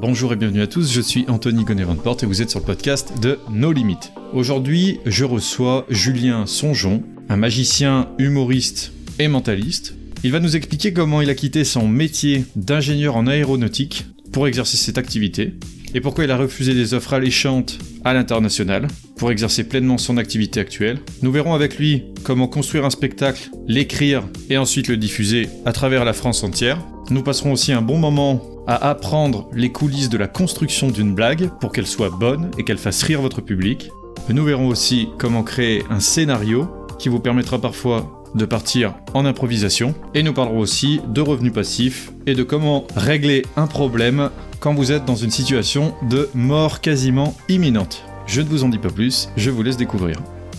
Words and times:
Bonjour 0.00 0.32
et 0.32 0.36
bienvenue 0.36 0.62
à 0.62 0.68
tous, 0.68 0.92
je 0.92 1.00
suis 1.00 1.24
Anthony 1.26 1.64
Gonnet-Van 1.64 1.96
et 2.22 2.26
vous 2.26 2.40
êtes 2.40 2.50
sur 2.50 2.60
le 2.60 2.64
podcast 2.64 3.20
de 3.20 3.36
No 3.50 3.72
Limit. 3.72 3.98
Aujourd'hui, 4.32 5.00
je 5.04 5.24
reçois 5.24 5.86
Julien 5.90 6.46
Songeon, 6.46 7.02
un 7.28 7.36
magicien, 7.36 8.08
humoriste 8.16 8.92
et 9.18 9.26
mentaliste. 9.26 9.96
Il 10.22 10.30
va 10.30 10.38
nous 10.38 10.54
expliquer 10.54 10.92
comment 10.92 11.20
il 11.20 11.30
a 11.30 11.34
quitté 11.34 11.64
son 11.64 11.88
métier 11.88 12.44
d'ingénieur 12.54 13.16
en 13.16 13.26
aéronautique 13.26 14.06
pour 14.32 14.46
exercer 14.46 14.76
cette 14.76 14.98
activité 14.98 15.54
et 15.94 16.00
pourquoi 16.00 16.24
il 16.24 16.30
a 16.30 16.36
refusé 16.36 16.74
des 16.74 16.94
offres 16.94 17.14
alléchantes 17.14 17.78
à 18.04 18.14
l'international 18.14 18.86
pour 19.16 19.32
exercer 19.32 19.64
pleinement 19.64 19.98
son 19.98 20.16
activité 20.16 20.60
actuelle. 20.60 21.00
Nous 21.22 21.32
verrons 21.32 21.54
avec 21.54 21.76
lui 21.76 22.04
comment 22.22 22.46
construire 22.46 22.84
un 22.84 22.90
spectacle, 22.90 23.50
l'écrire 23.66 24.28
et 24.48 24.58
ensuite 24.58 24.86
le 24.86 24.96
diffuser 24.96 25.48
à 25.64 25.72
travers 25.72 26.04
la 26.04 26.12
France 26.12 26.44
entière. 26.44 26.86
Nous 27.10 27.24
passerons 27.24 27.52
aussi 27.52 27.72
un 27.72 27.82
bon 27.82 27.98
moment 27.98 28.57
à 28.68 28.90
apprendre 28.90 29.48
les 29.54 29.72
coulisses 29.72 30.10
de 30.10 30.18
la 30.18 30.28
construction 30.28 30.90
d'une 30.90 31.14
blague 31.14 31.48
pour 31.58 31.72
qu'elle 31.72 31.86
soit 31.86 32.10
bonne 32.10 32.50
et 32.58 32.64
qu'elle 32.64 32.78
fasse 32.78 33.02
rire 33.02 33.22
votre 33.22 33.40
public. 33.40 33.90
Nous 34.28 34.44
verrons 34.44 34.68
aussi 34.68 35.08
comment 35.18 35.42
créer 35.42 35.82
un 35.88 36.00
scénario 36.00 36.68
qui 36.98 37.08
vous 37.08 37.18
permettra 37.18 37.58
parfois 37.58 38.22
de 38.34 38.44
partir 38.44 38.94
en 39.14 39.24
improvisation. 39.24 39.94
Et 40.14 40.22
nous 40.22 40.34
parlerons 40.34 40.58
aussi 40.58 41.00
de 41.08 41.22
revenus 41.22 41.52
passifs 41.52 42.12
et 42.26 42.34
de 42.34 42.42
comment 42.42 42.86
régler 42.94 43.46
un 43.56 43.66
problème 43.66 44.28
quand 44.60 44.74
vous 44.74 44.92
êtes 44.92 45.06
dans 45.06 45.16
une 45.16 45.30
situation 45.30 45.94
de 46.10 46.28
mort 46.34 46.82
quasiment 46.82 47.34
imminente. 47.48 48.04
Je 48.26 48.42
ne 48.42 48.48
vous 48.48 48.64
en 48.64 48.68
dis 48.68 48.76
pas 48.76 48.90
plus, 48.90 49.30
je 49.38 49.50
vous 49.50 49.62
laisse 49.62 49.78
découvrir. 49.78 50.18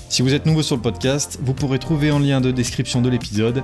Si 0.09 0.23
vous 0.23 0.33
êtes 0.33 0.47
nouveau 0.47 0.63
sur 0.63 0.75
le 0.75 0.81
podcast, 0.81 1.37
vous 1.43 1.53
pourrez 1.53 1.77
trouver 1.77 2.09
en 2.09 2.17
lien 2.17 2.41
de 2.41 2.49
description 2.49 3.03
de 3.03 3.09
l'épisode 3.09 3.63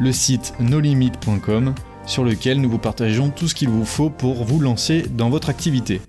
le 0.00 0.12
site 0.12 0.54
nolimit.com 0.58 1.74
sur 2.06 2.24
lequel 2.24 2.60
nous 2.60 2.70
vous 2.70 2.78
partageons 2.78 3.30
tout 3.30 3.48
ce 3.48 3.54
qu'il 3.54 3.68
vous 3.68 3.84
faut 3.84 4.10
pour 4.10 4.44
vous 4.44 4.60
lancer 4.60 5.02
dans 5.02 5.30
votre 5.30 5.48
activité. 5.48 6.00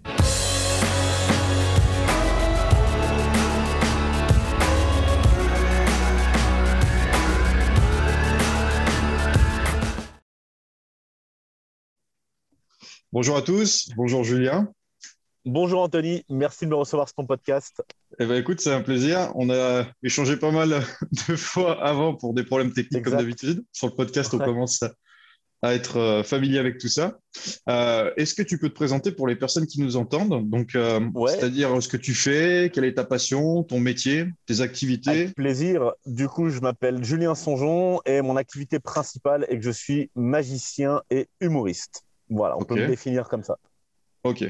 Bonjour 13.12 13.38
à 13.38 13.44
tous, 13.44 13.90
bonjour 13.96 14.24
Julien. 14.24 14.68
Bonjour 15.46 15.82
Anthony, 15.82 16.24
merci 16.30 16.66
de 16.66 16.72
me 16.72 16.76
recevoir 16.76 17.08
sur 17.08 17.16
ton 17.16 17.26
podcast. 17.26 17.84
Eh 18.18 18.26
ben 18.26 18.36
écoute, 18.36 18.62
c'est 18.62 18.72
un 18.72 18.82
plaisir. 18.82 19.32
On 19.36 19.50
a 19.50 19.86
échangé 20.02 20.38
pas 20.38 20.52
mal 20.52 20.82
de 21.28 21.36
fois 21.36 21.86
avant 21.86 22.16
pour 22.16 22.34
des 22.34 22.44
problèmes 22.44 22.72
techniques 22.72 23.04
comme 23.04 23.18
d'habitude. 23.18 23.64
Sur 23.74 23.88
le 23.88 23.94
podcast, 23.94 24.34
on 24.34 24.40
commence 24.40 24.82
à, 24.82 24.94
à 25.64 25.74
être 25.74 25.98
euh, 25.98 26.24
familier 26.24 26.60
avec 26.60 26.78
tout 26.78 26.90
ça. 26.90 27.18
Euh, 27.70 28.12
est-ce 28.18 28.36
que 28.36 28.44
tu 28.44 28.60
peux 28.60 28.68
te 28.68 28.76
présenter 28.76 29.14
pour 29.14 29.28
les 29.28 29.38
personnes 29.38 29.66
qui 29.66 29.80
nous 29.82 29.96
entendent? 29.96 30.48
Donc, 30.50 30.76
euh, 30.76 31.00
c'est-à-dire 31.28 31.82
ce 31.82 31.88
que 31.88 31.96
tu 31.98 32.14
fais, 32.14 32.70
quelle 32.72 32.84
est 32.84 32.96
ta 32.96 33.06
passion, 33.06 33.64
ton 33.64 33.80
métier, 33.80 34.28
tes 34.46 34.60
activités? 34.60 35.10
Avec 35.10 35.36
plaisir. 35.36 35.94
Du 36.06 36.28
coup, 36.28 36.50
je 36.50 36.60
m'appelle 36.60 37.04
Julien 37.04 37.34
Songeon 37.34 38.02
et 38.06 38.22
mon 38.22 38.36
activité 38.36 38.80
principale 38.80 39.46
est 39.50 39.58
que 39.58 39.64
je 39.64 39.72
suis 39.72 40.12
magicien 40.16 41.02
et 41.10 41.28
humoriste. 41.40 42.04
Voilà, 42.30 42.58
on 42.58 42.64
peut 42.64 42.76
me 42.76 42.88
définir 42.88 43.30
comme 43.30 43.44
ça. 43.44 43.58
Ok. 44.26 44.44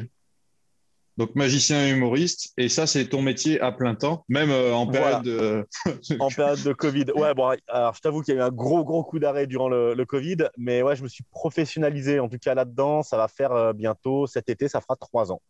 Donc 1.18 1.36
magicien 1.36 1.86
et 1.86 1.92
humoriste, 1.92 2.54
et 2.58 2.70
ça 2.70 2.88
c'est 2.88 3.06
ton 3.06 3.22
métier 3.22 3.62
à 3.62 3.72
plein 3.72 3.94
temps, 3.94 4.26
même 4.30 4.50
euh, 4.50 4.74
en 4.74 4.88
période 4.88 5.22
de... 5.22 5.68
en 6.20 6.30
période 6.30 6.64
de 6.64 6.74
Covid. 6.74 7.06
Ouais, 7.16 7.36
bon, 7.36 7.56
alors 7.68 7.94
je 7.94 8.02
t'avoue 8.02 8.22
qu'il 8.24 8.34
y 8.34 8.38
a 8.38 8.42
eu 8.42 8.44
un 8.44 8.50
gros 8.50 8.84
gros 8.84 9.04
coup 9.04 9.20
d'arrêt 9.20 9.46
durant 9.46 9.70
le, 9.70 10.04
Covid, 10.06 10.38
mais 10.58 10.82
ouais, 10.82 10.96
je 10.96 11.04
me 11.04 11.08
suis 11.08 11.24
professionnalisé 11.30 12.20
en 12.20 12.30
tout 12.30 12.40
cas 12.40 12.56
là-dedans. 12.56 13.04
Ça 13.04 13.18
va 13.18 13.28
faire 13.28 13.52
euh, 13.52 13.74
bientôt 13.74 14.26
cet 14.26 14.50
été, 14.50 14.68
ça 14.68 14.82
fera 14.82 14.96
trois 14.96 15.32
ans. 15.32 15.42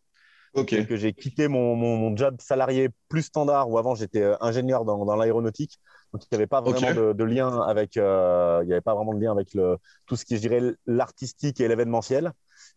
Ok. 0.52 0.86
Que 0.86 0.96
j'ai 0.96 1.14
quitté 1.14 1.48
mon, 1.48 1.74
mon, 1.74 2.14
job 2.14 2.36
salarié 2.40 2.90
plus 3.08 3.22
standard, 3.22 3.70
où 3.70 3.78
avant 3.78 3.94
j'étais 3.94 4.22
euh, 4.22 4.36
ingénieur 4.40 4.84
dans, 4.84 5.04
dans 5.06 5.16
l'aéronautique, 5.16 5.80
donc 6.12 6.22
il 6.24 6.28
n'y 6.30 6.36
avait 6.36 6.46
pas 6.46 6.60
vraiment 6.60 7.14
de, 7.14 7.24
lien 7.24 7.62
avec, 7.62 7.96
il 7.96 8.02
n'y 8.02 8.72
avait 8.72 8.80
pas 8.82 8.94
vraiment 8.94 9.14
de 9.14 9.20
lien 9.20 9.32
avec 9.32 9.54
le, 9.54 9.78
tout 10.06 10.14
ce 10.14 10.26
qui, 10.26 10.36
je 10.36 10.42
dirais, 10.42 10.60
l'artistique 10.86 11.60
et 11.60 11.68
l'événementiel. 11.68 12.32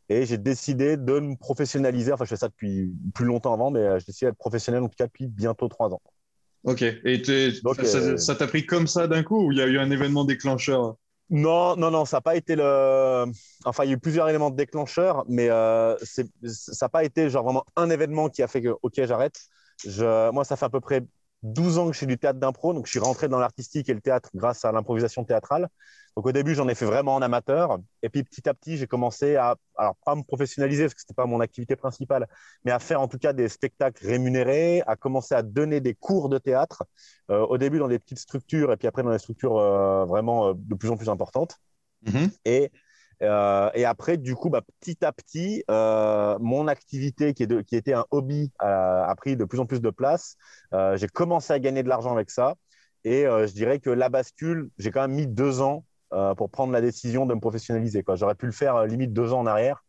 Et 0.10 0.26
j'ai 0.26 0.38
décidé 0.38 0.98
de 0.98 1.20
me 1.20 1.36
professionnaliser. 1.36 2.14
Enfin, 2.14 2.26
je 2.26 2.30
fais 2.30 2.38
ça 2.38 2.48
depuis 2.48 2.92
plus 3.14 3.26
longtemps 3.26 3.54
avant, 3.54 3.72
mais 3.72 3.80
euh, 3.80 4.00
j'ai 4.00 4.06
décidé 4.06 4.28
d'être 4.28 4.38
professionnel 4.38 4.84
en 4.84 4.88
tout 4.88 4.96
cas 4.98 5.08
depuis 5.08 5.28
bientôt 5.28 5.68
trois 5.68 5.94
ans. 5.94 6.02
Ok. 6.64 6.82
Et 6.82 7.22
euh, 7.30 8.18
ça 8.18 8.36
t'a 8.36 8.48
pris 8.48 8.66
comme 8.66 8.88
ça 8.88 9.08
d'un 9.08 9.24
coup 9.24 9.48
ou 9.48 9.52
il 9.52 9.58
y 9.58 9.62
a 9.62 9.68
eu 9.68 9.78
un 9.78 9.92
événement 9.92 10.26
déclencheur? 10.26 10.96
Non, 11.30 11.76
non, 11.76 11.92
non, 11.92 12.06
ça 12.06 12.18
n'a 12.18 12.22
pas 12.22 12.38
été 12.38 12.56
le. 12.56 13.26
Enfin, 13.66 13.84
il 13.84 13.88
y 13.88 13.90
a 13.92 13.96
eu 13.96 14.00
plusieurs 14.00 14.30
éléments 14.30 14.50
déclencheurs, 14.50 15.26
mais 15.28 15.50
euh, 15.50 15.96
ça 15.98 16.86
n'a 16.86 16.90
pas 16.90 17.04
été 17.04 17.30
genre 17.30 17.44
vraiment 17.44 17.66
un 17.76 17.90
événement 17.90 18.30
qui 18.30 18.44
a 18.44 18.48
fait 18.48 18.62
que, 18.62 18.76
ok, 18.82 18.94
j'arrête. 19.04 19.38
Je... 19.86 20.32
Moi, 20.32 20.46
ça 20.46 20.56
fait 20.56 20.66
à 20.66 20.70
peu 20.70 20.80
près 20.80 21.04
12 21.44 21.78
ans 21.78 21.88
que 21.88 21.94
je 21.94 22.00
fais 22.00 22.06
du 22.06 22.18
théâtre 22.18 22.40
d'impro, 22.40 22.74
donc 22.74 22.86
je 22.86 22.92
suis 22.92 23.00
rentré 23.00 23.28
dans 23.28 23.40
l'artistique 23.40 23.90
et 23.90 23.94
le 23.94 24.02
théâtre 24.02 24.30
grâce 24.34 24.64
à 24.66 24.72
l'improvisation 24.72 25.24
théâtrale. 25.24 25.68
Donc 26.18 26.26
au 26.26 26.32
début, 26.32 26.56
j'en 26.56 26.68
ai 26.68 26.74
fait 26.74 26.86
vraiment 26.86 27.14
en 27.14 27.22
amateur, 27.22 27.78
et 28.02 28.10
puis 28.10 28.24
petit 28.24 28.50
à 28.50 28.56
petit, 28.56 28.76
j'ai 28.76 28.88
commencé 28.88 29.36
à, 29.36 29.56
alors 29.76 29.96
pas 30.04 30.16
me 30.16 30.24
professionnaliser 30.24 30.86
parce 30.86 30.96
que 30.96 31.02
c'était 31.02 31.14
pas 31.14 31.28
mon 31.28 31.42
activité 31.42 31.76
principale, 31.76 32.28
mais 32.66 32.72
à 32.72 32.80
faire 32.80 33.02
en 33.02 33.08
tout 33.08 33.20
cas 33.20 33.34
des 33.34 33.48
spectacles 33.48 34.04
rémunérés, 34.04 34.82
à 34.88 34.96
commencer 34.96 35.36
à 35.36 35.44
donner 35.44 35.80
des 35.80 35.94
cours 35.94 36.30
de 36.30 36.40
théâtre. 36.40 36.86
Euh, 37.30 37.46
au 37.46 37.60
début 37.60 37.78
dans 37.78 37.88
des 37.88 38.00
petites 38.00 38.18
structures, 38.18 38.72
et 38.72 38.78
puis 38.78 38.88
après 38.88 39.04
dans 39.04 39.12
des 39.12 39.20
structures 39.20 39.60
euh, 39.60 40.06
vraiment 40.06 40.48
euh, 40.48 40.54
de 40.56 40.74
plus 40.74 40.90
en 40.90 40.98
plus 40.98 41.08
importantes. 41.08 41.58
Mm-hmm. 42.08 42.32
Et 42.46 42.72
et 43.22 43.86
après, 43.86 44.18
du 44.18 44.36
coup, 44.36 44.50
bah, 44.50 44.62
petit 44.80 45.04
à 45.04 45.12
petit, 45.12 45.64
mon 45.68 46.68
activité 46.68 47.34
qui, 47.34 47.44
est 47.44 47.64
qui, 47.64 47.76
était 47.76 47.94
un 47.94 48.06
hobby 48.12 48.52
a, 48.60 49.14
pris 49.18 49.36
de 49.36 49.44
plus 49.44 49.60
en 49.60 49.66
plus 49.66 49.82
de 49.82 49.90
place. 49.90 50.36
J'ai 50.72 51.08
commencé 51.08 51.52
à 51.52 51.60
gagner 51.60 51.82
de 51.82 51.90
l'argent 51.90 52.12
avec 52.12 52.30
ça. 52.30 52.54
Et 53.04 53.24
je 53.24 53.52
dirais 53.54 53.80
que 53.80 53.90
la 53.90 54.10
bascule, 54.10 54.70
j'ai 54.78 54.92
quand 54.92 55.02
même 55.02 55.16
mis 55.16 55.26
deux 55.26 55.62
ans 55.62 55.84
pour 56.38 56.50
prendre 56.50 56.72
la 56.72 56.82
décision 56.82 57.26
de 57.26 57.34
me 57.34 57.40
professionnaliser. 57.40 58.04
J'aurais 58.16 58.36
pu 58.36 58.46
le 58.46 58.52
faire 58.52 58.86
limite 58.86 59.14
deux 59.14 59.34
ans 59.34 59.40
en 59.40 59.46
arrière. 59.46 59.84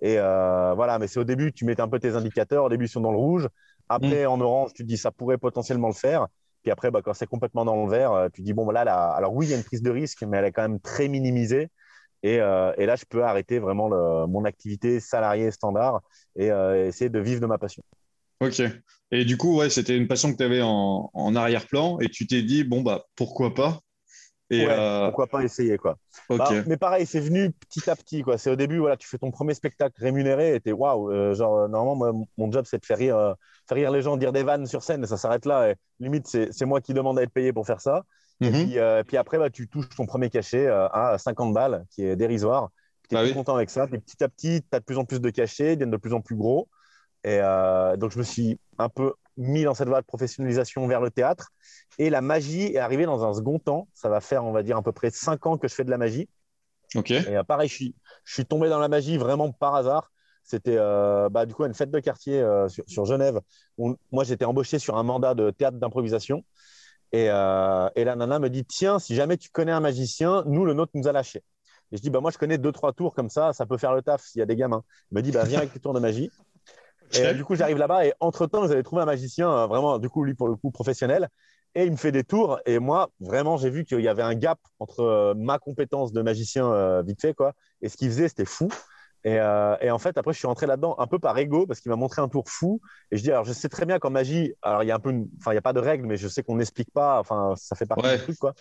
Et 0.00 0.16
voilà, 0.16 0.98
mais 0.98 1.08
c'est 1.08 1.20
au 1.20 1.24
début, 1.24 1.52
tu 1.52 1.64
mets 1.64 1.80
un 1.80 1.88
peu 1.88 1.98
tes 1.98 2.14
indicateurs. 2.14 2.64
Au 2.64 2.68
début, 2.68 2.86
ils 2.86 2.88
sont 2.88 3.00
dans 3.00 3.12
le 3.12 3.18
rouge. 3.18 3.48
Après, 3.88 4.24
mm. 4.24 4.28
en 4.28 4.40
orange, 4.40 4.72
tu 4.74 4.82
te 4.82 4.88
dis 4.88 4.98
ça 4.98 5.10
pourrait 5.10 5.38
potentiellement 5.38 5.88
le 5.88 5.94
faire. 5.94 6.26
Puis 6.62 6.70
après, 6.70 6.90
bah, 6.90 7.00
quand 7.02 7.14
c'est 7.14 7.26
complètement 7.26 7.64
dans 7.64 7.84
le 7.84 7.90
vert, 7.90 8.28
tu 8.32 8.42
te 8.42 8.44
dis 8.44 8.52
bon, 8.52 8.66
bah, 8.66 8.84
là, 8.84 9.12
alors 9.12 9.34
oui, 9.34 9.46
il 9.46 9.50
y 9.50 9.54
a 9.54 9.56
une 9.56 9.64
prise 9.64 9.82
de 9.82 9.90
risque, 9.90 10.22
mais 10.22 10.36
elle 10.36 10.44
est 10.44 10.52
quand 10.52 10.62
même 10.62 10.80
très 10.80 11.08
minimisée. 11.08 11.70
Euh, 12.24 12.72
et, 12.78 12.86
là, 12.86 12.96
je 12.96 13.04
peux 13.04 13.24
arrêter 13.24 13.58
vraiment 13.58 13.88
mon 14.26 14.44
activité 14.44 15.00
salariée 15.00 15.50
standard 15.50 16.00
et 16.36 16.50
euh, 16.50 16.86
essayer 16.86 17.10
de 17.10 17.18
vivre 17.18 17.40
de 17.40 17.46
ma 17.46 17.58
passion. 17.58 17.82
Ok. 18.40 18.62
Et 19.10 19.24
du 19.24 19.36
coup, 19.36 19.58
ouais, 19.58 19.70
c'était 19.70 19.96
une 19.96 20.08
passion 20.08 20.32
que 20.32 20.36
tu 20.36 20.44
avais 20.44 20.60
en, 20.62 21.36
arrière-plan 21.36 21.98
et 22.00 22.08
tu 22.08 22.26
t'es 22.26 22.42
dit, 22.42 22.64
bon, 22.64 22.82
bah, 22.82 23.06
pourquoi 23.16 23.54
pas? 23.54 23.80
Et 24.52 24.66
euh, 24.68 25.06
Pourquoi 25.06 25.26
pas 25.26 25.42
essayer, 25.42 25.76
quoi. 25.78 25.96
Bah, 26.28 26.48
mais 26.66 26.76
pareil, 26.76 27.06
c'est 27.06 27.20
venu 27.20 27.50
petit 27.52 27.88
à 27.90 27.96
petit, 27.96 28.22
quoi. 28.22 28.38
C'est 28.38 28.50
au 28.50 28.56
début, 28.56 28.78
voilà, 28.78 28.96
tu 28.96 29.08
fais 29.08 29.18
ton 29.18 29.30
premier 29.30 29.54
spectacle 29.54 29.94
rémunéré 30.00 30.54
et 30.54 30.60
tu 30.60 30.72
waouh, 30.72 31.34
genre, 31.34 31.68
normalement, 31.68 32.26
mon 32.36 32.52
job, 32.52 32.64
c'est 32.68 32.78
de 32.78 32.86
faire 32.86 32.98
rire, 32.98 33.34
faire 33.68 33.76
rire 33.76 33.90
les 33.90 34.02
gens, 34.02 34.16
dire 34.16 34.32
des 34.32 34.42
vannes 34.42 34.66
sur 34.66 34.82
scène 34.82 35.02
et 35.04 35.06
ça 35.06 35.16
s'arrête 35.16 35.46
là. 35.46 35.70
Et 35.70 35.74
limite, 36.00 36.26
c'est 36.26 36.64
moi 36.64 36.80
qui 36.80 36.94
demande 36.94 37.18
à 37.18 37.22
être 37.22 37.32
payé 37.32 37.52
pour 37.52 37.66
faire 37.66 37.80
ça. 37.80 38.04
Et 38.42 38.50
mhm. 38.50 38.72
euh, 38.76 39.02
puis, 39.04 39.16
après, 39.16 39.38
bah, 39.38 39.50
tu 39.50 39.68
touches 39.68 39.88
ton 39.90 40.06
premier 40.06 40.28
cachet 40.28 40.66
euh, 40.66 40.88
à 40.88 41.16
50 41.18 41.54
balles, 41.54 41.84
qui 41.90 42.04
est 42.04 42.16
dérisoire. 42.16 42.70
Tu 43.08 43.16
es 43.16 43.22
bah 43.22 43.32
content 43.32 43.54
avec 43.54 43.70
ça. 43.70 43.86
Puis 43.86 43.98
petit 43.98 44.22
à 44.24 44.28
petit, 44.28 44.62
tu 44.62 44.76
as 44.76 44.80
de 44.80 44.84
plus 44.84 44.98
en 44.98 45.04
plus 45.04 45.20
de 45.20 45.30
cachets, 45.30 45.72
ils 45.72 45.76
deviennent 45.76 45.90
de 45.90 45.96
plus 45.96 46.12
en 46.12 46.20
plus 46.20 46.36
gros. 46.36 46.68
Et 47.24 47.38
euh, 47.40 47.96
donc, 47.96 48.10
je 48.10 48.18
me 48.18 48.24
suis 48.24 48.58
un 48.78 48.88
peu 48.88 49.12
mis 49.36 49.64
dans 49.64 49.74
cette 49.74 49.88
voie 49.88 50.00
de 50.00 50.06
professionnalisation 50.06 50.86
vers 50.86 51.00
le 51.00 51.10
théâtre. 51.10 51.50
Et 51.98 52.10
la 52.10 52.20
magie 52.20 52.64
est 52.64 52.78
arrivée 52.78 53.06
dans 53.06 53.24
un 53.24 53.32
second 53.34 53.58
temps. 53.58 53.88
Ça 53.94 54.08
va 54.08 54.20
faire, 54.20 54.44
on 54.44 54.52
va 54.52 54.62
dire, 54.62 54.76
à 54.76 54.82
peu 54.82 54.92
près 54.92 55.10
5 55.10 55.46
ans 55.46 55.58
que 55.58 55.68
je 55.68 55.74
fais 55.74 55.84
de 55.84 55.90
la 55.90 55.98
magie. 55.98 56.28
Ok. 56.94 57.10
Et 57.10 57.40
pareil, 57.46 57.68
je 57.68 57.74
suis, 57.74 57.94
je 58.24 58.34
suis 58.34 58.44
tombé 58.44 58.68
dans 58.68 58.78
la 58.78 58.88
magie 58.88 59.16
vraiment 59.16 59.50
par 59.50 59.74
hasard. 59.74 60.10
C'était 60.44 60.76
bah, 60.76 61.46
du 61.46 61.54
coup 61.54 61.64
une 61.64 61.74
fête 61.74 61.90
de 61.90 62.00
quartier 62.00 62.44
sur, 62.68 62.84
sur, 62.86 63.04
Genève. 63.06 63.40
Où, 63.78 63.96
moi, 64.10 64.24
j'étais 64.24 64.44
embauché 64.44 64.78
sur 64.78 64.96
un 64.98 65.02
mandat 65.02 65.34
de 65.34 65.50
théâtre 65.50 65.78
d'improvisation. 65.78 66.44
Et, 67.12 67.28
euh, 67.28 67.88
et, 67.94 68.04
la 68.04 68.16
nana 68.16 68.38
me 68.38 68.48
dit 68.48 68.64
Tiens, 68.64 68.98
si 68.98 69.14
jamais 69.14 69.36
tu 69.36 69.50
connais 69.50 69.72
un 69.72 69.80
magicien, 69.80 70.44
nous, 70.46 70.64
le 70.64 70.72
nôtre 70.72 70.92
nous 70.94 71.06
a 71.08 71.12
lâché. 71.12 71.42
Et 71.92 71.98
je 71.98 72.02
dis 72.02 72.10
bah, 72.10 72.20
Moi, 72.20 72.30
je 72.30 72.38
connais 72.38 72.58
deux, 72.58 72.72
trois 72.72 72.92
tours 72.92 73.14
comme 73.14 73.28
ça, 73.28 73.52
ça 73.52 73.66
peut 73.66 73.76
faire 73.76 73.94
le 73.94 74.02
taf 74.02 74.24
s'il 74.24 74.38
y 74.38 74.42
a 74.42 74.46
des 74.46 74.56
gamins. 74.56 74.82
Il 75.10 75.16
me 75.16 75.22
dit 75.22 75.30
bah, 75.30 75.44
Viens 75.44 75.58
avec 75.58 75.72
tes 75.72 75.78
tours 75.78 75.92
de 75.92 76.00
magie. 76.00 76.30
Et 77.14 77.26
euh, 77.26 77.32
du 77.34 77.44
coup, 77.44 77.54
j'arrive 77.54 77.78
là-bas 77.78 78.06
et 78.06 78.12
entre-temps, 78.20 78.64
vous 78.64 78.72
avez 78.72 78.82
trouvé 78.82 79.02
un 79.02 79.06
magicien, 79.06 79.50
euh, 79.50 79.66
vraiment, 79.66 79.98
du 79.98 80.08
coup, 80.08 80.24
lui, 80.24 80.34
pour 80.34 80.48
le 80.48 80.56
coup, 80.56 80.70
professionnel. 80.70 81.28
Et 81.74 81.84
il 81.84 81.92
me 81.92 81.96
fait 81.96 82.12
des 82.12 82.24
tours. 82.24 82.60
Et 82.66 82.78
moi, 82.78 83.10
vraiment, 83.20 83.56
j'ai 83.56 83.70
vu 83.70 83.84
qu'il 83.84 84.00
y 84.00 84.08
avait 84.08 84.22
un 84.22 84.34
gap 84.34 84.58
entre 84.78 85.34
ma 85.36 85.58
compétence 85.58 86.12
de 86.12 86.20
magicien 86.20 87.02
vite 87.02 87.20
fait, 87.20 87.34
quoi, 87.34 87.54
et 87.80 87.88
ce 87.88 87.96
qu'il 87.96 88.08
faisait, 88.08 88.28
c'était 88.28 88.44
fou. 88.44 88.68
Euh, 89.26 89.76
et, 89.80 89.90
en 89.90 89.98
fait, 89.98 90.18
après, 90.18 90.32
je 90.32 90.38
suis 90.38 90.46
rentré 90.46 90.66
là-dedans 90.66 90.96
un 90.98 91.06
peu 91.06 91.18
par 91.18 91.38
ego 91.38 91.66
parce 91.66 91.80
qu'il 91.80 91.90
m'a 91.90 91.96
montré 91.96 92.22
un 92.22 92.28
tour 92.28 92.48
fou. 92.48 92.80
Et 93.10 93.16
je 93.16 93.22
dis, 93.22 93.30
alors, 93.30 93.44
je 93.44 93.52
sais 93.52 93.68
très 93.68 93.86
bien 93.86 93.98
qu'en 93.98 94.10
magie, 94.10 94.54
alors 94.62 94.82
il 94.82 94.86
y 94.86 94.90
a 94.90 94.96
un 94.96 95.00
peu, 95.00 95.10
enfin, 95.38 95.52
il 95.52 95.54
n'y 95.54 95.58
a 95.58 95.62
pas 95.62 95.72
de 95.72 95.80
règle, 95.80 96.06
mais 96.06 96.16
je 96.16 96.28
sais 96.28 96.42
qu'on 96.42 96.56
n'explique 96.56 96.90
pas. 96.92 97.20
Enfin, 97.20 97.54
ça 97.56 97.76
fait 97.76 97.86
partie 97.86 98.08
du 98.10 98.18
truc, 98.18 98.38
quoi. 98.38 98.54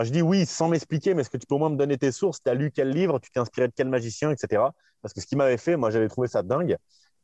je 0.00 0.10
dis 0.10 0.22
oui 0.22 0.46
sans 0.46 0.68
m'expliquer, 0.68 1.14
mais 1.14 1.22
est-ce 1.22 1.30
que 1.30 1.36
tu 1.36 1.46
peux 1.46 1.54
au 1.54 1.58
moins 1.58 1.70
me 1.70 1.76
donner 1.76 1.98
tes 1.98 2.12
sources? 2.12 2.42
Tu 2.42 2.50
as 2.50 2.54
lu 2.54 2.70
quel 2.72 2.90
livre? 2.90 3.18
Tu 3.20 3.30
t'es 3.30 3.40
inspiré 3.40 3.68
de 3.68 3.72
quel 3.74 3.88
magicien, 3.88 4.30
etc. 4.30 4.62
Parce 5.02 5.14
que 5.14 5.20
ce 5.20 5.26
qu'il 5.26 5.38
m'avait 5.38 5.56
fait, 5.56 5.76
moi, 5.76 5.90
j'avais 5.90 6.08
trouvé 6.08 6.28
ça 6.28 6.42
dingue. 6.42 6.76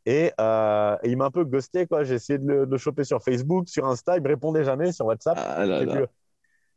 Et, 0.07 0.33
euh, 0.41 0.97
il 1.05 1.17
m'a 1.17 1.27
un 1.27 1.31
peu 1.31 1.45
ghosté, 1.45 1.87
quoi. 1.87 2.05
J'ai 2.05 2.15
essayé 2.15 2.39
de 2.39 2.67
le, 2.69 2.79
choper 2.79 3.05
sur 3.05 3.23
Facebook, 3.23 3.69
sur 3.69 3.87
Insta, 3.87 4.17
il 4.17 4.23
me 4.23 4.29
répondait 4.29 4.65
jamais 4.65 4.93
sur 4.93 5.07
WhatsApp. 5.07 5.39
Ah 5.39 5.65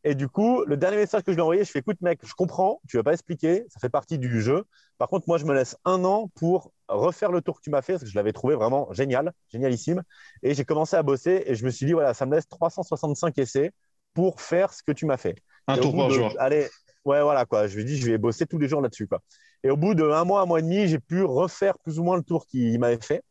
et 0.03 0.15
du 0.15 0.29
coup, 0.29 0.63
le 0.63 0.77
dernier 0.77 0.97
message 0.97 1.24
que 1.24 1.31
je 1.31 1.35
lui 1.35 1.39
ai 1.39 1.44
envoyé, 1.44 1.65
je 1.65 1.71
fais 1.71 1.79
écoute, 1.79 1.97
mec, 2.00 2.19
je 2.24 2.33
comprends, 2.33 2.79
tu 2.88 2.95
ne 2.95 3.00
vas 3.00 3.03
pas 3.03 3.13
expliquer, 3.13 3.65
ça 3.68 3.79
fait 3.81 3.89
partie 3.89 4.18
du 4.18 4.41
jeu. 4.41 4.63
Par 4.97 5.09
contre, 5.09 5.27
moi, 5.27 5.38
je 5.38 5.44
me 5.44 5.53
laisse 5.53 5.75
un 5.83 6.06
an 6.06 6.29
pour 6.35 6.71
refaire 6.88 7.31
le 7.31 7.41
tour 7.41 7.57
que 7.57 7.62
tu 7.62 7.69
m'as 7.71 7.81
fait, 7.81 7.94
parce 7.94 8.03
que 8.03 8.09
je 8.09 8.15
l'avais 8.15 8.31
trouvé 8.31 8.56
vraiment 8.56 8.88
génial, 8.94 9.33
génialissime. 9.50 10.03
Et 10.44 10.53
j'ai 10.53 10.63
commencé 10.63 10.95
à 10.95 11.03
bosser 11.03 11.44
et 11.45 11.56
je 11.56 11.65
me 11.65 11.69
suis 11.69 11.85
dit 11.85 11.91
voilà, 11.91 12.13
ça 12.13 12.25
me 12.25 12.35
laisse 12.35 12.47
365 12.47 13.38
essais 13.38 13.74
pour 14.13 14.39
faire 14.39 14.71
ce 14.71 14.81
que 14.81 14.94
tu 14.94 15.06
m'as 15.06 15.18
fait. 15.18 15.35
Un 15.68 15.77
tour 15.77 15.95
par 15.95 16.09
jour. 16.09 16.33
Allez, 16.39 16.69
ouais, 17.07 17.21
voilà, 17.21 17.45
quoi. 17.45 17.68
Je 17.68 17.75
lui 17.75 17.81
ai 17.81 17.86
dit 17.86 17.98
je 17.98 18.12
vais 18.12 18.18
bosser 18.18 18.45
tous 18.45 18.57
les 18.57 18.68
jours 18.68 18.81
là-dessus, 18.81 19.07
quoi. 19.07 19.21
Et 19.63 19.71
au 19.71 19.77
bout 19.77 19.95
de 19.95 20.04
un 20.04 20.24
mois, 20.24 20.42
un 20.42 20.45
mois 20.45 20.59
et 20.59 20.62
demi, 20.62 20.88
j'ai 20.88 21.00
pu 21.00 21.24
refaire 21.24 21.80
plus 21.80 22.00
ou 22.00 22.04
moins 22.04 22.18
le 22.18 22.24
tour 22.24 22.45
qu'il 22.45 22.80
m'avait 22.80 23.01
fait. 23.01 23.24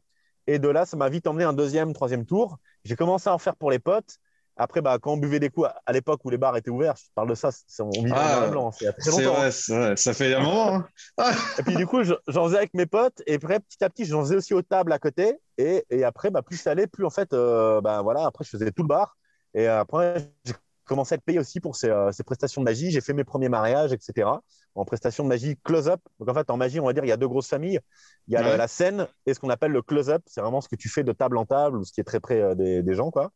Et 0.46 0.58
de 0.58 0.68
là, 0.68 0.86
ça 0.86 0.96
m'a 0.96 1.08
vite 1.08 1.26
emmené 1.26 1.44
un 1.44 1.52
deuxième, 1.52 1.92
troisième 1.92 2.24
tour. 2.24 2.58
J'ai 2.84 2.96
commencé 2.96 3.28
à 3.28 3.34
en 3.34 3.38
faire 3.38 3.56
pour 3.56 3.70
les 3.70 3.78
potes. 3.78 4.18
Après, 4.58 4.80
bah, 4.80 4.98
quand 4.98 5.12
on 5.12 5.16
buvait 5.18 5.38
des 5.38 5.50
coups, 5.50 5.68
à 5.84 5.92
l'époque 5.92 6.24
où 6.24 6.30
les 6.30 6.38
bars 6.38 6.56
étaient 6.56 6.70
ouverts, 6.70 6.94
je 6.96 7.10
parle 7.14 7.28
de 7.28 7.34
ça, 7.34 7.50
on 7.80 7.90
vivait 7.90 8.12
ah, 8.14 8.48
blanc, 8.48 8.72
c'est 8.72 8.90
très 8.94 9.10
longtemps. 9.10 9.34
Vrai, 9.34 9.50
ça 9.50 10.14
fait 10.14 10.34
un 10.34 10.40
moment. 10.40 10.82
Hein. 11.18 11.32
et 11.58 11.62
puis 11.62 11.76
du 11.76 11.86
coup, 11.86 12.02
j'en 12.02 12.44
faisais 12.46 12.56
avec 12.56 12.72
mes 12.72 12.86
potes, 12.86 13.22
et 13.26 13.34
après, 13.34 13.60
petit 13.60 13.84
à 13.84 13.90
petit, 13.90 14.06
j'en 14.06 14.22
faisais 14.22 14.36
aussi 14.36 14.54
aux 14.54 14.62
tables 14.62 14.92
à 14.92 14.98
côté. 14.98 15.38
Et, 15.58 15.84
et 15.90 16.04
après, 16.04 16.30
bah, 16.30 16.40
plus 16.40 16.56
ça 16.56 16.70
allait, 16.70 16.86
plus 16.86 17.04
en 17.04 17.10
fait, 17.10 17.34
euh, 17.34 17.82
bah, 17.82 18.00
voilà, 18.00 18.24
après, 18.24 18.44
je 18.44 18.50
faisais 18.50 18.70
tout 18.70 18.82
le 18.82 18.88
bar. 18.88 19.18
Et 19.52 19.66
après, 19.66 20.32
j'ai 20.44 20.54
commencé 20.86 21.14
à 21.14 21.16
être 21.16 21.24
payé 21.24 21.38
aussi 21.38 21.60
pour 21.60 21.76
ces, 21.76 21.90
euh, 21.90 22.12
ces 22.12 22.24
prestations 22.24 22.62
de 22.62 22.64
magie. 22.64 22.90
J'ai 22.90 23.00
fait 23.00 23.12
mes 23.12 23.24
premiers 23.24 23.48
mariages, 23.48 23.92
etc. 23.92 24.28
En 24.74 24.84
prestations 24.84 25.24
de 25.24 25.28
magie 25.28 25.56
close-up. 25.62 26.00
Donc 26.18 26.28
en 26.28 26.34
fait, 26.34 26.50
en 26.50 26.56
magie, 26.56 26.80
on 26.80 26.86
va 26.86 26.92
dire, 26.92 27.04
il 27.04 27.08
y 27.08 27.12
a 27.12 27.16
deux 27.16 27.28
grosses 27.28 27.48
familles. 27.48 27.80
Il 28.28 28.34
y 28.34 28.36
a 28.36 28.56
la, 28.56 28.68
scène 28.68 29.06
et 29.26 29.34
ce 29.34 29.40
qu'on 29.40 29.50
appelle 29.50 29.72
le 29.72 29.82
close-up. 29.82 30.22
C'est 30.26 30.40
vraiment 30.40 30.60
ce 30.60 30.68
que 30.68 30.76
tu 30.76 30.88
fais 30.88 31.04
de 31.04 31.12
table 31.12 31.36
en 31.36 31.44
table 31.44 31.78
ou 31.78 31.84
ce 31.84 31.92
qui 31.92 32.00
est 32.00 32.04
très 32.04 32.20
près 32.20 32.40
euh, 32.40 32.54
des, 32.54 32.82
des 32.82 32.94
gens, 32.94 33.10
quoi. 33.10 33.32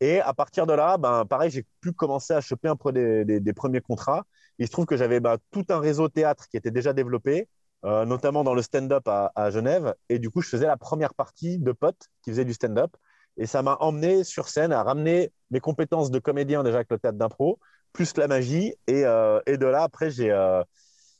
Et 0.00 0.20
à 0.20 0.32
partir 0.32 0.66
de 0.66 0.72
là, 0.72 0.96
ben, 0.96 1.24
pareil, 1.26 1.50
j'ai 1.50 1.66
pu 1.80 1.92
commencer 1.92 2.32
à 2.32 2.40
choper 2.40 2.68
un 2.68 2.76
peu 2.76 2.92
des, 2.92 3.52
premiers 3.52 3.82
contrats. 3.82 4.24
Il 4.58 4.66
se 4.66 4.72
trouve 4.72 4.86
que 4.86 4.96
j'avais 4.96 5.20
ben, 5.20 5.36
tout 5.50 5.64
un 5.68 5.78
réseau 5.78 6.08
théâtre 6.08 6.48
qui 6.48 6.56
était 6.56 6.70
déjà 6.70 6.92
développé, 6.94 7.48
euh, 7.84 8.06
notamment 8.06 8.42
dans 8.42 8.54
le 8.54 8.62
stand-up 8.62 9.06
à, 9.06 9.50
Genève. 9.50 9.94
Et 10.08 10.18
du 10.18 10.30
coup, 10.30 10.40
je 10.40 10.48
faisais 10.48 10.66
la 10.66 10.78
première 10.78 11.14
partie 11.14 11.58
de 11.58 11.72
potes 11.72 12.08
qui 12.22 12.30
faisaient 12.30 12.46
du 12.46 12.54
stand-up. 12.54 12.96
Et 13.36 13.46
ça 13.46 13.62
m'a 13.62 13.76
emmené 13.80 14.24
sur 14.24 14.48
scène 14.48 14.72
à 14.72 14.82
ramener 14.82 15.32
mes 15.50 15.60
compétences 15.60 16.10
de 16.10 16.18
comédien 16.18 16.62
déjà 16.62 16.76
avec 16.76 16.90
le 16.90 16.98
théâtre 16.98 17.18
d'impro, 17.18 17.58
plus 17.92 18.16
la 18.16 18.28
magie. 18.28 18.74
Et, 18.86 19.04
euh, 19.04 19.40
de 19.46 19.66
là, 19.66 19.82
après, 19.82 20.10
j'ai 20.10 20.30
euh, 20.30 20.62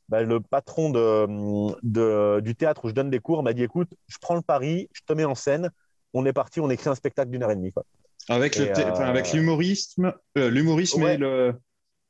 ben, 0.09 0.27
le 0.27 0.41
patron 0.41 0.91
de, 0.91 2.41
du 2.41 2.55
théâtre 2.55 2.85
où 2.85 2.89
je 2.89 2.95
donne 2.95 3.11
des 3.11 3.21
cours 3.21 3.43
m'a 3.43 3.53
dit 3.53 3.63
écoute, 3.63 3.91
je 4.09 4.19
prends 4.21 4.35
le 4.35 4.43
pari, 4.43 4.89
je 4.93 5.03
te 5.07 5.13
mets 5.13 5.25
en 5.25 5.35
scène. 5.35 5.71
On 6.13 6.27
est 6.27 6.33
parti, 6.33 6.61
on 6.61 6.71
écrit 6.71 6.91
un 6.91 6.95
spectacle 6.95 7.31
d'une 7.31 7.43
heure 7.43 7.53
et 7.53 7.57
demie. 7.57 7.73
Quoi. 7.73 7.85
Avec, 8.29 8.57
le 8.57 8.71
avec 9.03 9.33
l'humorisme, 9.33 10.13
euh, 10.37 10.51
l'humorisme 10.51 11.03
et 11.03 11.17
le. 11.17 11.55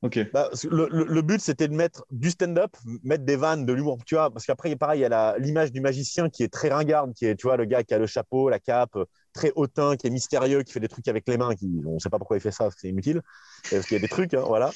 Ok. 0.03 0.19
Bah, 0.33 0.49
le, 0.65 0.89
le, 0.91 1.23
but, 1.23 1.43
c'était 1.43 1.69
de 1.69 1.75
mettre 1.75 2.07
du 2.11 2.31
stand-up, 2.31 2.75
mettre 3.05 3.25
des 3.25 3.37
vannes, 3.37 3.67
de 3.67 3.73
l'humour, 3.75 3.99
tu 4.07 4.15
vois, 4.15 4.31
parce 4.31 4.47
qu'après, 4.47 4.75
pareil, 4.75 5.01
il 5.01 5.03
y 5.03 5.05
a 5.05 5.39
l'image 5.39 5.73
du 5.73 5.83
magicien 5.83 6.31
qui 6.31 6.43
est 6.43 6.49
très 6.49 6.71
ringarde, 6.71 7.13
qui 7.13 7.27
est, 7.27 7.37
tu 7.37 7.47
vois, 7.47 7.59
le 7.59 7.67
gars 7.67 7.85
qui 7.85 7.93
a 7.93 7.99
le 7.99 8.07
chapeau, 8.07 8.49
la 8.49 8.59
cape, 8.59 8.97
très 9.33 9.53
hautain, 9.55 9.97
qui 9.97 10.07
est 10.07 10.11
mystérieux, 10.11 10.63
qui 10.63 10.73
fait 10.73 10.81
des 10.81 10.89
trucs 10.89 11.09
avec 11.09 11.27
les 11.29 11.37
mains, 11.37 11.55
qui, 11.55 11.69
on 11.87 11.95
ne 11.95 11.99
sait 11.99 12.11
pas 12.11 12.19
pourquoi 12.19 12.37
il 12.37 12.41
fait 12.41 12.51
ça, 12.51 12.69
c'est 12.77 12.89
inutile, 12.89 13.23
parce 13.71 13.87
qu'il 13.87 13.97
y 13.97 13.99
a 13.99 14.03
des 14.03 14.09
trucs, 14.09 14.35
hein, 14.35 14.45
voilà. 14.47 14.71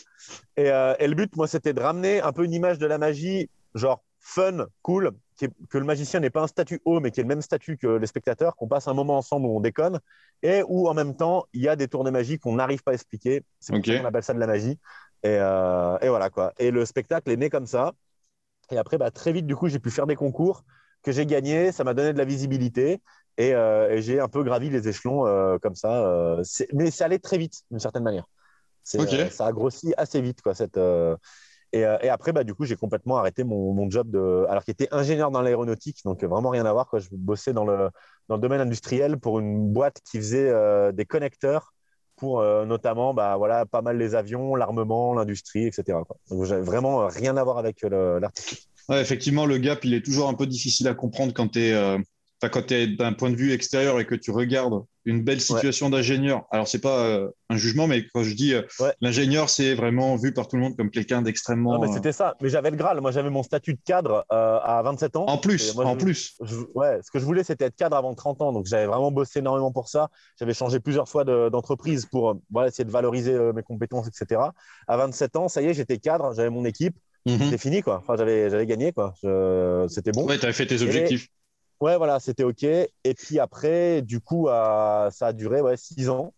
Et, 0.56 0.70
euh, 0.70 0.94
et, 0.98 1.08
le 1.08 1.14
but, 1.14 1.34
moi, 1.36 1.48
c'était 1.48 1.72
de 1.72 1.80
ramener 1.80 2.20
un 2.20 2.32
peu 2.32 2.44
une 2.44 2.52
image 2.52 2.78
de 2.78 2.86
la 2.86 2.98
magie, 2.98 3.50
genre 3.74 4.02
fun, 4.20 4.66
cool, 4.82 5.12
que 5.68 5.78
le 5.78 5.84
magicien 5.84 6.20
n'est 6.20 6.30
pas 6.30 6.42
un 6.42 6.46
statut 6.46 6.80
haut, 6.84 7.00
mais 7.00 7.10
qui 7.10 7.20
est 7.20 7.22
le 7.22 7.28
même 7.28 7.42
statut 7.42 7.76
que 7.76 7.86
les 7.86 8.06
spectateurs, 8.06 8.56
qu'on 8.56 8.68
passe 8.68 8.88
un 8.88 8.94
moment 8.94 9.18
ensemble 9.18 9.46
où 9.46 9.56
on 9.56 9.60
déconne, 9.60 10.00
et 10.42 10.62
où 10.68 10.88
en 10.88 10.94
même 10.94 11.16
temps, 11.16 11.44
il 11.52 11.62
y 11.62 11.68
a 11.68 11.76
des 11.76 11.88
tours 11.88 12.04
de 12.04 12.10
magie 12.10 12.38
qu'on 12.38 12.54
n'arrive 12.54 12.82
pas 12.82 12.92
à 12.92 12.94
expliquer. 12.94 13.42
C'est 13.60 13.74
pour 13.74 13.84
ça 13.84 13.98
qu'on 13.98 14.04
appelle 14.04 14.22
ça 14.22 14.34
de 14.34 14.38
la 14.38 14.46
magie. 14.46 14.78
Et, 15.22 15.38
euh, 15.40 15.98
et, 16.00 16.08
voilà 16.08 16.30
quoi. 16.30 16.52
Et 16.58 16.70
le 16.70 16.84
spectacle 16.84 17.30
est 17.30 17.36
né 17.36 17.50
comme 17.50 17.66
ça. 17.66 17.92
Et 18.70 18.76
après, 18.76 18.98
bah, 18.98 19.10
très 19.10 19.32
vite, 19.32 19.46
du 19.46 19.56
coup, 19.56 19.68
j'ai 19.68 19.78
pu 19.78 19.90
faire 19.90 20.06
des 20.06 20.16
concours 20.16 20.64
que 21.02 21.12
j'ai 21.12 21.26
gagnés. 21.26 21.72
Ça 21.72 21.84
m'a 21.84 21.94
donné 21.94 22.12
de 22.12 22.18
la 22.18 22.24
visibilité. 22.24 23.00
Et, 23.36 23.54
euh, 23.54 24.00
j'ai 24.00 24.20
un 24.20 24.28
peu 24.28 24.42
gravi 24.44 24.70
les 24.70 24.88
échelons 24.88 25.26
euh, 25.26 25.58
comme 25.58 25.74
ça. 25.74 26.36
mais 26.72 26.90
ça 26.90 27.06
allait 27.06 27.18
très 27.18 27.38
vite, 27.38 27.62
d'une 27.70 27.80
certaine 27.80 28.04
manière. 28.04 28.26
ça 28.82 29.46
a 29.46 29.52
grossi 29.52 29.92
assez 29.96 30.20
vite, 30.20 30.42
quoi, 30.42 30.54
cette, 30.54 30.78
euh, 31.74 31.98
et, 32.02 32.08
après, 32.08 32.32
bah, 32.32 32.44
du 32.44 32.54
coup, 32.54 32.64
j'ai 32.64 32.76
complètement 32.76 33.16
arrêté 33.16 33.42
mon, 33.44 33.90
job 33.90 34.10
de, 34.10 34.46
alors 34.48 34.64
qu'il 34.64 34.72
était 34.72 34.88
ingénieur 34.92 35.30
dans 35.30 35.42
l'aéronautique, 35.42 35.98
donc 36.04 36.22
vraiment 36.22 36.50
rien 36.50 36.64
à 36.66 36.72
voir. 36.72 36.88
Quoi. 36.88 37.00
Je 37.00 37.08
bossais 37.10 37.52
dans 37.52 37.64
le, 37.64 37.90
dans 38.28 38.36
le 38.36 38.40
domaine 38.40 38.60
industriel 38.60 39.18
pour 39.18 39.40
une 39.40 39.72
boîte 39.72 40.00
qui 40.08 40.18
faisait 40.18 40.48
euh, 40.48 40.92
des 40.92 41.04
connecteurs 41.04 41.74
pour 42.16 42.40
euh, 42.40 42.64
notamment 42.64 43.12
bah, 43.12 43.36
voilà, 43.36 43.66
pas 43.66 43.82
mal 43.82 43.98
les 43.98 44.14
avions, 44.14 44.54
l'armement, 44.54 45.14
l'industrie, 45.14 45.66
etc. 45.66 45.98
Quoi. 46.06 46.16
Donc, 46.30 46.44
j'avais 46.44 46.62
vraiment 46.62 47.08
rien 47.08 47.36
à 47.36 47.42
voir 47.42 47.58
avec 47.58 47.82
l'artistique. 47.82 48.68
Ouais, 48.88 49.00
effectivement, 49.00 49.46
le 49.46 49.58
gap, 49.58 49.84
il 49.84 49.94
est 49.94 50.04
toujours 50.04 50.28
un 50.28 50.34
peu 50.34 50.46
difficile 50.46 50.86
à 50.86 50.94
comprendre 50.94 51.32
quand 51.34 51.48
tu 51.48 51.60
es 51.60 51.98
quand 52.48 52.66
tu 52.66 52.74
es 52.74 52.86
d'un 52.86 53.12
point 53.12 53.30
de 53.30 53.36
vue 53.36 53.52
extérieur 53.52 54.00
et 54.00 54.06
que 54.06 54.14
tu 54.14 54.30
regardes 54.30 54.84
une 55.06 55.22
belle 55.22 55.40
situation 55.40 55.90
d'ingénieur, 55.90 56.44
alors 56.50 56.66
c'est 56.66 56.80
pas 56.80 57.04
euh, 57.04 57.28
un 57.50 57.56
jugement, 57.56 57.86
mais 57.86 58.06
quand 58.14 58.22
je 58.22 58.34
dis 58.34 58.54
euh, 58.54 58.62
l'ingénieur, 59.02 59.50
c'est 59.50 59.74
vraiment 59.74 60.16
vu 60.16 60.32
par 60.32 60.48
tout 60.48 60.56
le 60.56 60.62
monde 60.62 60.76
comme 60.76 60.90
quelqu'un 60.90 61.20
d'extrêmement. 61.20 61.78
mais 61.78 61.88
euh, 61.88 61.92
c'était 61.92 62.12
ça. 62.12 62.36
Mais 62.40 62.48
j'avais 62.48 62.70
le 62.70 62.76
Graal. 62.76 63.00
Moi, 63.00 63.10
j'avais 63.10 63.28
mon 63.28 63.42
statut 63.42 63.74
de 63.74 63.80
cadre 63.84 64.24
à 64.30 64.80
27 64.82 65.16
ans. 65.16 65.26
En 65.26 65.38
plus, 65.38 65.78
en 65.78 65.96
plus. 65.96 66.38
ouais, 66.74 67.00
ce 67.02 67.10
que 67.10 67.18
je 67.18 67.24
voulais, 67.24 67.44
c'était 67.44 67.66
être 67.66 67.76
cadre 67.76 67.96
avant 67.96 68.14
30 68.14 68.40
ans. 68.40 68.52
Donc, 68.52 68.66
j'avais 68.66 68.86
vraiment 68.86 69.10
bossé 69.10 69.40
énormément 69.40 69.72
pour 69.72 69.88
ça. 69.88 70.08
J'avais 70.38 70.54
changé 70.54 70.80
plusieurs 70.80 71.08
fois 71.08 71.24
d'entreprise 71.24 72.06
pour 72.06 72.40
voilà, 72.50 72.68
essayer 72.68 72.84
de 72.84 72.90
valoriser 72.90 73.38
mes 73.54 73.62
compétences, 73.62 74.08
etc. 74.08 74.40
À 74.88 74.96
27 74.96 75.36
ans, 75.36 75.48
ça 75.48 75.60
y 75.60 75.66
est, 75.66 75.74
j'étais 75.74 75.98
cadre, 75.98 76.32
j'avais 76.34 76.50
mon 76.50 76.64
équipe. 76.64 76.96
Mhm. 77.26 77.38
C'était 77.38 77.58
fini, 77.58 77.82
quoi. 77.82 78.02
Enfin, 78.02 78.16
j'avais 78.16 78.66
gagné, 78.66 78.92
quoi. 78.92 79.14
C'était 79.88 80.12
bon. 80.12 80.26
Ouais, 80.26 80.38
tu 80.38 80.44
avais 80.44 80.54
fait 80.54 80.66
tes 80.66 80.80
objectifs. 80.80 81.28
Ouais, 81.80 81.96
voilà, 81.96 82.20
c'était 82.20 82.44
OK. 82.44 82.62
Et 82.62 83.14
puis 83.16 83.38
après, 83.38 84.02
du 84.02 84.20
coup, 84.20 84.46
ça 84.48 85.10
a 85.20 85.32
duré 85.32 85.60
ouais, 85.60 85.76
six 85.76 86.08
ans. 86.08 86.32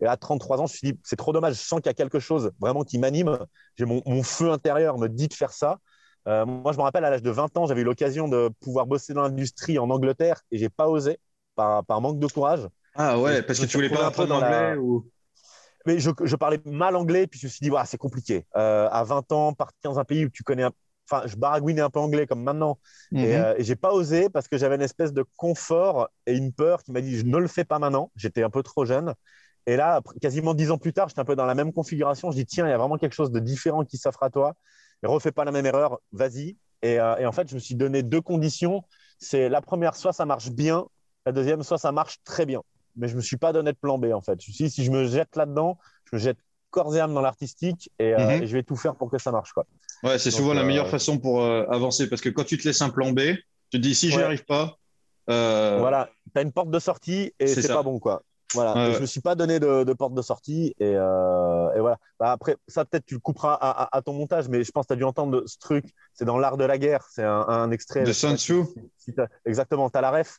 Et 0.00 0.06
à 0.06 0.16
33 0.16 0.60
ans, 0.60 0.66
je 0.66 0.72
me 0.72 0.76
suis 0.76 0.92
dit, 0.92 1.00
c'est 1.04 1.16
trop 1.16 1.32
dommage. 1.32 1.54
Je 1.54 1.60
sens 1.60 1.80
qu'il 1.80 1.86
y 1.86 1.90
a 1.90 1.94
quelque 1.94 2.18
chose 2.18 2.50
vraiment 2.60 2.82
qui 2.82 2.98
m'anime. 2.98 3.38
J'ai 3.76 3.84
mon, 3.84 4.22
feu 4.22 4.50
intérieur 4.50 4.98
me 4.98 5.08
dit 5.08 5.28
de 5.28 5.34
faire 5.34 5.52
ça. 5.52 5.78
Euh, 6.26 6.44
moi, 6.44 6.72
je 6.72 6.78
me 6.78 6.82
rappelle, 6.82 7.04
à 7.04 7.10
l'âge 7.10 7.22
de 7.22 7.30
20 7.30 7.56
ans, 7.56 7.66
j'avais 7.66 7.82
eu 7.82 7.84
l'occasion 7.84 8.28
de 8.28 8.50
pouvoir 8.60 8.86
bosser 8.86 9.14
dans 9.14 9.22
l'industrie 9.22 9.78
en 9.78 9.90
Angleterre 9.90 10.42
et 10.50 10.58
j'ai 10.58 10.68
pas 10.68 10.88
osé 10.88 11.18
par, 11.54 11.84
par, 11.84 12.00
manque 12.00 12.18
de 12.18 12.26
courage. 12.26 12.68
Ah 12.94 13.18
ouais, 13.18 13.42
parce 13.42 13.60
que 13.60 13.66
tu 13.66 13.76
voulais 13.76 13.90
pas 13.90 14.06
apprendre 14.06 14.30
l'anglais 14.30 14.76
ou... 14.76 15.08
Mais 15.86 15.98
je, 15.98 16.10
je, 16.22 16.36
parlais 16.36 16.60
mal 16.64 16.94
anglais, 16.94 17.26
puis 17.26 17.40
je 17.40 17.46
me 17.46 17.50
suis 17.50 17.58
dit, 17.60 17.70
ouais, 17.70 17.82
c'est 17.86 17.98
compliqué. 17.98 18.46
Euh, 18.56 18.88
à 18.90 19.02
20 19.02 19.32
ans, 19.32 19.52
partir 19.52 19.90
dans 19.90 19.98
un 19.98 20.04
pays 20.04 20.24
où 20.24 20.30
tu 20.30 20.44
connais 20.44 20.62
un, 20.62 20.70
enfin, 21.12 21.26
je 21.26 21.36
baragouinais 21.36 21.80
un 21.80 21.90
peu 21.90 22.00
anglais 22.00 22.26
comme 22.26 22.42
maintenant. 22.42 22.78
Et, 23.12 23.18
je 23.18 23.22
mhm. 23.26 23.32
euh, 23.32 23.54
et 23.58 23.64
j'ai 23.64 23.76
pas 23.76 23.92
osé 23.92 24.28
parce 24.28 24.48
que 24.48 24.56
j'avais 24.56 24.76
une 24.76 24.82
espèce 24.82 25.12
de 25.12 25.24
confort 25.36 26.08
et 26.26 26.36
une 26.36 26.52
peur 26.52 26.82
qui 26.82 26.92
m'a 26.92 27.00
dit 27.00 27.16
je 27.18 27.24
ne 27.24 27.38
le 27.38 27.48
fais 27.48 27.64
pas 27.64 27.78
maintenant. 27.78 28.10
J'étais 28.16 28.42
un 28.42 28.50
peu 28.50 28.62
trop 28.62 28.84
jeune. 28.84 29.14
Et 29.66 29.76
là, 29.76 30.00
quasiment 30.20 30.54
dix 30.54 30.70
ans 30.70 30.78
plus 30.78 30.92
tard, 30.92 31.08
j'étais 31.08 31.20
un 31.20 31.24
peu 31.24 31.36
dans 31.36 31.46
la 31.46 31.54
même 31.54 31.72
configuration. 31.72 32.30
Je 32.30 32.36
dis 32.36 32.46
tiens, 32.46 32.66
il 32.66 32.70
y 32.70 32.72
a 32.72 32.78
vraiment 32.78 32.96
quelque 32.96 33.14
chose 33.14 33.30
de 33.30 33.38
différent 33.38 33.84
qui 33.84 33.96
s'offre 33.96 34.22
à 34.22 34.30
toi. 34.30 34.54
Et 35.02 35.06
refais 35.06 35.32
pas 35.32 35.44
la 35.44 35.52
même 35.52 35.66
erreur, 35.66 35.98
vas-y. 36.12 36.56
Et, 36.82 36.98
euh, 36.98 37.16
et, 37.16 37.26
en 37.26 37.32
fait, 37.32 37.48
je 37.48 37.54
me 37.54 37.60
suis 37.60 37.74
donné 37.74 38.02
deux 38.02 38.20
conditions. 38.20 38.82
C'est 39.18 39.48
la 39.48 39.60
première, 39.60 39.94
soit 39.94 40.12
ça 40.12 40.26
marche 40.26 40.50
bien. 40.50 40.86
La 41.26 41.32
deuxième, 41.32 41.62
soit 41.62 41.78
ça 41.78 41.92
marche 41.92 42.18
très 42.24 42.44
bien. 42.44 42.62
Mais 42.96 43.08
je 43.08 43.16
me 43.16 43.20
suis 43.20 43.36
pas 43.36 43.52
donné 43.52 43.72
de 43.72 43.76
plan 43.76 43.98
B 43.98 44.06
en 44.06 44.20
fait. 44.20 44.40
Je 44.40 44.50
me 44.50 44.54
suis 44.54 44.64
dit, 44.64 44.70
si 44.70 44.84
je 44.84 44.90
me 44.90 45.06
jette 45.06 45.36
là-dedans, 45.36 45.78
je 46.10 46.16
me 46.16 46.20
jette 46.20 46.38
corps 46.70 46.96
et 46.96 47.00
âme 47.00 47.14
dans 47.14 47.20
l'artistique 47.20 47.92
et, 48.00 48.14
euh, 48.14 48.18
mhm. 48.18 48.42
et, 48.42 48.46
je 48.48 48.52
vais 48.56 48.64
tout 48.64 48.74
faire 48.74 48.96
pour 48.96 49.10
que 49.10 49.18
ça 49.18 49.30
marche. 49.30 49.52
Quoi. 49.52 49.64
Ouais, 50.02 50.18
c'est 50.18 50.30
souvent 50.30 50.52
la 50.52 50.64
meilleure 50.64 50.86
euh, 50.86 50.90
façon 50.90 51.18
pour 51.18 51.42
euh, 51.42 51.64
avancer 51.68 52.08
parce 52.08 52.20
que 52.20 52.28
quand 52.28 52.44
tu 52.44 52.58
te 52.58 52.66
laisses 52.66 52.82
un 52.82 52.90
plan 52.90 53.12
B, 53.12 53.20
tu 53.20 53.36
te 53.70 53.76
dis 53.76 53.94
si 53.94 54.10
j'y 54.10 54.20
arrive 54.20 54.44
pas. 54.44 54.76
Euh, 55.30 55.76
voilà, 55.78 56.10
tu 56.34 56.38
as 56.40 56.42
une 56.42 56.52
porte 56.52 56.70
de 56.70 56.78
sortie 56.78 57.32
et 57.38 57.46
c'est 57.46 57.68
pas 57.68 57.82
bon 57.82 57.98
quoi. 57.98 58.22
Voilà, 58.54 58.92
je 58.92 58.98
me 58.98 59.06
suis 59.06 59.22
pas 59.22 59.34
donné 59.34 59.60
de, 59.60 59.92
porte 59.94 60.12
de 60.12 60.20
sortie 60.20 60.74
et, 60.78 60.90
et 60.90 61.80
voilà. 61.80 61.96
Bah, 62.18 62.32
après, 62.32 62.56
ça 62.68 62.84
peut-être 62.84 63.06
tu 63.06 63.14
le 63.14 63.20
couperas 63.20 63.54
à, 63.54 64.02
ton 64.02 64.12
montage, 64.12 64.48
mais 64.48 64.62
je 64.62 64.70
pense 64.72 64.84
que 64.84 64.88
tu 64.88 64.92
as 64.94 64.96
dû 64.96 65.04
entendre 65.04 65.44
ce 65.46 65.56
truc. 65.58 65.86
C'est 66.12 66.24
dans 66.24 66.38
l'art 66.38 66.56
de 66.56 66.64
la 66.64 66.76
guerre, 66.76 67.06
c'est 67.10 67.24
un, 67.24 67.70
extrait. 67.70 68.02
De 68.02 68.12
Sun 68.12 68.36
Tzu. 68.36 68.64
exactement, 69.46 69.88
tu 69.88 69.96
as 69.96 70.00
la 70.02 70.10
ref? 70.10 70.38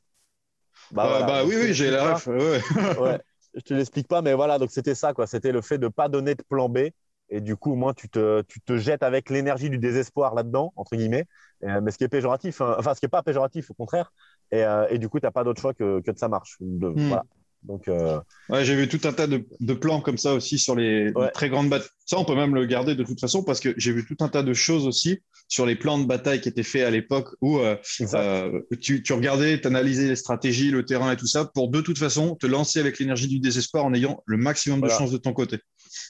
Bah, 0.91 1.23
bah 1.25 1.43
oui, 1.45 1.55
oui, 1.59 1.73
j'ai 1.73 1.89
la 1.89 2.15
ref. 2.15 2.27
Ouais. 2.27 2.61
ouais. 2.99 3.19
Je 3.55 3.61
te 3.61 3.73
l'explique 3.73 4.07
pas, 4.07 4.21
mais 4.21 4.33
voilà, 4.33 4.57
donc 4.57 4.71
c'était 4.71 4.95
ça 4.95 5.13
quoi. 5.13 5.27
C'était 5.27 5.51
le 5.51 5.61
fait 5.61 5.77
de 5.77 5.87
pas 5.87 6.09
donner 6.09 6.35
de 6.35 6.43
plan 6.43 6.69
B 6.69 6.89
et 7.33 7.41
du 7.41 7.55
coup, 7.55 7.71
au 7.71 7.75
moins, 7.75 7.93
tu 7.93 8.09
te, 8.09 8.43
tu 8.43 8.61
te 8.61 8.77
jettes 8.77 9.01
avec 9.01 9.31
l'énergie 9.31 9.71
du 9.71 9.79
désespoir 9.79 10.35
là-dedans, 10.35 10.71
entre 10.75 10.95
guillemets. 10.95 11.25
mais 11.61 11.89
ce 11.89 11.97
qui 11.97 12.03
est 12.03 12.09
péjoratif, 12.09 12.61
hein, 12.61 12.75
enfin, 12.77 12.93
ce 12.93 12.99
qui 12.99 13.05
n'est 13.05 13.09
pas 13.09 13.23
péjoratif, 13.23 13.71
au 13.71 13.73
contraire. 13.73 14.13
Et, 14.51 14.63
euh, 14.63 14.85
et 14.91 14.99
du 14.99 15.09
coup, 15.09 15.19
tu 15.19 15.25
n'as 15.25 15.31
pas 15.31 15.43
d'autre 15.43 15.59
choix 15.59 15.73
que, 15.73 15.99
que 16.01 16.11
de 16.11 16.19
ça 16.19 16.27
marche. 16.27 16.57
De, 16.61 16.89
hmm. 16.89 17.07
voilà. 17.07 17.23
Donc, 17.63 17.87
euh, 17.87 18.19
ouais, 18.49 18.65
j'ai 18.65 18.75
vu 18.75 18.87
tout 18.87 18.99
un 19.07 19.13
tas 19.13 19.25
de, 19.25 19.45
de, 19.59 19.73
plans 19.73 20.01
comme 20.01 20.17
ça 20.17 20.33
aussi 20.33 20.59
sur 20.59 20.75
les, 20.75 21.13
très 21.33 21.49
grandes 21.49 21.69
batailles. 21.69 21.89
Ça, 22.05 22.19
on 22.19 22.25
peut 22.25 22.35
même 22.35 22.53
le 22.53 22.65
garder 22.65 22.95
de 22.95 23.03
toute 23.03 23.19
façon 23.19 23.43
parce 23.43 23.61
que 23.61 23.73
j'ai 23.77 23.93
vu 23.93 24.05
tout 24.05 24.17
un 24.19 24.27
tas 24.27 24.43
de 24.43 24.53
choses 24.53 24.85
aussi 24.85 25.21
sur 25.47 25.65
les 25.65 25.75
plans 25.75 25.97
de 25.97 26.05
bataille 26.05 26.41
qui 26.41 26.49
étaient 26.49 26.63
faits 26.63 26.85
à 26.85 26.89
l'époque 26.89 27.29
où 27.41 27.59
euh, 27.59 27.77
euh, 28.13 28.61
tu, 28.81 29.01
tu, 29.01 29.13
regardais, 29.13 29.61
tu 29.61 29.67
analysais 29.67 30.09
les 30.09 30.15
stratégies, 30.17 30.71
le 30.71 30.83
terrain 30.83 31.11
et 31.11 31.15
tout 31.15 31.27
ça 31.27 31.45
pour 31.45 31.69
de 31.69 31.79
toute 31.79 31.97
façon 31.97 32.35
te 32.35 32.47
lancer 32.47 32.79
avec 32.79 32.99
l'énergie 32.99 33.27
du 33.27 33.39
désespoir 33.39 33.85
en 33.85 33.93
ayant 33.93 34.21
le 34.25 34.37
maximum 34.37 34.81
de 34.81 34.89
chances 34.89 35.11
de 35.11 35.17
ton 35.17 35.31
côté. 35.31 35.59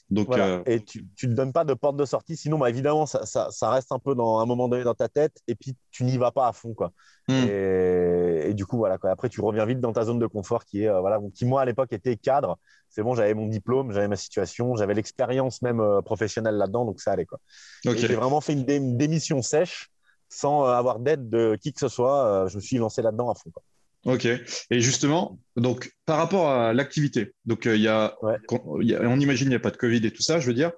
Donc, 0.09 0.27
voilà. 0.27 0.61
Et 0.65 0.81
tu 0.81 1.03
ne 1.23 1.31
te 1.31 1.35
donnes 1.35 1.53
pas 1.53 1.65
de 1.65 1.73
porte 1.73 1.97
de 1.97 2.05
sortie, 2.05 2.37
sinon 2.37 2.57
bah, 2.57 2.69
évidemment 2.69 3.05
ça, 3.05 3.25
ça, 3.25 3.49
ça, 3.51 3.69
reste 3.69 3.91
un 3.91 3.99
peu 3.99 4.15
dans 4.15 4.39
un 4.39 4.45
moment 4.45 4.67
donné 4.67 4.83
dans 4.83 4.93
ta 4.93 5.09
tête 5.09 5.37
et 5.47 5.55
puis 5.55 5.75
tu 5.91 6.03
n'y 6.03 6.17
vas 6.17 6.31
pas 6.31 6.47
à 6.47 6.53
fond. 6.53 6.73
Quoi. 6.73 6.91
Hmm. 7.27 7.45
Et, 7.47 8.49
et, 8.49 8.53
du 8.53 8.65
coup, 8.65 8.77
voilà, 8.77 8.97
quoi. 8.97 9.11
après 9.11 9.29
tu 9.29 9.41
reviens 9.41 9.65
vite 9.65 9.79
dans 9.79 9.93
ta 9.93 10.03
zone 10.03 10.19
de 10.19 10.27
confort 10.27 10.65
qui 10.65 10.83
est, 10.83 10.99
voilà, 10.99 11.19
qui 11.33 11.45
moi 11.45 11.61
à 11.61 11.65
l'époque 11.65 11.93
était 11.93 12.15
cadre. 12.15 12.57
C'est 12.93 13.01
bon, 13.01 13.15
j'avais 13.15 13.33
mon 13.33 13.47
diplôme, 13.47 13.91
j'avais 13.91 14.07
ma 14.07 14.15
situation, 14.15 14.75
j'avais 14.75 14.93
l'expérience 14.93 15.63
même 15.63 15.79
euh, 15.79 16.01
professionnelle 16.03 16.57
là-dedans, 16.57 16.85
donc 16.85 17.01
ça 17.01 17.13
allait. 17.13 17.25
Quoi. 17.25 17.39
J'ai 17.83 18.13
vraiment 18.13 18.39
fait 18.39 18.53
une, 18.53 18.97
démission 18.97 19.41
sèche 19.41 19.89
sans 20.29 20.67
euh, 20.67 20.73
avoir 20.73 20.99
d'aide 20.99 21.27
de 21.27 21.57
qui 21.59 21.73
que 21.73 21.79
ce 21.79 21.87
soit. 21.87 22.23
Euh, 22.25 22.47
je 22.49 22.57
me 22.57 22.61
suis 22.61 22.77
lancé 22.77 23.01
là-dedans 23.01 23.31
à 23.31 23.33
fond. 23.33 23.49
Quoi. 23.49 23.63
Ok. 24.05 24.25
Et 24.25 24.79
justement, 24.81 25.39
donc 25.55 25.91
par 26.05 26.17
rapport 26.17 26.49
à 26.49 26.73
l'activité, 26.73 27.33
donc 27.45 27.65
il 27.65 27.81
y, 27.81 27.87
a, 27.87 28.15
on 28.49 29.19
imagine 29.19 29.47
il 29.47 29.51
n'y 29.51 29.55
a 29.55 29.59
pas 29.59 29.71
de 29.71 29.77
Covid 29.77 30.05
et 30.05 30.11
tout 30.11 30.23
ça, 30.23 30.39
je 30.39 30.47
veux 30.47 30.53
dire. 30.53 30.71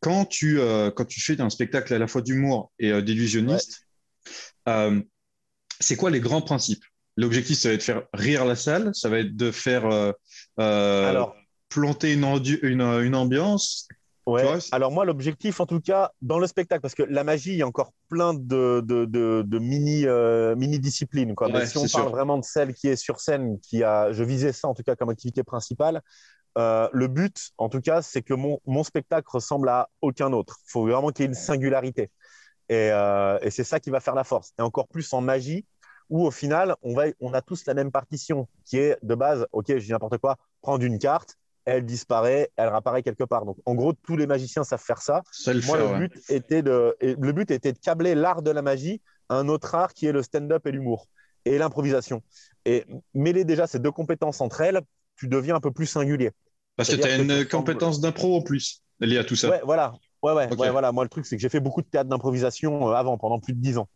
quand 0.00 0.24
tu 0.26 0.60
quand 0.94 1.04
tu 1.04 1.20
fais 1.20 1.40
un 1.40 1.50
spectacle 1.50 1.92
à 1.92 1.98
la 1.98 2.06
fois 2.06 2.22
d'humour 2.22 2.70
et 2.78 3.02
d'illusionniste, 3.02 3.86
c'est 5.80 5.96
quoi 5.96 6.10
les 6.10 6.20
grands 6.20 6.42
principes? 6.42 6.84
L'objectif, 7.16 7.58
ça 7.58 7.68
va 7.68 7.74
être 7.74 7.80
de 7.80 7.84
faire 7.84 8.02
rire 8.14 8.44
la 8.44 8.56
salle, 8.56 8.90
ça 8.94 9.08
va 9.08 9.18
être 9.18 9.36
de 9.36 9.50
faire 9.50 9.86
euh, 9.86 10.12
euh, 10.58 11.24
planter 11.68 12.12
une, 12.12 12.24
une, 12.62 13.14
ambiance. 13.14 13.88
Ouais. 14.30 14.58
Alors 14.72 14.90
moi, 14.90 15.04
l'objectif, 15.04 15.60
en 15.60 15.66
tout 15.66 15.80
cas, 15.80 16.12
dans 16.22 16.38
le 16.38 16.46
spectacle, 16.46 16.80
parce 16.80 16.94
que 16.94 17.02
la 17.02 17.24
magie, 17.24 17.52
il 17.52 17.56
y 17.58 17.62
a 17.62 17.66
encore 17.66 17.92
plein 18.08 18.34
de, 18.34 18.80
de, 18.80 19.04
de, 19.04 19.58
mini, 19.58 20.06
euh, 20.06 20.54
mini 20.56 20.78
disciplines. 20.78 21.34
Quoi. 21.34 21.48
Mais 21.48 21.66
si 21.66 21.78
on 21.78 21.86
parle 21.86 22.10
vraiment 22.10 22.38
de 22.38 22.44
celle 22.44 22.74
qui 22.74 22.88
est 22.88 22.96
sur 22.96 23.20
scène, 23.20 23.58
qui 23.60 23.82
a, 23.82 24.12
je 24.12 24.22
visais 24.22 24.52
ça 24.52 24.68
en 24.68 24.74
tout 24.74 24.82
cas 24.82 24.96
comme 24.96 25.10
activité 25.10 25.42
principale. 25.42 26.02
le 26.56 27.06
but, 27.06 27.50
en 27.58 27.68
tout 27.68 27.80
cas, 27.80 28.02
c'est 28.02 28.22
que 28.22 28.34
mon, 28.34 28.60
mon, 28.66 28.84
spectacle 28.84 29.28
ressemble 29.30 29.68
à 29.68 29.88
aucun 30.00 30.32
autre. 30.32 30.58
Il 30.66 30.70
faut 30.70 30.86
vraiment 30.86 31.10
qu'il 31.10 31.24
y 31.24 31.26
ait 31.26 31.28
une 31.28 31.34
singularité. 31.34 32.10
Et, 32.68 32.90
et 33.42 33.50
c'est 33.50 33.64
ça 33.64 33.80
qui 33.80 33.90
va 33.90 34.00
faire 34.00 34.14
la 34.14 34.24
force. 34.24 34.52
Et 34.58 34.62
encore 34.62 34.88
plus 34.88 35.12
en 35.12 35.20
magie, 35.20 35.64
où 36.10 36.26
au 36.26 36.30
final, 36.30 36.74
on, 36.82 36.94
va, 36.94 37.04
on 37.20 37.32
a 37.32 37.40
tous 37.40 37.64
la 37.66 37.74
même 37.74 37.90
partition 37.90 38.48
qui 38.64 38.78
est 38.78 38.98
de 39.02 39.14
base, 39.14 39.46
ok, 39.52 39.66
je 39.68 39.84
dis 39.84 39.92
n'importe 39.92 40.18
quoi, 40.18 40.36
prendre 40.60 40.84
une 40.84 40.98
carte, 40.98 41.38
elle 41.64 41.84
disparaît, 41.84 42.50
elle 42.56 42.68
réapparaît 42.68 43.02
quelque 43.02 43.24
part. 43.24 43.44
Donc, 43.44 43.58
en 43.64 43.74
gros, 43.74 43.92
tous 43.92 44.16
les 44.16 44.26
magiciens 44.26 44.64
savent 44.64 44.82
faire 44.82 45.02
ça. 45.02 45.22
Moi, 45.66 45.78
le, 45.78 45.98
but 45.98 46.22
était 46.28 46.62
de, 46.62 46.96
le 47.00 47.32
but 47.32 47.50
était 47.50 47.72
de 47.72 47.78
câbler 47.78 48.14
l'art 48.14 48.42
de 48.42 48.50
la 48.50 48.62
magie 48.62 49.00
à 49.28 49.36
un 49.36 49.48
autre 49.48 49.74
art 49.74 49.92
qui 49.94 50.06
est 50.06 50.12
le 50.12 50.22
stand-up 50.22 50.66
et 50.66 50.72
l'humour 50.72 51.06
et 51.44 51.58
l'improvisation. 51.58 52.22
Et 52.64 52.84
mêler 53.14 53.44
déjà 53.44 53.66
ces 53.66 53.78
deux 53.78 53.90
compétences 53.90 54.40
entre 54.40 54.60
elles, 54.60 54.80
tu 55.16 55.28
deviens 55.28 55.56
un 55.56 55.60
peu 55.60 55.70
plus 55.70 55.86
singulier. 55.86 56.30
Parce 56.76 56.90
que 56.90 56.96
tu 56.96 57.06
as 57.06 57.16
une 57.16 57.46
compétence 57.46 58.00
d'impro 58.00 58.36
en 58.36 58.42
plus 58.42 58.82
liée 59.00 59.18
à 59.18 59.24
tout 59.24 59.36
ça. 59.36 59.50
Ouais, 59.50 59.60
voilà. 59.64 59.92
Ouais, 60.22 60.32
ouais, 60.32 60.54
ouais, 60.54 60.70
voilà. 60.70 60.92
Moi, 60.92 61.04
le 61.04 61.08
truc, 61.08 61.26
c'est 61.26 61.36
que 61.36 61.42
j'ai 61.42 61.48
fait 61.48 61.60
beaucoup 61.60 61.82
de 61.82 61.86
théâtre 61.86 62.10
d'improvisation 62.10 62.88
euh, 62.88 62.92
avant, 62.92 63.16
pendant 63.16 63.38
plus 63.38 63.54
de 63.54 63.60
dix 63.60 63.78
ans. 63.78 63.88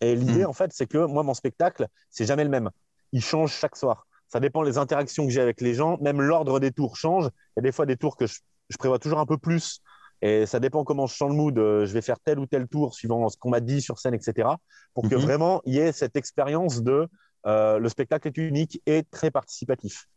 Et 0.00 0.14
l'idée, 0.14 0.44
hmm. 0.44 0.50
en 0.50 0.52
fait, 0.52 0.70
c'est 0.74 0.86
que 0.86 0.98
moi, 0.98 1.22
mon 1.22 1.34
spectacle, 1.34 1.86
c'est 2.10 2.26
jamais 2.26 2.44
le 2.44 2.50
même. 2.50 2.70
Il 3.12 3.22
change 3.22 3.52
chaque 3.52 3.76
soir. 3.76 4.06
Ça 4.28 4.40
dépend 4.40 4.64
des 4.64 4.78
interactions 4.78 5.24
que 5.24 5.32
j'ai 5.32 5.40
avec 5.40 5.60
les 5.60 5.74
gens. 5.74 5.98
Même 6.00 6.20
l'ordre 6.20 6.60
des 6.60 6.70
tours 6.70 6.96
change. 6.96 7.24
Il 7.24 7.58
y 7.58 7.60
a 7.60 7.62
des 7.62 7.72
fois 7.72 7.86
des 7.86 7.96
tours 7.96 8.16
que 8.16 8.26
je, 8.26 8.38
prévois 8.78 8.98
toujours 8.98 9.18
un 9.18 9.26
peu 9.26 9.38
plus. 9.38 9.80
Et 10.20 10.46
ça 10.46 10.60
dépend 10.60 10.84
comment 10.84 11.06
je 11.06 11.14
sens 11.14 11.30
le 11.30 11.36
mood. 11.36 11.58
Euh, 11.58 11.86
je 11.86 11.92
vais 11.92 12.02
faire 12.02 12.18
tel 12.20 12.38
ou 12.38 12.46
tel 12.46 12.68
tour 12.68 12.94
suivant 12.94 13.28
ce 13.28 13.36
qu'on 13.36 13.50
m'a 13.50 13.60
dit 13.60 13.80
sur 13.80 13.98
scène, 13.98 14.14
etc. 14.14 14.48
Pour 14.94 15.08
que 15.08 15.14
mhm. 15.14 15.22
vraiment 15.22 15.62
il 15.64 15.74
y 15.74 15.78
ait 15.78 15.92
cette 15.92 16.16
expérience 16.16 16.82
de 16.82 17.08
euh, 17.46 17.78
le 17.78 17.88
spectacle 17.88 18.28
est 18.28 18.36
unique 18.36 18.82
et 18.86 19.04
très 19.04 19.30
participatif. 19.30 20.08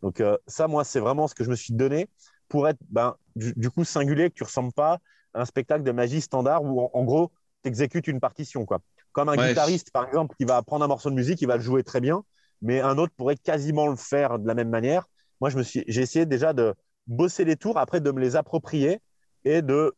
Donc 0.00 0.20
euh, 0.20 0.38
ça, 0.46 0.68
moi, 0.68 0.84
c'est 0.84 1.00
vraiment 1.00 1.26
ce 1.26 1.34
que 1.34 1.44
je 1.44 1.50
me 1.50 1.56
suis 1.56 1.74
donné 1.74 2.08
pour 2.48 2.68
être 2.68 2.78
ben, 2.88 3.16
du, 3.36 3.68
coup 3.68 3.84
singulier, 3.84 4.30
que 4.30 4.34
tu 4.34 4.42
ne 4.44 4.46
ressembles 4.46 4.72
pas 4.72 4.98
à 5.34 5.42
un 5.42 5.44
spectacle 5.44 5.82
de 5.82 5.90
magie 5.90 6.20
standard 6.20 6.62
où 6.62 6.80
en, 6.80 6.90
en 6.94 7.04
gros, 7.04 7.32
tu 7.62 7.68
exécutes 7.68 8.06
une 8.06 8.20
partition. 8.20 8.64
Quoi. 8.64 8.80
Comme 9.12 9.28
un 9.28 9.36
guitariste, 9.36 9.90
par 9.90 10.06
exemple, 10.06 10.34
qui 10.36 10.44
va 10.44 10.62
prendre 10.62 10.84
un 10.84 10.88
morceau 10.88 11.10
de 11.10 11.14
musique, 11.14 11.42
il 11.42 11.48
va 11.48 11.56
le 11.56 11.62
jouer 11.62 11.82
très 11.82 12.00
bien, 12.00 12.24
mais 12.62 12.80
un 12.80 12.98
autre 12.98 13.12
pourrait 13.16 13.36
quasiment 13.36 13.86
le 13.86 13.96
faire 13.96 14.38
de 14.38 14.46
la 14.46 14.54
même 14.54 14.68
manière. 14.70 15.06
Moi, 15.40 15.50
j'ai 15.50 16.00
essayé 16.00 16.26
déjà 16.26 16.52
de 16.52 16.74
bosser 17.06 17.44
les 17.44 17.56
tours, 17.56 17.78
après 17.78 18.00
de 18.00 18.10
me 18.10 18.20
les 18.20 18.36
approprier 18.36 19.00
et 19.44 19.62
de 19.62 19.94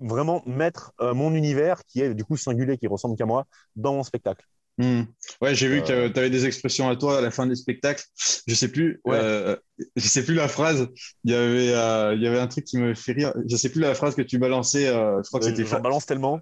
vraiment 0.00 0.42
mettre 0.46 0.92
euh, 1.00 1.14
mon 1.14 1.34
univers, 1.34 1.84
qui 1.84 2.00
est 2.00 2.14
du 2.14 2.24
coup 2.24 2.36
singulier, 2.36 2.78
qui 2.78 2.86
ressemble 2.86 3.16
qu'à 3.16 3.26
moi, 3.26 3.46
dans 3.76 3.94
mon 3.94 4.02
spectacle. 4.02 4.46
Hmm. 4.78 5.02
Ouais, 5.42 5.54
j'ai 5.54 5.68
vu 5.68 5.82
que 5.82 5.92
euh. 5.92 6.08
tu 6.10 6.18
avais 6.18 6.30
des 6.30 6.46
expressions 6.46 6.88
à 6.88 6.96
toi 6.96 7.18
à 7.18 7.20
la 7.20 7.30
fin 7.30 7.46
des 7.46 7.54
spectacles. 7.54 8.02
Je 8.46 8.54
sais 8.54 8.68
plus, 8.68 9.00
euh, 9.08 9.54
je 9.94 10.06
sais 10.06 10.24
plus 10.24 10.34
la 10.34 10.48
phrase. 10.48 10.88
Il 11.24 11.32
y 11.32 11.34
avait, 11.34 11.74
euh, 11.74 12.14
il 12.14 12.22
y 12.22 12.26
avait 12.26 12.38
un 12.38 12.46
truc 12.46 12.64
qui 12.64 12.78
me 12.78 12.94
fait 12.94 13.12
rire. 13.12 13.34
Je 13.46 13.56
sais 13.56 13.68
plus 13.68 13.80
la 13.80 13.94
phrase 13.94 14.14
que 14.14 14.22
tu 14.22 14.38
balançais. 14.38 14.86
je 14.86 15.28
crois 15.28 15.40
que 15.40 15.46
c'était. 15.46 15.66
Je 15.66 15.76
balance 15.76 16.06
tellement. 16.06 16.40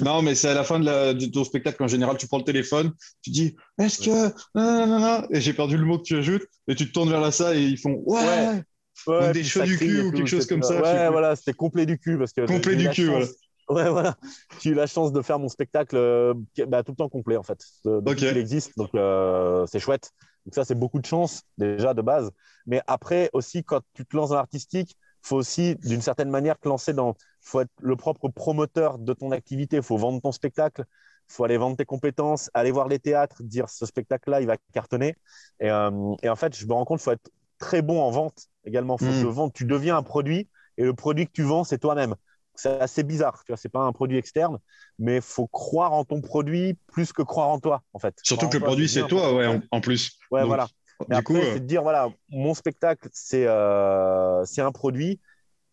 Non, 0.00 0.22
mais 0.22 0.36
c'est 0.36 0.48
à 0.48 0.54
la 0.54 0.62
fin 0.62 0.78
de, 0.78 0.84
la, 0.84 1.14
ton 1.14 1.42
spectacle 1.42 1.78
qu'en 1.78 1.88
général 1.88 2.16
tu 2.16 2.28
prends 2.28 2.38
le 2.38 2.44
téléphone, 2.44 2.92
tu 3.22 3.30
dis 3.30 3.56
est-ce 3.78 4.02
que 4.02 4.28
non, 4.54 4.86
non, 4.86 5.00
non, 5.00 5.26
et 5.30 5.40
j'ai 5.40 5.52
perdu 5.52 5.76
le 5.76 5.84
mot 5.84 5.98
que 5.98 6.04
tu 6.04 6.16
ajoutes 6.16 6.46
et 6.68 6.74
tu 6.74 6.86
te 6.86 6.92
tournes 6.92 7.10
vers 7.10 7.20
la 7.20 7.32
salle 7.32 7.56
et 7.56 7.62
ils 7.62 7.78
font 7.78 8.02
ouais. 8.06 8.62
ouais. 9.06 9.32
des 9.32 9.42
cheveux 9.42 9.66
du 9.66 9.78
cul 9.78 10.00
ou 10.02 10.12
quelque 10.12 10.28
chose 10.28 10.46
comme 10.46 10.62
ça. 10.62 10.80
Ouais, 10.80 11.10
voilà, 11.10 11.34
c'était 11.34 11.54
complet 11.54 11.86
du 11.86 11.98
cul 11.98 12.18
parce 12.18 12.32
que. 12.32 12.46
Complet 12.46 12.76
du 12.76 12.88
cul, 12.90 13.06
voilà. 13.06 13.26
Ouais, 13.70 13.88
voilà. 13.88 14.16
J'ai 14.60 14.70
eu 14.70 14.74
la 14.74 14.86
chance 14.86 15.12
de 15.12 15.22
faire 15.22 15.38
mon 15.38 15.48
spectacle 15.48 15.96
euh, 15.96 16.34
bah, 16.66 16.82
tout 16.82 16.92
le 16.92 16.96
temps 16.96 17.08
complet, 17.08 17.36
en 17.36 17.44
fait. 17.44 17.64
Donc, 17.84 18.20
Il 18.20 18.36
existe, 18.36 18.76
donc 18.76 18.90
euh, 18.94 19.64
c'est 19.66 19.78
chouette. 19.78 20.10
Donc, 20.44 20.54
ça, 20.54 20.64
c'est 20.64 20.74
beaucoup 20.74 20.98
de 20.98 21.06
chance, 21.06 21.42
déjà, 21.56 21.94
de 21.94 22.02
base. 22.02 22.32
Mais 22.66 22.82
après, 22.88 23.30
aussi, 23.32 23.62
quand 23.62 23.80
tu 23.94 24.04
te 24.04 24.16
lances 24.16 24.30
dans 24.30 24.36
l'artistique, 24.36 24.96
il 25.22 25.28
faut 25.28 25.36
aussi, 25.36 25.76
d'une 25.76 26.00
certaine 26.00 26.30
manière, 26.30 26.58
te 26.58 26.68
lancer 26.68 26.92
dans. 26.92 27.12
Il 27.12 27.48
faut 27.48 27.60
être 27.60 27.70
le 27.80 27.94
propre 27.94 28.28
promoteur 28.28 28.98
de 28.98 29.12
ton 29.12 29.30
activité. 29.30 29.76
Il 29.76 29.82
faut 29.82 29.96
vendre 29.96 30.20
ton 30.20 30.32
spectacle. 30.32 30.84
Il 31.28 31.32
faut 31.32 31.44
aller 31.44 31.56
vendre 31.56 31.76
tes 31.76 31.84
compétences, 31.84 32.50
aller 32.54 32.72
voir 32.72 32.88
les 32.88 32.98
théâtres, 32.98 33.42
dire 33.44 33.68
ce 33.68 33.86
spectacle-là, 33.86 34.40
il 34.40 34.48
va 34.48 34.56
cartonner. 34.72 35.14
Et, 35.60 35.70
euh, 35.70 36.14
et, 36.22 36.28
en 36.28 36.36
fait, 36.36 36.56
je 36.56 36.66
me 36.66 36.72
rends 36.72 36.84
compte 36.84 37.00
faut 37.00 37.12
être 37.12 37.30
très 37.58 37.82
bon 37.82 38.00
en 38.00 38.10
vente 38.10 38.48
également. 38.64 38.98
Faut 38.98 39.04
mmh. 39.04 39.50
que 39.50 39.56
tu 39.56 39.64
deviens 39.64 39.96
un 39.96 40.02
produit 40.02 40.48
et 40.76 40.82
le 40.82 40.94
produit 40.94 41.26
que 41.26 41.32
tu 41.32 41.42
vends, 41.42 41.62
c'est 41.62 41.78
toi-même 41.78 42.16
c'est 42.60 42.80
assez 42.80 43.02
bizarre. 43.02 43.42
Tu 43.44 43.52
vois, 43.52 43.56
c'est 43.56 43.68
pas 43.68 43.80
un 43.80 43.92
produit 43.92 44.18
externe, 44.18 44.58
mais 44.98 45.16
il 45.16 45.22
faut 45.22 45.46
croire 45.46 45.92
en 45.92 46.04
ton 46.04 46.20
produit 46.20 46.76
plus 46.92 47.12
que 47.12 47.22
croire 47.22 47.48
en 47.48 47.58
toi, 47.58 47.82
en 47.92 47.98
fait. 47.98 48.14
Surtout 48.22 48.48
que 48.48 48.58
le 48.58 48.64
produit, 48.64 48.88
c'est 48.88 49.06
toi, 49.06 49.34
ouais, 49.34 49.60
en, 49.70 49.80
plus. 49.80 50.18
Ouais, 50.30 50.44
voilà. 50.44 50.66
du 51.08 51.16
après, 51.16 51.22
coup, 51.22 51.36
euh, 51.36 51.52
c'est 51.54 51.60
de 51.60 51.66
dire, 51.66 51.82
voilà, 51.82 52.08
mon 52.30 52.54
spectacle, 52.54 53.08
c'est 53.12 53.46
euh, 53.46 54.44
c'est 54.44 54.60
un 54.60 54.72
produit 54.72 55.20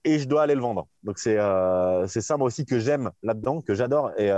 et 0.04 0.20
je 0.20 0.28
dois 0.28 0.44
aller 0.44 0.56
le 0.56 0.62
vendre. 0.62 0.88
Donc, 1.04 1.20
c'est 1.20 1.38
euh, 1.38 2.08
c'est 2.08 2.22
ça, 2.22 2.38
moi 2.38 2.48
aussi, 2.48 2.66
que 2.66 2.80
j'aime 2.80 3.12
là-dedans, 3.24 3.62
que 3.62 3.74
j'adore. 3.74 4.12
Et, 4.18 4.32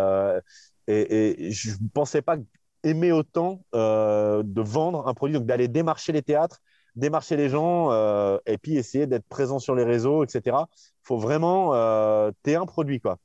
et, 0.87 1.47
et, 1.47 1.51
je 1.51 1.71
ne 1.71 1.89
pensais 1.93 2.21
pas 2.21 2.37
aimer 2.83 3.11
autant 3.11 3.61
de 3.73 4.61
vendre 4.61 5.07
un 5.07 5.13
produit, 5.13 5.35
donc 5.35 5.45
d'aller 5.45 5.67
démarcher 5.67 6.11
les 6.13 6.23
théâtres 6.23 6.61
démarcher 6.95 7.37
les 7.37 7.49
gens 7.49 7.91
euh, 7.91 8.37
et 8.45 8.57
puis 8.57 8.77
essayer 8.77 9.07
d'être 9.07 9.27
présent 9.27 9.59
sur 9.59 9.75
les 9.75 9.83
réseaux, 9.83 10.23
etc. 10.23 10.57
Il 10.69 11.03
faut 11.03 11.17
vraiment, 11.17 11.73
euh, 11.73 12.31
tu 12.43 12.51
es 12.51 12.55
un 12.55 12.65
produit, 12.65 12.99
quoi. 12.99 13.17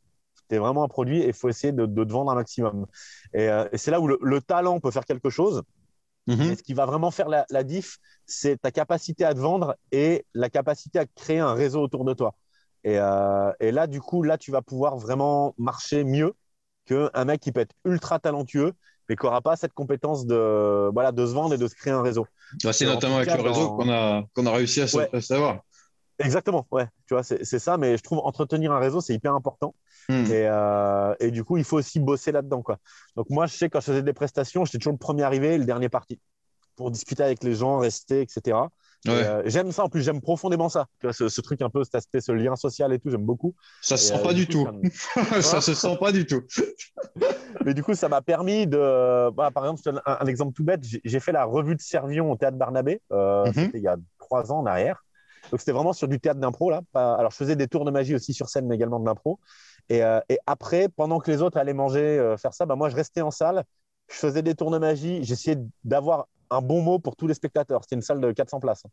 Tu 0.48 0.56
es 0.56 0.58
vraiment 0.58 0.84
un 0.84 0.88
produit 0.88 1.20
et 1.20 1.28
il 1.28 1.32
faut 1.32 1.48
essayer 1.48 1.72
de, 1.72 1.86
te 1.86 2.12
vendre 2.12 2.30
un 2.30 2.34
maximum. 2.34 2.86
Et, 3.32 3.48
euh, 3.48 3.66
c'est 3.74 3.90
là 3.90 4.00
où 4.00 4.06
le, 4.06 4.40
talent 4.40 4.80
peut 4.80 4.90
faire 4.90 5.04
quelque 5.04 5.30
chose. 5.30 5.62
Mm-hmm. 6.26 6.56
ce 6.56 6.62
qui 6.62 6.72
va 6.72 6.86
vraiment 6.86 7.10
faire 7.10 7.28
la, 7.28 7.64
diff, 7.64 7.98
c'est 8.24 8.60
ta 8.60 8.70
capacité 8.70 9.26
à 9.26 9.34
te 9.34 9.38
vendre 9.38 9.76
et 9.92 10.24
la 10.32 10.48
capacité 10.48 10.98
à 10.98 11.04
créer 11.04 11.38
un 11.38 11.52
réseau 11.52 11.82
autour 11.82 12.06
de 12.06 12.14
toi. 12.14 12.34
Et, 12.82 12.94
et 12.94 13.72
là, 13.72 13.86
du 13.86 14.00
coup, 14.00 14.22
là, 14.22 14.38
tu 14.38 14.50
vas 14.50 14.62
pouvoir 14.62 14.96
vraiment 14.96 15.54
marcher 15.58 16.02
mieux 16.02 16.34
qu'un 16.86 17.24
mec 17.26 17.40
qui 17.40 17.52
peut 17.52 17.60
être 17.60 17.74
ultra 17.84 18.18
talentueux 18.18 18.72
mais 19.08 19.16
qui 19.16 19.24
n'aura 19.24 19.40
pas 19.40 19.56
cette 19.56 19.72
compétence 19.72 20.26
de, 20.26 20.90
voilà, 20.92 21.12
de 21.12 21.26
se 21.26 21.32
vendre 21.32 21.54
et 21.54 21.58
de 21.58 21.66
se 21.66 21.74
créer 21.74 21.92
un 21.92 22.02
rézou. 22.02 22.26
c'est 22.72 22.86
notamment 22.86 23.16
avec 23.16 23.34
le 23.34 23.42
réseau 23.42 23.76
qu'on 23.76 23.90
a, 23.90 24.22
qu'on 24.34 24.46
a 24.46 24.52
réussi 24.52 24.80
à, 24.80 24.86
savoir. 24.86 25.60
Exactement, 26.18 26.66
ouais. 26.70 26.86
Tu 27.06 27.14
vois, 27.14 27.22
c'est 27.24 27.58
ça, 27.58 27.76
mais 27.76 27.96
je 27.96 28.02
trouve 28.02 28.18
entretenir 28.18 28.72
un 28.72 28.78
réseau, 28.78 29.00
c'est 29.00 29.14
hyper 29.14 29.34
important. 29.34 29.74
Hmm. 30.08 30.24
Et, 30.26 30.46
euh, 30.46 31.14
et, 31.18 31.30
du 31.30 31.44
coup, 31.44 31.56
il 31.56 31.64
faut 31.64 31.78
aussi 31.78 31.98
bosser 31.98 32.30
là-dedans. 32.30 32.62
Quoi. 32.62 32.78
Donc, 33.16 33.30
moi, 33.30 33.46
je 33.46 33.54
sais, 33.54 33.68
quand 33.68 33.80
je 33.80 33.86
faisais 33.86 34.02
des 34.02 34.12
prestations, 34.12 34.64
j'étais 34.64 34.78
toujours 34.78 34.92
le 34.92 34.98
premier 34.98 35.22
arrivé 35.22 35.54
et 35.54 35.58
le 35.58 35.64
dernier 35.64 35.88
parti 35.88 36.20
pour 36.76 36.90
discuter 36.90 37.22
avec 37.22 37.42
les 37.42 37.54
gens, 37.54 37.78
rester, 37.78 38.20
etc. 38.20 38.58
Euh, 39.08 39.42
j'aime 39.46 39.70
ça, 39.72 39.84
en 39.84 39.88
plus, 39.88 40.02
j'aime 40.02 40.20
profondément 40.20 40.68
ça. 40.68 40.86
Tu 41.00 41.06
vois, 41.06 41.12
ce, 41.12 41.40
truc 41.40 41.60
un 41.62 41.70
peu, 41.70 41.84
cet 41.84 41.94
aspect, 41.94 42.20
ce 42.20 42.32
lien 42.32 42.56
social 42.56 42.92
et 42.92 42.98
tout, 42.98 43.10
j'aime 43.10 43.24
beaucoup. 43.24 43.54
Ça 43.82 43.96
se 43.96 44.06
sent 44.06 44.22
pas 44.22 44.32
du 44.32 44.46
tout. 44.46 44.66
Ça, 45.40 45.60
se 45.60 45.74
sent 45.74 45.96
pas 46.00 46.12
du 46.12 46.26
tout. 46.26 46.42
Mais 47.64 47.74
du 47.74 47.82
coup, 47.82 47.94
ça 47.94 48.08
m'a 48.08 48.22
permis 48.22 48.66
de. 48.66 49.30
Bah, 49.30 49.50
par 49.50 49.64
exemple, 49.64 50.00
un, 50.06 50.16
un, 50.20 50.26
exemple 50.26 50.54
tout 50.54 50.64
bête. 50.64 50.80
J'ai 50.82 51.20
fait 51.20 51.32
la 51.32 51.44
revue 51.44 51.76
de 51.76 51.80
Servion 51.80 52.30
au 52.30 52.36
théâtre 52.36 52.56
Barnabé. 52.56 53.00
Euh, 53.12 53.46
mhm. 53.46 53.52
C'était 53.52 53.78
il 53.78 53.84
y 53.84 53.88
a 53.88 53.96
trois 54.18 54.52
ans 54.52 54.60
en 54.60 54.66
arrière. 54.66 55.04
Donc, 55.50 55.60
c'était 55.60 55.72
vraiment 55.72 55.92
sur 55.92 56.08
du 56.08 56.18
théâtre 56.18 56.40
d'impro. 56.40 56.70
là. 56.70 56.80
Alors, 56.94 57.30
je 57.30 57.36
faisais 57.36 57.56
des 57.56 57.68
tours 57.68 57.84
de 57.84 57.90
magie 57.90 58.14
aussi 58.14 58.32
sur 58.32 58.48
scène, 58.48 58.66
mais 58.66 58.74
également 58.74 59.00
de 59.00 59.06
l'impro. 59.06 59.38
Et, 59.90 60.02
euh, 60.02 60.20
et, 60.30 60.38
après, 60.46 60.88
pendant 60.88 61.20
que 61.20 61.30
les 61.30 61.42
autres 61.42 61.58
allaient 61.58 61.74
manger, 61.74 62.34
faire 62.38 62.54
ça, 62.54 62.64
bah, 62.64 62.76
moi, 62.76 62.88
je 62.88 62.96
restais 62.96 63.20
en 63.20 63.30
salle. 63.30 63.64
Je 64.10 64.16
faisais 64.16 64.42
des 64.42 64.54
tours 64.54 64.70
de 64.70 64.78
magie. 64.78 65.22
J'essayais 65.24 65.58
d'avoir 65.84 66.26
un 66.50 66.60
bon 66.60 66.82
mot 66.82 66.98
pour 66.98 67.16
tous 67.16 67.26
les 67.26 67.34
spectateurs. 67.34 67.82
C'était 67.82 67.96
une 67.96 68.02
salle 68.02 68.20
de 68.20 68.32
400 68.32 68.60
places. 68.60 68.84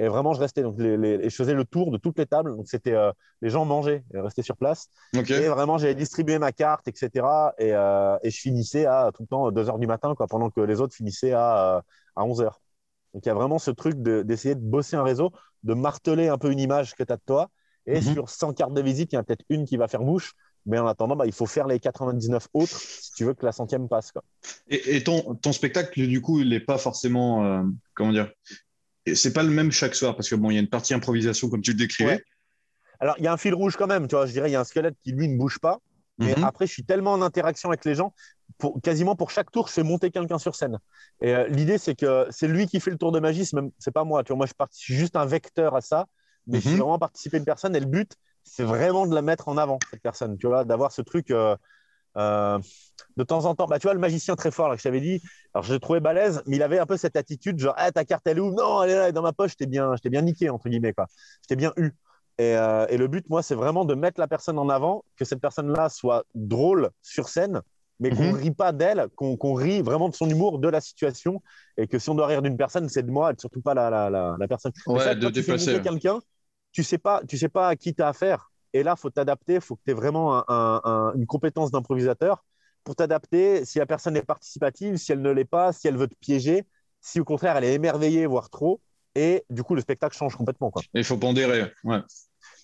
Et 0.00 0.08
vraiment, 0.08 0.32
je 0.32 0.40
restais. 0.40 0.62
Donc, 0.62 0.76
les, 0.78 1.28
je 1.28 1.36
faisais 1.36 1.52
le 1.52 1.64
tour 1.64 1.90
de 1.90 1.98
toutes 1.98 2.18
les 2.18 2.24
tables. 2.24 2.56
Donc, 2.56 2.66
c'était 2.68 2.94
euh, 2.94 3.12
les 3.42 3.50
gens 3.50 3.66
mangeaient 3.66 4.02
et 4.14 4.18
restaient 4.18 4.42
sur 4.42 4.56
place. 4.56 4.88
Et 5.12 5.48
vraiment, 5.48 5.76
j'avais 5.76 5.94
distribué 5.94 6.38
ma 6.38 6.52
carte, 6.52 6.88
etc. 6.88 7.26
Euh, 7.60 8.18
et, 8.22 8.30
je 8.30 8.40
finissais 8.40 8.86
à 8.86 9.10
tout 9.14 9.22
le 9.22 9.28
temps 9.28 9.50
2 9.50 9.62
h 9.62 9.78
du 9.78 9.86
matin, 9.86 10.14
quoi, 10.14 10.26
pendant 10.26 10.48
que 10.48 10.62
les 10.62 10.80
autres 10.80 10.94
finissaient 10.94 11.32
à, 11.32 11.82
11 12.16 12.40
euh, 12.40 12.44
h. 12.46 12.52
Donc, 13.12 13.26
il 13.26 13.28
y 13.28 13.30
a 13.30 13.34
vraiment 13.34 13.58
ce 13.58 13.70
truc 13.70 14.00
d'essayer 14.00 14.54
de, 14.54 14.60
bosser 14.60 14.96
un 14.96 15.02
réseau, 15.02 15.32
de 15.64 15.74
marteler 15.74 16.28
un 16.28 16.38
peu 16.38 16.50
une 16.50 16.60
image 16.60 16.94
que 16.94 17.02
tu 17.02 17.12
as 17.12 17.16
de 17.16 17.22
toi. 17.26 17.50
Et 17.84 18.00
mhm. 18.00 18.14
sur 18.14 18.30
100 18.30 18.54
cartes 18.54 18.72
de 18.72 18.80
visite, 18.80 19.12
il 19.12 19.16
y 19.16 19.18
en 19.18 19.20
a 19.20 19.24
peut-être 19.24 19.44
une 19.50 19.66
qui 19.66 19.76
va 19.76 19.86
faire 19.86 20.00
mouche. 20.00 20.32
Mais 20.66 20.78
en 20.78 20.86
attendant, 20.86 21.16
bah, 21.16 21.26
il 21.26 21.32
faut 21.32 21.46
faire 21.46 21.66
les 21.66 21.80
99 21.80 22.48
autres 22.52 22.78
si 22.78 23.12
tu 23.14 23.24
veux 23.24 23.34
que 23.34 23.44
la 23.44 23.52
centième 23.52 23.88
passe. 23.88 24.12
Quoi. 24.12 24.22
Et, 24.68 25.02
ton, 25.02 25.34
ton, 25.36 25.52
spectacle, 25.52 26.06
du 26.06 26.20
coup, 26.20 26.40
il 26.40 26.50
n'est 26.50 26.60
pas 26.60 26.78
forcément. 26.78 27.44
Euh, 27.44 27.62
comment 27.94 28.12
dire 28.12 28.30
C'est 29.14 29.32
pas 29.32 29.42
le 29.42 29.50
même 29.50 29.72
chaque 29.72 29.94
soir 29.94 30.16
parce 30.16 30.28
que 30.28 30.34
bon, 30.34 30.50
il 30.50 30.54
y 30.54 30.56
a 30.58 30.60
une 30.60 30.68
partie 30.68 30.94
improvisation 30.94 31.48
comme 31.48 31.62
tu 31.62 31.72
le 31.72 31.78
décrivais. 31.78 32.22
Alors, 33.00 33.14
il 33.18 33.24
y 33.24 33.26
a 33.26 33.32
un 33.32 33.38
fil 33.38 33.54
rouge 33.54 33.76
quand 33.76 33.86
même. 33.86 34.06
Tu 34.06 34.14
vois, 34.14 34.26
je 34.26 34.32
dirais, 34.32 34.50
il 34.50 34.52
y 34.52 34.56
a 34.56 34.60
un 34.60 34.64
squelette 34.64 34.96
qui, 35.02 35.12
lui, 35.12 35.28
ne 35.28 35.38
bouge 35.38 35.58
pas. 35.58 35.78
Mais 36.18 36.34
mhm. 36.36 36.44
après, 36.44 36.66
je 36.66 36.72
suis 36.72 36.84
tellement 36.84 37.14
en 37.14 37.22
interaction 37.22 37.70
avec 37.70 37.86
les 37.86 37.94
gens. 37.94 38.12
Pour, 38.58 38.78
quasiment 38.82 39.16
pour 39.16 39.30
chaque 39.30 39.50
tour, 39.50 39.68
je 39.68 39.72
fais 39.72 39.82
monter 39.82 40.10
quelqu'un 40.10 40.38
sur 40.38 40.54
scène. 40.54 40.78
Et 41.22 41.34
euh, 41.34 41.48
l'idée, 41.48 41.78
c'est 41.78 41.94
que 41.94 42.26
c'est 42.30 42.46
lui 42.46 42.66
qui 42.66 42.78
fait 42.78 42.90
le 42.90 42.98
tour 42.98 43.10
de 43.10 43.18
magie. 43.18 43.46
C'est, 43.46 43.56
même, 43.56 43.70
pas 43.94 44.04
moi. 44.04 44.22
Tu 44.22 44.28
vois, 44.28 44.36
moi, 44.36 44.46
je, 44.46 44.52
suis 44.76 44.94
juste 44.94 45.16
un 45.16 45.24
vecteur 45.24 45.74
à 45.74 45.80
ça. 45.80 46.06
Mais 46.46 46.58
je 46.58 46.62
suis 46.62 46.70
mhm. 46.72 46.80
vraiment 46.80 46.98
participer 46.98 47.38
une 47.38 47.44
personne. 47.46 47.74
Et 47.74 47.80
le 47.80 47.86
but, 47.86 48.16
c'est 48.44 48.64
vraiment 48.64 49.06
de 49.06 49.14
la 49.14 49.22
mettre 49.22 49.48
en 49.48 49.56
avant, 49.56 49.78
cette 49.90 50.02
personne, 50.02 50.36
tu 50.38 50.46
vois, 50.46 50.64
d'avoir 50.64 50.92
ce 50.92 51.02
truc. 51.02 51.30
Euh, 51.30 51.56
euh, 52.16 52.58
de 53.16 53.24
temps 53.24 53.44
en 53.44 53.54
temps, 53.54 53.66
bah, 53.66 53.78
tu 53.78 53.86
vois, 53.86 53.94
le 53.94 54.00
magicien 54.00 54.36
très 54.36 54.50
fort, 54.50 54.68
là, 54.68 54.74
que 54.74 54.80
je 54.80 54.84
t'avais 54.84 55.00
dit, 55.00 55.22
alors 55.54 55.64
je 55.64 55.72
l'ai 55.72 55.80
trouvé 55.80 56.00
balèze, 56.00 56.42
mais 56.46 56.56
il 56.56 56.62
avait 56.62 56.78
un 56.78 56.86
peu 56.86 56.96
cette 56.96 57.16
attitude, 57.16 57.58
genre, 57.58 57.74
ah, 57.76 57.90
ta 57.92 58.04
carte, 58.04 58.26
elle 58.26 58.38
est 58.38 58.40
où? 58.40 58.52
Non, 58.52 58.82
elle 58.82 58.90
est 58.90 58.94
là, 58.94 59.02
elle 59.04 59.08
est 59.10 59.12
dans 59.12 59.22
ma 59.22 59.32
poche, 59.32 59.52
je 59.52 59.56
t'ai 59.56 59.66
bien, 59.66 59.94
bien 60.04 60.22
niqué, 60.22 60.50
entre 60.50 60.68
guillemets, 60.68 60.92
quoi. 60.92 61.06
Je 61.42 61.48
t'ai 61.48 61.56
bien 61.56 61.72
eu. 61.76 61.92
Et, 62.38 62.56
euh, 62.56 62.86
et, 62.88 62.96
le 62.96 63.08
but, 63.08 63.28
moi, 63.28 63.42
c'est 63.42 63.54
vraiment 63.54 63.84
de 63.84 63.94
mettre 63.94 64.18
la 64.18 64.28
personne 64.28 64.58
en 64.58 64.68
avant, 64.68 65.04
que 65.16 65.24
cette 65.24 65.40
personne-là 65.40 65.88
soit 65.88 66.24
drôle 66.34 66.90
sur 67.02 67.28
scène, 67.28 67.60
mais 67.98 68.10
qu'on 68.10 68.22
ne 68.22 68.32
mhm. 68.32 68.36
rit 68.36 68.50
pas 68.52 68.72
d'elle, 68.72 69.08
qu'on 69.14 69.54
rit 69.54 69.82
vraiment 69.82 70.08
de 70.08 70.14
son 70.14 70.28
humour, 70.28 70.58
de 70.58 70.68
la 70.68 70.80
situation, 70.80 71.42
et 71.76 71.86
que 71.86 71.98
si 71.98 72.08
on 72.08 72.14
doit 72.14 72.26
rire 72.26 72.40
d'une 72.40 72.56
personne, 72.56 72.88
c'est 72.88 73.02
de 73.02 73.10
moi, 73.10 73.32
et 73.32 73.34
surtout 73.38 73.60
pas 73.60 73.74
la, 73.74 73.90
la, 73.90 74.36
la, 74.38 74.48
personne. 74.48 74.72
Ouais, 74.86 75.14
de 75.14 75.28
déplacer. 75.28 75.82
quelqu'un, 75.82 76.20
tu 76.72 76.82
sais 76.82 76.98
pas, 76.98 77.22
tu 77.28 77.36
sais 77.36 77.48
pas 77.48 77.68
à 77.68 77.76
qui 77.76 77.94
tu 77.94 78.02
as 78.02 78.08
affaire. 78.08 78.50
Et 78.72 78.82
là, 78.82 78.96
faut 78.96 79.10
t'adapter, 79.10 79.54
il 79.54 79.60
faut 79.60 79.76
que 79.76 79.82
tu 79.84 79.90
aies 79.90 79.94
vraiment 79.94 80.44
une 80.48 81.26
compétence 81.26 81.70
d'improvisateur 81.70 82.44
pour 82.84 82.96
t'adapter. 82.96 83.64
Si 83.64 83.78
la 83.78 83.86
personne 83.86 84.16
est 84.16 84.22
participative, 84.22 84.96
si 84.96 85.12
elle 85.12 85.22
ne 85.22 85.30
l'est 85.30 85.44
pas, 85.44 85.72
si 85.72 85.88
elle 85.88 85.96
veut 85.96 86.08
te 86.08 86.14
piéger, 86.14 86.64
si 87.00 87.20
au 87.20 87.24
contraire 87.24 87.56
elle 87.56 87.64
est 87.64 87.74
émerveillée, 87.74 88.26
voire 88.26 88.50
trop, 88.50 88.80
et 89.14 89.44
du 89.50 89.62
coup 89.62 89.74
le 89.74 89.80
spectacle 89.80 90.16
change 90.16 90.36
complètement. 90.36 90.70
Quoi. 90.70 90.82
Il 90.94 91.04
faut 91.04 91.16
pondérer. 91.16 91.72
Ouais. 91.84 92.00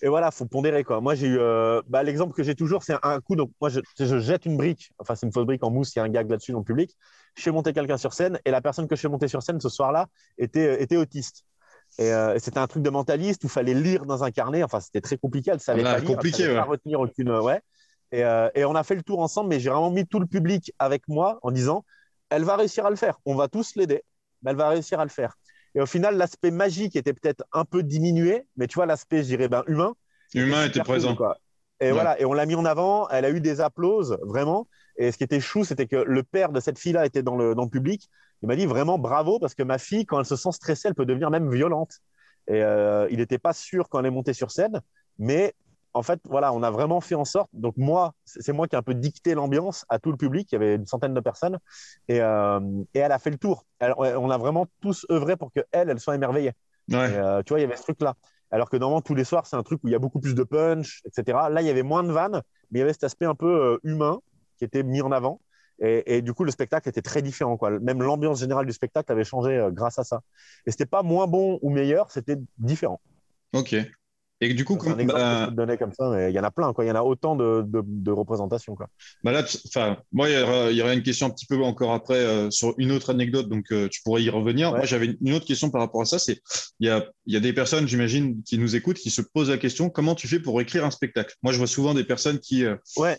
Et 0.03 0.09
voilà, 0.09 0.31
faut 0.31 0.47
pondérer 0.47 0.85
quoi. 0.85 1.01
Moi 1.01 1.15
j'ai 1.15 1.27
eu 1.27 1.39
euh, 1.39 1.83
bah, 1.89 2.03
l'exemple 2.03 2.35
que 2.35 2.43
j'ai 2.43 2.55
toujours, 2.55 2.83
c'est 2.83 2.97
un, 3.03 3.21
coup. 3.21 3.35
Donc 3.35 3.51
moi 3.61 3.71
je, 3.71 3.81
jette 4.21 4.47
une 4.47 4.57
brique, 4.57 4.93
enfin 4.99 5.15
c'est 5.15 5.27
une 5.27 5.33
fausse 5.33 5.47
brique 5.47 5.65
en 5.65 5.71
mousse, 5.71 5.95
il 5.95 5.99
y 5.99 6.03
a 6.03 6.05
un 6.05 6.09
gag 6.09 6.31
là-dessus 6.31 6.53
dans 6.53 6.59
le 6.59 6.65
public. 6.65 6.97
Je 7.35 7.43
fais 7.43 7.51
monter 7.51 7.73
quelqu'un 7.73 7.97
sur 7.97 8.13
scène 8.13 8.39
et 8.45 8.51
la 8.51 8.61
personne 8.61 8.87
que 8.89 8.97
je 8.97 9.01
fais 9.01 9.09
monter 9.09 9.29
sur 9.29 9.43
scène 9.43 9.61
ce 9.61 9.69
soir-là 9.69 10.09
était, 10.39 10.83
était 10.83 10.97
autiste. 10.97 11.45
Euh, 12.01 12.35
et, 12.35 12.39
c'était 12.39 12.59
un 12.59 12.67
truc 12.67 12.83
de 12.83 12.91
mentaliste 12.91 13.45
où 13.45 13.47
il 13.47 13.51
fallait 13.51 13.75
lire 13.75 14.05
dans 14.05 14.25
un 14.25 14.31
carnet. 14.31 14.63
Enfin, 14.63 14.81
c'était 14.81 15.01
très 15.01 15.17
compliqué. 15.17 15.51
Elle 15.53 15.61
savait 15.61 15.83
ah, 15.85 15.95
pas 15.95 16.01
compliqué, 16.03 16.45
savait 16.45 16.55
pas 16.55 16.65
retenir 16.65 17.01
aucune. 17.01 17.31
Ouais. 17.31 17.61
Et, 18.13 18.25
euh, 18.25 18.49
et, 18.55 18.65
on 18.65 18.75
a 18.75 18.83
fait 18.83 18.95
le 18.95 19.03
tour 19.03 19.21
ensemble, 19.21 19.49
mais 19.49 19.61
j'ai 19.61 19.71
vraiment 19.71 19.91
mis 19.91 20.07
tout 20.07 20.21
le 20.21 20.27
public 20.27 20.73
avec 20.79 21.09
moi 21.09 21.39
en 21.43 21.51
disant 21.51 21.85
elle 22.31 22.45
va 22.45 22.57
réussir 22.57 22.87
à 22.87 22.91
le 22.91 22.97
faire. 22.97 23.19
On 23.25 23.35
va 23.35 23.49
tous 23.49 23.77
l'aider, 23.77 24.03
mais 24.43 24.51
elle 24.51 24.57
va 24.57 24.69
réussir 24.69 25.01
à 25.01 25.05
le 25.05 25.11
faire. 25.11 25.37
Et 25.75 25.81
au 25.81 25.87
final, 25.87 26.17
l'aspect 26.17 26.51
magique 26.51 26.97
était 26.97 27.13
peut-être 27.13 27.45
un 27.53 27.65
peu 27.65 27.83
diminué, 27.83 28.47
mais 28.57 28.67
tu 28.67 28.77
vois, 28.77 28.87
l'aspect, 28.87 29.19
je 29.19 29.29
dirais, 29.29 29.49
ben, 29.49 29.63
humain. 29.67 29.95
Humain 30.35 30.67
était, 30.67 30.81
présent. 30.81 31.17
Et 31.81 31.93
voilà, 31.93 32.19
et 32.19 32.25
on 32.25 32.33
l'a 32.33 32.47
mis 32.47 32.55
en 32.55 32.65
avant. 32.65 33.09
Elle 33.11 33.27
a 33.27 33.31
eu 33.31 33.41
des 33.41 33.61
applauses, 33.61 34.19
vraiment. 34.23 34.67
Et 34.97 35.13
ce 35.13 35.19
qui 35.19 35.25
était 35.25 35.41
chou, 35.41 35.65
c'était 35.65 35.87
que 35.87 35.97
le 35.97 36.23
père 36.23 36.51
de 36.51 36.61
cette 36.61 36.79
fille-là 36.79 37.05
était 37.05 37.23
dans 37.23 37.37
le, 37.37 37.55
dans 37.55 37.65
le 37.65 37.69
public. 37.69 38.09
Il 38.43 38.49
m'a 38.49 38.57
dit 38.57 38.67
vraiment 38.67 38.99
bravo 38.99 39.39
parce 39.39 39.55
que 39.55 39.63
ma 39.63 39.79
fille, 39.79 40.07
quand 40.07 40.19
elle 40.19 40.27
se 40.27 40.37
sent 40.37 40.53
stressée, 40.53 40.89
elle 40.89 40.95
peut 40.95 41.07
devenir 41.07 41.31
même 41.31 41.51
violente. 41.51 42.01
Et 42.49 42.63
euh, 42.63 43.09
il 43.11 43.19
n'était 43.19 43.39
pas 43.39 43.53
sûr 43.53 43.89
quand 43.89 44.01
elle 44.01 44.07
est 44.07 44.11
montée 44.11 44.33
sur 44.33 44.51
scène, 44.51 44.81
mais 45.19 45.55
en 45.95 46.03
fait, 46.03 46.21
voilà, 46.25 46.53
on 46.53 46.63
a 46.63 46.71
vraiment 46.71 47.01
fait 47.01 47.15
en 47.15 47.25
sorte. 47.25 47.49
Donc 47.55 47.75
moi, 47.79 48.15
c'est 48.25 48.53
moi 48.53 48.69
qui 48.69 48.77
ai 48.77 48.79
un 48.79 48.83
peu 48.83 48.95
dicté 48.95 49.35
l'ambiance 49.35 49.87
à 49.89 49.99
tout 49.99 50.11
le 50.11 50.19
public. 50.19 50.53
Il 50.53 50.55
y 50.55 50.57
avait 50.57 50.75
une 50.75 50.87
centaine 50.87 51.15
de 51.15 51.21
personnes 51.21 51.59
et, 52.09 52.21
euh, 52.21 52.61
et 52.93 52.99
elle 52.99 53.13
a 53.13 53.19
fait 53.19 53.31
le 53.31 53.39
tour. 53.39 53.65
on 53.81 54.31
a 54.31 54.39
vraiment 54.39 54.67
tous 54.83 55.07
œuvré 55.11 55.37
pour 55.37 55.51
que 55.53 55.61
elle, 55.73 55.89
elle 55.89 55.99
soit 55.99 56.15
émerveillée. 56.15 56.53
Euh, 56.93 57.43
tu 57.43 57.53
vois, 57.53 57.59
il 57.59 57.63
y 57.63 57.65
avait 57.65 57.77
ce 57.77 57.83
truc-là. 57.83 58.15
Alors 58.51 58.69
que 58.69 58.77
normalement, 58.77 59.01
tous 59.01 59.15
les 59.15 59.25
soirs, 59.25 59.47
c'est 59.47 59.57
un 59.57 59.63
truc 59.63 59.83
où 59.83 59.89
il 59.89 59.93
y 59.93 59.95
a 59.95 59.99
beaucoup 59.99 60.21
plus 60.21 60.35
de 60.35 60.45
punch, 60.45 61.01
etc. 61.07 61.49
Là, 61.51 61.63
il 61.63 61.67
y 61.67 61.71
avait 61.71 61.83
moins 61.83 62.05
de 62.05 62.13
vannes, 62.13 62.43
mais 62.71 62.79
il 62.79 62.81
y 62.81 62.83
avait 62.83 62.93
cet 62.93 63.05
aspect 63.05 63.25
un 63.25 63.35
peu 63.35 63.81
humain 63.83 64.21
qui 64.59 64.65
était 64.65 64.83
mis 64.83 65.01
en 65.01 65.13
avant. 65.13 65.41
Et, 65.79 66.23
du 66.23 66.33
coup, 66.33 66.45
le 66.45 66.51
spectacle 66.51 66.89
était 66.89 67.03
très 67.03 67.23
différent. 67.23 67.57
Quoi. 67.57 67.79
Même 67.81 68.03
l'ambiance 68.03 68.41
générale 68.41 68.67
du 68.67 68.73
spectacle 68.73 69.11
avait 69.13 69.25
changé 69.25 69.57
euh, 69.57 69.71
grâce 69.71 69.99
à 69.99 70.05
ça. 70.05 70.21
Et 70.67 70.71
c'était 70.71 70.87
pas 70.87 71.03
moins 71.03 71.27
bon 71.27 71.59
ou 71.63 71.71
meilleur, 71.71 72.11
c'était 72.11 72.37
différent. 72.59 73.01
Ok. 73.53 73.77
Et 74.43 74.53
du 74.53 74.67
coup, 74.67 74.77
comme, 74.77 74.93
un 74.93 74.99
exemple 74.99 75.19
bah... 75.55 75.67
que 75.67 75.73
je 75.73 75.79
comme 75.79 75.93
ça, 75.93 76.11
mais 76.11 76.31
il 76.31 76.35
y 76.35 76.39
en 76.39 76.45
a 76.45 76.51
plein. 76.51 76.73
Quoi. 76.75 76.85
Il 76.85 76.89
y 76.89 76.91
en 76.91 76.95
a 76.97 77.03
autant 77.03 77.37
de, 77.37 77.65
de, 77.67 78.11
représentations. 78.11 78.75
Quoi. 78.75 78.89
Bah 79.25 79.33
là, 79.33 79.47
moi, 80.13 80.29
il 80.29 80.77
y, 80.77 80.83
aurait, 80.83 80.95
une 80.95 81.03
question 81.03 81.27
un 81.27 81.31
petit 81.31 81.47
peu 81.47 81.63
encore 81.63 81.93
après 81.93 82.19
euh, 82.19 82.51
sur 82.51 82.75
une 82.77 82.93
autre 82.93 83.09
anecdote, 83.11 83.49
donc 83.49 83.65
euh, 83.73 83.89
tu 83.89 84.03
pourrais 84.03 84.23
y 84.23 84.29
revenir. 84.29 84.73
Moi, 84.73 84.85
j'avais 84.85 85.17
une 85.23 85.33
autre 85.33 85.47
question 85.47 85.71
par 85.71 85.81
rapport 85.81 86.03
à 86.03 86.05
ça. 86.05 86.19
C'est 86.19 86.43
il 86.81 86.87
y 86.87 86.91
a, 86.91 87.07
y 87.27 87.37
a 87.37 87.41
des 87.41 87.55
personnes, 87.55 87.89
j'imagine, 87.89 88.43
qui 88.43 88.59
nous 88.59 88.77
écoutent, 88.77 88.99
qui 88.99 89.11
se 89.11 89.23
posent 89.23 89.51
la 89.51 89.59
question 89.59 89.89
comment 89.89 90.15
tu 90.15 90.29
fais 90.29 90.39
pour 90.39 90.61
écrire 90.61 90.85
un 90.85 90.91
spectacle? 90.91 91.35
Moi, 91.43 91.55
je 91.55 91.59
vois 91.59 91.67
souvent 91.67 91.95
des 91.95 92.05
personnes 92.05 92.39
qui, 92.39 92.67
ouais. 92.99 93.17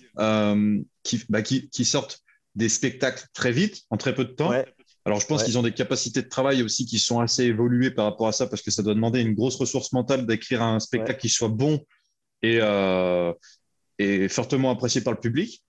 qui, 1.03 1.23
bah, 1.29 1.41
qui, 1.41 1.69
qui 1.69 1.85
sortent 1.85 2.21
des 2.57 2.69
spectacles 2.69 3.23
très 3.33 3.51
vite, 3.51 3.83
en 3.91 3.97
très 3.97 4.13
peu 4.13 4.25
de 4.25 4.31
temps. 4.31 4.51
Alors, 5.05 5.21
je 5.21 5.27
pense 5.27 5.43
qu'ils 5.43 5.57
ont 5.57 5.63
des 5.63 5.71
capacités 5.71 6.21
de 6.21 6.27
travail 6.27 6.63
aussi 6.63 6.85
qui 6.85 6.99
sont 6.99 7.21
assez 7.21 7.43
évoluées 7.43 7.91
par 7.91 8.05
rapport 8.05 8.27
à 8.27 8.33
ça, 8.33 8.47
parce 8.47 8.61
que 8.61 8.71
ça 8.71 8.83
doit 8.83 8.95
demander 8.95 9.21
une 9.21 9.35
grosse 9.35 9.55
ressource 9.55 9.93
mentale 9.93 10.25
d'écrire 10.25 10.61
un 10.61 10.79
spectacle 10.81 11.19
qui 11.19 11.29
soit 11.29 11.47
bon 11.47 11.79
et, 12.41 12.59
euh, 12.61 13.31
et 13.99 14.27
fortement 14.27 14.71
apprécié 14.71 14.99
par 15.01 15.13
le 15.13 15.19
public. 15.19 15.63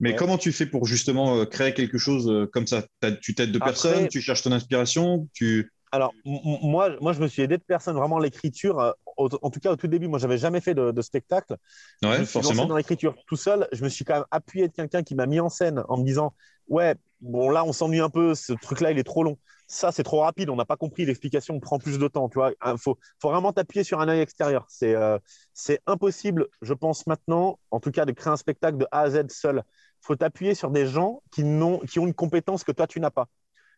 Mais 0.00 0.16
comment 0.16 0.38
tu 0.38 0.50
fais 0.50 0.66
pour 0.66 0.86
justement 0.86 1.36
euh, 1.36 1.44
créer 1.44 1.72
quelque 1.72 1.98
chose 1.98 2.28
euh, 2.28 2.46
comme 2.46 2.66
ça? 2.66 2.84
Tu 3.22 3.34
t'aides 3.34 3.52
de 3.52 3.58
personnes, 3.58 4.08
tu 4.08 4.20
cherches 4.20 4.42
ton 4.42 4.52
inspiration, 4.52 5.28
tu 5.34 5.70
alors, 5.92 6.12
moi, 6.24 6.96
moi, 7.00 7.12
je 7.12 7.20
me 7.20 7.26
suis 7.26 7.42
aidé 7.42 7.56
de 7.58 7.64
personne 7.66 7.96
vraiment 7.96 8.20
l'écriture. 8.20 8.94
En 9.20 9.50
tout 9.50 9.60
cas, 9.60 9.72
au 9.72 9.76
tout 9.76 9.86
début, 9.86 10.08
moi, 10.08 10.18
j'avais 10.18 10.38
jamais 10.38 10.60
fait 10.60 10.74
de, 10.74 11.02
spectacle. 11.02 11.56
Ouais, 12.02 12.14
je 12.14 12.20
me 12.20 12.24
suis 12.24 12.32
forcément. 12.32 12.66
dans 12.66 12.76
l'écriture 12.76 13.14
tout 13.26 13.36
seul. 13.36 13.68
Je 13.72 13.84
me 13.84 13.88
suis 13.88 14.04
quand 14.04 14.14
même 14.14 14.24
appuyé 14.30 14.68
de 14.68 14.72
quelqu'un 14.72 15.02
qui 15.02 15.14
m'a 15.14 15.26
mis 15.26 15.40
en 15.40 15.48
scène 15.48 15.82
en 15.88 15.96
me 15.96 16.04
disant 16.04 16.34
Ouais, 16.68 16.94
bon, 17.20 17.50
là, 17.50 17.64
on 17.64 17.72
s'ennuie 17.72 18.00
un 18.00 18.10
peu. 18.10 18.34
Ce 18.34 18.52
truc-là, 18.52 18.92
il 18.92 18.98
est 18.98 19.04
trop 19.04 19.24
long. 19.24 19.38
Ça, 19.66 19.92
c'est 19.92 20.02
trop 20.02 20.20
rapide. 20.20 20.50
On 20.50 20.56
n'a 20.56 20.64
pas 20.64 20.76
compris. 20.76 21.04
L'explication 21.04 21.58
prend 21.60 21.78
plus 21.78 21.98
de 21.98 22.08
temps. 22.08 22.28
Tu 22.28 22.38
vois, 22.38 22.50
il 22.50 22.56
hein, 22.60 22.76
faut, 22.76 22.98
faut 23.20 23.30
vraiment 23.30 23.52
t'appuyer 23.52 23.84
sur 23.84 24.00
un 24.00 24.08
œil 24.08 24.20
extérieur. 24.20 24.66
C'est 24.68 24.94
euh, 24.94 25.18
c'est 25.52 25.80
impossible, 25.86 26.46
je 26.62 26.72
pense 26.72 27.06
maintenant, 27.06 27.58
en 27.70 27.80
tout 27.80 27.90
cas, 27.90 28.04
de 28.06 28.12
créer 28.12 28.32
un 28.32 28.36
spectacle 28.36 28.78
de 28.78 28.86
A 28.90 29.00
à 29.00 29.10
Z 29.10 29.28
seul. 29.28 29.62
Il 30.02 30.06
faut 30.06 30.16
t'appuyer 30.16 30.54
sur 30.54 30.70
des 30.70 30.86
gens 30.86 31.22
qui, 31.30 31.42
qui 31.42 31.98
ont 31.98 32.06
une 32.06 32.14
compétence 32.14 32.64
que 32.64 32.72
toi, 32.72 32.86
tu 32.86 32.98
n'as 33.00 33.10
pas. 33.10 33.28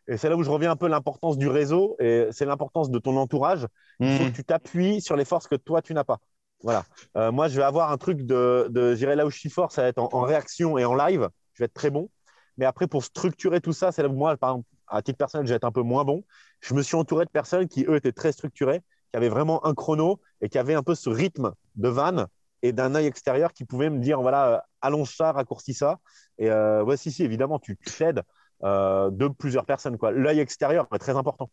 Et 0.09 0.17
c'est 0.17 0.29
là 0.29 0.37
où 0.37 0.43
je 0.43 0.51
reviens 0.51 0.71
un 0.73 0.77
peu 0.77 0.89
l'importance 0.89 1.39
du 1.39 1.49
réseau 1.49 1.97
et 2.01 2.27
c'est 2.33 2.45
l'importance 2.45 2.91
de 2.91 2.99
ton 2.99 3.17
entourage. 3.17 3.67
Il 4.01 4.17
faut 4.19 4.25
mmh. 4.25 4.31
que 4.31 4.37
tu 4.37 4.45
t'appuies 4.45 5.01
sur 5.01 5.17
les 5.17 5.25
forces 5.25 5.47
que 5.47 5.55
toi, 5.55 5.81
tu 5.81 5.95
n'as 5.95 6.05
pas. 6.05 6.19
Voilà. 6.63 6.85
Euh, 7.17 7.33
moi, 7.33 7.49
je 7.49 7.57
vais 7.57 7.63
avoir 7.63 7.91
un 7.91 7.99
truc 7.99 8.23
de, 8.23 8.69
de 8.71 8.95
j'irai 8.95 9.17
là 9.17 9.27
où 9.27 9.31
je 9.31 9.39
suis 9.39 9.51
fort, 9.51 9.73
ça 9.73 9.83
va 9.83 9.89
être 9.89 9.99
en, 9.99 10.21
réaction 10.21 10.79
et 10.79 10.85
en 10.85 10.95
live. 10.95 11.29
Je 11.55 11.63
vais 11.63 11.67
être 11.67 11.75
très 11.75 11.91
bon. 11.91 12.09
Mais 12.57 12.65
après, 12.65 12.87
pour 12.87 13.05
structurer 13.05 13.61
tout 13.61 13.73
ça, 13.73 13.93
c'est 13.93 14.03
là 14.03 14.09
où 14.09 14.13
moi, 14.13 14.37
par 14.37 14.51
exemple, 14.51 14.69
à 14.89 15.03
titre 15.03 15.19
personnel, 15.19 15.47
je 15.47 15.53
vais 15.53 15.57
être 15.57 15.65
un 15.65 15.73
peu 15.73 15.83
moins 15.83 16.05
bon. 16.05 16.25
Je 16.61 16.75
me 16.75 16.83
suis 16.83 16.97
entouré 16.97 17.25
de 17.25 17.31
personnes 17.31 17.67
qui, 17.67 17.85
eux, 17.89 17.97
étaient 17.97 18.13
très 18.13 18.33
structurées, 18.33 18.81
qui 19.11 19.17
avaient 19.17 19.29
vraiment 19.29 19.65
un 19.67 19.75
chrono 19.75 20.21
et 20.41 20.49
qui 20.49 20.59
avaient 20.59 20.75
un 20.75 20.83
peu 20.83 20.95
ce 20.95 21.11
rythme 21.11 21.53
de 21.77 21.89
van 21.89 22.27
et 22.63 22.73
d'un 22.73 22.95
œil 22.95 23.07
extérieur 23.07 23.53
qui 23.53 23.65
pouvait 23.65 23.91
me 23.91 23.99
dire 23.99 24.21
voilà, 24.21 24.49
euh, 24.49 24.59
allonge 24.81 25.17
ça, 25.17 25.33
raccourcis 25.33 25.75
ça. 25.75 25.99
Et 26.39 26.51
euh, 26.51 26.97
si, 26.97 27.11
si, 27.11 27.25
évidemment, 27.25 27.59
tu 27.59 27.77
t'aides. 27.77 28.23
Euh, 28.65 29.11
de 29.11 29.27
plusieurs 29.27 29.67
personnes. 29.67 29.99
L'œil 30.13 30.39
extérieur 30.39 30.87
est 30.95 30.99
très 30.99 31.17
important. 31.17 31.51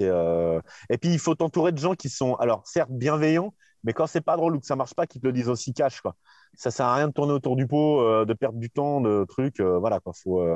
Euh, 0.00 0.60
Et 0.88 0.98
puis, 0.98 1.12
il 1.12 1.18
faut 1.18 1.34
t'entourer 1.34 1.72
de 1.72 1.78
gens 1.78 1.94
qui 1.94 2.08
sont, 2.08 2.34
alors, 2.36 2.64
certes, 2.64 2.90
bienveillants, 2.92 3.54
mais 3.82 3.92
quand 3.92 4.06
c'est 4.06 4.20
pas 4.20 4.36
drôle 4.36 4.54
ou 4.54 4.60
que 4.60 4.66
ça 4.66 4.76
marche 4.76 4.94
pas, 4.94 5.06
qu'ils 5.06 5.20
te 5.20 5.26
le 5.26 5.32
disent 5.32 5.48
aussi 5.48 5.72
cash. 5.72 6.00
Quoi. 6.00 6.14
Ça 6.54 6.70
sert 6.70 6.86
à 6.86 6.94
rien 6.94 7.08
de 7.08 7.12
tourner 7.12 7.32
autour 7.32 7.56
du 7.56 7.66
pot, 7.66 8.00
euh, 8.02 8.24
de 8.24 8.34
perdre 8.34 8.58
du 8.58 8.70
temps, 8.70 9.00
de 9.00 9.24
trucs. 9.28 9.60
voilà, 9.60 9.98
quoi. 9.98 10.12
Faut, 10.14 10.46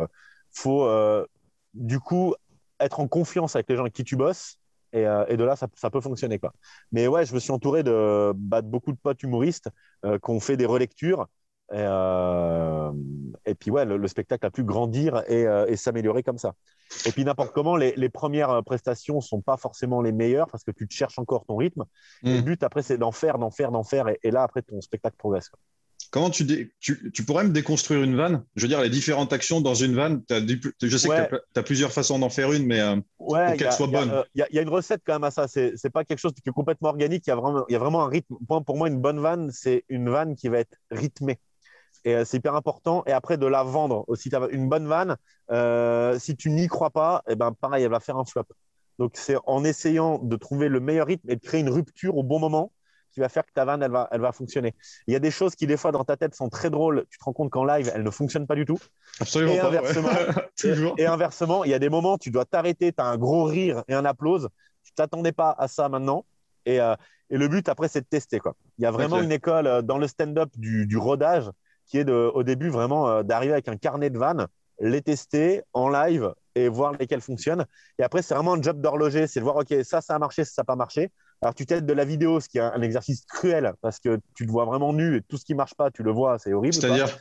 faut 0.52 0.88
du 1.74 1.98
coup 1.98 2.34
être 2.80 3.00
en 3.00 3.08
confiance 3.08 3.56
avec 3.56 3.68
les 3.68 3.74
gens 3.74 3.82
avec 3.82 3.92
qui 3.92 4.04
tu 4.04 4.16
bosses. 4.16 4.58
Et, 4.92 5.02
de 5.02 5.44
là, 5.44 5.56
ça, 5.56 5.66
ça, 5.74 5.90
peut 5.90 6.00
fonctionner. 6.00 6.38
Quoi. 6.38 6.54
Mais 6.92 7.08
ouais, 7.08 7.26
je 7.26 7.34
me 7.34 7.40
suis 7.40 7.50
entouré 7.50 7.82
de, 7.82 8.32
bah, 8.36 8.62
de 8.62 8.68
beaucoup 8.68 8.92
de 8.92 8.98
potes 8.98 9.22
humoristes 9.22 9.68
qui 10.04 10.30
ont 10.30 10.40
fait 10.40 10.56
des 10.56 10.66
relectures 10.66 11.26
et, 11.70 11.76
euh, 11.76 12.90
et 13.44 13.54
puis, 13.54 13.70
ouais, 13.70 13.84
le, 13.84 14.08
spectacle 14.08 14.46
a 14.46 14.50
pu 14.50 14.64
grandir 14.64 15.22
et, 15.28 15.46
euh, 15.46 15.66
et 15.66 15.76
s'améliorer 15.76 16.22
comme 16.22 16.38
ça. 16.38 16.54
Et 17.04 17.12
puis, 17.12 17.24
n'importe 17.24 17.52
comment, 17.52 17.76
les, 17.76 17.92
les, 17.96 18.08
premières 18.08 18.62
prestations 18.64 19.20
sont 19.20 19.42
pas 19.42 19.58
forcément 19.58 20.00
les 20.00 20.12
meilleures 20.12 20.46
parce 20.46 20.64
que 20.64 20.70
tu 20.70 20.88
te 20.88 20.94
cherches 20.94 21.18
encore 21.18 21.44
ton 21.44 21.56
rythme. 21.56 21.84
Le 22.22 22.38
mm. 22.38 22.42
but, 22.42 22.62
après, 22.62 22.82
c'est 22.82 22.96
d'en 22.96 23.12
faire, 23.12 23.38
d'en 23.38 23.50
faire, 23.50 23.70
d'en 23.70 23.84
faire. 23.84 24.06
Et, 24.22 24.30
là, 24.30 24.42
après, 24.42 24.62
ton 24.62 24.80
spectacle 24.80 25.16
progresse. 25.18 25.50
Comment 26.10 26.30
tu, 26.30 26.46
tu, 26.80 27.12
tu, 27.12 27.24
pourrais 27.24 27.44
me 27.44 27.50
déconstruire 27.50 28.02
une 28.02 28.16
vanne? 28.16 28.42
Je 28.56 28.62
veux 28.62 28.68
dire, 28.68 28.80
les 28.80 28.88
différentes 28.88 29.34
actions 29.34 29.60
dans 29.60 29.74
une 29.74 29.94
vanne, 29.94 30.22
je 30.30 30.96
sais 30.96 31.08
que 31.08 31.42
tu 31.52 31.60
as, 31.60 31.62
plusieurs 31.62 31.92
façons 31.92 32.18
d'en 32.18 32.30
faire 32.30 32.50
une, 32.52 32.64
mais 32.64 32.80
euh, 32.80 32.96
pour 33.18 33.36
qu'elle 33.58 33.72
soit 33.72 33.88
bonne. 33.88 34.24
Il 34.34 34.46
y, 34.50 34.56
y, 34.56 34.58
a 34.58 34.62
une 34.62 34.70
recette 34.70 35.02
quand 35.04 35.12
même 35.12 35.24
à 35.24 35.30
ça. 35.30 35.48
C'est 35.48 35.74
n'est 35.84 35.90
pas 35.90 36.04
quelque 36.04 36.20
chose 36.20 36.32
qui 36.32 36.40
est 36.48 36.52
complètement 36.52 36.88
organique. 36.88 37.26
Il 37.26 37.30
y, 37.30 37.32
a 37.34 37.36
vraiment, 37.36 37.66
y 37.68 37.74
a 37.74 37.78
vraiment 37.78 38.04
un 38.04 38.08
rythme. 38.08 38.36
Pour 38.46 38.76
moi, 38.76 38.88
une 38.88 39.02
bonne 39.02 39.20
vanne, 39.20 39.50
c'est 39.52 39.84
une 39.90 40.08
vanne 40.08 40.34
qui 40.34 40.48
va 40.48 40.60
être 40.60 40.78
rythmée. 40.90 41.38
Et 42.04 42.14
euh, 42.14 42.24
c'est 42.24 42.38
hyper 42.38 42.54
important. 42.54 43.02
Et 43.06 43.12
après, 43.12 43.36
de 43.36 43.46
la 43.46 43.62
vendre 43.62 44.04
aussi. 44.08 44.30
Tu 44.30 44.36
as 44.36 44.48
une 44.50 44.68
bonne 44.68 44.86
vanne. 44.86 45.16
Euh, 45.50 46.18
si 46.18 46.36
tu 46.36 46.50
n'y 46.50 46.66
crois 46.68 46.90
pas, 46.90 47.22
et 47.28 47.32
eh 47.32 47.36
ben, 47.36 47.52
pareil, 47.52 47.84
elle 47.84 47.90
va 47.90 48.00
faire 48.00 48.16
un 48.16 48.24
flop. 48.24 48.44
Donc, 48.98 49.12
c'est 49.14 49.36
en 49.46 49.64
essayant 49.64 50.18
de 50.18 50.36
trouver 50.36 50.68
le 50.68 50.80
meilleur 50.80 51.06
rythme 51.06 51.30
et 51.30 51.36
de 51.36 51.40
créer 51.40 51.60
une 51.60 51.70
rupture 51.70 52.16
au 52.16 52.22
bon 52.22 52.38
moment 52.38 52.72
qui 53.12 53.20
va 53.20 53.28
faire 53.28 53.44
que 53.44 53.52
ta 53.52 53.64
vanne, 53.64 53.82
elle 53.82 53.90
va, 53.90 54.08
elle 54.10 54.20
va 54.20 54.32
fonctionner. 54.32 54.74
Il 55.06 55.12
y 55.12 55.16
a 55.16 55.18
des 55.18 55.30
choses 55.30 55.54
qui, 55.54 55.66
des 55.66 55.76
fois, 55.76 55.92
dans 55.92 56.04
ta 56.04 56.16
tête 56.16 56.34
sont 56.34 56.48
très 56.48 56.70
drôles. 56.70 57.04
Tu 57.10 57.18
te 57.18 57.24
rends 57.24 57.32
compte 57.32 57.50
qu'en 57.50 57.64
live, 57.64 57.90
elles 57.94 58.02
ne 58.02 58.10
fonctionnent 58.10 58.46
pas 58.46 58.54
du 58.54 58.64
tout. 58.64 58.78
Absolument 59.20 59.54
et 59.54 59.60
Inversement, 59.60 60.08
et, 60.98 61.06
inversement, 61.06 61.64
il 61.64 61.70
y 61.70 61.74
a 61.74 61.78
des 61.78 61.88
moments, 61.88 62.18
tu 62.18 62.30
dois 62.30 62.44
t'arrêter, 62.44 62.92
tu 62.92 63.00
as 63.00 63.06
un 63.06 63.16
gros 63.16 63.44
rire 63.44 63.82
et 63.88 63.94
un 63.94 64.04
applause. 64.04 64.48
Tu 64.84 64.92
t'attendais 64.92 65.32
pas 65.32 65.54
à 65.58 65.68
ça 65.68 65.88
maintenant. 65.88 66.24
Et, 66.66 66.80
euh, 66.80 66.94
et 67.30 67.38
le 67.38 67.48
but, 67.48 67.68
après, 67.68 67.88
c'est 67.88 68.00
de 68.00 68.06
tester. 68.06 68.40
Quoi. 68.40 68.54
Il 68.78 68.82
y 68.82 68.86
a 68.86 68.90
vraiment 68.90 69.20
une 69.20 69.32
école 69.32 69.82
dans 69.82 69.98
le 69.98 70.06
stand-up 70.06 70.50
du, 70.56 70.86
du 70.86 70.96
rodage 70.96 71.50
qui 71.88 71.98
est 71.98 72.04
de, 72.04 72.30
au 72.34 72.42
début 72.42 72.68
vraiment 72.68 73.08
euh, 73.08 73.22
d'arriver 73.22 73.52
avec 73.52 73.68
un 73.68 73.76
carnet 73.76 74.10
de 74.10 74.18
vannes, 74.18 74.46
les 74.80 75.02
tester 75.02 75.62
en 75.72 75.88
live 75.88 76.32
et 76.54 76.68
voir 76.68 76.92
lesquelles 76.92 77.20
fonctionnent. 77.20 77.66
Et 77.98 78.02
après, 78.02 78.22
c'est 78.22 78.34
vraiment 78.34 78.54
un 78.54 78.62
job 78.62 78.80
d'horloger, 78.80 79.26
c'est 79.26 79.40
de 79.40 79.44
voir, 79.44 79.56
OK, 79.56 79.74
ça, 79.82 80.00
ça 80.00 80.14
a 80.14 80.18
marché, 80.18 80.44
ça 80.44 80.62
n'a 80.62 80.64
pas 80.64 80.76
marché. 80.76 81.10
Alors, 81.40 81.54
tu 81.54 81.66
t'aides 81.66 81.86
de 81.86 81.92
la 81.92 82.04
vidéo, 82.04 82.40
ce 82.40 82.48
qui 82.48 82.58
est 82.58 82.62
un, 82.62 82.82
exercice 82.82 83.24
cruel 83.24 83.72
parce 83.80 84.00
que 84.00 84.18
tu 84.34 84.46
te 84.46 84.50
vois 84.50 84.64
vraiment 84.64 84.92
nu 84.92 85.16
et 85.16 85.22
tout 85.22 85.36
ce 85.36 85.44
qui 85.44 85.52
ne 85.52 85.58
marche 85.58 85.74
pas, 85.74 85.90
tu 85.90 86.02
le 86.02 86.10
vois, 86.10 86.38
c'est 86.38 86.52
horrible. 86.52 86.74
C'est-à-dire? 86.74 87.16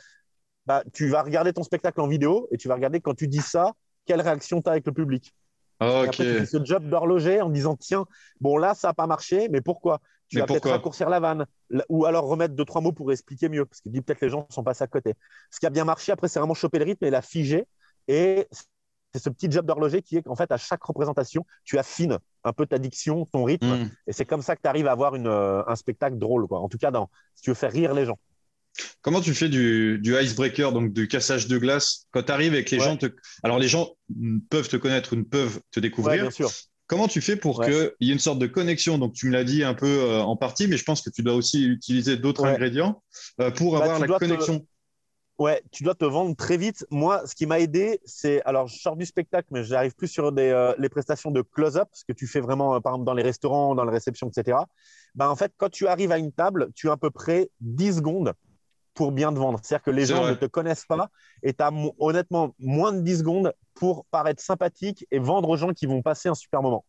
Bah, 0.66 0.82
Tu 0.92 1.08
vas 1.08 1.22
regarder 1.22 1.52
ton 1.52 1.62
spectacle 1.62 2.00
en 2.00 2.08
vidéo 2.08 2.48
et 2.50 2.56
tu 2.58 2.68
vas 2.68 2.74
regarder 2.74 3.00
quand 3.00 3.14
tu 3.14 3.28
dis 3.28 3.40
ça, 3.40 3.72
quelle 4.04 4.20
réaction 4.20 4.60
tu 4.60 4.68
as 4.68 4.72
avec 4.72 4.86
le 4.86 4.92
public. 4.92 5.32
Ah, 5.80 6.00
après, 6.00 6.10
tu 6.10 6.22
fais 6.22 6.46
ce 6.46 6.64
job 6.64 6.88
d'horloger 6.88 7.40
en 7.40 7.50
disant 7.50 7.76
tiens, 7.76 8.04
bon 8.40 8.56
là, 8.56 8.74
ça 8.74 8.88
n'a 8.88 8.94
pas 8.94 9.06
marché, 9.06 9.48
mais 9.48 9.60
pourquoi? 9.60 10.00
Tu 10.28 10.38
vas 10.38 10.46
peut-être 10.46 10.68
raccourcir 10.68 11.08
la 11.08 11.20
vanne 11.20 11.46
ou 11.88 12.04
alors 12.04 12.26
remettre 12.26 12.54
deux, 12.54 12.64
trois 12.64 12.82
mots 12.82 12.92
pour 12.92 13.10
expliquer 13.12 13.48
mieux 13.48 13.64
parce 13.64 13.80
que 13.80 13.88
dit 13.88 14.02
peut-être 14.02 14.20
les 14.20 14.28
gens 14.28 14.46
sont 14.50 14.62
passés 14.62 14.84
à 14.84 14.86
côté. 14.86 15.14
Ce 15.50 15.58
qui 15.58 15.66
a 15.66 15.70
bien 15.70 15.84
marché, 15.84 16.12
après, 16.12 16.28
c'est 16.28 16.38
vraiment 16.38 16.54
choper 16.54 16.78
le 16.78 16.84
rythme 16.84 17.04
et 17.04 17.10
la 17.10 17.22
figer. 17.22 17.66
Et 18.08 18.46
c'est 19.14 19.22
ce 19.22 19.30
petit 19.30 19.50
job 19.50 19.64
d'horloger 19.64 20.02
qui 20.02 20.16
est 20.16 20.22
qu'en 20.22 20.36
fait, 20.36 20.52
à 20.52 20.58
chaque 20.58 20.82
représentation, 20.82 21.46
tu 21.64 21.78
affines 21.78 22.18
un 22.44 22.52
peu 22.52 22.66
ta 22.66 22.78
diction, 22.78 23.24
ton 23.26 23.44
rythme. 23.44 23.84
Hmm. 23.84 23.90
Et 24.06 24.12
c'est 24.12 24.26
comme 24.26 24.42
ça 24.42 24.54
que 24.54 24.60
tu 24.60 24.68
arrives 24.68 24.86
à 24.86 24.92
avoir 24.92 25.14
une, 25.14 25.28
euh, 25.28 25.62
un 25.66 25.76
spectacle 25.76 26.18
drôle. 26.18 26.46
Quoi. 26.46 26.60
En 26.60 26.68
tout 26.68 26.78
cas, 26.78 26.90
dans, 26.90 27.08
si 27.34 27.44
tu 27.44 27.50
veux 27.50 27.54
faire 27.54 27.72
rire 27.72 27.94
les 27.94 28.04
gens. 28.04 28.18
Comment 29.02 29.20
tu 29.20 29.34
fais 29.34 29.48
du, 29.48 29.98
du, 29.98 30.14
icebreaker, 30.14 30.72
donc 30.72 30.92
du 30.92 31.08
cassage 31.08 31.48
de 31.48 31.58
glace, 31.58 32.06
quand 32.10 32.22
tu 32.22 32.32
arrives 32.32 32.52
avec 32.52 32.70
les 32.70 32.78
gens 32.78 32.98
Alors, 33.42 33.58
les 33.58 33.68
gens 33.68 33.90
peuvent 34.50 34.68
te 34.68 34.76
connaître 34.76 35.12
ou 35.12 35.16
ne 35.16 35.22
peuvent 35.22 35.60
te 35.70 35.80
découvrir. 35.80 36.22
bien 36.22 36.30
sûr. 36.30 36.50
Comment 36.88 37.06
tu 37.06 37.20
fais 37.20 37.36
pour 37.36 37.62
qu'il 37.62 37.92
y 38.00 38.10
ait 38.10 38.14
une 38.14 38.18
sorte 38.18 38.38
de 38.38 38.46
connexion? 38.46 38.96
Donc, 38.96 39.12
tu 39.12 39.26
me 39.26 39.32
l'as 39.32 39.44
dit 39.44 39.62
un 39.62 39.74
peu 39.74 39.86
euh, 39.86 40.22
en 40.22 40.36
partie, 40.36 40.66
mais 40.68 40.78
je 40.78 40.84
pense 40.84 41.02
que 41.02 41.10
tu 41.10 41.22
dois 41.22 41.34
aussi 41.34 41.66
utiliser 41.66 42.16
d'autres 42.16 42.46
ingrédients 42.46 43.02
euh, 43.40 43.50
pour 43.50 43.72
bah, 43.72 43.84
avoir 43.84 43.98
la 43.98 44.18
connexion. 44.18 44.66
Ouais, 45.38 45.62
tu 45.70 45.84
dois 45.84 45.94
te 45.94 46.06
vendre 46.06 46.34
très 46.34 46.56
vite. 46.56 46.86
Moi, 46.90 47.22
ce 47.26 47.34
qui 47.34 47.44
m'a 47.44 47.60
aidé, 47.60 48.00
c'est. 48.06 48.42
Alors, 48.44 48.68
je 48.68 48.78
sors 48.78 48.96
du 48.96 49.04
spectacle, 49.04 49.48
mais 49.50 49.64
j'arrive 49.64 49.94
plus 49.94 50.08
sur 50.08 50.32
des, 50.32 50.48
euh, 50.48 50.72
les 50.78 50.88
prestations 50.88 51.30
de 51.30 51.42
close-up, 51.42 51.88
ce 51.92 52.04
que 52.06 52.14
tu 52.14 52.26
fais 52.26 52.40
vraiment, 52.40 52.80
par 52.80 52.94
exemple, 52.94 53.04
dans 53.04 53.14
les 53.14 53.22
restaurants, 53.22 53.74
dans 53.74 53.84
les 53.84 53.92
réceptions, 53.92 54.30
etc. 54.30 54.56
Bah, 55.14 55.30
en 55.30 55.36
fait, 55.36 55.52
quand 55.58 55.68
tu 55.68 55.86
arrives 55.86 56.10
à 56.10 56.18
une 56.18 56.32
table, 56.32 56.70
tu 56.74 56.88
as 56.88 56.92
à 56.92 56.96
peu 56.96 57.10
près 57.10 57.50
10 57.60 57.96
secondes 57.96 58.32
pour 58.98 59.12
bien 59.12 59.32
te 59.32 59.38
vendre. 59.38 59.60
C'est-à-dire 59.62 59.84
que 59.84 59.92
les 59.92 60.06
gens 60.06 60.26
ne 60.26 60.34
te 60.34 60.46
connaissent 60.46 60.84
pas 60.84 61.08
et 61.44 61.54
tu 61.54 61.62
as 61.62 61.70
honnêtement 62.00 62.56
moins 62.58 62.92
de 62.92 63.00
10 63.00 63.18
secondes 63.18 63.54
pour 63.74 64.04
paraître 64.06 64.42
sympathique 64.42 65.06
et 65.12 65.20
vendre 65.20 65.48
aux 65.48 65.56
gens 65.56 65.72
qui 65.72 65.86
vont 65.86 66.02
passer 66.02 66.28
un 66.28 66.34
super 66.34 66.62
moment. 66.62 66.84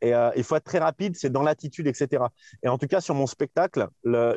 Et 0.00 0.14
euh, 0.14 0.30
il 0.34 0.44
faut 0.44 0.56
être 0.56 0.64
très 0.64 0.78
rapide, 0.78 1.14
c'est 1.14 1.28
dans 1.28 1.42
l'attitude, 1.42 1.86
etc. 1.86 2.24
Et 2.62 2.68
en 2.68 2.78
tout 2.78 2.86
cas, 2.86 3.02
sur 3.02 3.14
mon 3.14 3.26
spectacle, 3.26 3.86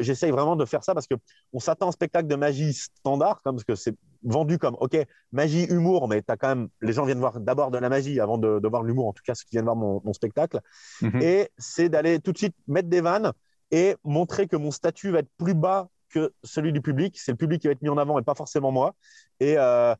j'essaye 0.01 0.29
vraiment 0.29 0.57
de 0.57 0.65
faire 0.65 0.83
ça 0.83 0.93
parce 0.93 1.07
qu'on 1.07 1.59
s'attend 1.61 1.85
à 1.85 1.89
un 1.89 1.93
spectacle 1.93 2.27
de 2.27 2.35
magie 2.35 2.73
standard, 2.73 3.41
comme 3.43 3.63
que 3.63 3.75
c'est 3.75 3.95
vendu 4.23 4.57
comme, 4.57 4.75
OK, 4.81 4.97
magie, 5.31 5.63
humour, 5.63 6.09
mais 6.09 6.21
as 6.27 6.35
quand 6.35 6.49
même, 6.49 6.67
les 6.81 6.91
gens 6.91 7.05
viennent 7.05 7.19
voir 7.19 7.39
d'abord 7.39 7.71
de 7.71 7.77
la 7.77 7.87
magie 7.87 8.19
avant 8.19 8.37
de, 8.37 8.67
voir 8.67 8.83
l'humour, 8.83 9.07
en 9.07 9.13
tout 9.13 9.23
cas 9.25 9.35
ceux 9.35 9.45
qui 9.45 9.55
viennent 9.55 9.63
voir 9.63 9.77
mon, 9.77 10.13
spectacle. 10.13 10.59
Mhm. 11.01 11.21
Et 11.21 11.49
c'est 11.57 11.87
d'aller 11.87 12.19
tout 12.19 12.33
de 12.33 12.37
suite 12.37 12.55
mettre 12.67 12.89
des 12.89 12.99
vannes 12.99 13.31
et 13.71 13.95
montrer 14.03 14.47
que 14.47 14.57
mon 14.57 14.71
statut 14.71 15.11
va 15.11 15.19
être 15.19 15.31
plus 15.37 15.53
bas 15.53 15.87
que 16.15 16.33
celui 16.43 16.71
du 16.71 16.81
public. 16.81 17.19
C'est 17.19 17.31
le 17.31 17.37
public 17.37 17.61
qui 17.61 17.67
va 17.67 17.73
être 17.73 17.81
mis 17.81 17.89
en 17.89 17.97
avant 17.97 18.17
et 18.17 18.23
pas 18.23 18.35
forcément 18.35 18.71
moi. 18.71 18.95
Et, 19.41 19.55
euh, 19.57 19.93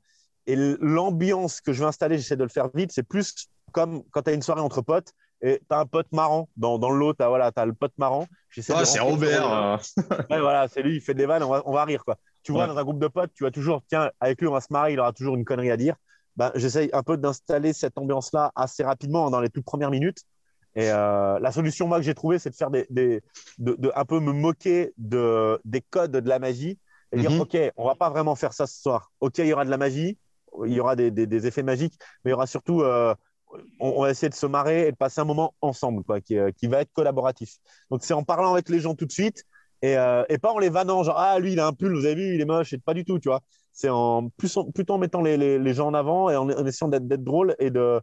et 0.47 0.55
l'ambiance 0.55 1.59
que 1.59 1.73
je 1.73 1.81
vais 1.81 1.85
installer, 1.85 2.17
j'essaie 2.17 2.37
de 2.37 2.43
le 2.43 2.49
faire 2.49 2.69
vite, 2.73 2.91
c'est 2.93 3.03
plus 3.03 3.49
comme 3.73 4.03
quand 4.11 4.21
tu 4.21 4.29
as 4.29 4.33
une 4.33 4.41
soirée 4.41 4.61
entre 4.61 4.81
potes 4.81 5.11
et 5.41 5.59
tu 5.59 5.75
as 5.75 5.79
un 5.79 5.85
pote 5.85 6.07
marrant. 6.13 6.47
Dans, 6.55 6.79
dans 6.79 6.89
le 6.89 6.97
lot, 6.97 7.13
tu 7.13 7.23
as, 7.23 7.27
voilà, 7.27 7.51
as, 7.53 7.65
le 7.65 7.73
pote 7.73 7.91
marrant. 7.97 8.27
Ah, 8.69 8.85
c'est 8.85 8.99
Robert. 8.99 9.79
ouais, 10.29 10.39
voilà, 10.39 10.67
c'est 10.69 10.81
lui, 10.81 10.95
il 10.95 11.01
fait 11.01 11.13
des 11.13 11.25
vannes, 11.25 11.43
on 11.43 11.49
va, 11.49 11.61
on 11.65 11.73
va 11.73 11.83
rire. 11.83 12.05
Quoi. 12.05 12.17
Tu 12.43 12.53
vois, 12.53 12.67
dans 12.67 12.77
un 12.77 12.83
groupe 12.83 12.99
de 12.99 13.07
potes, 13.07 13.31
tu 13.33 13.43
vas 13.43 13.51
toujours, 13.51 13.81
tiens, 13.89 14.11
avec 14.21 14.39
lui, 14.39 14.47
on 14.47 14.53
va 14.53 14.61
se 14.61 14.71
marrer, 14.71 14.93
il 14.93 14.99
aura 14.99 15.11
toujours 15.11 15.35
une 15.35 15.43
connerie 15.43 15.71
à 15.71 15.77
dire. 15.77 15.95
Ben, 16.37 16.51
J'essaye 16.55 16.89
un 16.93 17.03
peu 17.03 17.17
d'installer 17.17 17.73
cette 17.73 17.97
ambiance-là 17.97 18.51
assez 18.55 18.83
rapidement 18.83 19.29
dans 19.29 19.41
les 19.41 19.49
toutes 19.49 19.65
premières 19.65 19.91
minutes. 19.91 20.19
Et 20.75 20.91
euh, 20.91 21.39
la 21.39 21.51
solution, 21.51 21.87
moi, 21.87 21.97
que 21.99 22.03
j'ai 22.03 22.13
trouvée, 22.13 22.37
c'est 22.37 22.49
de 22.49 22.55
faire 22.55 22.69
des, 22.69 22.85
des 22.89 23.21
de, 23.57 23.91
un 23.95 24.05
peu 24.05 24.19
me 24.19 24.33
moquer 24.33 24.93
de, 24.97 25.59
des 25.63 25.81
codes 25.81 26.11
de 26.11 26.29
la 26.29 26.37
magie 26.37 26.77
et 27.13 27.19
dire, 27.19 27.31
mhm. 27.31 27.41
OK, 27.41 27.57
on 27.77 27.85
va 27.85 27.95
pas 27.95 28.09
vraiment 28.09 28.35
faire 28.35 28.51
ça 28.51 28.67
ce 28.67 28.81
soir. 28.81 29.11
OK, 29.21 29.37
il 29.37 29.47
y 29.47 29.53
aura 29.53 29.63
de 29.63 29.69
la 29.69 29.77
magie, 29.77 30.17
il 30.65 30.73
y 30.73 30.79
aura 30.81 30.97
des, 30.97 31.11
des, 31.11 31.47
effets 31.47 31.63
magiques, 31.63 31.97
mais 32.23 32.31
il 32.31 32.33
y 32.33 32.33
aura 32.33 32.45
surtout, 32.45 32.81
euh, 32.81 33.15
on, 33.79 34.01
va 34.01 34.11
essayer 34.11 34.29
de 34.29 34.35
se 34.35 34.45
marrer 34.45 34.87
et 34.87 34.91
de 34.91 34.97
passer 34.97 35.21
un 35.21 35.25
moment 35.25 35.53
ensemble, 35.61 36.03
quoi, 36.03 36.19
qui, 36.19 36.37
euh, 36.37 36.51
qui 36.51 36.67
va 36.67 36.81
être 36.81 36.91
collaboratif. 36.91 37.55
Donc, 37.89 38.03
c'est 38.03 38.13
en 38.13 38.23
parlant 38.23 38.51
avec 38.51 38.67
les 38.67 38.81
gens 38.81 38.95
tout 38.95 39.05
de 39.05 39.11
suite 39.11 39.45
et, 39.81 39.93
et, 40.29 40.37
pas 40.39 40.51
en 40.51 40.57
les 40.57 40.69
vannant, 40.69 41.03
genre, 41.03 41.17
ah, 41.17 41.39
lui, 41.39 41.53
il 41.53 41.59
a 41.59 41.67
un 41.67 41.73
pull, 41.73 41.93
vous 41.93 42.05
avez 42.05 42.15
vu, 42.15 42.35
il 42.35 42.41
est 42.41 42.45
moche, 42.45 42.73
et 42.73 42.79
pas 42.79 42.93
du 42.95 43.05
tout, 43.05 43.19
tu 43.19 43.29
vois. 43.29 43.41
C'est 43.71 43.89
en, 43.89 44.29
plus 44.29 44.57
en, 44.57 44.71
plutôt 44.71 44.95
en 44.95 44.97
mettant 44.97 45.21
les, 45.21 45.37
les, 45.37 45.59
les, 45.59 45.73
gens 45.73 45.87
en 45.87 45.93
avant 45.93 46.29
et 46.29 46.35
en, 46.35 46.49
en 46.49 46.65
essayant 46.65 46.87
d'être 46.87 47.23
drôle 47.23 47.55
et 47.59 47.69
de, 47.69 48.01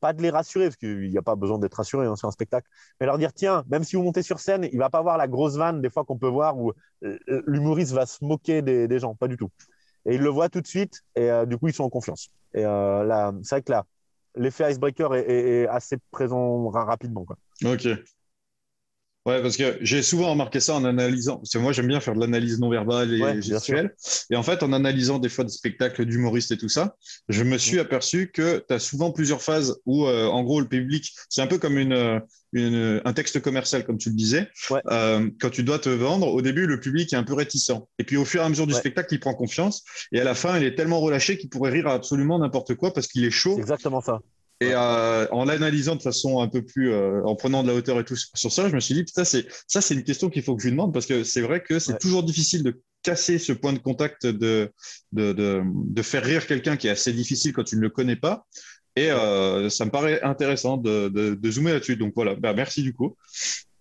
pas 0.00 0.12
de 0.12 0.22
les 0.22 0.30
rassurer, 0.30 0.66
parce 0.66 0.76
qu'il 0.76 1.10
n'y 1.10 1.18
a 1.18 1.22
pas 1.22 1.34
besoin 1.34 1.58
d'être 1.58 1.74
rassuré 1.74 2.06
hein, 2.06 2.16
sur 2.16 2.28
un 2.28 2.30
spectacle, 2.30 2.68
mais 3.00 3.06
leur 3.06 3.18
dire 3.18 3.32
tiens, 3.32 3.64
même 3.68 3.84
si 3.84 3.96
vous 3.96 4.02
montez 4.02 4.22
sur 4.22 4.38
scène, 4.38 4.68
il 4.72 4.78
va 4.78 4.90
pas 4.90 4.98
avoir 4.98 5.18
la 5.18 5.28
grosse 5.28 5.56
vanne 5.56 5.80
des 5.80 5.90
fois 5.90 6.04
qu'on 6.04 6.18
peut 6.18 6.28
voir 6.28 6.56
où 6.58 6.72
euh, 7.04 7.18
l'humoriste 7.46 7.92
va 7.92 8.06
se 8.06 8.24
moquer 8.24 8.62
des, 8.62 8.98
gens, 8.98 9.14
pas 9.14 9.28
du 9.28 9.36
tout. 9.36 9.50
Et 10.06 10.14
ils 10.14 10.20
le 10.20 10.30
voient 10.30 10.48
tout 10.48 10.60
de 10.60 10.66
suite, 10.66 11.02
et 11.16 11.30
euh, 11.30 11.46
du 11.46 11.58
coup, 11.58 11.68
ils 11.68 11.74
sont 11.74 11.84
en 11.84 11.90
confiance. 11.90 12.28
Et 12.54 12.64
euh, 12.64 13.04
là, 13.04 13.32
c'est 13.42 13.56
vrai 13.56 13.62
que 13.62 13.72
là, 13.72 13.86
l'effet 14.36 14.70
icebreaker 14.70 15.14
est, 15.14 15.66
assez 15.68 15.96
présent 16.10 16.68
rapidement. 16.68 17.24
Quoi. 17.24 17.36
Ok. 17.64 17.88
Ouais, 19.30 19.42
parce 19.42 19.56
que 19.56 19.78
j'ai 19.80 20.02
souvent 20.02 20.30
remarqué 20.30 20.58
ça 20.58 20.74
en 20.74 20.84
analysant. 20.84 21.36
Parce 21.36 21.50
que 21.50 21.58
moi, 21.58 21.72
j'aime 21.72 21.86
bien 21.86 22.00
faire 22.00 22.14
de 22.14 22.20
l'analyse 22.20 22.58
non 22.58 22.68
verbale 22.68 23.12
et 23.14 23.42
gestuelle. 23.42 23.94
Et 24.30 24.36
en 24.36 24.42
fait, 24.42 24.62
en 24.62 24.72
analysant 24.72 25.18
des 25.18 25.28
fois 25.28 25.44
des 25.44 25.52
spectacles 25.52 26.04
d'humoristes 26.04 26.50
et 26.50 26.56
tout 26.56 26.68
ça, 26.68 26.96
je 27.28 27.44
me 27.44 27.56
suis 27.56 27.78
aperçu 27.78 28.30
que 28.32 28.64
tu 28.66 28.74
as 28.74 28.78
souvent 28.80 29.12
plusieurs 29.12 29.40
phases 29.40 29.80
où, 29.86 30.06
euh, 30.06 30.26
en 30.26 30.42
gros, 30.42 30.60
le 30.60 30.68
public, 30.68 31.12
c'est 31.28 31.42
un 31.42 31.46
peu 31.46 31.58
comme 31.58 31.78
une, 31.78 32.20
une, 32.52 33.00
un 33.04 33.12
texte 33.12 33.40
commercial, 33.40 33.84
comme 33.84 33.98
tu 33.98 34.08
le 34.08 34.16
disais. 34.16 34.48
Euh, 34.90 35.30
quand 35.40 35.50
tu 35.50 35.62
dois 35.62 35.78
te 35.78 35.88
vendre, 35.88 36.26
au 36.26 36.42
début, 36.42 36.66
le 36.66 36.80
public 36.80 37.12
est 37.12 37.16
un 37.16 37.24
peu 37.24 37.34
réticent. 37.34 37.72
Et 38.00 38.04
puis, 38.04 38.16
au 38.16 38.24
fur 38.24 38.42
et 38.42 38.44
à 38.44 38.48
mesure 38.48 38.66
du 38.66 38.74
spectacle, 38.74 39.14
il 39.14 39.20
prend 39.20 39.34
confiance. 39.34 39.84
Et 40.10 40.20
à 40.20 40.24
la 40.24 40.34
fin, 40.34 40.58
il 40.58 40.64
est 40.64 40.74
tellement 40.74 41.00
relâché 41.00 41.38
qu'il 41.38 41.50
pourrait 41.50 41.70
rire 41.70 41.86
à 41.86 41.94
absolument 41.94 42.40
n'importe 42.40 42.74
quoi 42.74 42.92
parce 42.92 43.06
qu'il 43.06 43.24
est 43.24 43.30
chaud. 43.30 43.58
exactement 43.58 44.00
ça. 44.00 44.20
Et 44.62 44.72
euh, 44.74 45.26
en 45.30 45.46
l'analysant 45.46 45.96
de 45.96 46.02
façon 46.02 46.40
un 46.40 46.48
peu 46.48 46.62
plus, 46.62 46.92
euh, 46.92 47.22
en 47.24 47.34
prenant 47.34 47.62
de 47.62 47.68
la 47.68 47.74
hauteur 47.74 47.98
et 47.98 48.04
tout 48.04 48.16
sur 48.16 48.52
ça, 48.52 48.68
je 48.68 48.74
me 48.74 48.80
suis 48.80 48.94
dit, 48.94 49.04
putain, 49.04 49.24
c'est, 49.24 49.46
ça, 49.66 49.80
c'est 49.80 49.94
une 49.94 50.04
question 50.04 50.28
qu'il 50.28 50.42
faut 50.42 50.54
que 50.54 50.62
je 50.62 50.68
lui 50.68 50.72
demande 50.72 50.92
parce 50.92 51.06
que 51.06 51.24
c'est 51.24 51.40
vrai 51.40 51.62
que 51.62 51.78
c'est 51.78 51.98
toujours 51.98 52.22
difficile 52.22 52.62
de 52.62 52.82
casser 53.02 53.38
ce 53.38 53.54
point 53.54 53.72
de 53.72 53.78
contact, 53.78 54.26
de, 54.26 54.70
de, 55.12 55.32
de, 55.32 55.62
de 55.64 56.02
faire 56.02 56.22
rire 56.22 56.46
quelqu'un 56.46 56.76
qui 56.76 56.88
est 56.88 56.90
assez 56.90 57.14
difficile 57.14 57.54
quand 57.54 57.64
tu 57.64 57.76
ne 57.76 57.80
le 57.80 57.88
connais 57.88 58.16
pas. 58.16 58.46
Et 58.96 59.08
ça 59.70 59.86
me 59.86 59.90
paraît 59.90 60.20
intéressant 60.22 60.76
de, 60.76 61.08
de, 61.08 61.50
zoomer 61.50 61.72
là-dessus. 61.72 61.96
Donc 61.96 62.12
voilà, 62.14 62.34
bah, 62.34 62.52
merci 62.52 62.82
du 62.82 62.92
coup. 62.92 63.16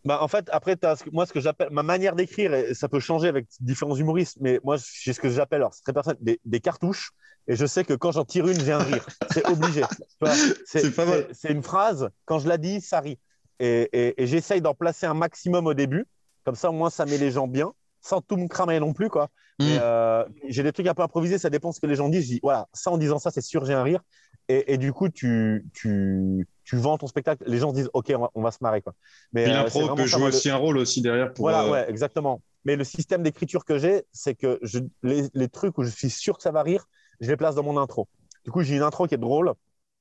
Bah, 0.05 0.19
en 0.21 0.27
fait, 0.27 0.49
après, 0.51 0.77
as, 0.83 1.03
moi, 1.11 1.25
ce 1.25 1.33
que 1.33 1.39
j'appelle 1.39 1.69
ma 1.71 1.83
manière 1.83 2.15
d'écrire, 2.15 2.53
ça 2.73 2.87
peut 2.87 2.99
changer 2.99 3.27
avec 3.27 3.47
différents 3.59 3.95
humoristes, 3.95 4.37
mais 4.39 4.59
moi, 4.63 4.77
j'ai 4.77 5.13
ce 5.13 5.19
que 5.19 5.29
j'appelle, 5.29 5.61
alors 5.61 5.73
c'est 5.73 5.83
très 5.83 5.93
personnel, 5.93 6.17
des, 6.21 6.39
des, 6.45 6.59
cartouches. 6.59 7.11
Et 7.47 7.55
je 7.55 7.65
sais 7.65 7.83
que 7.83 7.93
quand 7.93 8.11
j'en 8.11 8.25
tire 8.25 8.47
une, 8.47 8.59
j'ai 8.59 8.71
un 8.71 8.79
rire. 8.79 9.05
C'est 9.31 9.47
obligé. 9.49 9.83
C'est 10.65 11.49
une 11.49 11.63
phrase, 11.63 12.09
quand 12.25 12.39
je 12.39 12.47
la 12.47 12.57
dis, 12.57 12.79
ça 12.79 12.99
rit. 12.99 13.19
Et, 13.59 13.89
et, 14.21 14.27
j'essaye 14.27 14.61
d'en 14.61 14.73
placer 14.73 15.05
un 15.05 15.13
maximum 15.13 15.67
au 15.67 15.73
début. 15.73 16.05
Comme 16.45 16.55
ça, 16.55 16.69
au 16.69 16.73
moins, 16.73 16.89
ça 16.89 17.05
met 17.05 17.17
les 17.17 17.31
gens 17.31 17.47
bien, 17.47 17.73
sans 18.01 18.21
tout 18.21 18.37
me 18.37 18.47
cramer 18.47 18.79
non 18.79 18.93
plus. 18.93 19.09
quoi. 19.09 19.29
Mm. 19.59 19.77
Euh, 19.81 20.25
j'ai 20.47 20.63
des 20.63 20.71
trucs 20.71 20.87
un 20.87 20.93
peu 20.93 21.01
improvisés, 21.01 21.37
ça 21.37 21.49
dépend 21.49 21.69
de 21.69 21.75
ce 21.75 21.81
que 21.81 21.87
les 21.87 21.95
gens 21.95 22.07
disent. 22.07 22.23
Je 22.23 22.33
dis, 22.33 22.39
voilà, 22.41 22.67
ça 22.73 22.91
en 22.91 22.97
disant 22.97 23.19
ça, 23.19 23.31
c'est 23.31 23.41
sûr, 23.41 23.65
j'ai 23.65 23.73
un 23.73 23.83
rire. 23.83 24.01
Et, 24.49 24.73
et, 24.73 24.77
du 24.77 24.91
coup, 24.91 25.09
tu, 25.09 25.67
tu, 25.73 26.47
tu 26.63 26.75
vends 26.75 26.97
ton 26.97 27.05
spectacle, 27.05 27.43
les 27.45 27.59
gens 27.59 27.71
disent 27.71 27.89
OK, 27.93 28.11
on 28.33 28.41
va, 28.41 28.49
se 28.49 28.57
marrer. 28.61 28.81
Quoi. 28.81 28.95
Mais 29.31 29.47
euh, 29.47 29.53
l'impro 29.53 29.93
peut 29.93 30.07
jouer 30.07 30.23
aussi 30.23 30.49
un 30.49 30.55
rôle 30.55 30.79
aussi 30.79 31.03
derrière. 31.03 31.31
Pour, 31.33 31.43
voilà, 31.43 31.65
euh, 31.65 31.71
ouais, 31.71 31.89
exactement. 31.89 32.41
Mais 32.65 32.75
le 32.75 32.83
système 32.83 33.21
d'écriture 33.21 33.63
que 33.63 33.77
j'ai, 33.77 34.05
c'est 34.11 34.33
que 34.33 34.59
je, 34.63 34.79
les, 35.03 35.49
trucs 35.49 35.77
où 35.77 35.83
je 35.83 35.89
suis 35.89 36.09
sûr 36.09 36.35
que 36.35 36.41
ça 36.41 36.51
va 36.51 36.63
rire, 36.63 36.87
je 37.21 37.29
les 37.29 37.37
place 37.37 37.53
dans 37.53 37.63
mon 37.63 37.77
intro. 37.77 38.07
Du 38.43 38.49
coup, 38.49 38.63
j'ai 38.63 38.75
une 38.75 38.81
intro 38.81 39.05
qui 39.05 39.13
est 39.13 39.19
drôle. 39.19 39.53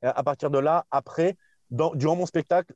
Et 0.02 0.06
à 0.06 0.22
partir 0.22 0.50
de 0.50 0.58
là, 0.58 0.86
après, 0.90 1.36
dans, 1.70 1.94
durant 1.94 2.16
mon 2.16 2.26
spectacle, 2.26 2.72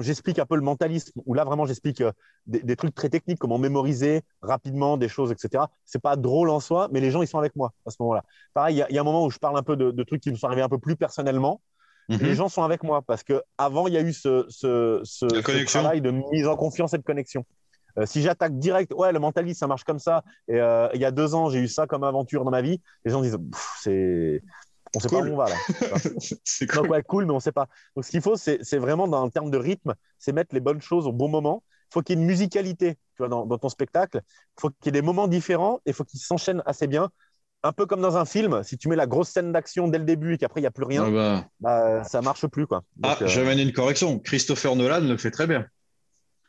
j'explique 0.00 0.38
un 0.38 0.46
peu 0.46 0.56
le 0.56 0.62
mentalisme, 0.62 1.20
où 1.24 1.34
là, 1.34 1.44
vraiment, 1.44 1.66
j'explique 1.66 2.00
euh, 2.00 2.12
des, 2.46 2.76
trucs 2.76 2.94
très 2.94 3.08
techniques, 3.08 3.38
comment 3.38 3.58
mémoriser 3.58 4.22
rapidement 4.42 4.96
des 4.96 5.08
choses, 5.08 5.32
etc. 5.32 5.64
C'est 5.84 6.02
pas 6.02 6.16
drôle 6.16 6.50
en 6.50 6.60
soi, 6.60 6.88
mais 6.92 7.00
les 7.00 7.10
gens, 7.10 7.22
ils 7.22 7.28
sont 7.28 7.38
avec 7.38 7.56
moi 7.56 7.72
à 7.86 7.90
ce 7.90 7.96
moment-là. 8.00 8.24
Pareil, 8.54 8.84
il 8.88 8.94
y, 8.94 8.98
a 8.98 9.00
un 9.00 9.04
moment 9.04 9.24
où 9.24 9.30
je 9.30 9.38
parle 9.38 9.56
un 9.56 9.62
peu 9.62 9.76
de, 9.76 9.90
de 9.90 10.02
trucs 10.02 10.22
qui 10.22 10.30
me 10.30 10.36
sont 10.36 10.46
arrivés 10.46 10.62
un 10.62 10.68
peu 10.68 10.78
plus 10.78 10.96
personnellement. 10.96 11.60
Les 12.08 12.30
mhm. 12.30 12.34
gens 12.34 12.48
sont 12.48 12.62
avec 12.62 12.82
moi 12.82 13.02
parce 13.02 13.22
qu'avant, 13.22 13.86
il 13.86 13.94
y 13.94 13.96
a 13.96 14.02
eu 14.02 14.12
ce, 14.12 14.44
ce, 14.48 15.64
travail 15.64 16.00
de 16.00 16.10
mise 16.10 16.46
en 16.46 16.56
confiance 16.56 16.94
et 16.94 16.98
de 16.98 17.02
connexion. 17.02 17.44
Euh, 17.98 18.06
si 18.06 18.22
j'attaque 18.22 18.58
direct, 18.58 18.92
ouais, 18.94 19.12
le 19.12 19.18
mentalisme, 19.18 19.58
ça 19.58 19.66
marche 19.66 19.84
comme 19.84 19.98
ça. 19.98 20.24
Et 20.48 20.60
euh, 20.60 20.88
il 20.94 21.00
y 21.00 21.04
a 21.04 21.10
deux 21.10 21.34
ans, 21.34 21.50
j'ai 21.50 21.60
eu 21.60 21.68
ça 21.68 21.86
comme 21.86 22.04
aventure 22.04 22.44
dans 22.44 22.50
ma 22.50 22.62
vie. 22.62 22.80
Les 23.04 23.12
gens 23.12 23.20
disent, 23.20 23.38
c'est. 23.80 24.42
On 24.94 25.00
sait 25.00 25.08
pas 25.08 25.20
où 25.20 25.26
on 25.26 25.36
va 25.36 25.48
là. 25.48 25.56
c'est 26.44 26.66
cool. 26.66 26.82
Donc, 26.82 26.90
ouais, 26.90 27.02
cool, 27.02 27.26
mais 27.26 27.32
on 27.32 27.40
sait 27.40 27.52
pas. 27.52 27.68
Donc, 27.96 28.04
ce 28.04 28.10
qu'il 28.10 28.20
faut, 28.20 28.36
c'est 28.36 28.78
vraiment 28.78 29.08
dans 29.08 29.24
le 29.24 29.30
terme 29.30 29.50
de 29.50 29.58
rythme, 29.58 29.94
c'est 30.18 30.32
mettre 30.32 30.54
les 30.54 30.60
bonnes 30.60 30.82
choses 30.82 31.06
au 31.06 31.12
bon 31.12 31.28
moment. 31.28 31.62
Il 31.68 31.94
faut 31.94 32.02
qu'il 32.02 32.16
y 32.16 32.18
ait 32.18 32.22
une 32.22 32.28
musicalité 32.28 32.94
tu 32.94 33.18
vois, 33.18 33.28
dans, 33.28 33.46
dans 33.46 33.58
ton 33.58 33.68
spectacle. 33.68 34.22
Il 34.24 34.60
faut 34.60 34.70
qu'il 34.70 34.86
y 34.86 34.88
ait 34.88 34.92
des 34.92 35.02
moments 35.02 35.28
différents 35.28 35.78
et 35.86 35.90
il 35.90 35.94
faut 35.94 36.04
qu'ils 36.04 36.20
s'enchaînent 36.20 36.62
assez 36.66 36.86
bien 36.86 37.10
un 37.62 37.72
peu 37.72 37.86
comme 37.86 38.00
dans 38.00 38.16
un 38.16 38.24
film, 38.24 38.62
si 38.64 38.76
tu 38.76 38.88
mets 38.88 38.96
la 38.96 39.06
grosse 39.06 39.28
scène 39.28 39.52
d'action 39.52 39.88
dès 39.88 39.98
le 39.98 40.04
début 40.04 40.34
et 40.34 40.38
qu'après 40.38 40.60
il 40.60 40.64
n'y 40.64 40.68
a 40.68 40.72
plus 40.72 40.84
rien, 40.84 41.08
bah... 41.10 41.44
Bah, 41.60 42.04
ça 42.04 42.20
marche 42.20 42.46
plus. 42.46 42.66
Quoi. 42.66 42.82
ah, 43.02 43.16
euh... 43.22 43.26
j'ai 43.26 43.62
une 43.62 43.72
correction. 43.72 44.18
Christopher 44.18 44.74
Nolan 44.74 45.00
le 45.00 45.16
fait 45.16 45.30
très 45.30 45.46
bien. 45.46 45.66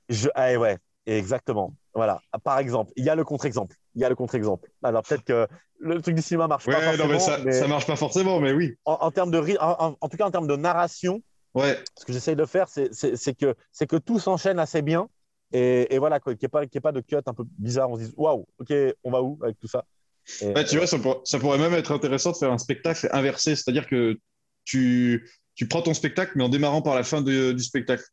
Je... 0.10 0.30
Ah, 0.36 0.54
ouais, 0.56 0.78
exactement. 1.06 1.76
Voilà. 1.94 2.20
Par 2.44 2.58
exemple, 2.58 2.92
il 2.96 3.06
y 3.06 3.10
a 3.10 3.16
le 3.16 3.24
contre-exemple. 3.24 3.76
Il 3.96 4.02
y 4.02 4.06
a 4.06 4.10
le 4.10 4.16
contre-exemple. 4.16 4.70
Alors 4.84 5.04
peut-être 5.04 5.24
que 5.24 5.48
le 5.80 6.02
truc 6.02 6.16
du 6.16 6.22
cinéma 6.22 6.48
marche 6.48 6.66
pas 6.66 6.82
forcément. 6.82 7.08
Non, 7.08 7.14
mais 7.14 7.20
ça, 7.20 7.52
ça 7.52 7.68
marche 7.68 7.86
pas 7.86 7.96
forcément, 7.96 8.40
mais 8.40 8.54
oui. 8.54 8.76
En, 8.86 9.12
termes 9.12 9.32
de, 9.32 9.58
en, 9.60 9.96
en, 10.00 10.10
tout 10.10 10.18
cas 10.18 10.26
en 10.26 10.32
termes 10.32 10.48
de 10.48 10.56
narration, 10.56 11.22
ouais. 11.54 11.78
ce 11.98 12.06
que 12.06 12.14
j'essaye 12.14 12.36
de 12.36 12.46
faire, 12.46 12.68
c'est 12.70 13.38
que, 13.38 13.56
que 13.86 13.98
tout 13.98 14.20
s'enchaîne 14.20 14.60
assez 14.60 14.82
bien. 14.82 15.10
Et, 15.52 15.94
et 15.94 16.00
voilà, 16.00 16.20
qu'il 16.20 16.32
n'y 16.32 16.40
ait, 16.42 16.68
ait, 16.74 16.80
pas 16.80 16.92
de 16.92 17.02
cut 17.02 17.16
un 17.26 17.34
peu 17.34 17.44
bizarre. 17.60 17.90
On 17.90 17.96
se 17.96 18.02
dise, 18.02 18.14
waouh, 18.18 18.48
ok, 18.60 18.74
on 19.04 19.12
va 19.12 19.22
où 19.22 19.38
avec 19.44 19.60
tout 19.60 19.68
ça? 19.68 19.86
Tu 20.26 20.78
vois, 20.78 20.88
ça, 20.88 21.40
pourrait 21.40 21.58
même 21.58 21.74
être 21.74 21.92
intéressant 21.92 22.32
de 22.32 22.38
faire 22.38 22.52
un 22.52 22.58
spectacle 22.58 23.08
inversé, 23.12 23.56
c'est-à-dire 23.56 23.88
que 23.88 24.18
tu, 24.64 25.30
tu 25.54 25.68
prends 25.68 25.82
ton 25.82 25.94
spectacle, 25.94 26.32
mais 26.36 26.44
en 26.44 26.50
démarrant 26.50 26.82
par 26.82 26.96
la 26.96 27.04
fin 27.04 27.22
du 27.22 27.60
spectacle. 27.60 28.04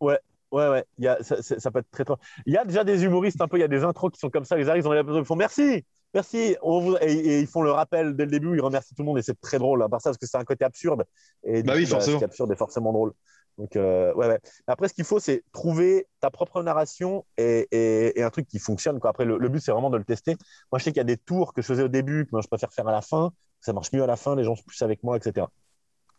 Ouais, 0.00 0.18
ouais, 0.50 0.68
ouais. 0.68 0.84
Il 0.98 1.04
y 1.04 1.08
a, 1.08 1.22
ça, 1.22 1.42
ça, 1.42 1.70
peut 1.70 1.80
être 1.80 1.90
très, 1.90 2.04
très. 2.04 2.14
Il 2.46 2.52
y 2.52 2.56
a 2.56 2.64
déjà 2.64 2.84
des 2.84 3.04
humoristes 3.04 3.40
un 3.40 3.48
peu, 3.48 3.56
il 3.58 3.60
y 3.60 3.64
a 3.64 3.68
des 3.68 3.84
intros 3.84 4.10
qui 4.12 4.18
sont 4.18 4.30
comme 4.30 4.44
ça, 4.44 4.58
ils 4.58 4.68
arrivent, 4.68 4.86
ils, 4.86 5.24
font 5.24 5.36
merci, 5.36 5.84
merci, 6.14 6.56
et, 7.00 7.40
ils 7.40 7.46
font 7.46 7.62
le 7.62 7.70
rappel 7.70 8.16
dès 8.16 8.24
le 8.24 8.30
début, 8.30 8.56
ils 8.56 8.60
remercient 8.60 8.94
tout 8.94 9.02
le 9.02 9.06
monde, 9.06 9.18
et 9.18 9.22
c'est 9.22 9.40
très 9.40 9.58
drôle, 9.58 9.82
à 9.82 9.88
part 9.88 10.00
ça, 10.00 10.10
parce 10.10 10.18
que 10.18 10.26
c'est 10.26 10.38
un 10.38 10.44
côté 10.44 10.64
absurde. 10.64 11.04
Et 11.44 11.62
bah 11.62 11.74
oui, 11.76 11.84
bah, 11.84 11.90
forcément. 11.90 12.20
Ce 12.20 12.24
absurde 12.24 12.52
est 12.52 12.56
forcément 12.56 12.92
drôle. 12.92 13.12
Donc, 13.58 13.76
euh, 13.76 14.14
ouais, 14.14 14.26
ouais. 14.26 14.40
Après, 14.66 14.88
ce 14.88 14.94
qu'il 14.94 15.04
faut, 15.04 15.20
c'est 15.20 15.44
trouver 15.52 16.06
ta 16.20 16.30
propre 16.30 16.62
narration 16.62 17.26
et, 17.36 17.68
et, 18.16 18.22
un 18.22 18.30
truc 18.30 18.46
qui 18.48 18.58
fonctionne. 18.58 18.98
Quoi. 18.98 19.10
Après, 19.10 19.26
le, 19.26 19.48
but, 19.50 19.60
c'est 19.60 19.72
vraiment 19.72 19.90
de 19.90 19.98
le 19.98 20.04
tester. 20.04 20.36
Moi, 20.72 20.78
je 20.78 20.84
sais 20.84 20.92
qu'il 20.92 20.98
y 20.98 21.00
a 21.00 21.04
des 21.04 21.18
tours 21.18 21.52
que 21.52 21.60
je 21.60 21.66
faisais 21.66 21.82
au 21.82 21.88
début, 21.88 22.24
que 22.24 22.30
moi, 22.32 22.40
je 22.40 22.48
préfère 22.48 22.72
faire 22.72 22.88
à 22.88 22.92
la 22.92 23.02
fin. 23.02 23.32
Ça 23.60 23.74
marche 23.74 23.92
mieux 23.92 24.02
à 24.02 24.06
la 24.06 24.16
fin, 24.16 24.34
les 24.34 24.44
gens 24.44 24.56
sont 24.56 24.64
plus 24.66 24.80
avec 24.80 25.02
moi, 25.04 25.18
etc. 25.18 25.46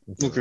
Donc, 0.08 0.40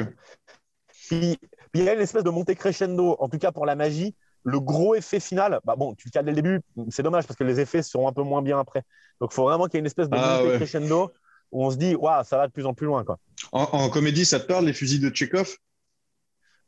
Puis, 0.89 1.39
il 1.75 1.85
y 1.85 1.89
a 1.89 1.95
une 1.95 2.01
espèce 2.01 2.25
de 2.25 2.31
montée 2.31 2.55
crescendo, 2.55 3.17
en 3.19 3.29
tout 3.29 3.39
cas 3.39 3.53
pour 3.53 3.67
la 3.67 3.75
magie. 3.75 4.15
Le 4.43 4.59
gros 4.59 4.95
effet 4.95 5.21
final, 5.21 5.61
bah 5.65 5.77
bon, 5.77 5.95
tu 5.95 6.09
le 6.09 6.13
cales 6.13 6.25
dès 6.25 6.31
le 6.31 6.37
début, 6.37 6.61
c'est 6.91 7.03
dommage 7.03 7.27
parce 7.27 7.37
que 7.37 7.45
les 7.45 7.61
effets 7.61 7.83
seront 7.83 8.09
un 8.09 8.13
peu 8.13 8.23
moins 8.23 8.41
bien 8.41 8.59
après. 8.59 8.83
Donc, 9.21 9.33
il 9.33 9.35
faut 9.35 9.45
vraiment 9.45 9.67
qu'il 9.67 9.75
y 9.75 9.77
ait 9.79 9.81
une 9.81 9.87
espèce 9.87 10.09
de 10.09 10.17
ah, 10.19 10.41
montée 10.43 10.57
crescendo 10.57 11.13
où 11.53 11.65
on 11.65 11.71
se 11.71 11.77
dit, 11.77 11.95
waouh, 11.95 12.25
ça 12.25 12.39
va 12.39 12.47
de 12.47 12.53
plus 12.53 12.65
en 12.65 12.73
plus 12.73 12.87
loin. 12.87 13.05
Quoi. 13.05 13.19
En, 13.53 13.65
en 13.65 13.91
comédie, 13.91 14.25
ça 14.25 14.41
te 14.41 14.47
parle, 14.47 14.65
les 14.65 14.73
fusils 14.73 15.01
de 15.01 15.11
Tchekhov 15.11 15.57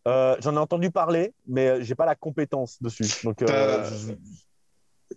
euh, 0.09 0.37
j'en 0.41 0.55
ai 0.55 0.59
entendu 0.59 0.91
parler, 0.91 1.33
mais 1.47 1.83
j'ai 1.85 1.95
pas 1.95 2.07
la 2.07 2.15
compétence 2.15 2.83
dessus. 2.83 3.05
Donc, 3.25 3.41
euh. 3.43 3.89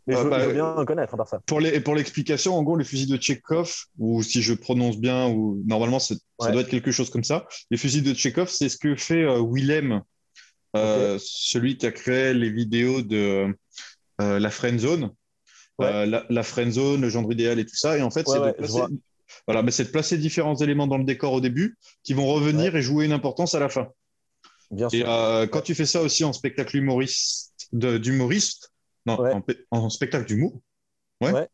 Mais 0.08 0.16
je, 0.16 0.20
veux, 0.20 0.30
bah, 0.30 0.48
bien 0.48 0.86
connaître 0.86 1.16
par 1.18 1.28
ça. 1.28 1.40
Pour 1.46 1.60
l'explication, 1.60 2.56
en 2.56 2.64
gros, 2.64 2.78
les 2.78 2.86
fusils 2.86 3.10
de 3.10 3.18
Tchekhov, 3.18 3.74
ou 3.98 4.24
si 4.24 4.42
je 4.42 4.54
prononce 4.54 4.98
bien, 4.98 5.28
ou 5.28 5.62
normalement 5.66 6.00
ça 6.00 6.16
doit 6.40 6.62
être 6.62 6.70
quelque 6.70 6.92
chose 6.92 7.10
comme 7.10 7.24
ça. 7.24 7.48
Les 7.72 7.78
fusils 7.78 8.04
de 8.04 8.14
Tchekhov, 8.14 8.50
c'est 8.50 8.70
ce 8.70 8.78
que 8.78 8.96
fait 8.96 9.26
Willem, 9.40 10.02
celui 10.74 11.78
qui 11.78 11.86
a 11.86 11.92
créé 11.92 12.34
les 12.34 12.50
vidéos 12.50 13.02
de 13.02 13.56
la 14.20 14.50
Friend 14.50 14.80
Zone. 14.80 15.12
la, 15.80 16.26
la 16.30 16.44
Friend 16.44 16.72
Zone, 16.72 17.02
le 17.02 17.10
genre 17.10 17.32
idéal 17.32 17.60
et 17.60 17.66
tout 17.66 17.76
ça. 17.76 17.98
Et 17.98 18.02
en 18.02 18.12
fait, 18.12 18.28
c'est 18.28 18.40
de, 18.40 18.52
placer... 18.52 18.82
voilà, 19.48 19.64
mais 19.64 19.72
de 19.72 19.84
placer 19.84 20.18
différents 20.18 20.56
éléments 20.56 20.88
dans 20.88 20.98
le 20.98 21.06
décor 21.06 21.34
au 21.34 21.42
début 21.42 21.78
qui 22.04 22.14
vont 22.14 22.28
revenir 22.28 22.76
et 22.76 22.82
jouer 22.82 23.06
une 23.06 23.14
importance 23.14 23.56
à 23.56 23.60
la 23.60 23.70
fin. 23.70 23.88
Et 24.72 25.04
euh, 25.06 25.48
quand 25.48 25.62
tu 25.62 25.76
fais 25.76 25.86
ça 25.86 26.02
aussi 26.02 26.24
en 26.24 26.34
spectacle 26.34 26.78
humoriste, 26.78 27.54
d'humoriste, 27.72 28.72
non, 29.06 29.44
en, 29.72 29.90
spectacle 29.90 30.26
d'humour, 30.26 30.60
ouais. 31.22 31.32
Ouais, 31.32 31.48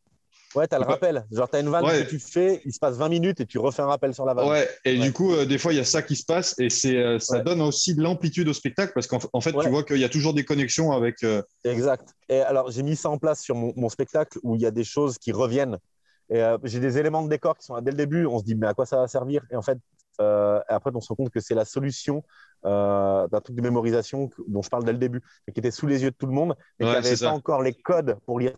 ouais 0.56 0.68
tu 0.68 0.76
as 0.76 0.80
le 0.80 0.86
rappel. 0.86 1.26
Genre, 1.32 1.50
tu 1.50 1.56
as 1.58 1.60
une 1.60 1.70
vanne 1.70 1.86
que 1.86 2.10
tu 2.10 2.20
fais, 2.20 2.62
il 2.66 2.74
se 2.74 2.80
passe 2.80 2.98
20 2.98 3.10
minutes 3.10 3.40
et 3.42 3.46
tu 3.46 3.60
refais 3.60 3.82
un 3.82 3.88
rappel 3.88 4.14
sur 4.14 4.26
la 4.26 4.34
vanne. 4.34 4.50
Ouais, 4.50 4.70
et 4.86 4.98
du 4.98 5.12
coup, 5.12 5.34
euh, 5.34 5.46
des 5.46 5.58
fois, 5.58 5.74
il 5.74 5.78
y 5.78 5.80
a 5.80 5.86
ça 5.86 6.02
qui 6.02 6.16
se 6.16 6.26
passe 6.26 6.58
et 6.60 6.70
c'est, 6.70 6.98
euh, 6.98 7.20
ça 7.20 7.40
donne 7.40 7.62
aussi 7.62 7.96
de 7.96 8.02
l'amplitude 8.02 8.48
au 8.48 8.54
spectacle 8.54 8.94
parce 8.94 9.08
qu'en 9.08 9.42
fait, 9.42 9.52
tu 9.52 9.70
vois 9.70 9.84
qu'il 9.84 10.00
y 10.00 10.06
a 10.06 10.10
toujours 10.10 10.34
des 10.34 10.46
connexions 10.46 10.92
avec. 10.92 11.26
Exact. 11.64 12.14
Et 12.30 12.40
alors, 12.40 12.72
j'ai 12.72 12.84
mis 12.84 12.96
ça 12.96 13.10
en 13.10 13.18
place 13.18 13.42
sur 13.42 13.56
mon, 13.56 13.74
mon, 13.76 13.90
spectacle 13.90 14.40
où 14.44 14.56
il 14.56 14.62
y 14.62 14.66
a 14.66 14.72
des 14.72 14.84
choses 14.84 15.18
qui 15.18 15.32
reviennent. 15.32 15.78
Et 16.30 16.42
j'ai 16.64 16.80
des 16.80 16.98
éléments 16.98 17.24
de 17.24 17.30
décor 17.30 17.58
qui 17.58 17.66
sont 17.66 17.76
là 17.76 17.82
dès 17.82 17.92
le 17.92 17.98
début. 17.98 18.26
On 18.26 18.40
se 18.40 18.46
dit, 18.46 18.56
mais 18.56 18.68
à 18.68 18.74
quoi 18.74 18.86
ça 18.86 18.98
va 18.98 19.08
servir? 19.08 19.44
Et 19.52 19.58
en 19.58 19.62
fait, 19.62 19.78
euh, 20.20 20.60
après, 20.68 20.92
on 20.94 21.02
se 21.02 21.10
rend 21.10 21.16
compte 21.16 21.30
que 21.32 21.40
c'est 21.40 21.56
la 21.56 21.66
solution 21.66 22.24
euh, 22.66 23.28
d'un 23.28 23.42
truc 23.42 23.56
de 23.56 23.62
mémorisation 23.62 24.30
dont 24.48 24.62
je 24.62 24.70
parle 24.70 24.84
dès 24.84 24.92
le 24.92 24.98
début, 24.98 25.22
qui 25.54 25.60
était 25.60 25.72
sous 25.72 25.88
les 25.88 26.04
yeux 26.04 26.12
de 26.12 26.16
tout 26.16 26.28
le 26.28 26.34
monde, 26.34 26.56
mais 26.80 26.86
qui 26.86 26.92
n'avait 26.92 27.18
pas 27.18 27.32
encore 27.32 27.62
les 27.62 27.74
codes 27.74 28.18
pour 28.26 28.40
lire 28.40 28.54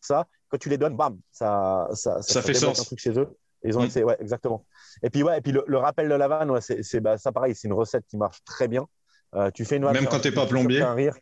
ça. 0.00 0.26
Quand 0.48 0.58
tu 0.58 0.68
les 0.68 0.78
donnes, 0.78 0.96
bam, 0.96 1.18
ça, 1.30 1.88
ça, 1.94 2.22
ça, 2.22 2.42
fait 2.42 2.54
sens. 2.54 2.80
un 2.80 2.84
truc 2.84 2.98
chez 2.98 3.18
eux. 3.18 3.36
ils 3.64 3.76
ont 3.76 3.82
mm. 3.82 4.04
ouais, 4.04 4.16
exactement. 4.20 4.64
Et 5.02 5.10
puis, 5.10 5.22
ouais, 5.22 5.38
et 5.38 5.40
puis 5.40 5.52
le, 5.52 5.78
rappel 5.78 6.08
de 6.08 6.14
la 6.14 6.28
vanne, 6.28 6.50
ouais, 6.50 6.60
c'est 6.60 7.00
bah, 7.00 7.18
ça 7.18 7.32
pareil, 7.32 7.54
c'est 7.54 7.68
une 7.68 7.74
recette 7.74 8.04
qui 8.06 8.16
marche 8.16 8.42
très 8.44 8.68
bien. 8.68 8.86
Euh, 9.34 9.50
tu 9.50 9.64
fais 9.64 9.76
une 9.76 9.90
Même 9.90 10.06
quand 10.06 10.20
tu 10.20 10.28
n'es 10.28 10.34
pas 10.34 10.46
plombier. 10.46 10.80
Un 10.82 10.94
rire. 10.94 11.14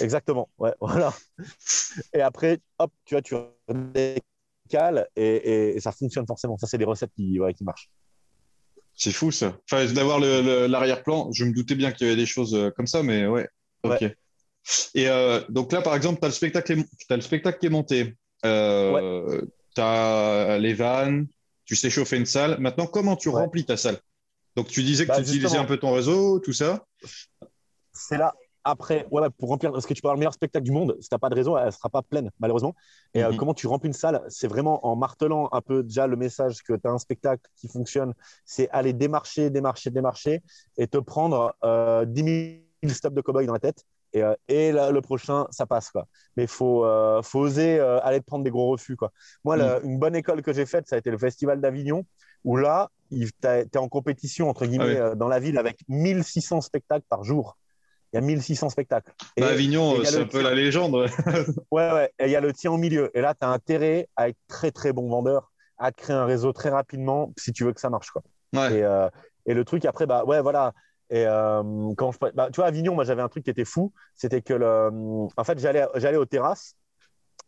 Exactement, 0.00 0.48
ouais, 0.58 0.74
voilà. 0.80 1.12
Et 2.12 2.20
après, 2.20 2.60
hop, 2.78 2.92
tu 3.04 3.14
vois, 3.14 3.22
tu 3.22 3.34
décales 3.68 5.08
et, 5.16 5.74
et, 5.76 5.80
ça 5.80 5.92
fonctionne 5.92 6.26
forcément. 6.26 6.58
Ça, 6.58 6.66
c'est 6.66 6.78
des 6.78 6.84
recettes 6.84 7.12
qui, 7.14 7.40
ouais, 7.40 7.54
qui 7.54 7.64
marchent. 7.64 7.90
C'est 9.00 9.12
fou 9.12 9.30
ça. 9.30 9.56
Enfin, 9.64 9.86
d'avoir 9.94 10.20
l'arrière-plan, 10.20 11.32
je 11.32 11.46
me 11.46 11.54
doutais 11.54 11.74
bien 11.74 11.90
qu'il 11.90 12.06
y 12.06 12.10
avait 12.10 12.20
des 12.20 12.26
choses 12.26 12.54
euh, 12.54 12.70
comme 12.70 12.86
ça, 12.86 13.02
mais 13.02 13.26
ouais. 13.26 13.48
Ok. 13.82 14.02
Et 14.94 15.08
euh, 15.08 15.40
donc 15.48 15.72
là, 15.72 15.80
par 15.80 15.96
exemple, 15.96 16.20
tu 16.20 16.26
as, 16.26 16.28
le 16.28 16.34
spectacle, 16.34 16.84
as 17.08 17.16
le 17.16 17.22
spectacle 17.22 17.58
qui 17.58 17.66
est 17.66 17.70
monté. 17.70 18.14
Euh, 18.44 19.40
Tu 19.74 19.80
as 19.80 20.58
les 20.60 20.74
vannes, 20.74 21.28
tu 21.64 21.76
sais 21.76 21.88
chauffer 21.88 22.18
une 22.18 22.26
salle. 22.26 22.60
Maintenant, 22.60 22.86
comment 22.86 23.16
tu 23.16 23.30
remplis 23.30 23.64
ta 23.64 23.78
salle? 23.78 23.98
Donc, 24.54 24.68
tu 24.68 24.82
disais 24.82 25.04
que 25.04 25.08
bah, 25.08 25.16
tu 25.16 25.22
utilisais 25.22 25.56
un 25.56 25.64
peu 25.64 25.78
ton 25.78 25.94
réseau, 25.94 26.38
tout 26.40 26.52
ça 26.52 26.84
C'est 27.94 28.18
là, 28.18 28.34
après, 28.64 29.06
ouais, 29.10 29.28
pour 29.38 29.48
remplir, 29.48 29.72
parce 29.72 29.86
que 29.86 29.94
tu 29.94 30.02
peux 30.02 30.08
avoir 30.08 30.16
le 30.16 30.20
meilleur 30.20 30.34
spectacle 30.34 30.64
du 30.64 30.72
monde, 30.72 30.96
si 31.00 31.08
tu 31.08 31.14
n'as 31.14 31.18
pas 31.18 31.28
de 31.28 31.34
réseau, 31.34 31.56
elle 31.56 31.66
ne 31.66 31.70
sera 31.70 31.88
pas 31.88 32.02
pleine, 32.02 32.30
malheureusement. 32.38 32.74
Et 33.14 33.24
euh, 33.24 33.30
mhm. 33.30 33.36
comment 33.36 33.54
tu 33.54 33.66
remplis 33.66 33.88
une 33.88 33.94
salle 33.94 34.22
C'est 34.28 34.48
vraiment 34.48 34.86
en 34.86 34.96
martelant 34.96 35.48
un 35.52 35.60
peu 35.60 35.82
déjà 35.82 36.06
le 36.06 36.16
message 36.16 36.62
que 36.62 36.74
tu 36.74 36.86
as 36.86 36.90
un 36.90 36.98
spectacle 36.98 37.42
qui 37.56 37.68
fonctionne. 37.68 38.14
C'est 38.44 38.68
aller 38.70 38.92
démarcher, 38.92 39.50
démarcher, 39.50 39.90
démarcher 39.90 40.42
et 40.76 40.86
te 40.86 40.98
prendre 40.98 41.54
euh, 41.64 42.04
10 42.04 42.62
000 42.82 42.94
stops 42.94 43.14
de 43.14 43.20
cowboy 43.20 43.46
dans 43.46 43.54
la 43.54 43.60
tête. 43.60 43.84
Et, 44.12 44.22
euh, 44.22 44.34
et 44.48 44.72
là, 44.72 44.90
le 44.90 45.00
prochain, 45.00 45.46
ça 45.50 45.66
passe. 45.66 45.90
Quoi. 45.90 46.06
Mais 46.36 46.44
il 46.44 46.48
faut, 46.48 46.84
euh, 46.84 47.22
faut 47.22 47.40
oser 47.40 47.78
aller 47.80 48.20
te 48.20 48.24
prendre 48.24 48.44
des 48.44 48.50
gros 48.50 48.70
refus. 48.70 48.96
Quoi. 48.96 49.12
Moi, 49.44 49.56
mhm. 49.56 49.90
une 49.90 49.98
bonne 49.98 50.16
école 50.16 50.42
que 50.42 50.52
j'ai 50.52 50.66
faite, 50.66 50.88
ça 50.88 50.96
a 50.96 50.98
été 50.98 51.10
le 51.10 51.18
Festival 51.18 51.60
d'Avignon. 51.60 52.04
où 52.44 52.56
là, 52.56 52.90
tu 53.10 53.28
es 53.42 53.76
en 53.76 53.88
compétition, 53.88 54.48
entre 54.48 54.66
guillemets, 54.66 54.96
Ah 54.98 55.06
euh, 55.06 55.14
dans 55.14 55.28
la 55.28 55.40
ville 55.40 55.58
avec 55.58 55.80
1600 55.88 56.60
spectacles 56.60 57.06
par 57.08 57.24
jour. 57.24 57.56
Il 58.12 58.16
y 58.16 58.18
a 58.18 58.20
1600 58.22 58.70
spectacles. 58.70 59.12
Et- 59.36 59.40
Bah, 59.40 59.48
Avignon, 59.48 60.02
c'est 60.04 60.20
un 60.20 60.26
peu 60.26 60.42
la 60.42 60.54
légende. 60.54 60.94
ouais. 61.70 61.92
Ouais. 61.92 62.10
Et 62.18 62.24
il 62.26 62.30
y 62.30 62.36
a 62.36 62.40
le 62.40 62.52
tien 62.52 62.72
au 62.72 62.76
milieu. 62.76 63.10
Et 63.16 63.20
là, 63.20 63.34
tu 63.34 63.44
as 63.46 63.50
intérêt 63.50 64.08
à 64.16 64.28
être 64.28 64.38
très, 64.48 64.70
très 64.72 64.92
bon 64.92 65.08
vendeur, 65.08 65.52
à 65.78 65.92
te 65.92 65.96
créer 66.00 66.16
un 66.16 66.24
réseau 66.24 66.52
très 66.52 66.70
rapidement 66.70 67.32
si 67.36 67.52
tu 67.52 67.64
veux 67.64 67.72
que 67.72 67.80
ça 67.80 67.90
marche. 67.90 68.10
Quoi. 68.10 68.22
Ouais. 68.54 68.78
Et, 68.78 68.82
euh, 68.84 69.08
et 69.46 69.54
le 69.54 69.64
truc, 69.64 69.84
après, 69.84 70.06
bah 70.06 70.24
ouais, 70.24 70.40
voilà. 70.42 70.72
Et 71.10 71.24
euh, 71.26 71.62
quand 71.96 72.12
je, 72.12 72.18
bah, 72.34 72.48
tu 72.52 72.56
vois, 72.56 72.66
Avignon, 72.66 72.94
moi, 72.94 73.04
j'avais 73.04 73.22
un 73.22 73.28
truc 73.28 73.44
qui 73.44 73.50
était 73.50 73.64
fou. 73.64 73.92
C'était 74.14 74.42
que, 74.42 74.54
le, 74.54 74.90
en 75.36 75.44
fait, 75.44 75.58
j'allais, 75.58 75.86
j'allais 75.96 76.16
aux 76.16 76.26
terrasses 76.26 76.74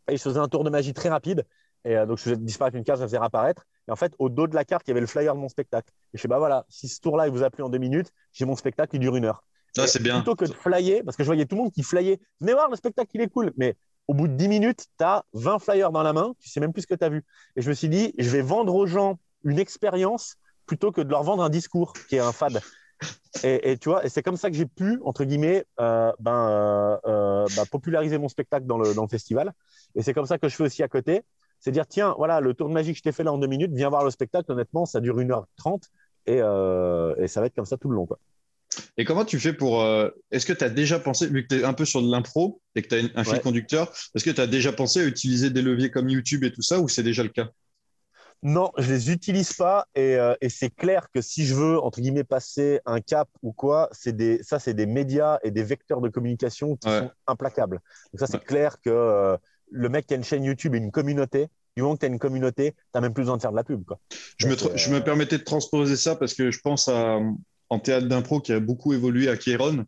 et 0.09 0.17
je 0.17 0.23
faisais 0.23 0.39
un 0.41 0.49
tour 0.49 0.65
de 0.65 0.71
magie 0.71 0.95
très 0.95 1.09
rapide. 1.09 1.45
Et 1.85 1.97
euh, 1.97 2.07
donc, 2.07 2.19
je 2.19 2.23
faisais 2.25 2.37
disparaître 2.37 2.77
une 2.77 2.85
carte, 2.85 2.99
je 2.99 3.03
la 3.03 3.09
faisais 3.09 3.19
réapparaître. 3.19 3.65
Et 3.89 3.93
en 3.93 3.97
fait, 3.97 4.15
au 4.21 4.29
dos 4.29 4.47
de 4.47 4.55
la 4.55 4.65
carte, 4.65 4.87
il 4.87 4.91
y 4.91 4.93
avait 4.93 5.01
le 5.01 5.07
flyer 5.09 5.35
de 5.35 5.41
mon 5.41 5.49
spectacle. 5.49 5.93
Et 6.15 6.19
je 6.19 6.23
sais, 6.23 6.29
bah 6.29 6.39
voilà, 6.39 6.65
si 6.69 6.87
ce 6.89 7.01
tour-là, 7.01 7.27
il 7.27 7.33
vous 7.33 7.43
a 7.43 7.51
plu 7.51 7.65
en 7.65 7.69
deux 7.69 7.79
minutes, 7.79 8.13
j'ai 8.33 8.45
mon 8.45 8.55
spectacle, 8.55 8.95
il 8.95 9.01
dure 9.01 9.17
une 9.17 9.25
heure. 9.25 9.43
Ah, 9.79 9.87
c'est 9.87 10.03
bien. 10.03 10.17
Plutôt 10.17 10.37
que 10.37 10.45
de 10.45 10.53
flyer, 10.53 11.03
parce 11.05 11.17
que 11.17 11.23
je 11.23 11.29
voyais 11.29 11.47
tout 11.47 11.57
le 11.57 11.63
monde 11.63 11.73
qui 11.73 11.83
flyait. 11.83 12.21
Venez 12.41 12.53
voir, 12.53 12.69
le 12.69 12.77
spectacle, 12.77 13.11
il 13.15 13.21
est 13.23 13.29
cool. 13.29 13.53
Mais 13.57 13.77
au 14.09 14.15
bout 14.15 14.29
de 14.29 14.35
10 14.35 14.49
minutes, 14.49 14.87
tu 14.99 15.05
as 15.05 15.25
20 15.33 15.59
flyers 15.59 15.93
dans 15.93 16.03
la 16.03 16.13
main, 16.13 16.35
tu 16.41 16.49
sais 16.49 16.61
même 16.61 16.73
plus 16.73 16.83
ce 16.83 16.87
que 16.87 16.95
tu 16.95 17.05
as 17.05 17.09
vu. 17.09 17.25
Et 17.57 17.63
je 17.63 17.69
me 17.69 17.75
suis 17.75 17.89
dit, 17.89 18.15
je 18.19 18.29
vais 18.31 18.43
vendre 18.43 18.75
aux 18.75 18.87
gens 18.87 19.19
une 19.45 19.59
expérience 19.59 20.37
plutôt 20.67 20.93
que 20.93 21.01
de 21.01 21.11
leur 21.11 21.23
vendre 21.23 21.43
un 21.43 21.51
discours 21.51 21.93
qui 22.09 22.17
est 22.17 22.21
un 22.21 22.33
fad. 22.33 22.61
Et, 23.43 23.73
et 23.73 23.79
tu 23.79 23.89
vois, 23.89 24.05
et 24.05 24.09
c'est 24.09 24.23
comme 24.23 24.37
ça 24.37 24.51
que 24.51 24.57
j'ai 24.57 24.67
pu, 24.67 25.01
entre 25.05 25.25
guillemets, 25.25 25.65
euh, 25.81 26.13
ben, 26.21 26.49
euh, 26.49 26.97
euh, 27.07 27.47
bah, 27.57 27.65
populariser 27.71 28.19
mon 28.19 28.29
spectacle 28.29 28.67
dans 28.67 28.79
le, 28.79 28.95
dans 28.95 29.03
le 29.03 29.09
festival. 29.09 29.53
Et 29.95 30.03
c'est 30.03 30.13
comme 30.15 30.27
ça 30.27 30.39
que 30.39 30.49
je 30.49 30.55
fais 30.55 30.65
aussi 30.65 30.83
à 30.83 30.89
côté. 30.89 31.23
C'est 31.59 31.73
dire, 31.73 31.87
tiens, 31.87 32.15
voilà, 32.19 32.41
le 32.41 32.55
tour 32.55 32.69
de 32.69 32.75
magie 32.75 32.93
que 32.93 32.99
je 32.99 33.03
t'ai 33.03 33.13
fait 33.13 33.25
là 33.25 33.33
en 33.33 33.39
deux 33.39 33.47
minutes, 33.47 33.73
viens 33.73 33.89
voir 33.89 34.05
le 34.05 34.11
spectacle. 34.11 34.51
Honnêtement, 34.53 34.85
ça 34.87 35.01
dure 35.01 35.19
1h30 35.19 35.83
et, 36.27 36.41
euh, 36.41 37.15
et 37.17 37.29
ça 37.29 37.41
va 37.41 37.47
être 37.47 37.55
comme 37.55 37.67
ça 37.67 37.77
tout 37.77 37.89
le 37.89 37.97
long. 37.97 38.07
Quoi. 38.07 38.19
Et 38.99 39.05
comment 39.05 39.25
tu 39.25 39.39
fais 39.41 39.53
pour. 39.55 39.83
euh, 39.83 40.09
Est-ce 40.31 40.45
que 40.47 40.53
tu 40.53 40.65
as 40.65 40.69
déjà 40.71 40.99
pensé, 40.99 41.27
vu 41.27 41.47
que 41.47 41.55
tu 41.55 41.61
es 41.61 41.65
un 41.65 41.73
peu 41.73 41.85
sur 41.85 42.03
de 42.03 42.11
l'impro 42.11 42.61
et 42.75 42.83
que 42.83 42.89
tu 42.89 42.95
as 42.95 43.09
un 43.19 43.25
fil 43.25 43.33
Ouais. 43.33 43.41
conducteur, 43.41 43.93
est-ce 44.15 44.25
que 44.25 44.31
tu 44.31 44.41
as 44.41 44.47
déjà 44.47 44.73
pensé 44.73 45.01
à 45.01 45.05
utiliser 45.05 45.51
des 45.51 45.63
leviers 45.63 45.91
comme 45.91 46.09
YouTube 46.11 46.45
et 46.45 46.53
tout 46.53 46.63
ça 46.63 46.79
ou 46.81 46.89
c'est 46.89 47.03
déjà 47.03 47.23
le 47.23 47.31
cas? 47.31 47.49
Non, 48.43 48.73
je 48.77 48.93
les 48.93 49.11
utilise 49.13 49.53
pas 49.53 49.87
et, 49.95 50.17
euh, 50.17 50.35
et 50.41 50.49
c'est 50.49 50.71
clair 50.71 51.09
que 51.15 51.21
si 51.23 51.47
je 51.47 51.55
veux 51.55 51.79
entre 51.81 52.01
guillemets 52.01 52.25
passer 52.25 52.81
un 52.87 53.01
cap 53.01 53.29
ou 53.43 53.53
quoi, 53.53 53.89
c'est 53.93 54.17
des 54.17 54.43
ça 54.43 54.59
c'est 54.59 54.75
des 54.75 54.87
médias 54.87 55.39
et 55.45 55.53
des 55.53 55.63
vecteurs 55.63 56.01
de 56.01 56.09
communication 56.09 56.77
qui 56.77 56.91
Ouais. 56.91 56.99
sont 56.99 57.13
implacables. 57.29 57.77
Donc 58.13 58.19
ça 58.21 58.27
c'est 58.27 58.39
Ouais. 58.39 58.45
clair 58.45 58.81
que 58.81 58.91
euh, 58.91 59.37
le 59.71 59.89
mec 59.89 60.07
qui 60.07 60.15
a 60.15 60.17
une 60.17 60.25
chaîne 60.25 60.43
YouTube 60.45 60.75
et 60.75 60.79
une 60.79 60.91
communauté, 60.91 61.49
du 61.77 61.83
moment 61.83 61.95
que 61.95 62.01
tu 62.01 62.07
as 62.07 62.09
une 62.09 62.19
communauté, 62.19 62.73
tu 62.73 62.79
n'as 62.95 63.01
même 63.01 63.15
plus 63.15 63.23
besoin 63.23 63.37
de 63.37 63.43
faire 63.43 63.53
de 63.53 63.57
la 63.57 63.65
pub 63.65 63.85
quoi. 63.85 64.01
je 64.39 64.47
me, 64.47 64.57
je 64.77 64.91
me 64.91 65.03
permettais 65.03 65.39
de 65.39 65.45
transposer 65.45 65.97
ça 65.97 66.17
parce 66.17 66.35
que 66.35 66.51
je 66.51 66.61
pense 66.61 66.89
à, 66.89 67.19
en 67.73 67.79
théâtre 67.79 68.07
d'impro 68.07 68.41
qui 68.41 68.53
a 68.53 68.61
beaucoup 68.61 68.93
évolué 68.93 69.29
à 69.29 69.37
Kéron. 69.39 69.85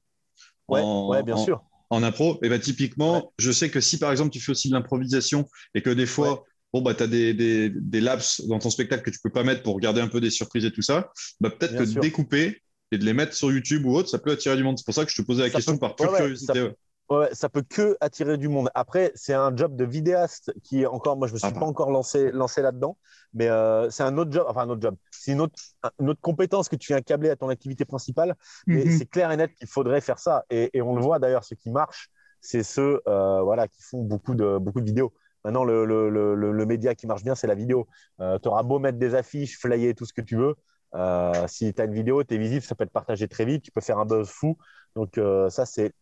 Ouais, 0.68 0.81
en, 0.83 1.09
ouais, 1.09 1.23
bien 1.23 1.35
en- 1.35 1.44
sûr. 1.44 1.62
En 1.90 2.03
impro, 2.03 2.38
et 2.42 2.49
ben 2.49 2.59
typiquement, 2.59 3.16
Ouais. 3.16 3.23
je 3.38 3.53
sais 3.53 3.68
que 3.70 3.81
si 3.81 3.99
par 3.99 4.11
exemple 4.11 4.31
tu 4.31 4.40
fais 4.40 4.53
aussi 4.53 4.68
de 4.70 4.75
l'improvisation 4.75 5.47
et 5.75 5.83
que 5.83 5.90
des 5.90 6.07
fois, 6.07 6.33
Ouais. 6.33 6.38
bon 6.73 6.81
bah 6.83 6.94
tu 6.94 7.03
as 7.03 7.07
des, 7.07 7.35
des, 7.35 7.70
des 7.70 8.01
laps 8.01 8.40
dans 8.49 8.59
ton 8.59 8.70
spectacle 8.70 9.03
que 9.05 9.11
tu 9.11 9.18
peux 9.23 9.31
pas 9.31 9.44
mettre 9.44 9.62
pour 9.62 9.79
garder 9.79 10.01
un 10.01 10.09
peu 10.09 10.20
des 10.20 10.31
surprises 10.31 10.64
et 10.64 10.73
tout 10.73 10.83
ça, 10.83 11.11
bah 11.40 11.51
peut-être 11.51 11.77
que 11.77 11.85
sûr. 11.85 12.01
découper 12.01 12.62
et 12.90 12.99
de 12.99 13.05
les 13.05 13.12
mettre 13.12 13.35
sur 13.35 13.53
YouTube 13.53 13.85
ou 13.85 13.94
autre, 13.94 14.09
ça 14.09 14.18
peut 14.18 14.33
attirer 14.33 14.57
du 14.57 14.64
monde. 14.64 14.79
C'est 14.79 14.85
pour 14.87 14.94
ça 14.94 15.05
que 15.05 15.11
je 15.12 15.16
te 15.20 15.23
posais 15.27 15.42
la 15.42 15.49
Ça 15.49 15.57
question 15.57 15.75
peut- 15.75 15.81
par 15.81 15.94
pure 15.94 16.16
curiosité. 16.16 16.53
ça- 16.55 16.68
ouais. 17.10 17.28
Ça 17.34 17.48
peut 17.48 17.62
que 17.62 17.96
attirer 18.00 18.38
du 18.38 18.48
monde. 18.48 18.70
Après, 18.74 19.12
c'est 19.14 19.34
un 19.34 19.54
job 19.56 19.76
de 19.76 19.84
vidéaste 19.84 20.52
qui 20.62 20.82
est 20.82 20.86
encore, 20.86 21.16
moi 21.16 21.28
je 21.28 21.32
me 21.34 21.38
suis 21.38 21.46
Ah 21.46 21.50
bah. 21.52 21.60
pas 21.60 21.66
encore 21.66 21.90
lancé, 21.90 22.30
lancé 22.32 22.62
là-dedans, 22.62 22.96
mais 23.32 23.48
euh, 23.48 23.90
c'est 23.90 24.02
un 24.02 24.16
autre 24.18 24.32
job, 24.32 24.44
enfin 24.48 24.62
un 24.62 24.70
autre 24.70 24.82
job. 24.82 24.96
C'est 25.10 25.32
une 25.32 25.40
autre, 25.40 25.54
une 26.00 26.10
autre 26.10 26.20
compétence 26.20 26.68
que 26.68 26.76
tu 26.76 26.92
viens 26.92 27.02
câbler 27.02 27.30
à 27.30 27.36
ton 27.36 27.48
activité 27.48 27.84
principale. 27.84 28.34
Mais 28.72 28.84
Mhm. 28.84 28.90
c'est 28.90 29.06
clair 29.06 29.30
et 29.30 29.36
net 29.36 29.54
qu'il 29.54 29.68
faudrait 29.68 30.00
faire 30.00 30.18
ça. 30.18 30.44
Et, 30.50 30.70
et 30.76 30.82
on 30.82 30.94
le 30.96 31.02
voit 31.02 31.18
d'ailleurs, 31.18 31.44
ceux 31.44 31.56
qui 31.56 31.70
marchent, 31.70 32.08
c'est 32.40 32.62
ceux 32.62 33.00
euh, 33.08 33.42
voilà, 33.42 33.68
qui 33.68 33.82
font 33.82 34.02
beaucoup 34.02 34.34
de, 34.34 34.58
beaucoup 34.58 34.80
de 34.80 34.86
vidéos. 34.86 35.12
Maintenant, 35.44 35.64
le, 35.64 35.84
le, 35.84 36.08
le, 36.08 36.34
le- 36.34 36.52
le 36.52 36.66
média 36.66 36.94
qui 36.94 37.06
marche 37.06 37.22
bien, 37.22 37.34
c'est 37.34 37.46
la 37.46 37.54
vidéo. 37.54 37.86
tu 38.18 38.48
auras 38.48 38.62
beau 38.62 38.78
mettre 38.78 38.98
des 38.98 39.14
affiches, 39.14 39.58
flyer, 39.58 39.94
tout 39.94 40.06
ce 40.06 40.12
que 40.14 40.22
tu 40.22 40.36
veux. 40.36 40.54
Euh, 40.94 41.46
si 41.48 41.72
tu 41.74 41.80
as 41.83 41.85
une 41.87 41.94
vidéo, 41.94 42.22
tu 42.24 42.35
es 42.35 42.38
visible, 42.38 42.62
ça 42.62 42.74
peut 42.74 42.85
être 42.85 42.90
partagé 42.92 43.26
très 43.28 43.44
vite, 43.44 43.62
tu 43.62 43.70
peux 43.70 43.80
faire 43.80 43.98
un 43.98 44.04
buzz 44.07 44.28
fou. 44.28 44.57
Donc, 44.94 45.18
euh, 45.18 45.50
ça, 45.50 45.66
c'est 45.66 45.92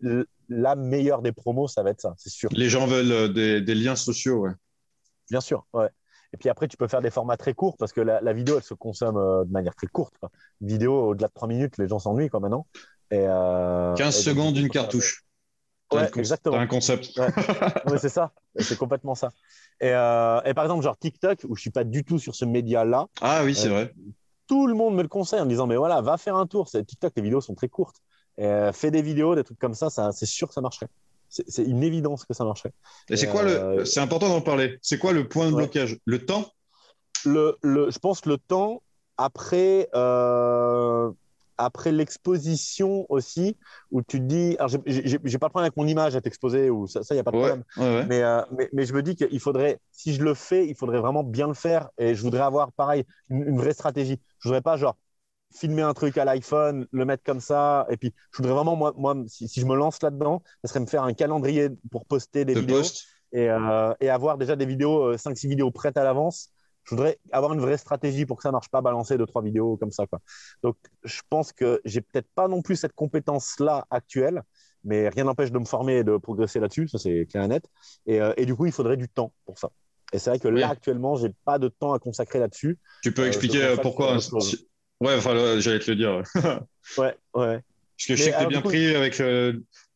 la 0.49 0.77
meilleure 0.77 1.23
des 1.23 1.33
promos, 1.33 1.67
ça 1.69 1.83
va 1.83 1.91
être 1.91 2.01
ça, 2.01 2.15
c'est 2.19 2.29
sûr. 2.31 2.51
Les 2.53 2.69
gens 2.69 2.87
veulent 2.87 3.11
euh, 3.13 3.29
des, 3.29 3.61
des 3.63 3.75
liens 3.75 3.97
sociaux, 3.97 4.41
ouais. 4.41 4.53
Bien 5.31 5.41
sûr, 5.41 5.65
ouais. 5.73 5.89
Et 6.35 6.37
puis 6.39 6.49
après, 6.49 6.67
tu 6.69 6.77
peux 6.77 6.89
faire 6.89 7.01
des 7.03 7.11
formats 7.11 7.37
très 7.37 7.55
courts 7.55 7.77
parce 7.79 7.93
que 7.93 8.01
la, 8.01 8.21
la 8.21 8.33
vidéo, 8.33 8.57
elle 8.57 8.63
se 8.63 8.75
consomme 8.75 9.17
euh, 9.17 9.45
de 9.45 9.51
manière 9.51 9.75
très 9.75 9.87
courte. 9.87 10.15
quoi. 10.19 10.31
Une 10.61 10.69
vidéo, 10.69 11.09
au-delà 11.09 11.29
de 11.29 11.33
3 11.33 11.47
minutes, 11.49 11.79
les 11.79 11.89
gens 11.89 11.99
s'ennuient 11.99 12.29
quoi 12.29 12.41
maintenant. 12.41 12.67
Et, 13.11 13.19
euh, 13.29 13.95
15 13.95 14.15
et 14.15 14.19
donc, 14.19 14.25
secondes, 14.25 14.57
une 14.57 14.69
cartouche. 14.71 15.25
Ouais, 15.93 16.09
exactement. 16.17 16.57
un 16.57 16.67
concept. 16.67 17.19
Ouais, 17.87 17.99
c'est 17.99 18.09
ça. 18.09 18.33
C'est 18.57 18.79
complètement 18.79 19.15
ça. 19.15 19.31
Et, 19.81 19.91
euh, 19.91 20.41
et 20.45 20.55
par 20.55 20.65
exemple, 20.65 20.83
genre 20.83 20.97
TikTok, 20.97 21.41
où 21.49 21.55
je 21.55 21.61
suis 21.61 21.71
pas 21.71 21.85
du 21.85 22.03
tout 22.03 22.19
sur 22.19 22.35
ce 22.35 22.47
média-là, 22.47 23.07
Ah 23.21 23.43
oui, 23.45 23.55
c'est 23.55 23.69
Euh, 23.69 23.73
vrai. 23.73 23.95
Tout 24.47 24.67
le 24.67 24.75
monde 24.75 24.95
me 24.95 25.03
le 25.03 25.09
conseille 25.09 25.41
en 25.41 25.45
me 25.45 25.51
disant, 25.51 25.67
mais 25.67 25.77
voilà, 25.77 26.01
va 26.01 26.17
faire 26.19 26.37
un 26.37 26.47
tour. 26.47 26.69
C'est- 26.69 26.85
TikTok, 26.85 27.13
les 27.17 27.23
vidéos 27.23 27.41
sont 27.41 27.55
très 27.55 27.69
courtes. 27.69 27.97
Euh, 28.41 28.73
fais 28.73 28.91
des 28.91 29.03
vidéos, 29.03 29.35
des 29.35 29.45
trucs 29.45 29.59
comme 29.59 29.75
ça, 29.75 29.91
ça 29.91 30.11
c'est 30.13 30.27
sûr 30.27 30.49
que 30.49 30.55
ça 30.55 30.61
marcherait. 30.61 30.89
C'est 31.29 31.63
une 31.63 31.83
évidence 31.83 32.25
que 32.27 32.35
ça 32.35 32.45
marcherait. 32.45 32.73
Et 33.09 33.17
c'est 33.17 33.27
quoi 33.29 33.43
euh, 33.43 33.77
le. 33.77 33.85
C'est 33.87 34.01
important 34.01 34.29
d'en 34.29 34.43
parler. 34.43 34.79
C'est 34.83 34.99
quoi 34.99 35.13
le 35.13 35.29
point 35.29 35.47
de 35.47 35.53
Ouais. 35.55 35.63
blocage? 35.63 35.99
Le 36.05 36.27
temps? 36.27 36.47
Le, 37.25 37.57
le, 37.63 37.91
je 37.91 37.99
pense 37.99 38.21
que 38.21 38.29
le 38.29 38.37
temps, 38.37 38.83
après, 39.17 39.89
euh, 39.95 41.11
après 41.65 41.93
l'exposition 41.93 43.07
aussi, 43.11 43.57
où 43.91 44.03
tu 44.03 44.19
te 44.19 44.25
dis, 44.25 44.57
alors 44.59 44.69
j'ai- 44.87 45.19
pas 45.39 45.49
de 45.49 45.53
problème 45.53 45.65
avec 45.67 45.77
mon 45.77 45.87
image 45.87 46.17
à 46.17 46.21
t'exposer, 46.21 46.71
ou 46.71 46.87
ça, 46.87 47.01
il 47.11 47.15
n'y 47.15 47.21
a 47.21 47.25
pas 47.25 47.31
de 47.33 47.37
Ouais, 47.39 47.39
problème. 47.39 47.65
ouais, 47.77 47.85
ouais. 47.97 48.09
Mais, 48.09 48.23
euh, 48.23 48.43
mais, 48.57 48.69
mais 48.73 48.85
je 48.87 48.93
me 48.95 49.03
dis 49.03 49.15
qu'il 49.17 49.41
faudrait, 49.41 49.79
si 49.93 50.15
je 50.15 50.23
le 50.23 50.35
fais, 50.35 50.67
il 50.69 50.75
faudrait 50.77 51.01
vraiment 51.01 51.25
bien 51.25 51.49
le 51.49 51.55
faire. 51.55 51.91
Et 51.99 52.15
je 52.15 52.23
voudrais 52.23 52.43
avoir, 52.43 52.73
pareil, 52.73 53.05
une, 53.31 53.43
une 53.49 53.57
vraie 53.59 53.75
stratégie. 53.75 54.21
Je 54.41 54.49
voudrais 54.49 54.63
pas, 54.63 54.77
genre, 54.77 54.97
filmer 55.55 55.83
un 55.83 55.93
truc 55.95 56.17
à 56.19 56.25
l'iPhone, 56.25 56.87
le 56.93 57.05
mettre 57.05 57.23
comme 57.25 57.41
ça. 57.41 57.87
Et 57.91 57.97
puis, 57.97 58.15
je 58.33 58.39
voudrais 58.39 58.55
vraiment, 58.55 58.75
moi, 58.77 58.93
moi 58.97 59.15
si, 59.29 59.49
si 59.49 59.61
je 59.61 59.67
me 59.67 59.75
lance 59.77 60.03
là-dedans, 60.03 60.43
ça 60.65 60.69
serait 60.69 60.81
me 60.81 60.87
faire 60.87 61.05
un 61.05 61.13
calendrier 61.13 61.69
pour 61.91 62.07
poster 62.07 62.45
des 62.45 62.55
De 62.55 62.61
vidéos 62.63 62.97
et, 63.33 63.49
euh, 63.51 63.93
et 64.01 64.09
avoir 64.11 64.39
déjà 64.39 64.57
des 64.57 64.67
vidéos, 64.67 65.17
5-6 65.19 65.49
vidéos 65.49 65.71
prêtes 65.71 65.97
à 65.97 66.05
l'avance. 66.05 66.51
Je 66.85 66.91
voudrais 66.91 67.19
avoir 67.31 67.53
une 67.53 67.61
vraie 67.61 67.79
stratégie 67.79 68.27
pour 68.27 68.37
que 68.37 68.43
ça 68.43 68.51
marche 68.53 68.69
pas, 68.69 68.81
balancer 68.81 69.17
2-3 69.17 69.43
vidéos 69.43 69.77
comme 69.77 69.93
ça. 69.93 70.07
Quoi. 70.07 70.21
Donc, 70.63 70.77
je 71.05 71.21
pense 71.31 71.53
que 71.53 71.81
j'ai 71.85 72.01
peut-être 72.01 72.29
pas 72.35 72.49
non 72.49 72.61
plus 72.63 72.77
cette 72.77 72.93
compétence-là 72.93 73.87
actuelle, 73.91 74.43
mais 74.85 75.09
rien 75.09 75.25
n'empêche 75.25 75.53
de 75.53 75.59
me 75.59 75.65
former 75.65 75.99
et 75.99 76.05
de 76.05 76.17
progresser 76.17 76.59
là-dessus, 76.59 76.89
ça 76.89 76.99
c'est 76.99 77.27
clair 77.31 77.45
et 77.45 77.49
net. 77.49 77.65
Et, 78.07 78.21
euh, 78.21 78.33
et 78.37 78.47
du 78.47 78.57
coup, 78.57 78.67
il 78.67 78.73
faudrait 78.73 78.97
du 78.97 79.09
temps 79.09 79.33
pour 79.47 79.59
ça. 79.59 79.71
Et 80.13 80.19
c'est 80.19 80.31
vrai 80.31 80.39
que 80.41 80.49
là, 80.49 80.69
actuellement, 80.71 81.15
j'ai 81.15 81.31
pas 81.45 81.59
de 81.59 81.69
temps 81.69 81.93
à 81.95 81.99
consacrer 81.99 82.39
là-dessus. 82.41 82.79
Tu 83.03 83.13
peux 83.13 83.23
Euh, 83.23 83.27
expliquer 83.29 83.63
euh, 83.63 83.77
pourquoi 83.77 84.19
si- 84.21 84.69
Ouais, 85.01 85.15
enfin, 85.17 85.59
j'allais 85.61 85.79
te 85.79 85.91
le 85.91 85.97
dire. 85.97 86.23
ouais. 86.99 87.17
Ouais. 87.35 87.63
Parce 87.97 88.07
que 88.09 88.17
je 88.17 88.23
sais 88.25 88.31
que 88.31 88.35
tu 88.35 88.39
alors, 88.39 88.49
bien 88.51 88.61
coup- 88.63 88.69
pris 88.69 88.95
avec 88.97 89.21
euh, 89.21 89.53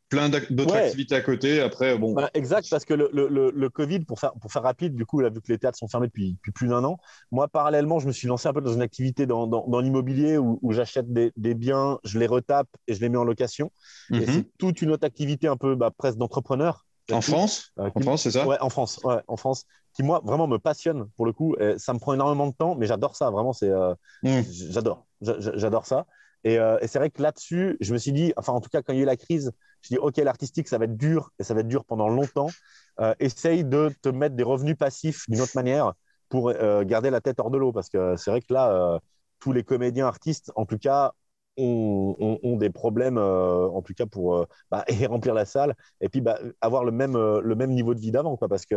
plein 0.08 0.28
d'autres 0.28 0.74
Ouais. 0.74 0.86
activités 0.86 1.14
à 1.14 1.20
côté. 1.20 1.60
Après, 1.60 1.96
bon. 1.98 2.14
Bah, 2.14 2.30
exact, 2.34 2.68
parce 2.70 2.84
que 2.84 2.94
le, 2.94 3.10
le, 3.12 3.50
le, 3.50 3.70
Covid, 3.70 4.00
pour 4.00 4.18
faire, 4.20 4.32
pour 4.40 4.50
faire 4.52 4.62
rapide, 4.62 4.94
du 4.94 5.04
coup, 5.04 5.20
là, 5.20 5.28
vu 5.28 5.40
que 5.40 5.52
les 5.52 5.58
théâtres 5.58 5.76
sont 5.78 5.88
fermés 5.88 6.06
depuis, 6.06 6.34
depuis 6.34 6.52
plus 6.52 6.68
d'un 6.68 6.82
an, 6.84 6.98
moi, 7.30 7.48
parallèlement, 7.48 7.98
je 7.98 8.06
me 8.06 8.12
suis 8.12 8.26
lancé 8.28 8.48
un 8.48 8.52
peu 8.52 8.60
dans 8.60 8.72
une 8.72 8.80
activité 8.82 9.26
dans, 9.26 9.46
dans, 9.46 9.66
dans 9.66 9.80
l'immobilier 9.80 10.38
où, 10.38 10.58
où 10.62 10.72
j'achète 10.72 11.12
des, 11.12 11.32
des 11.36 11.54
biens, 11.54 11.98
je 12.04 12.18
les 12.18 12.26
retape 12.26 12.68
et 12.86 12.94
je 12.94 13.00
les 13.00 13.08
mets 13.08 13.18
en 13.18 13.24
location. 13.24 13.70
Et 14.12 14.20
Mhm. 14.20 14.26
c'est 14.26 14.46
toute 14.58 14.80
une 14.82 14.92
autre 14.92 15.04
activité 15.04 15.48
un 15.48 15.56
peu 15.56 15.74
bah, 15.74 15.90
presque 15.96 16.16
d'entrepreneur. 16.18 16.86
En 17.12 17.20
France? 17.20 17.72
Euh, 17.78 17.90
En 17.94 18.00
France, 18.00 18.22
c'est 18.22 18.30
ça? 18.32 18.46
Ouais, 18.46 18.56
en 18.60 18.70
France, 18.70 18.98
ouais, 19.04 19.20
en 19.28 19.36
France, 19.36 19.64
qui 19.94 20.02
moi 20.02 20.20
vraiment 20.24 20.46
me 20.48 20.58
passionne 20.58 21.08
pour 21.16 21.26
le 21.26 21.32
coup. 21.32 21.54
Et 21.60 21.78
ça 21.78 21.92
me 21.92 21.98
prend 21.98 22.14
énormément 22.14 22.46
de 22.46 22.54
temps, 22.54 22.76
mais 22.76 22.86
j'adore 22.86 23.14
ça. 23.16 23.30
Vraiment, 23.30 23.52
c'est, 23.52 23.70
euh, 23.70 23.94
Mm. 24.22 24.42
j'adore, 24.70 25.06
J'a- 25.20 25.38
j'a- 25.40 25.56
j'adore 25.56 25.86
ça. 25.86 26.06
Et, 26.44 26.58
euh, 26.58 26.78
et 26.80 26.86
c'est 26.86 26.98
vrai 26.98 27.10
que 27.10 27.22
là-dessus, 27.22 27.76
je 27.80 27.92
me 27.92 27.98
suis 27.98 28.12
dit, 28.12 28.32
enfin 28.36 28.52
en 28.52 28.60
tout 28.60 28.68
cas 28.68 28.82
quand 28.82 28.92
il 28.92 28.96
y 28.96 29.00
a 29.00 29.02
eu 29.02 29.06
la 29.06 29.16
crise, 29.16 29.52
je 29.88 29.94
dis 29.94 29.98
ok 29.98 30.16
l'artistique 30.18 30.68
ça 30.68 30.78
va 30.78 30.84
être 30.86 30.96
dur 30.96 31.30
et 31.38 31.44
ça 31.44 31.54
va 31.54 31.60
être 31.60 31.68
dur 31.68 31.84
pendant 31.84 32.08
longtemps. 32.08 32.54
Euh, 33.00 33.14
essaye 33.20 33.64
de 33.64 33.94
te 34.02 34.08
mettre 34.08 34.36
des 34.36 34.42
revenus 34.42 34.76
passifs 34.76 35.24
d'une 35.28 35.40
autre 35.42 35.52
manière 35.54 35.92
pour 36.28 36.48
euh, 36.50 36.82
garder 36.84 37.10
la 37.10 37.20
tête 37.20 37.38
hors 37.40 37.50
de 37.50 37.58
l'eau 37.58 37.72
parce 37.72 37.88
que 37.90 38.16
c'est 38.16 38.30
vrai 38.30 38.40
que 38.40 38.52
là 38.52 38.70
euh, 38.72 38.98
tous 39.38 39.52
les 39.52 39.62
comédiens 39.64 40.06
artistes 40.06 40.50
en 40.56 40.64
tout 40.66 40.78
cas 40.78 41.12
ont, 41.58 42.16
ont- 42.18 42.38
ont 42.42 42.56
des 42.56 42.70
problèmes 42.70 43.18
en 43.18 43.82
tout 43.82 43.94
cas 43.94 44.06
pour 44.06 44.46
bah, 44.70 44.84
et 44.88 45.06
remplir 45.06 45.34
la 45.34 45.44
salle 45.44 45.74
et 46.00 46.08
puis 46.08 46.20
bah, 46.20 46.38
avoir 46.60 46.84
le 46.84 46.92
même 46.92 47.14
le 47.16 47.54
même 47.54 47.70
niveau 47.70 47.94
de 47.94 48.00
vie 48.00 48.10
d'avant 48.12 48.36
parce 48.36 48.66
que 48.66 48.74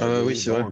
Ah 0.00 0.22
oui, 0.22 0.36
c'est 0.36 0.50
vrai. 0.50 0.66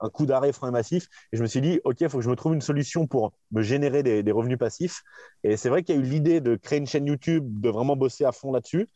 Un 0.00 0.08
coup 0.08 0.26
d'arrêt 0.26 0.52
frein 0.52 0.70
massif 0.70 1.08
et 1.32 1.36
je 1.36 1.42
me 1.42 1.46
suis 1.46 1.60
dit 1.60 1.80
ok 1.84 2.00
il 2.00 2.08
faut 2.08 2.18
que 2.18 2.24
je 2.24 2.30
me 2.30 2.36
trouve 2.36 2.54
une 2.54 2.60
solution 2.60 3.06
pour 3.06 3.32
me 3.50 3.62
générer 3.62 4.02
des, 4.02 4.22
des 4.22 4.32
revenus 4.32 4.58
passifs 4.58 5.02
et 5.42 5.56
c'est 5.56 5.68
vrai 5.68 5.82
qu'il 5.82 5.94
y 5.94 5.98
a 5.98 6.00
eu 6.00 6.04
l'idée 6.04 6.40
de 6.40 6.56
créer 6.56 6.78
une 6.78 6.86
chaîne 6.86 7.06
YouTube 7.06 7.60
de 7.60 7.68
vraiment 7.68 7.96
bosser 7.96 8.24
à 8.24 8.32
fond 8.32 8.52
là-dessus 8.52 8.88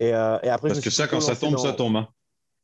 et, 0.00 0.14
euh, 0.14 0.38
et 0.42 0.48
après 0.48 0.68
Parce 0.68 0.80
que 0.80 0.90
ça, 0.90 1.06
quand 1.06 1.20
ça 1.20 1.36
tombe, 1.36 1.52
dans- 1.52 1.58
ça 1.58 1.72
tombe. 1.72 1.96
hein. 1.96 2.08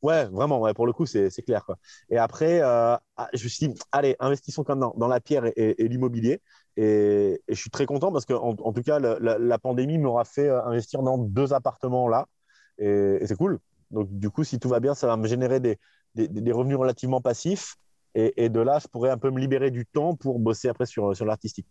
Ouais, 0.01 0.25
vraiment, 0.27 0.59
ouais, 0.61 0.73
pour 0.73 0.85
le 0.85 0.93
coup, 0.93 1.05
c'est 1.05 1.29
clair. 1.45 1.65
Quoi. 1.65 1.77
Et 2.09 2.17
après, 2.17 2.61
euh, 2.61 2.95
ah, 3.17 3.29
je 3.33 3.43
me 3.43 3.49
suis 3.49 3.67
dit, 3.67 3.73
allez, 3.91 4.15
investissons 4.19 4.63
comme 4.63 4.79
dans, 4.79 4.93
dans 4.95 5.07
la 5.07 5.19
pierre 5.19 5.45
et, 5.57 5.75
l'immobilier. 5.79 6.41
Et, 6.77 7.41
je 7.49 7.55
suis 7.55 7.69
très 7.69 7.85
content 7.85 8.11
parce 8.11 8.25
que, 8.25 8.33
en, 8.33 8.55
tout 8.55 8.81
cas, 8.81 8.99
la, 8.99 9.57
pandémie 9.59 9.97
m'aura 9.97 10.23
fait 10.23 10.47
euh, 10.47 10.63
investir 10.63 11.01
dans 11.01 11.17
deux 11.17 11.53
appartements 11.53 12.07
là. 12.07 12.27
Et, 12.77 13.19
c'est 13.25 13.35
cool. 13.35 13.59
Donc, 13.91 14.07
du 14.11 14.29
coup, 14.29 14.43
si 14.45 14.59
tout 14.59 14.69
va 14.69 14.79
bien, 14.79 14.95
ça 14.95 15.07
va 15.07 15.17
me 15.17 15.27
générer 15.27 15.59
des, 15.59 15.77
des, 16.15 16.51
revenus 16.51 16.77
relativement 16.77 17.21
passifs. 17.21 17.75
Et, 18.15 18.49
de 18.49 18.59
là, 18.59 18.79
je 18.81 18.87
pourrais 18.87 19.11
un 19.11 19.17
peu 19.17 19.29
me 19.29 19.39
libérer 19.39 19.71
du 19.71 19.85
temps 19.85 20.15
pour 20.15 20.39
bosser 20.39 20.67
après 20.67 20.85
sur, 20.85 21.15
sur 21.15 21.25
l'artistique. 21.25 21.67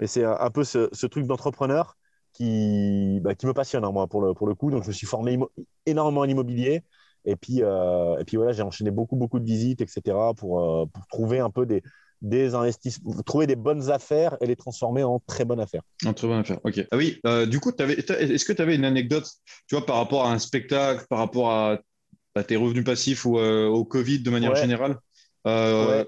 Mais 0.00 0.06
c'est 0.06 0.24
un, 0.24 0.50
peu 0.50 0.64
ce, 0.64 1.06
truc 1.06 1.26
d'entrepreneur 1.26 1.96
qui, 2.32 3.20
bah, 3.20 3.34
qui 3.34 3.46
me 3.46 3.52
passionne, 3.52 3.84
hein, 3.84 3.92
moi, 3.92 4.06
pour 4.06 4.22
le, 4.22 4.34
pour 4.34 4.46
le 4.46 4.54
coup. 4.54 4.70
Donc, 4.70 4.82
je 4.82 4.88
me 4.88 4.92
suis 4.92 5.06
formé 5.06 5.38
énormément 5.84 6.22
en 6.22 6.28
immobilier. 6.28 6.82
Et 7.26 7.36
puis, 7.36 7.62
euh, 7.62 8.16
et 8.18 8.24
puis 8.24 8.36
voilà, 8.36 8.52
j'ai 8.52 8.62
enchaîné 8.62 8.90
beaucoup, 8.90 9.16
beaucoup 9.16 9.38
de 9.38 9.44
visites, 9.44 9.80
etc., 9.80 10.16
pour, 10.36 10.60
euh, 10.60 10.86
pour 10.86 11.06
trouver 11.08 11.40
un 11.40 11.50
peu 11.50 11.66
des, 11.66 11.82
des 12.22 12.54
investissements, 12.54 13.12
trouver 13.22 13.46
des 13.46 13.56
bonnes 13.56 13.90
affaires 13.90 14.36
et 14.40 14.46
les 14.46 14.56
transformer 14.56 15.02
en 15.02 15.20
très 15.26 15.44
bonnes 15.44 15.60
affaires. 15.60 15.82
En 16.04 16.12
très 16.14 16.28
bonnes 16.28 16.40
affaires, 16.40 16.60
ok. 16.64 16.86
Ah 16.90 16.96
oui, 16.96 17.20
euh, 17.26 17.46
du 17.46 17.60
coup, 17.60 17.72
est-ce 17.76 18.44
que 18.44 18.52
tu 18.52 18.62
avais 18.62 18.76
une 18.76 18.84
anecdote, 18.84 19.28
tu 19.66 19.74
vois, 19.74 19.84
par 19.84 19.96
rapport 19.96 20.24
à 20.24 20.32
un 20.32 20.38
spectacle, 20.38 21.04
par 21.08 21.18
rapport 21.18 21.50
à, 21.50 21.78
tes 22.44 22.56
revenus 22.56 22.84
passifs 22.84 23.24
ou 23.24 23.38
au 23.38 23.84
Covid 23.84 24.20
de 24.20 24.30
manière 24.30 24.54
générale 24.54 24.98
Parce 25.44 26.06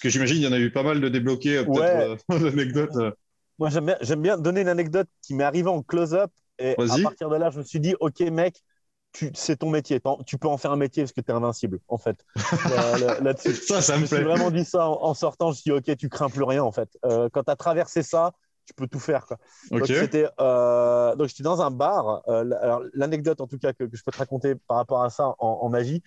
que 0.00 0.08
j'imagine 0.08 0.36
qu'il 0.36 0.44
y 0.44 0.48
en 0.48 0.52
a 0.52 0.58
eu 0.58 0.70
pas 0.70 0.82
mal 0.82 1.00
de 1.00 1.08
débloqués, 1.08 1.64
peut-être, 1.64 2.24
d'anecdotes. 2.28 3.14
Moi, 3.58 3.70
j'aime 3.70 4.22
bien, 4.22 4.36
donner 4.36 4.60
une 4.60 4.68
anecdote 4.68 5.08
qui 5.22 5.34
m'est 5.34 5.44
arrivée 5.44 5.70
en 5.70 5.82
close-up. 5.82 6.30
Et 6.58 6.74
à 6.78 7.02
partir 7.02 7.28
de 7.28 7.36
là, 7.36 7.50
je 7.50 7.58
me 7.58 7.64
suis 7.64 7.80
dit, 7.80 7.94
OK, 8.00 8.20
mec, 8.20 8.62
c'est 9.34 9.56
ton 9.56 9.70
métier. 9.70 10.00
Tu 10.26 10.38
peux 10.38 10.48
en 10.48 10.56
faire 10.56 10.72
un 10.72 10.76
métier 10.76 11.02
parce 11.02 11.12
que 11.12 11.20
tu 11.20 11.30
es 11.30 11.34
invincible, 11.34 11.80
en 11.88 11.98
fait. 11.98 12.24
Là-dessus. 13.22 13.54
ça, 13.54 13.80
ça 13.80 13.94
me 13.94 13.98
je 13.98 14.02
me 14.02 14.06
suis 14.06 14.24
vraiment 14.24 14.50
dit 14.50 14.64
ça 14.64 14.88
en, 14.88 15.14
sortant. 15.14 15.46
Je 15.46 15.50
me 15.50 15.54
suis 15.54 15.70
dit, 15.70 15.92
OK, 15.92 15.96
tu 15.96 16.08
crains 16.08 16.28
plus 16.28 16.44
rien, 16.44 16.62
en 16.62 16.72
fait. 16.72 16.88
Euh, 17.04 17.28
quand 17.32 17.44
tu 17.44 17.50
as 17.50 17.56
traversé 17.56 18.02
ça, 18.02 18.32
tu 18.66 18.74
peux 18.74 18.86
tout 18.86 18.98
faire. 18.98 19.26
Quoi. 19.26 19.38
Donc, 19.70 19.84
j'étais 19.84 20.26
euh, 20.40 21.14
dans 21.40 21.62
un 21.62 21.70
bar. 21.70 22.22
Euh, 22.28 22.88
l'anecdote, 22.94 23.40
en 23.40 23.46
tout 23.46 23.58
cas, 23.58 23.72
que, 23.72 23.84
je 23.90 24.02
peux 24.02 24.12
te 24.12 24.18
raconter 24.18 24.54
par 24.54 24.76
rapport 24.76 25.02
à 25.02 25.10
ça 25.10 25.34
en, 25.38 25.68
magie. 25.68 26.02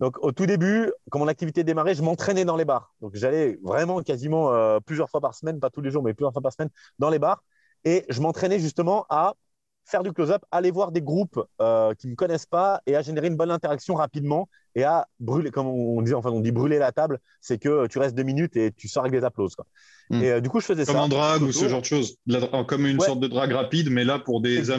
Donc, 0.00 0.16
au 0.24 0.32
tout 0.32 0.46
début, 0.46 0.92
quand 1.10 1.18
mon 1.18 1.28
activité 1.28 1.64
démarrait, 1.64 1.94
je 1.94 2.02
m'entraînais 2.02 2.44
dans 2.44 2.56
les 2.56 2.64
bars. 2.64 2.94
Donc, 3.00 3.14
j'allais 3.14 3.58
vraiment 3.62 4.02
quasiment 4.02 4.80
plusieurs 4.80 5.10
fois 5.10 5.20
par 5.20 5.34
semaine, 5.34 5.60
pas 5.60 5.70
tous 5.70 5.82
les 5.82 5.90
jours, 5.90 6.02
mais 6.02 6.14
plusieurs 6.14 6.32
fois 6.32 6.42
par 6.42 6.52
semaine 6.52 6.70
dans 6.98 7.10
les 7.10 7.18
bars. 7.18 7.44
Et 7.84 8.04
je 8.08 8.20
m'entraînais 8.20 8.58
justement 8.58 9.06
à 9.10 9.34
faire 9.84 10.02
du 10.02 10.12
close-up, 10.12 10.44
aller 10.50 10.70
voir 10.70 10.92
des 10.92 11.02
groupes 11.02 11.42
euh, 11.60 11.94
qui 11.94 12.06
ne 12.06 12.12
me 12.12 12.16
connaissent 12.16 12.46
pas 12.46 12.80
et 12.86 12.96
à 12.96 13.02
générer 13.02 13.26
une 13.26 13.36
bonne 13.36 13.50
interaction 13.50 13.94
rapidement 13.94 14.48
et 14.74 14.84
à 14.84 15.06
brûler, 15.20 15.50
comme 15.50 15.66
on 15.66 16.02
dit, 16.02 16.14
enfin 16.14 16.30
on 16.30 16.40
dit 16.40 16.52
brûler 16.52 16.78
la 16.78 16.92
table, 16.92 17.20
c'est 17.40 17.58
que 17.58 17.86
tu 17.86 17.98
restes 17.98 18.14
deux 18.14 18.22
minutes 18.24 18.56
et 18.56 18.72
tu 18.72 18.88
sors 18.88 19.04
avec 19.04 19.18
des 19.18 19.24
applauses. 19.24 19.56
Hmm. 20.10 20.22
Et 20.22 20.30
euh, 20.30 20.40
du 20.40 20.48
coup, 20.48 20.60
je 20.60 20.66
faisais 20.66 20.84
ça. 20.84 20.92
Comme 20.92 21.02
en 21.02 21.08
drague 21.08 21.42
ou 21.42 21.52
ce 21.52 21.68
genre 21.68 21.80
de 21.80 21.86
choses, 21.86 22.16
comme 22.68 22.86
une 22.86 23.00
sorte 23.00 23.20
de 23.20 23.28
drague 23.28 23.52
rapide, 23.52 23.90
mais 23.90 24.04
là 24.04 24.18
pour 24.18 24.40
des, 24.40 24.62
des 24.62 24.70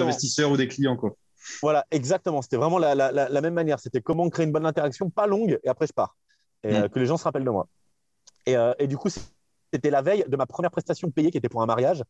investisseurs 0.00 0.50
ou 0.50 0.56
des 0.56 0.68
clients. 0.68 0.96
Quoi. 0.96 1.16
Voilà, 1.60 1.84
exactement. 1.90 2.42
C'était 2.42 2.56
vraiment 2.56 2.78
la, 2.78 2.94
la, 2.94 3.10
la, 3.12 3.40
même 3.40 3.54
manière. 3.54 3.78
C'était 3.80 4.00
comment 4.00 4.28
créer 4.30 4.46
une 4.46 4.52
bonne 4.52 4.66
interaction, 4.66 5.10
pas 5.10 5.26
longue, 5.26 5.58
et 5.62 5.68
après 5.68 5.86
je 5.86 5.92
pars. 5.92 6.16
Et 6.62 6.72
hmm. 6.72 6.74
euh, 6.76 6.88
que 6.88 6.98
les 6.98 7.06
gens 7.06 7.16
se 7.16 7.24
rappellent 7.24 7.44
de 7.44 7.50
moi. 7.50 7.68
Et, 8.46 8.56
et 8.78 8.86
du 8.86 8.98
coup, 8.98 9.08
c'était 9.74 9.90
la 9.90 10.02
veille 10.02 10.24
de 10.28 10.36
ma 10.36 10.46
première 10.46 10.70
prestation 10.70 11.10
payée 11.10 11.32
qui 11.32 11.38
était 11.38 11.48
pour 11.48 11.60
un 11.60 11.66
mariage. 11.66 12.04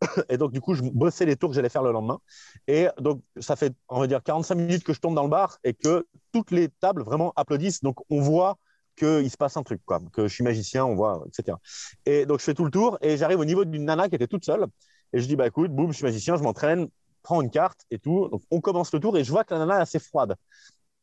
Et 0.28 0.36
donc, 0.36 0.52
du 0.52 0.60
coup, 0.60 0.74
je 0.74 0.82
bossais 0.82 1.26
les 1.26 1.34
tours 1.34 1.50
que 1.50 1.56
j'allais 1.56 1.68
faire 1.68 1.82
le 1.82 1.90
lendemain. 1.90 2.20
Et 2.68 2.86
donc, 3.00 3.22
ça 3.40 3.56
fait, 3.56 3.74
on 3.88 3.98
va 3.98 4.06
dire, 4.06 4.22
45 4.22 4.54
minutes 4.54 4.84
que 4.84 4.92
je 4.92 5.00
tourne 5.00 5.16
dans 5.16 5.24
le 5.24 5.28
bar 5.28 5.58
et 5.64 5.74
que 5.74 6.06
toutes 6.32 6.52
les 6.52 6.68
tables 6.68 7.02
vraiment 7.02 7.32
applaudissent. 7.34 7.82
Donc, 7.82 7.96
on 8.08 8.20
voit 8.20 8.56
qu'il 8.96 9.28
se 9.30 9.36
passe 9.36 9.56
un 9.56 9.64
truc, 9.64 9.80
quoi, 9.84 10.00
que 10.12 10.28
je 10.28 10.32
suis 10.32 10.44
magicien, 10.44 10.84
on 10.84 10.94
voit, 10.94 11.24
etc. 11.26 11.58
Et 12.06 12.24
donc, 12.24 12.38
je 12.38 12.44
fais 12.44 12.54
tout 12.54 12.64
le 12.64 12.70
tour 12.70 12.98
et 13.00 13.16
j'arrive 13.16 13.40
au 13.40 13.44
niveau 13.44 13.64
d'une 13.64 13.84
nana 13.84 14.08
qui 14.08 14.14
était 14.14 14.28
toute 14.28 14.44
seule. 14.44 14.66
Et 15.12 15.20
je 15.20 15.26
dis, 15.26 15.34
bah 15.34 15.46
écoute, 15.48 15.72
boum, 15.72 15.90
je 15.90 15.96
suis 15.96 16.04
magicien, 16.04 16.36
je 16.36 16.42
m'entraîne, 16.42 16.88
prends 17.22 17.42
une 17.42 17.50
carte 17.50 17.80
et 17.90 17.98
tout. 17.98 18.28
Donc, 18.28 18.42
on 18.52 18.60
commence 18.60 18.92
le 18.92 19.00
tour 19.00 19.18
et 19.18 19.24
je 19.24 19.32
vois 19.32 19.42
que 19.42 19.54
la 19.54 19.60
nana 19.60 19.78
est 19.78 19.82
assez 19.82 19.98
froide. 19.98 20.36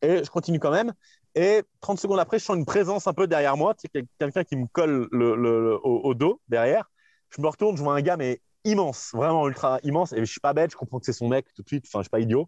Et 0.01 0.23
je 0.23 0.29
continue 0.29 0.59
quand 0.59 0.71
même. 0.71 0.93
Et 1.35 1.63
30 1.81 1.99
secondes 1.99 2.19
après, 2.19 2.39
je 2.39 2.45
sens 2.45 2.55
une 2.55 2.65
présence 2.65 3.07
un 3.07 3.13
peu 3.13 3.27
derrière 3.27 3.57
moi, 3.57 3.73
tu 3.75 3.89
quelqu'un 4.17 4.43
qui 4.45 4.55
me 4.55 4.67
colle 4.67 5.09
le, 5.11 5.77
au, 5.83 6.13
dos 6.13 6.41
derrière. 6.47 6.89
Je 7.29 7.41
me 7.41 7.47
retourne, 7.47 7.75
je 7.75 7.83
vois 7.83 7.95
un 7.95 8.01
gars, 8.01 8.15
mais 8.15 8.41
immense, 8.63 9.11
vraiment 9.13 9.45
ultra 9.47 9.79
immense. 9.83 10.13
Et 10.13 10.19
je 10.19 10.31
suis 10.31 10.39
pas 10.39 10.53
bête, 10.53 10.71
je 10.71 10.77
comprends 10.77 10.99
que 10.99 11.05
c'est 11.05 11.13
son 11.13 11.27
mec 11.27 11.45
tout 11.53 11.61
de 11.61 11.67
suite, 11.67 11.85
enfin, 11.87 11.99
je 11.99 12.03
suis 12.03 12.09
pas 12.09 12.21
idiot. 12.21 12.47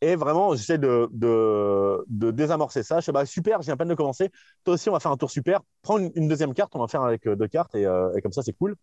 Et 0.00 0.14
vraiment, 0.14 0.54
j'essaie 0.54 0.78
de, 0.78 1.08
de, 1.10 2.30
désamorcer 2.30 2.84
ça. 2.84 3.00
Je 3.00 3.06
sais, 3.06 3.12
bah, 3.12 3.26
super, 3.26 3.60
j'ai 3.62 3.72
un 3.72 3.76
peine 3.76 3.88
de 3.88 3.94
commencer. 3.94 4.30
Toi 4.62 4.74
aussi, 4.74 4.88
on 4.88 4.92
va 4.92 5.00
faire 5.00 5.10
un 5.10 5.16
tour 5.16 5.30
super. 5.32 5.60
Prends 5.82 5.98
une, 5.98 6.28
deuxième 6.28 6.54
carte, 6.54 6.76
on 6.76 6.78
va 6.78 6.86
faire 6.86 7.02
avec 7.02 7.26
euh, 7.26 7.34
deux 7.34 7.48
cartes 7.48 7.74
euh, 7.74 8.14
et, 8.14 8.22
comme 8.22 8.32
ça, 8.32 8.42
c'est 8.42 8.52
cool. 8.52 8.76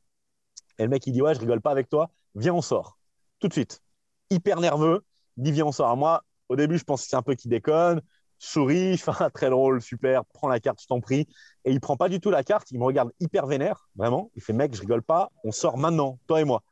Et 0.78 0.84
le 0.84 0.90
mec, 0.90 1.08
il 1.08 1.14
dit, 1.14 1.22
ouais, 1.22 1.34
je 1.34 1.40
rigole 1.40 1.62
pas 1.62 1.72
avec 1.72 1.90
toi, 1.90 2.10
viens, 2.36 2.54
on 2.54 2.62
sort. 2.62 2.98
Tout 3.40 3.48
de 3.48 3.54
suite. 3.54 3.82
Hyper 4.30 4.60
nerveux, 4.60 5.06
il 5.38 5.44
dit, 5.44 5.52
viens, 5.54 5.68
on 5.68 5.72
sort. 5.72 5.96
moi, 5.96 6.24
au 6.50 6.58
début, 6.58 6.78
je 6.78 6.84
pense 6.84 7.04
que 7.04 7.10
c'est 7.10 7.16
un 7.16 7.22
peu 7.22 7.36
qui 7.36 7.48
déconne 7.48 8.02
souris, 8.38 9.02
très 9.34 9.50
drôle, 9.50 9.82
super, 9.82 10.26
prends 10.26 10.48
la 10.48 10.60
carte, 10.60 10.82
je 10.82 10.88
t'en 10.88 11.02
prie. 11.02 11.28
Et 11.66 11.72
il 11.72 11.80
prend 11.80 11.98
pas 11.98 12.10
du 12.10 12.20
tout 12.20 12.30
la 12.30 12.44
carte, 12.44 12.72
il 12.72 12.80
me 12.80 12.86
regarde 12.86 13.12
hyper 13.20 13.48
vénère, 13.48 13.90
vraiment. 13.96 14.32
Il 14.36 14.42
fait, 14.42 14.54
mec, 14.54 14.76
je 14.76 14.82
rigole 14.82 15.02
pas, 15.02 15.32
on 15.44 15.52
sort 15.52 15.78
maintenant, 15.78 16.20
toi 16.28 16.42
et 16.42 16.44
moi. 16.44 16.64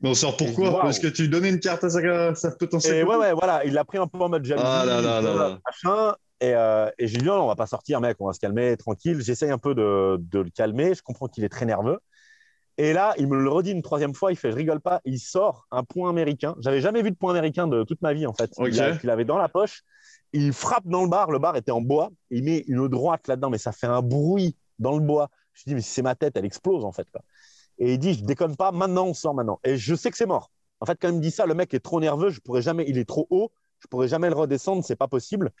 Mais 0.00 0.08
on 0.08 0.14
sort 0.14 0.36
pourquoi 0.36 0.80
Parce 0.80 0.98
que 0.98 1.06
tu 1.06 1.28
donnais 1.28 1.50
une 1.50 1.60
carte 1.60 1.84
à 1.84 1.90
sa, 1.90 2.34
sa 2.34 2.50
potentielle. 2.50 2.96
Et 2.96 3.04
ouais, 3.04 3.16
ouais, 3.16 3.32
voilà, 3.32 3.64
il 3.64 3.72
l'a 3.72 3.84
pris 3.84 3.98
un 3.98 4.08
peu 4.08 4.18
en 4.18 4.28
mode 4.28 4.44
jalousie. 4.44 4.66
Ah 4.68 4.84
là 4.84 5.00
là 5.00 5.20
là, 5.20 5.58
Machin, 5.64 6.14
et, 6.42 6.56
euh, 6.56 6.90
et 6.98 7.06
j'ai 7.06 7.18
dit, 7.18 7.24
non, 7.24 7.44
on 7.44 7.46
va 7.46 7.54
pas 7.54 7.68
sortir, 7.68 8.00
mec, 8.00 8.16
on 8.18 8.26
va 8.26 8.32
se 8.32 8.40
calmer, 8.40 8.76
tranquille. 8.76 9.20
J'essaye 9.20 9.52
un 9.52 9.58
peu 9.58 9.76
de, 9.76 10.16
de, 10.18 10.40
le 10.40 10.50
calmer, 10.50 10.92
je 10.92 11.00
comprends 11.00 11.28
qu'il 11.28 11.44
est 11.44 11.48
très 11.48 11.66
nerveux. 11.66 12.00
Et 12.78 12.92
là, 12.92 13.14
il 13.18 13.28
me 13.28 13.38
le 13.38 13.50
redit 13.50 13.72
une 13.72 13.82
troisième 13.82 14.14
fois, 14.14 14.32
il 14.32 14.36
fait, 14.36 14.50
je 14.50 14.56
rigole 14.56 14.80
pas, 14.80 15.00
il 15.04 15.18
sort 15.18 15.66
un 15.70 15.84
point 15.84 16.08
américain. 16.08 16.54
J'avais 16.60 16.80
jamais 16.80 17.02
vu 17.02 17.10
de 17.10 17.16
point 17.16 17.32
américain 17.32 17.66
de 17.66 17.84
toute 17.84 18.00
ma 18.00 18.14
vie, 18.14 18.26
en 18.26 18.32
fait. 18.32 18.50
Il 19.02 19.06
l'avait 19.06 19.24
dans 19.24 19.38
la 19.38 19.48
poche 19.48 19.82
il 20.32 20.52
frappe 20.52 20.86
dans 20.86 21.02
le 21.02 21.08
bar, 21.08 21.30
le 21.30 21.38
bar 21.38 21.56
était 21.56 21.72
en 21.72 21.80
bois, 21.80 22.10
il 22.30 22.44
met 22.44 22.64
une 22.66 22.88
droite 22.88 23.28
là-dedans, 23.28 23.50
mais 23.50 23.58
ça 23.58 23.72
fait 23.72 23.86
un 23.86 24.02
bruit 24.02 24.56
dans 24.78 24.96
le 24.96 25.04
bois. 25.04 25.28
Je 25.52 25.64
dis, 25.66 25.74
mais 25.74 25.82
c'est 25.82 26.02
ma 26.02 26.14
tête, 26.14 26.36
elle 26.36 26.44
explose 26.44 26.84
en 26.84 26.92
fait. 26.92 27.06
Et 27.78 27.94
il 27.94 27.98
dit, 27.98 28.14
je 28.14 28.24
déconne 28.24 28.56
pas, 28.56 28.72
maintenant 28.72 29.06
on 29.06 29.14
sort 29.14 29.34
maintenant. 29.34 29.60
Et 29.64 29.76
je 29.76 29.94
sais 29.94 30.10
que 30.10 30.16
c'est 30.16 30.26
mort. 30.26 30.50
En 30.80 30.86
fait, 30.86 30.98
quand 31.00 31.08
il 31.08 31.16
me 31.16 31.20
dit 31.20 31.30
ça, 31.30 31.46
le 31.46 31.54
mec 31.54 31.72
est 31.74 31.80
trop 31.80 32.00
nerveux, 32.00 32.30
je 32.30 32.40
pourrais 32.40 32.62
jamais, 32.62 32.84
il 32.88 32.98
est 32.98 33.04
trop 33.04 33.26
haut, 33.30 33.52
je 33.80 33.88
pourrais 33.88 34.08
jamais 34.08 34.28
le 34.28 34.34
redescendre, 34.34 34.84
c'est 34.84 34.96
pas 34.96 35.08
possible. 35.08 35.52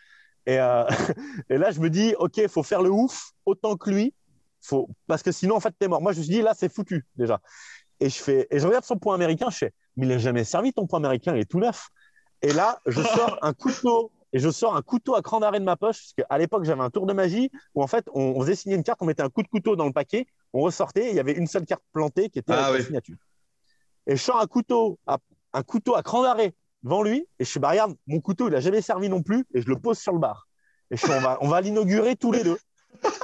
Et, 0.46 0.58
euh, 0.58 0.84
et, 1.50 1.58
là, 1.58 1.70
je 1.70 1.80
me 1.80 1.90
dis, 1.90 2.14
ok, 2.18 2.38
il 2.38 2.48
faut 2.48 2.62
faire 2.62 2.82
le 2.82 2.90
ouf 2.90 3.32
autant 3.44 3.76
que 3.76 3.90
lui, 3.90 4.14
faut, 4.62 4.88
parce 5.06 5.22
que 5.22 5.32
sinon, 5.32 5.56
en 5.56 5.60
fait, 5.60 5.74
t'es 5.78 5.88
mort. 5.88 6.00
Moi, 6.00 6.12
je 6.12 6.18
me 6.18 6.24
suis 6.24 6.32
dit, 6.32 6.42
là, 6.42 6.54
c'est 6.56 6.72
foutu 6.72 7.06
déjà. 7.16 7.40
Et 8.00 8.08
je 8.08 8.22
fais, 8.22 8.46
et 8.50 8.58
je 8.58 8.66
regarde 8.66 8.84
son 8.84 8.96
point 8.96 9.14
américain, 9.14 9.50
je 9.50 9.58
fais, 9.58 9.72
mais 9.96 10.06
il 10.06 10.08
n'a 10.08 10.18
jamais 10.18 10.44
servi 10.44 10.72
ton 10.72 10.86
point 10.86 10.98
américain, 10.98 11.34
il 11.34 11.40
est 11.40 11.50
tout 11.50 11.60
neuf. 11.60 11.88
Et 12.42 12.52
là, 12.52 12.80
je 12.86 13.00
sors 13.02 13.38
un 13.42 13.52
couteau 13.52 14.10
et 14.32 14.38
je 14.38 14.48
sors 14.50 14.74
un 14.74 14.82
couteau 14.82 15.14
à 15.14 15.22
cran 15.22 15.40
d'arrêt 15.40 15.60
de 15.60 15.64
ma 15.64 15.76
poche, 15.76 15.98
parce 15.98 16.12
qu'à 16.14 16.38
l'époque, 16.38 16.64
j'avais 16.64 16.80
un 16.80 16.90
tour 16.90 17.06
de 17.06 17.12
magie 17.12 17.50
où 17.74 17.82
en 17.82 17.86
fait, 17.86 18.06
on, 18.14 18.40
faisait 18.40 18.54
signer 18.54 18.76
une 18.76 18.82
carte, 18.82 19.02
on 19.02 19.04
mettait 19.04 19.22
un 19.22 19.28
coup 19.28 19.42
de 19.42 19.48
couteau 19.48 19.76
dans 19.76 19.86
le 19.86 19.92
paquet, 19.92 20.26
on 20.52 20.62
ressortait, 20.62 21.08
et 21.08 21.10
il 21.10 21.16
y 21.16 21.20
avait 21.20 21.32
une 21.32 21.46
seule 21.46 21.66
carte 21.66 21.82
plantée 21.92 22.30
qui 22.30 22.38
était 22.38 22.52
ah, 22.52 22.72
la 22.72 22.82
signature. 22.82 23.16
Et 24.06 24.16
je 24.16 24.22
sors 24.22 24.40
un 24.40 24.46
couteau 24.46 24.98
à, 25.06 25.18
un 25.52 25.62
couteau 25.62 25.94
à 25.94 26.02
cran 26.02 26.22
d'arrêt 26.22 26.54
devant 26.82 27.02
lui, 27.02 27.26
et 27.38 27.44
je 27.44 27.50
suis 27.50 27.60
bah, 27.60 27.70
regarde, 27.70 27.94
mon 28.06 28.20
couteau, 28.20 28.48
il 28.48 28.52
n'a 28.52 28.60
jamais 28.60 28.80
servi 28.80 29.08
non 29.08 29.22
plus, 29.22 29.44
et 29.54 29.60
je 29.60 29.68
le 29.68 29.76
pose 29.76 29.98
sur 29.98 30.12
le 30.12 30.18
bar. 30.18 30.48
Et 30.90 30.96
je 30.96 31.06
on 31.06 31.20
va, 31.20 31.38
on 31.42 31.48
va 31.48 31.60
l'inaugurer 31.60 32.16
tous 32.16 32.32
les 32.32 32.42
deux, 32.42 32.58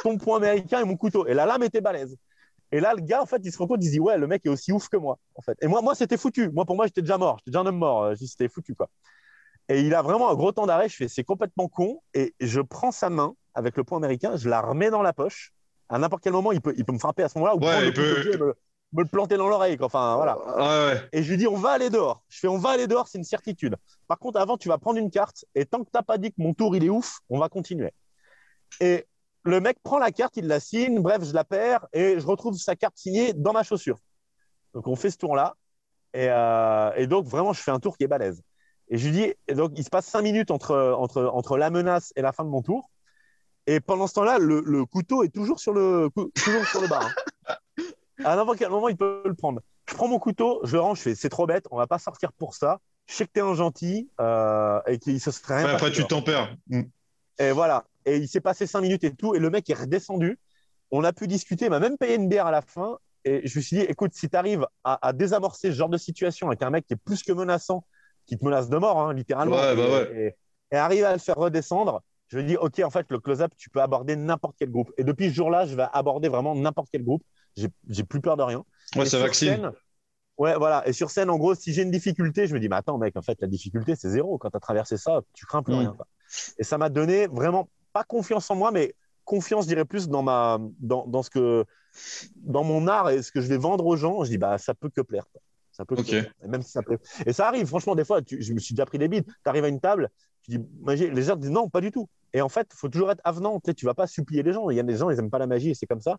ton 0.03 0.19
point 0.19 0.39
américain 0.39 0.81
et 0.81 0.85
mon 0.85 0.97
couteau. 0.97 1.27
Et 1.27 1.35
la 1.35 1.47
lame 1.47 1.63
était 1.63 1.81
balèze. 1.81 2.17
Et 2.71 2.81
là, 2.81 2.93
le 2.95 3.01
gars, 3.01 3.23
en 3.23 3.27
fait, 3.27 3.41
il 3.45 3.53
se 3.53 3.59
rend 3.59 3.67
compte, 3.67 3.83
il 3.83 3.87
se 3.87 3.93
dit, 3.93 4.01
ouais, 4.01 4.19
le 4.19 4.27
mec 4.27 4.45
est 4.45 4.51
aussi 4.51 4.73
ouf 4.73 4.89
que 4.89 4.97
moi, 4.97 5.19
en 5.37 5.43
fait. 5.43 5.57
Et 5.63 5.67
moi, 5.67 5.81
moi 5.81 5.95
c'était 5.95 6.19
foutu. 6.19 6.51
Moi, 6.51 6.67
pour 6.67 6.77
moi, 6.77 6.87
j'étais 6.87 7.01
déjà 7.01 7.17
mort. 7.17 7.39
J'étais 7.39 7.51
déjà 7.51 7.61
un 7.61 7.67
homme 7.67 7.79
mort. 7.79 8.13
C'était 8.17 8.49
foutu, 8.49 8.75
quoi. 8.75 8.91
Et 9.71 9.83
il 9.83 9.95
a 9.95 10.03
vraiment 10.03 10.31
un 10.31 10.35
gros 10.35 10.53
temps 10.53 10.67
d'arrêt. 10.67 10.89
Je 10.89 10.97
fais, 10.97 11.09
c'est 11.09 11.25
complètement 11.25 11.69
con. 11.69 12.03
Et 12.15 12.35
je 12.41 12.61
prends 12.61 12.93
sa 12.93 13.11
main 13.11 13.35
avec 13.55 13.77
le 13.77 13.85
point 13.85 13.99
américain, 13.99 14.37
je 14.37 14.49
la 14.49 14.61
remets 14.61 14.91
dans 14.91 15.03
la 15.03 15.13
poche. 15.13 15.53
À 15.89 15.99
n'importe 15.99 16.23
quel 16.23 16.33
moment, 16.33 16.53
il 16.53 16.61
peut, 16.61 16.75
il 16.77 16.85
peut 16.85 16.93
me 16.93 16.99
frapper 16.99 17.23
à 17.23 17.29
ce 17.29 17.39
moment-là 17.39 17.57
ou 17.57 17.61
ouais, 17.61 17.89
il 17.89 17.93
peut... 17.93 18.55
me, 18.93 19.03
le 19.03 19.09
planter 19.09 19.37
dans 19.37 19.49
l'oreille. 19.49 19.77
Enfin, 19.81 20.17
voilà. 20.17 20.39
Ouais, 20.59 21.01
et 21.13 21.23
je 21.23 21.31
lui 21.31 21.39
dis, 21.39 21.47
on 21.47 21.57
va 21.57 21.71
aller 21.71 21.91
dehors. 21.91 22.23
Je 22.29 22.39
fais, 22.39 22.49
on 22.49 22.59
va 22.59 22.71
aller 22.71 22.87
dehors, 22.87 23.09
c'est 23.09 23.19
une 23.19 23.25
certitude. 23.25 23.77
Par 24.07 24.19
contre, 24.19 24.39
avant, 24.39 24.57
tu 24.57 24.69
vas 24.69 24.79
prendre 24.79 24.99
une 24.99 25.11
carte. 25.11 25.45
Et 25.55 25.65
tant 25.65 25.79
que 25.81 25.85
tu 25.85 25.91
n'as 25.95 26.03
pas 26.03 26.19
dit 26.19 26.31
que 26.31 26.37
mon 26.39 26.55
tour, 26.55 26.77
il 26.77 26.85
est 26.85 26.91
ouf, 26.91 27.21
on 27.31 27.39
va 27.39 27.49
continuer. 27.49 27.93
Et 28.81 29.07
le 29.49 29.61
mec 29.61 29.79
prend 29.83 29.99
la 29.99 30.11
carte, 30.11 30.37
il 30.37 30.47
la 30.47 30.61
signe. 30.61 31.01
Bref, 31.01 31.25
je 31.25 31.33
la 31.33 31.45
perds 31.45 31.87
et 31.93 32.19
je 32.19 32.27
retrouve 32.27 32.55
sa 32.57 32.77
carte 32.77 32.97
signée 32.97 33.33
dans 33.33 33.53
ma 33.53 33.63
chaussure. 33.63 33.99
Donc, 34.75 34.87
on 34.87 34.97
fait 34.97 35.11
ce 35.11 35.19
tour-là. 35.19 35.55
Et, 36.15 36.29
euh, 36.29 36.93
et 36.97 37.07
donc, 37.07 37.27
vraiment, 37.27 37.53
je 37.53 37.61
fais 37.61 37.71
un 37.71 37.81
tour 37.81 37.97
qui 37.97 38.05
est 38.05 38.09
balèze. 38.09 38.43
Et 38.91 38.97
je 38.97 39.09
lui 39.09 39.13
dis, 39.13 39.55
donc 39.55 39.73
il 39.77 39.85
se 39.85 39.91
passe 39.91 40.07
cinq 40.07 40.23
minutes 40.23 40.51
entre, 40.51 40.95
entre, 40.99 41.25
entre 41.27 41.59
la 41.59 41.71
menace 41.71 42.13
et 42.17 42.23
la 42.23 42.33
fin 42.33 42.45
de 42.45 42.49
mon 42.49 42.63
tour. 42.63 42.91
Et 43.67 43.81
pendant 43.81 44.07
ce 44.07 44.15
temps-là, 44.15 44.39
le, 44.39 44.63
le, 44.65 44.87
couteau 44.87 45.23
est 45.25 45.29
toujours 45.29 45.61
sur 45.61 45.75
le, 45.75 46.09
toujours 46.35 46.65
sur 46.65 46.81
le 46.81 46.89
bar. 46.89 47.05
Hein. 47.05 47.53
À 48.25 48.35
n'importe 48.35 48.59
quel 48.59 48.71
moment, 48.71 48.89
il 48.89 48.97
peut 48.97 49.23
le 49.25 49.35
prendre. 49.35 49.61
Je 49.89 49.95
prends 49.95 50.09
mon 50.09 50.19
couteau, 50.19 50.61
je 50.65 50.73
le 50.73 50.81
range, 50.81 50.99
je 50.99 51.03
fais, 51.03 51.15
c'est 51.15 51.29
trop 51.29 51.47
bête, 51.47 51.67
on 51.71 51.77
va 51.77 51.87
pas 51.87 51.99
sortir 51.99 52.33
pour 52.33 52.55
ça. 52.55 52.79
Je 53.07 53.15
sais 53.15 53.27
que 53.27 53.31
t'es 53.31 53.41
un 53.41 53.55
gentil 53.55 54.11
euh, 54.21 54.81
et 54.87 54.99
qu'il 54.99 55.21
se 55.21 55.31
serait 55.31 55.63
rien. 55.63 55.75
après, 55.75 55.91
tu 55.91 56.05
t'en 56.07 56.21
perds. 56.23 56.55
Mm. 56.69 56.83
Et 57.39 57.53
voilà. 57.53 57.85
Et 58.09 58.17
il 58.19 58.29
s'est 58.29 58.41
passé 58.41 58.67
cinq 58.67 58.81
minutes 58.81 59.05
et 59.05 59.15
tout. 59.15 59.35
Et 59.35 59.39
le 59.39 59.51
mec 59.51 59.69
est 59.71 59.75
redescendu. 59.75 60.39
On 60.91 61.05
a 61.05 61.13
pu 61.13 61.27
discuter. 61.27 61.67
Il 61.67 61.71
m'a 61.71 61.81
même 61.81 61.99
payé 61.99 62.15
une 62.15 62.29
bière 62.29 62.47
à 62.47 62.51
la 62.51 62.63
fin. 62.63 62.99
Et 63.25 63.47
je 63.47 63.59
me 63.59 63.63
suis 63.63 63.77
dit, 63.77 63.83
écoute, 63.83 64.13
si 64.15 64.29
tu 64.31 64.37
arrives 64.37 64.67
à, 64.85 65.13
désamorcer 65.13 65.71
ce 65.71 65.77
genre 65.77 65.89
de 65.89 65.99
situation 65.99 66.47
avec 66.47 66.63
un 66.63 66.71
mec 66.71 66.87
qui 66.87 66.95
est 66.95 67.03
plus 67.05 67.23
que 67.23 67.33
menaçant, 67.33 67.85
qui 68.27 68.39
te 68.39 68.45
menace 68.45 68.69
de 68.69 68.77
mort, 68.79 68.99
hein, 68.99 69.13
littéralement, 69.13 69.57
bah 69.57 69.75
et, 70.15 70.35
et, 70.71 70.77
arrive 70.77 71.05
à 71.05 71.13
le 71.13 71.19
faire 71.19 71.35
redescendre, 71.35 72.03
je 72.29 72.39
me 72.39 72.45
dis, 72.45 72.57
OK, 72.57 72.79
en 72.81 72.91
fait, 72.91 73.07
le 73.11 73.19
close-up, 73.19 73.53
tu 73.57 73.71
peux 73.71 73.81
aborder 73.81 74.15
n'importe 74.15 74.57
quel 74.59 74.71
groupe. 74.71 74.93
Et 74.99 75.05
depuis 75.05 75.31
ce 75.31 75.35
jour-là, 75.35 75.67
je 75.67 75.75
vais 75.75 75.87
aborder 75.93 76.29
vraiment 76.29 76.55
n'importe 76.55 76.89
quel 76.93 77.03
groupe. 77.03 77.23
J'ai 77.57 78.05
plus 78.05 78.21
peur 78.21 78.37
de 78.37 78.43
rien. 78.43 78.65
Ouais, 78.95 79.07
ça 79.07 79.19
vaccine. 79.19 79.73
ouais, 80.37 80.55
voilà. 80.57 80.87
Et 80.87 80.93
sur 80.93 81.11
scène, 81.11 81.31
en 81.31 81.37
gros, 81.37 81.55
si 81.55 81.73
j'ai 81.73 81.83
une 81.83 81.91
difficulté, 81.91 82.47
je 82.47 82.55
me 82.55 82.61
dis, 82.61 82.69
mais 82.69 82.77
attends, 82.77 82.99
mec, 82.99 83.17
en 83.17 83.23
fait, 83.23 83.39
la 83.41 83.49
difficulté, 83.49 83.97
c'est 83.97 84.11
zéro. 84.11 84.39
Quand 84.39 84.51
tu 84.51 84.57
as 84.57 84.61
traversé 84.61 84.97
ça, 84.97 85.23
tu 85.33 85.47
crains 85.47 85.63
plus 85.63 85.75
rien. 85.75 85.97
Et 86.59 86.65
ça 86.65 86.79
m'a 86.79 86.91
donné 86.91 87.27
vraiment, 87.27 87.69
pas 87.99 88.05
confiance 88.05 88.49
en 88.51 88.55
moi, 88.55 88.71
mais 88.71 88.95
confiance, 89.25 89.65
je 89.65 89.69
dirais 89.69 89.85
plus, 89.85 90.09
dans, 90.09 90.23
ma, 90.23 90.59
dans, 90.79 91.07
dans, 91.07 91.25
ce 91.25 91.31
que, 91.31 91.65
dans 92.37 92.63
mon 92.63 92.87
art 92.87 93.11
et 93.11 93.23
ce 93.23 93.33
que 93.33 93.41
je 93.41 93.49
vais 93.49 93.59
vendre 93.59 93.85
aux 93.87 93.97
gens. 93.97 94.23
Je 94.23 94.31
dis, 94.31 94.39
bah, 94.39 94.57
ça 94.57 94.73
peut 94.73 94.89
que 94.89 95.01
plaire. 95.01 95.27
Ça 95.73 95.85
peut 95.85 95.97
que 95.97 96.17
Et 96.45 96.49
même 96.49 96.63
si 96.63 96.71
ça 96.71 96.83
plaît. 96.83 96.99
Et 97.27 97.33
ça 97.33 97.49
arrive, 97.49 97.67
franchement, 97.67 97.95
des 97.97 98.05
fois, 98.05 98.21
je 98.29 98.53
me 98.53 98.59
suis 98.59 98.75
déjà 98.75 98.87
pris 98.87 98.99
des 98.99 99.09
bides. 99.09 99.27
Tu 99.27 99.49
arrives 99.49 99.65
à 99.65 99.69
une 99.69 99.81
table, 99.81 100.11
tu 100.43 100.59
dis, 100.59 100.65
les 100.87 101.23
gens 101.23 101.37
disent 101.37 101.51
non, 101.51 101.69
pas 101.69 101.81
du 101.81 101.91
tout. 101.91 102.09
Et 102.33 102.41
en 102.41 102.49
fait, 102.49 102.69
il 102.73 102.77
faut 102.77 102.89
toujours 102.89 103.11
être 103.11 103.21
avenant. 103.25 103.61
Tu 103.61 103.85
ne 103.85 103.89
vas 103.89 103.95
pas 103.95 104.07
supplier 104.07 104.43
les 104.43 104.53
gens. 104.53 104.71
Il 104.71 104.77
y 104.77 104.81
a 104.81 104.83
des 104.83 104.97
gens, 104.97 105.11
ils 105.11 105.17
n'aiment 105.17 105.31
pas 105.31 105.39
la 105.39 105.47
magie 105.47 105.71
et 105.71 105.75
c'est 105.75 105.87
comme 105.87 106.01
ça. 106.01 106.19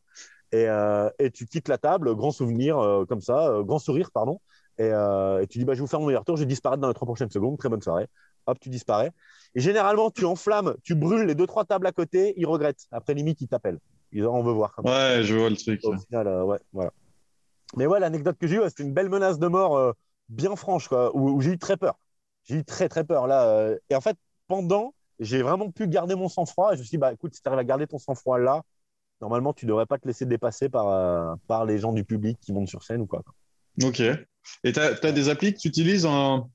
Et, 0.51 0.67
euh, 0.67 1.09
et, 1.19 1.31
tu 1.31 1.45
quittes 1.45 1.67
la 1.67 1.77
table, 1.77 2.15
grand 2.15 2.31
souvenir, 2.31 2.79
euh, 2.79 3.05
comme 3.05 3.21
ça, 3.21 3.49
euh, 3.49 3.63
grand 3.63 3.79
sourire, 3.79 4.11
pardon. 4.11 4.39
Et, 4.77 4.87
et, 4.87 5.47
tu 5.47 5.59
dis, 5.59 5.65
bah, 5.65 5.73
je 5.73 5.79
vais 5.79 5.81
vous 5.81 5.87
faire 5.87 5.99
mon 5.99 6.07
meilleur 6.07 6.25
tour, 6.25 6.37
je 6.37 6.43
vais 6.43 6.47
disparaître 6.47 6.81
dans 6.81 6.87
les 6.87 6.93
trois 6.93 7.05
prochaines 7.05 7.29
secondes. 7.29 7.57
Très 7.57 7.69
bonne 7.69 7.81
soirée. 7.81 8.07
Hop, 8.45 8.59
tu 8.59 8.69
disparais. 8.69 9.11
Et 9.55 9.59
généralement, 9.59 10.11
tu 10.11 10.25
enflammes, 10.25 10.75
tu 10.83 10.95
brûles 10.95 11.25
les 11.25 11.35
deux, 11.35 11.47
trois 11.47 11.65
tables 11.65 11.87
à 11.87 11.91
côté, 11.91 12.33
ils 12.37 12.45
regrettent. 12.45 12.87
Après, 12.91 13.13
limite, 13.13 13.41
ils 13.41 13.47
t'appellent. 13.47 13.79
Ils 14.11 14.25
on 14.25 14.43
veut 14.43 14.53
voir. 14.53 14.73
Ouais, 14.83 15.21
je 15.23 15.35
vois 15.35 15.49
le 15.49 15.55
truc. 15.55 15.81
Au 15.83 15.97
final, 15.97 16.27
ouais, 16.43 16.59
voilà. 16.73 16.91
Mais 17.77 17.85
ouais, 17.85 17.99
l'anecdote 17.99 18.37
que 18.39 18.47
j'ai 18.47 18.55
eue, 18.55 18.61
c'était 18.67 18.83
une 18.83 18.93
belle 18.93 19.09
menace 19.09 19.37
de 19.39 19.47
mort 19.47 19.93
bien 20.29 20.55
franche, 20.55 20.87
quoi, 20.87 21.15
où, 21.15 21.29
où 21.29 21.41
j'ai 21.41 21.51
eu 21.51 21.57
très 21.57 21.77
peur. 21.77 21.99
J'ai 22.45 22.55
eu 22.55 22.63
très, 22.63 22.89
très 22.89 23.03
peur 23.03 23.27
là. 23.27 23.75
Et 23.89 23.95
en 23.95 24.01
fait, 24.01 24.17
pendant, 24.47 24.93
j'ai 25.19 25.41
vraiment 25.41 25.69
pu 25.69 25.87
garder 25.87 26.15
mon 26.15 26.29
sang-froid. 26.29 26.73
Je 26.73 26.79
me 26.79 26.83
suis 26.83 26.91
dit, 26.91 26.97
bah, 26.97 27.13
écoute, 27.13 27.35
si 27.35 27.41
tu 27.41 27.47
arrives 27.47 27.59
à 27.59 27.63
garder 27.63 27.85
ton 27.85 27.99
sang-froid 27.99 28.39
là, 28.39 28.63
normalement, 29.21 29.53
tu 29.53 29.65
ne 29.65 29.69
devrais 29.69 29.85
pas 29.85 29.97
te 29.97 30.07
laisser 30.07 30.25
dépasser 30.25 30.69
par, 30.69 30.87
euh, 30.87 31.35
par 31.47 31.65
les 31.65 31.77
gens 31.77 31.93
du 31.93 32.03
public 32.03 32.39
qui 32.39 32.53
montent 32.53 32.69
sur 32.69 32.83
scène 32.83 33.01
ou 33.01 33.05
quoi. 33.05 33.21
Ok. 33.83 34.01
Et 34.63 34.73
tu 34.73 34.79
as, 34.79 35.11
des 35.11 35.29
applis 35.29 35.53
que 35.53 35.59
tu 35.59 35.67
utilises 35.67 36.07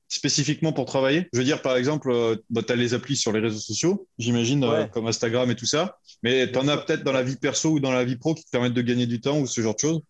spécifiquement 0.07 0.73
pour 0.73 0.85
travailler? 0.85 1.29
Je 1.33 1.39
veux 1.39 1.45
dire, 1.45 1.61
par 1.61 1.77
exemple, 1.77 2.11
euh, 2.11 2.35
bah, 2.49 2.61
tu 2.61 2.73
as 2.73 2.75
les 2.75 2.93
applis 2.93 3.15
sur 3.15 3.31
les 3.31 3.39
réseaux 3.39 3.59
sociaux, 3.59 4.07
j'imagine, 4.17 4.63
euh, 4.63 4.85
comme 4.85 5.07
Instagram 5.07 5.49
et 5.49 5.55
tout 5.55 5.65
ça. 5.65 5.97
Mais 6.21 6.51
tu 6.51 6.57
en 6.57 6.67
as 6.67 6.77
peut-être 6.77 7.03
dans 7.03 7.13
la 7.13 7.23
vie 7.23 7.37
perso 7.37 7.69
ou 7.69 7.79
dans 7.79 7.91
la 7.91 8.03
vie 8.03 8.17
pro 8.17 8.33
qui 8.33 8.43
te 8.43 8.49
permettent 8.49 8.73
de 8.73 8.81
gagner 8.81 9.07
du 9.07 9.21
temps 9.21 9.39
ou 9.39 9.47
ce 9.47 9.61
genre 9.61 9.75
de 9.75 9.79
choses? 9.79 10.01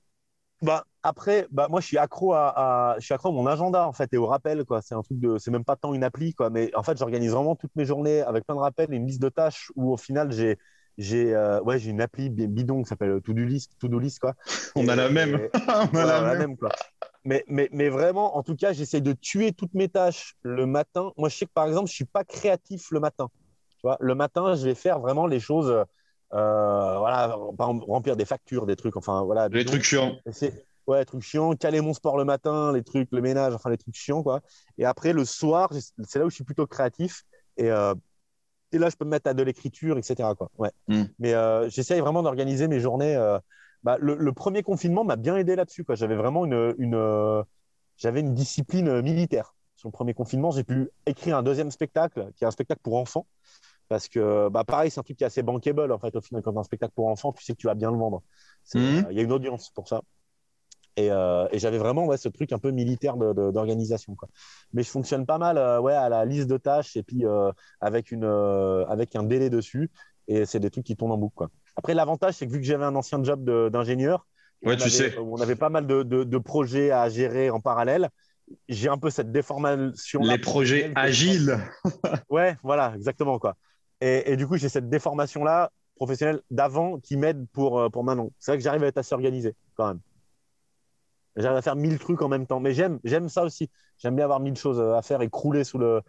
Bah, 0.62 0.86
après, 1.04 1.48
bah, 1.52 1.68
moi, 1.70 1.80
je 1.80 1.88
suis 1.88 1.98
accro 1.98 2.34
à, 2.34 2.96
je 3.00 3.06
suis 3.06 3.14
accro 3.14 3.30
à 3.30 3.32
mon 3.32 3.46
agenda 3.46 3.88
en 3.88 3.94
fait 3.94 4.12
et 4.14 4.18
au 4.18 4.26
rappel 4.26 4.66
quoi. 4.66 4.82
C'est 4.82 4.96
un 4.96 5.02
truc 5.02 5.20
de, 5.20 5.38
c'est 5.38 5.52
même 5.52 5.66
pas 5.66 5.76
tant 5.76 5.94
une 5.94 6.04
appli 6.04 6.34
quoi, 6.34 6.50
mais 6.50 6.76
en 6.76 6.84
fait, 6.84 6.98
j'organise 6.98 7.32
vraiment 7.32 7.56
toutes 7.56 7.76
mes 7.76 7.86
journées 7.86 8.22
avec 8.22 8.46
plein 8.46 8.56
de 8.56 8.62
rappels 8.62 8.92
et 8.92 8.96
une 8.96 9.06
liste 9.06 9.22
de 9.22 9.30
tâches 9.30 9.72
où 9.76 9.94
au 9.94 9.98
final, 9.98 10.32
j'ai, 10.32 10.58
j'ai, 10.98 11.36
euh, 11.36 11.62
ouais, 11.62 11.80
j'ai 11.80 11.90
une 11.90 12.02
appli 12.02 12.30
bidon 12.30 12.84
qui 12.84 12.90
s'appelle 12.90 13.22
To 13.22 13.34
Do 13.34 13.44
List, 13.44 13.74
To 13.80 13.88
Do 13.88 14.00
List 14.00 14.20
quoi. 14.20 14.34
On 14.76 14.88
a 14.88 14.96
la 14.96 15.10
même. 15.10 15.50
On 15.94 15.98
a 15.98 16.06
la, 16.06 16.36
même. 16.36 16.58
quoi. 16.58 16.70
Mais, 17.26 17.44
mais, 17.48 17.70
mais 17.72 17.90
vraiment, 17.90 18.38
en 18.38 18.44
tout 18.44 18.56
cas, 18.56 18.72
j'essaie 18.72 19.02
de 19.02 19.14
tuer 19.14 19.52
toutes 19.52 19.74
mes 19.74 19.90
tâches 19.90 20.36
le 20.44 20.66
matin. 20.66 21.12
Moi, 21.18 21.30
je 21.30 21.38
sais 21.38 21.46
que 21.46 21.54
par 21.54 21.68
exemple, 21.68 21.90
je 21.90 21.94
suis 21.96 22.06
pas 22.06 22.24
créatif 22.24 22.92
le 22.92 23.00
matin. 23.00 23.30
Tu 23.72 23.82
vois, 23.84 23.98
le 24.00 24.16
matin, 24.16 24.56
je 24.56 24.66
vais 24.66 24.76
faire 24.76 25.00
vraiment 25.00 25.28
les 25.28 25.40
choses. 25.40 25.70
Euh, 26.34 26.98
voilà, 26.98 27.36
remplir 27.58 28.16
des 28.16 28.26
factures, 28.26 28.66
des 28.66 28.76
trucs, 28.76 28.96
enfin 28.96 29.24
voilà. 29.24 29.48
Les 29.50 29.66
trucs 29.66 29.84
chiants. 29.84 30.16
Ouais, 30.88 31.00
les 31.00 31.06
trucs 31.06 31.24
chiants, 31.24 31.56
caler 31.56 31.82
mon 31.82 31.96
sport 31.96 32.16
le 32.16 32.26
matin, 32.26 32.72
les 32.72 32.84
trucs, 32.84 33.10
le 33.12 33.20
ménage, 33.20 33.56
enfin 33.56 33.72
les 33.72 33.78
trucs 33.78 33.96
chiants, 33.96 34.22
quoi. 34.22 34.42
Et 34.78 34.86
après, 34.86 35.14
le 35.14 35.26
soir, 35.26 35.72
c'est 36.04 36.20
là 36.20 36.26
où 36.26 36.30
je 36.30 36.36
suis 36.36 36.44
plutôt 36.44 36.68
créatif. 36.68 37.24
Et, 37.58 37.72
euh, 37.72 37.96
et 38.72 38.78
là, 38.78 38.90
je 38.90 38.96
peux 38.96 39.06
me 39.06 39.12
mettre 39.12 39.30
à 39.30 39.34
de 39.34 39.44
l'écriture, 39.44 39.98
etc. 39.98 40.30
Quoi. 40.38 40.50
Ouais. 40.58 40.72
Hmm. 40.88 41.04
Mais 41.20 41.34
euh, 41.34 41.70
j'essaye 41.70 42.00
vraiment 42.00 42.24
d'organiser 42.24 42.68
mes 42.68 42.80
journées. 42.80 43.16
Euh, 43.16 43.40
bah, 43.84 43.98
le, 44.00 44.32
premier 44.34 44.64
confinement 44.64 45.04
m'a 45.04 45.16
bien 45.16 45.38
aidé 45.38 45.56
là-dessus. 45.56 45.86
J'avais 45.90 46.16
vraiment 46.16 46.46
une, 46.46 46.74
une 46.80 47.44
j'avais 47.98 48.22
une 48.22 48.34
discipline 48.34 49.02
militaire. 49.02 49.56
Sur 49.76 49.90
le 49.90 49.92
premier 49.92 50.14
confinement, 50.14 50.52
j'ai 50.52 50.64
pu 50.64 50.90
écrire 51.06 51.38
un 51.38 51.44
deuxième 51.44 51.70
spectacle, 51.70 52.32
qui 52.36 52.44
est 52.44 52.48
un 52.48 52.52
spectacle 52.52 52.82
pour 52.82 52.96
enfants. 52.96 53.28
Parce 53.88 54.10
que, 54.10 54.50
bah, 54.50 54.64
pareil, 54.64 54.90
c'est 54.90 55.00
un 55.00 55.04
truc 55.04 55.18
qui 55.18 55.24
est 55.24 55.28
assez 55.28 55.44
bankable, 55.44 55.92
en 55.92 56.00
fait, 56.00 56.16
au 56.16 56.22
final, 56.22 56.42
quand 56.42 56.56
as 56.56 56.60
un 56.60 56.64
spectacle 56.64 56.94
pour 56.96 57.08
enfants, 57.08 57.32
tu 57.34 57.44
sais 57.44 57.54
que 57.54 57.60
tu 57.60 57.68
vas 57.68 57.76
bien 57.76 57.92
le 57.92 57.98
vendre. 57.98 58.24
Hmm. 58.74 59.04
Il 59.12 59.18
y 59.18 59.20
a 59.20 59.24
une 59.24 59.32
audience 59.32 59.70
pour 59.70 59.88
ça. 59.88 60.02
Euh, 61.00 61.48
et, 61.52 61.60
j'avais 61.60 61.78
vraiment 61.78 62.06
ouais, 62.06 62.18
ce 62.18 62.30
truc 62.30 62.52
un 62.52 62.60
peu 62.60 62.72
militaire 62.72 63.18
d'organisation. 63.18 64.16
Mais 64.74 64.84
je 64.84 64.90
fonctionne 64.90 65.26
pas 65.26 65.38
mal 65.38 65.58
euh, 65.58 65.80
ouais, 65.80 65.94
à 65.94 66.10
la 66.10 66.26
liste 66.26 66.48
de 66.48 66.58
tâches 66.58 66.96
et 66.96 67.04
puis 67.04 67.26
euh, 67.26 67.52
avec, 67.82 68.12
une, 68.12 68.26
avec 68.26 69.16
un 69.16 69.24
délai 69.24 69.50
dessus. 69.50 69.90
Et 70.28 70.46
c'est 70.46 70.60
des 70.60 70.72
trucs 70.72 70.86
qui 70.86 70.96
tournent 70.96 71.12
en 71.12 71.18
boucle. 71.18 71.36
Quoi. 71.36 71.50
Après, 71.76 71.94
l'avantage, 71.94 72.36
c'est 72.36 72.48
que 72.48 72.52
vu 72.52 72.60
que 72.60 72.66
j'avais 72.66 72.86
un 72.86 72.96
ancien 72.96 73.24
job 73.24 73.46
d'ingénieur, 73.70 74.26
ouais, 74.64 74.76
tu 74.76 74.90
sais. 74.90 75.18
on 75.20 75.40
avait 75.40 75.56
pas 75.56 75.70
mal 75.70 75.86
de, 75.86 76.02
de, 76.04 76.38
projets 76.38 76.90
à 76.92 77.10
gérer 77.10 77.50
en 77.50 77.60
parallèle. 77.60 78.10
J'ai 78.70 78.90
un 78.90 78.98
peu 78.98 79.10
cette 79.10 79.32
déformation. 79.32 80.22
Les 80.22 80.38
projets 80.38 80.92
agiles. 80.96 81.60
ouais, 82.30 82.56
voilà, 82.64 82.94
exactement. 82.96 83.38
Quoi. 83.38 83.56
Et, 84.02 84.32
et 84.32 84.38
du 84.38 84.48
coup, 84.48 84.58
j'ai 84.58 84.70
cette 84.70 84.90
déformation-là 84.90 85.72
professionnelle 85.96 86.42
d'avant 86.50 87.00
qui 87.00 87.18
m'aide 87.18 87.46
pour, 87.52 87.92
pour 87.92 88.04
maintenant. 88.04 88.32
C'est 88.40 88.52
vrai 88.52 88.58
que 88.58 88.64
j'arrive 88.64 88.84
à 88.84 88.88
être 88.88 88.98
assez 88.98 89.14
organisé 89.14 89.54
quand 89.76 89.88
même. 89.88 90.00
J'arrive 91.36 91.58
à 91.58 91.62
faire 91.62 91.76
mille 91.76 92.00
trucs 92.00 92.22
en 92.22 92.30
même 92.30 92.48
temps. 92.48 92.60
Mais 92.60 92.74
j'aime, 92.74 93.00
j'aime 93.04 93.30
ça 93.30 93.44
aussi. 93.44 93.70
J'aime 93.98 94.16
bien 94.16 94.26
avoir 94.26 94.40
mille 94.40 94.56
choses 94.56 94.80
à 94.80 95.02
faire 95.02 95.22
et 95.22 95.30
crouler 95.30 95.64
sous 95.64 95.78
le. 95.78 96.02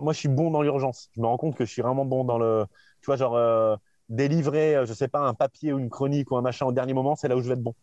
Moi, 0.00 0.12
je 0.12 0.18
suis 0.18 0.28
bon 0.28 0.50
dans 0.50 0.62
l'urgence. 0.62 1.08
Je 1.14 1.20
me 1.20 1.26
rends 1.26 1.36
compte 1.36 1.56
que 1.56 1.64
je 1.64 1.70
suis 1.70 1.82
vraiment 1.82 2.04
bon 2.04 2.24
dans 2.24 2.38
le. 2.38 2.66
Tu 3.00 3.06
vois, 3.06 3.16
genre 3.16 3.36
euh, 3.36 3.76
délivrer, 4.08 4.76
euh, 4.76 4.86
je 4.86 4.92
sais 4.92 5.08
pas, 5.08 5.20
un 5.20 5.34
papier 5.34 5.72
ou 5.72 5.78
une 5.78 5.90
chronique 5.90 6.30
ou 6.30 6.36
un 6.36 6.42
machin 6.42 6.66
au 6.66 6.72
dernier 6.72 6.94
moment, 6.94 7.16
c'est 7.16 7.28
là 7.28 7.36
où 7.36 7.40
je 7.40 7.48
vais 7.48 7.54
être 7.54 7.62
bon. 7.62 7.74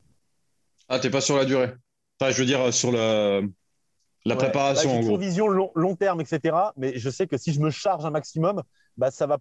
Ah, 0.87 0.99
t'es 0.99 1.09
pas 1.09 1.21
sur 1.21 1.37
la 1.37 1.45
durée. 1.45 1.73
Enfin, 2.19 2.31
je 2.31 2.39
veux 2.39 2.45
dire 2.45 2.73
sur 2.73 2.91
la, 2.91 3.41
la 4.25 4.35
préparation. 4.35 5.01
J'ai 5.01 5.09
une 5.09 5.19
vision 5.19 5.47
long, 5.47 5.71
long, 5.75 5.95
terme, 5.95 6.21
etc. 6.21 6.73
Mais 6.77 6.97
je 6.97 7.09
sais 7.09 7.27
que 7.27 7.37
si 7.37 7.53
je 7.53 7.59
me 7.59 7.69
charge 7.69 8.05
un 8.05 8.11
maximum, 8.11 8.61
bah 8.97 9.11
ça 9.11 9.27
va 9.27 9.37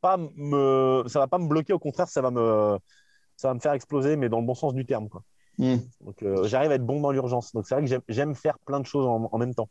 pas 0.00 0.16
me, 0.16 1.04
ça 1.06 1.18
va 1.18 1.28
pas 1.28 1.38
me 1.38 1.48
bloquer. 1.48 1.72
Au 1.72 1.78
contraire, 1.78 2.08
ça 2.08 2.22
va 2.22 2.30
me, 2.30 2.78
ça 3.36 3.48
va 3.48 3.54
me 3.54 3.60
faire 3.60 3.72
exploser, 3.72 4.16
mais 4.16 4.28
dans 4.28 4.40
le 4.40 4.46
bon 4.46 4.54
sens 4.54 4.74
du 4.74 4.84
terme, 4.84 5.08
quoi. 5.08 5.22
Hmm. 5.58 5.76
Donc, 6.00 6.22
euh, 6.22 6.44
j'arrive 6.44 6.70
à 6.70 6.74
être 6.74 6.86
bon 6.86 7.00
dans 7.00 7.12
l'urgence. 7.12 7.52
Donc, 7.52 7.66
c'est 7.66 7.74
vrai 7.74 7.84
que 7.84 8.02
j'aime 8.08 8.34
faire 8.34 8.58
plein 8.60 8.80
de 8.80 8.86
choses 8.86 9.06
en, 9.06 9.38
même 9.38 9.54
temps. 9.54 9.68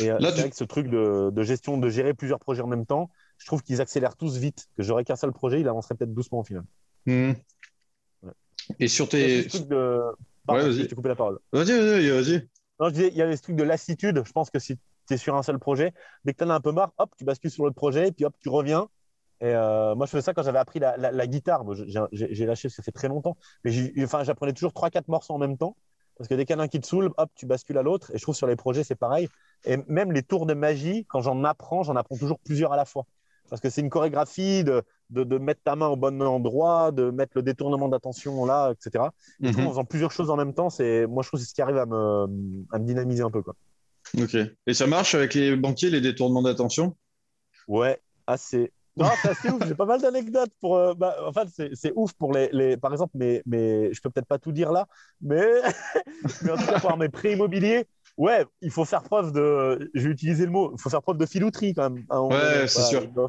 Et 0.00 0.10
euh, 0.10 0.18
c'est 0.20 0.40
vrai 0.40 0.50
que 0.50 0.56
ce 0.56 0.64
truc 0.64 0.88
de, 0.88 1.42
gestion, 1.42 1.78
de 1.78 1.88
gérer 1.88 2.14
plusieurs 2.14 2.38
projets 2.38 2.62
en 2.62 2.66
même 2.66 2.86
temps, 2.86 3.10
je 3.38 3.46
trouve 3.46 3.62
qu'ils 3.62 3.80
accélèrent 3.80 4.16
tous 4.16 4.36
vite. 4.36 4.66
Que 4.76 4.82
j'aurais 4.82 5.04
qu'un 5.04 5.16
seul 5.16 5.32
projet, 5.32 5.60
il 5.60 5.68
avancerait 5.68 5.94
peut-être 5.94 6.14
doucement 6.14 6.40
au 6.40 6.44
final. 6.44 6.64
Hmm. 7.06 7.32
Et 8.78 8.88
sur 8.88 9.08
tes. 9.08 9.44
De... 9.44 10.00
ouais, 10.48 10.62
vas-y. 10.62 10.88
Je 10.88 10.94
coupé 10.94 11.08
la 11.08 11.16
parole. 11.16 11.38
Vas-y, 11.52 11.72
vas-y, 11.72 12.10
vas-y. 12.10 12.48
Non, 12.80 12.88
je 12.88 12.94
disais, 12.94 13.08
il 13.08 13.16
y 13.16 13.22
a 13.22 13.28
des 13.28 13.38
trucs 13.38 13.56
de 13.56 13.62
lassitude. 13.62 14.22
Je 14.24 14.32
pense 14.32 14.50
que 14.50 14.58
si 14.58 14.76
tu 15.06 15.14
es 15.14 15.16
sur 15.16 15.34
un 15.36 15.42
seul 15.42 15.58
projet, 15.58 15.92
dès 16.24 16.32
que 16.32 16.38
tu 16.38 16.44
en 16.44 16.50
as 16.50 16.54
un 16.54 16.60
peu 16.60 16.72
marre, 16.72 16.92
hop, 16.98 17.12
tu 17.16 17.24
bascules 17.24 17.50
sur 17.50 17.64
l'autre 17.64 17.76
projet, 17.76 18.08
et 18.08 18.12
puis 18.12 18.24
hop, 18.24 18.34
tu 18.40 18.48
reviens. 18.48 18.88
Et 19.40 19.54
euh, 19.54 19.94
moi, 19.94 20.06
je 20.06 20.12
faisais 20.12 20.22
ça 20.22 20.34
quand 20.34 20.42
j'avais 20.42 20.58
appris 20.58 20.78
la, 20.78 21.26
guitare. 21.26 21.64
J'ai 22.12 22.46
lâché, 22.46 22.68
ça 22.68 22.82
fait 22.82 22.92
très 22.92 23.08
longtemps. 23.08 23.36
Mais 23.64 23.92
enfin, 24.04 24.24
j'apprenais 24.24 24.52
toujours 24.52 24.72
3-4 24.72 25.04
morceaux 25.08 25.34
en 25.34 25.38
même 25.38 25.56
temps. 25.56 25.76
Parce 26.16 26.28
que 26.28 26.34
dès 26.34 26.44
qu'il 26.44 26.54
y 26.54 26.56
en 26.56 26.60
a 26.60 26.64
un 26.64 26.68
qui 26.68 26.80
te 26.80 26.86
saoule, 26.86 27.10
hop, 27.16 27.30
tu 27.34 27.44
bascules 27.44 27.76
à 27.76 27.82
l'autre. 27.82 28.12
Et 28.14 28.18
je 28.18 28.22
trouve 28.22 28.36
sur 28.36 28.46
les 28.46 28.56
projets, 28.56 28.84
c'est 28.84 28.94
pareil. 28.94 29.28
Et 29.64 29.78
même 29.88 30.12
les 30.12 30.22
tours 30.22 30.46
de 30.46 30.54
magie, 30.54 31.04
quand 31.08 31.20
j'en 31.20 31.42
apprends, 31.42 31.82
j'en 31.82 31.96
apprends 31.96 32.16
toujours 32.16 32.38
plusieurs 32.38 32.72
à 32.72 32.76
la 32.76 32.84
fois. 32.84 33.06
Parce 33.50 33.60
que 33.60 33.68
c'est 33.68 33.80
une 33.80 33.90
chorégraphie 33.90 34.64
de, 34.64 34.84
de, 35.10 35.38
mettre 35.38 35.62
ta 35.62 35.76
main 35.76 35.88
au 35.88 35.96
bon 35.96 36.22
endroit, 36.22 36.92
de 36.92 37.10
mettre 37.10 37.32
le 37.34 37.42
détournement 37.42 37.88
d'attention 37.88 38.46
là, 38.46 38.72
etc. 38.72 39.06
Et 39.42 39.52
mhm. 39.52 39.66
en 39.66 39.70
faisant 39.70 39.84
plusieurs 39.84 40.12
choses 40.12 40.30
en 40.30 40.36
même 40.36 40.54
temps, 40.54 40.70
c'est 40.70 41.06
moi, 41.06 41.22
je 41.22 41.28
trouve 41.28 41.40
que 41.40 41.44
c'est 41.44 41.50
ce 41.50 41.54
qui 41.54 41.62
arrive 41.62 41.76
à 41.76 41.86
me, 41.86 42.26
à 42.72 42.78
me 42.78 42.86
dynamiser 42.86 43.22
un 43.22 43.30
peu. 43.30 43.42
Quoi. 43.42 43.54
Ok. 44.18 44.36
Et 44.66 44.74
ça 44.74 44.86
marche 44.86 45.14
avec 45.14 45.34
les 45.34 45.56
banquiers, 45.56 45.90
les 45.90 46.00
détournements 46.00 46.42
d'attention? 46.42 46.96
Ouais, 47.68 48.00
assez. 48.26 48.72
Non, 48.96 49.10
c'est 49.20 49.30
assez 49.30 49.50
ouf. 49.50 49.66
J'ai 49.66 49.74
pas 49.74 49.86
mal 49.86 50.00
d'anecdotes 50.00 50.52
pour. 50.60 50.76
Euh, 50.76 50.94
bah, 50.94 51.16
en 51.26 51.32
fait, 51.32 51.48
c'est 51.74 51.92
ouf 51.96 52.12
pour 52.12 52.32
les, 52.32 52.48
les, 52.52 52.76
Par 52.76 52.92
exemple, 52.92 53.12
mais, 53.14 53.42
mais 53.46 53.92
je 53.92 54.00
peux 54.00 54.10
peut-être 54.10 54.26
pas 54.26 54.38
tout 54.38 54.52
dire 54.52 54.70
là, 54.72 54.86
mais, 55.20 55.42
mais 56.42 56.50
en 56.52 56.56
tout 56.56 56.66
cas, 56.66 56.80
pour 56.80 56.96
mes 56.96 57.08
prêts 57.08 57.32
immobiliers, 57.32 57.86
ouais, 58.16 58.44
il 58.60 58.70
faut 58.70 58.84
faire 58.84 59.02
preuve 59.02 59.32
de. 59.32 59.90
Je 59.94 60.06
vais 60.06 60.12
utiliser 60.12 60.44
le 60.44 60.52
mot. 60.52 60.72
Il 60.74 60.80
faut 60.80 60.90
faire 60.90 61.02
preuve 61.02 61.18
de 61.18 61.26
filouterie 61.26 61.74
quand 61.74 61.90
même. 61.90 62.04
ouais, 62.10 62.68
c'est 62.68 62.82
sûr. 62.82 63.08
Dans, 63.08 63.28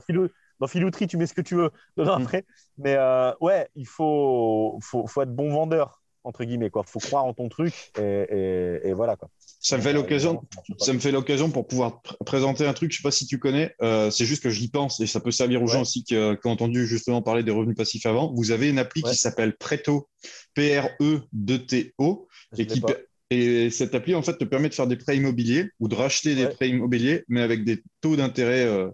dans, 0.60 0.68
filouterie, 0.68 1.08
tu 1.08 1.18
mets 1.18 1.28
ce 1.28 1.34
que 1.34 1.42
tu 1.42 1.56
veux 1.56 1.72
dedans 1.98 2.20
mm. 2.20 2.24
après. 2.24 2.46
Mais 2.78 2.96
euh, 2.96 3.32
ouais, 3.42 3.68
il 3.76 3.88
faut, 3.88 4.78
faut, 4.82 5.08
faut, 5.08 5.22
être 5.22 5.34
bon 5.34 5.52
vendeur 5.52 6.02
entre 6.24 6.44
guillemets. 6.44 6.70
Il 6.74 6.82
faut 6.86 7.00
croire 7.00 7.26
en 7.26 7.34
ton 7.34 7.50
truc 7.50 7.92
et, 7.98 8.94
voilà. 8.94 9.16
Quoi. 9.16 9.30
Ça 9.60 9.78
me 9.78 9.82
fait 9.82 9.94
l'occasion, 9.94 10.44
ça 10.78 10.94
me 10.94 11.00
fait 11.00 11.12
l'occasion 11.12 11.50
pour 11.50 11.68
pouvoir 11.68 12.02
présenter 12.26 12.68
un 12.68 12.74
truc. 12.74 12.92
Je 12.92 12.98
sais 12.98 13.04
pas 13.04 13.12
si 13.12 13.26
tu 13.26 13.40
connais. 13.40 13.74
Euh, 13.82 14.12
c'est 14.12 14.26
juste 14.26 14.44
que 14.44 14.50
j'y 14.50 14.70
pense 14.70 15.00
et 15.00 15.08
ça 15.08 15.20
peut 15.20 15.32
servir 15.32 15.64
aux 15.64 15.68
gens 15.68 15.82
aussi 15.82 16.04
qui, 16.04 16.16
ont 16.16 16.38
entendu 16.44 16.86
justement 16.86 17.22
parler 17.22 17.44
des 17.44 17.52
revenus 17.52 17.76
passifs 17.76 18.06
avant. 18.06 18.32
Vous 18.34 18.52
avez 18.52 18.70
une 18.70 18.78
appli 18.78 19.02
qui 19.02 19.16
s'appelle 19.16 19.56
Preto, 19.58 20.08
P-R-E-2-T-O, 20.54 22.28
et 22.58 22.68
qui 22.68 22.82
et 23.32 23.72
cette 23.72 23.96
appli 23.96 24.14
en 24.14 24.22
fait 24.22 24.38
te 24.38 24.44
permet 24.44 24.70
de 24.70 24.74
faire 24.76 24.88
des 24.88 24.98
prêts 24.98 25.18
immobiliers 25.18 25.72
ou 25.80 25.88
de 25.88 25.96
racheter 25.96 26.36
des 26.36 26.48
prêts 26.48 26.70
immobiliers, 26.70 27.26
mais 27.28 27.42
avec 27.42 27.64
des 27.64 27.82
taux 28.02 28.16
d'intérêt 28.16 28.66
euh, 28.66 28.90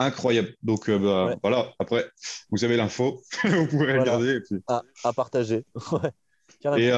incroyables. 0.00 0.54
Donc 0.62 0.88
euh, 0.88 0.98
bah, 0.98 1.36
voilà. 1.42 1.72
Après, 1.78 2.10
vous 2.50 2.64
avez 2.64 2.76
l'info, 2.76 3.22
vous 3.44 3.66
pouvez 3.68 3.96
regarder. 3.96 4.40
À, 4.66 5.12
partager. 5.12 5.64
et 6.76 6.90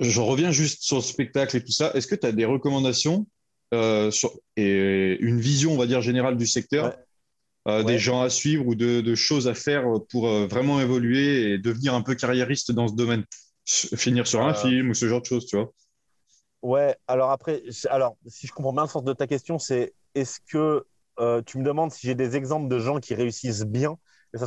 je 0.00 0.20
reviens 0.20 0.50
juste 0.50 0.82
sur 0.82 0.96
le 0.96 1.02
spectacle 1.02 1.56
et 1.56 1.64
tout 1.64 1.72
ça. 1.72 1.92
Est-ce 1.94 2.06
que 2.06 2.14
tu 2.14 2.26
as 2.26 2.32
des 2.32 2.44
recommandations 2.44 3.26
euh, 3.74 4.10
et 4.56 5.16
une 5.20 5.40
vision, 5.40 5.72
on 5.72 5.76
va 5.76 5.86
dire, 5.86 6.00
générale 6.00 6.36
du 6.36 6.46
secteur 6.46 6.96
euh, 7.68 7.82
Des 7.82 7.98
gens 7.98 8.22
à 8.22 8.30
suivre 8.30 8.66
ou 8.66 8.74
de, 8.74 9.14
choses 9.14 9.48
à 9.48 9.54
faire 9.54 9.84
pour 10.10 10.28
euh, 10.28 10.46
vraiment 10.46 10.80
évoluer 10.80 11.52
et 11.52 11.58
devenir 11.58 11.94
un 11.94 12.02
peu 12.02 12.14
carriériste 12.14 12.72
dans 12.72 12.88
ce 12.88 12.94
domaine? 12.94 13.24
Finir 13.66 14.28
sur 14.28 14.42
un 14.42 14.54
film 14.54 14.90
ou 14.90 14.94
ce 14.94 15.08
genre 15.08 15.20
de 15.20 15.26
choses, 15.26 15.46
tu 15.46 15.56
vois? 15.56 15.72
Ouais, 16.62 16.96
alors 17.08 17.30
après, 17.30 17.62
alors, 17.90 18.16
si 18.26 18.46
je 18.46 18.52
comprends 18.52 18.72
bien 18.72 18.82
le 18.82 18.88
sens 18.88 19.02
de 19.02 19.12
ta 19.12 19.26
question, 19.26 19.58
c'est 19.58 19.92
est-ce 20.14 20.38
que 20.48 20.86
tu 21.46 21.58
me 21.58 21.64
demandes 21.64 21.90
si 21.90 22.06
j'ai 22.06 22.14
des 22.14 22.36
exemples 22.36 22.68
de 22.68 22.78
gens 22.78 23.00
qui 23.00 23.14
réussissent 23.14 23.64
bien 23.64 23.98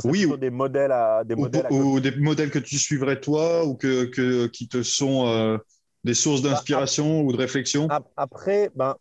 oui, 0.04 0.26
ou 0.26 0.36
des 0.36 0.50
modèles 0.50 0.92
à 0.92 1.24
des 1.24 1.34
modèles 1.34 1.66
ou, 1.70 2.00
des 2.00 2.14
modèles 2.16 2.50
que 2.50 2.58
tu 2.58 2.78
suivrais 2.78 3.20
toi 3.20 3.64
ou 3.64 3.74
que, 3.74 4.04
que 4.04 4.46
qui 4.46 4.68
te 4.68 4.82
sont 4.82 5.26
euh, 5.26 5.58
des 6.04 6.14
sources 6.14 6.42
bah, 6.42 6.50
d'inspiration 6.50 7.22
ou 7.22 7.32
de 7.32 7.36
réflexion? 7.36 7.88
Après, 8.16 8.70
ben 8.74 8.96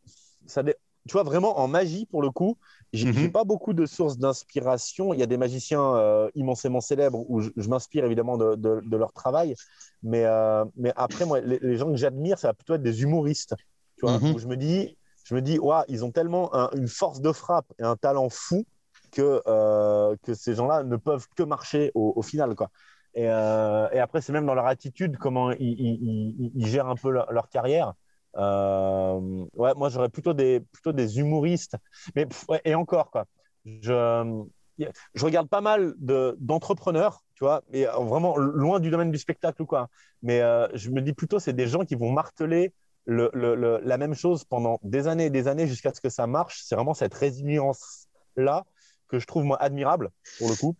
ça, 0.45 0.63
tu 0.63 0.73
vois 1.11 1.23
vraiment 1.23 1.59
en 1.59 1.67
magie 1.67 2.05
pour 2.05 2.21
le 2.21 2.31
coup, 2.31 2.57
j'ai 2.91 3.05
n'ai 3.05 3.11
mhm. 3.11 3.31
pas 3.31 3.43
beaucoup 3.43 3.73
de 3.73 3.85
sources 3.85 4.17
d'inspiration. 4.17 5.13
Il 5.13 5.19
y 5.19 5.23
a 5.23 5.27
des 5.27 5.37
magiciens 5.37 5.95
euh, 5.95 6.29
immensément 6.35 6.81
célèbres 6.81 7.23
où 7.29 7.41
je, 7.41 7.51
m'inspire 7.67 8.03
évidemment 8.05 8.37
de, 8.37 8.55
de, 8.55 8.97
leur 8.97 9.13
travail, 9.13 9.55
mais 10.01 10.25
euh, 10.25 10.65
mais 10.75 10.91
après 10.95 11.25
moi 11.25 11.39
les, 11.39 11.77
gens 11.77 11.91
que 11.91 11.97
j'admire, 11.97 12.39
ça 12.39 12.49
va 12.49 12.53
plutôt 12.53 12.75
être 12.75 12.83
des 12.83 13.03
humoristes. 13.03 13.55
Tu 13.97 14.05
vois, 14.05 14.17
mhm. 14.17 14.35
où 14.35 14.39
je 14.39 14.47
me 14.47 14.57
dis 14.57 14.95
je 15.29 15.35
me 15.35 15.41
dis, 15.43 15.59
ouais, 15.59 15.83
ils 15.87 16.03
ont 16.03 16.11
tellement 16.11 16.51
une 16.73 16.87
force 16.87 17.21
de 17.21 17.31
frappe 17.31 17.71
et 17.77 17.83
un 17.83 17.95
talent 17.95 18.29
fou 18.29 18.65
que, 19.09 19.41
euh, 19.47 20.15
que 20.23 20.33
ces 20.33 20.55
gens-là 20.55 20.83
ne 20.83 20.95
peuvent 20.95 21.27
que 21.35 21.43
marcher 21.43 21.91
au, 21.95 22.21
final. 22.21 22.55
Quoi. 22.55 22.69
Et, 23.13 23.27
euh, 23.27 23.89
et 23.91 23.99
après, 23.99 24.21
c'est 24.21 24.33
même 24.33 24.45
dans 24.45 24.55
leur 24.55 24.67
attitude, 24.67 25.17
comment 25.17 25.51
ils, 25.51 26.51
gèrent 26.65 26.87
un 26.87 26.95
peu 26.95 27.11
leur, 27.11 27.49
carrière. 27.49 27.93
Euh, 28.37 29.45
ouais, 29.55 29.73
moi, 29.75 29.89
j'aurais 29.89 30.09
plutôt 30.09 30.33
des, 30.33 30.59
plutôt 30.59 30.91
des 30.91 31.19
humoristes. 31.19 31.75
Mais, 32.15 32.27
et 32.65 32.75
encore, 32.75 33.11
quoi. 33.11 33.25
Je, 33.65 34.43
je 34.77 35.25
regarde 35.25 35.49
pas 35.49 35.61
mal 35.61 35.93
d'entrepreneurs, 35.97 37.23
tu 37.35 37.43
vois, 37.43 37.63
et 37.73 37.85
vraiment 37.85 38.37
loin 38.37 38.79
du 38.79 38.89
domaine 38.89 39.11
du 39.11 39.17
spectacle, 39.17 39.65
quoi. 39.65 39.89
Mais 40.21 40.39
je 40.73 40.89
me 40.89 41.01
dis 41.01 41.13
plutôt, 41.13 41.39
c'est 41.39 41.53
des 41.53 41.67
gens 41.67 41.85
qui 41.85 41.95
vont 41.95 42.11
marteler 42.11 42.73
le, 43.09 43.31
le, 43.33 43.79
la 43.83 43.97
même 43.97 44.13
chose 44.13 44.43
pendant 44.43 44.79
des 44.83 45.07
années 45.07 45.25
et 45.25 45.29
des 45.29 45.47
années 45.47 45.67
jusqu'à 45.67 45.93
ce 45.93 45.99
que 45.99 46.09
ça 46.09 46.27
marche. 46.27 46.61
C'est 46.63 46.75
vraiment 46.75 46.93
cette 46.93 47.13
résilience-là 47.13 48.65
que 49.09 49.19
je 49.19 49.25
trouve 49.25 49.43
moi 49.43 49.57
admirable 49.61 50.09
pour 50.37 50.49
le 50.49 50.55
coup. 50.55 50.75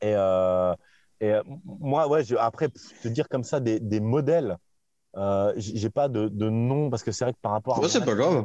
Et, 0.00 0.14
euh, 0.14 0.74
et 1.20 1.32
euh, 1.32 1.42
moi, 1.64 2.08
ouais, 2.08 2.22
après, 2.38 2.68
te 2.68 3.08
dire 3.08 3.28
comme 3.28 3.44
ça 3.44 3.60
des, 3.60 3.80
des 3.80 4.00
modèles, 4.00 4.58
euh, 5.16 5.52
j'ai 5.56 5.90
pas 5.90 6.08
de, 6.08 6.28
de, 6.28 6.50
nom 6.50 6.90
parce 6.90 7.02
que 7.02 7.12
c'est 7.12 7.24
vrai 7.24 7.32
que 7.32 7.38
par 7.40 7.52
rapport 7.52 7.82
à. 7.82 7.88
c'est 7.88 8.04
pas 8.04 8.14
grave. 8.14 8.44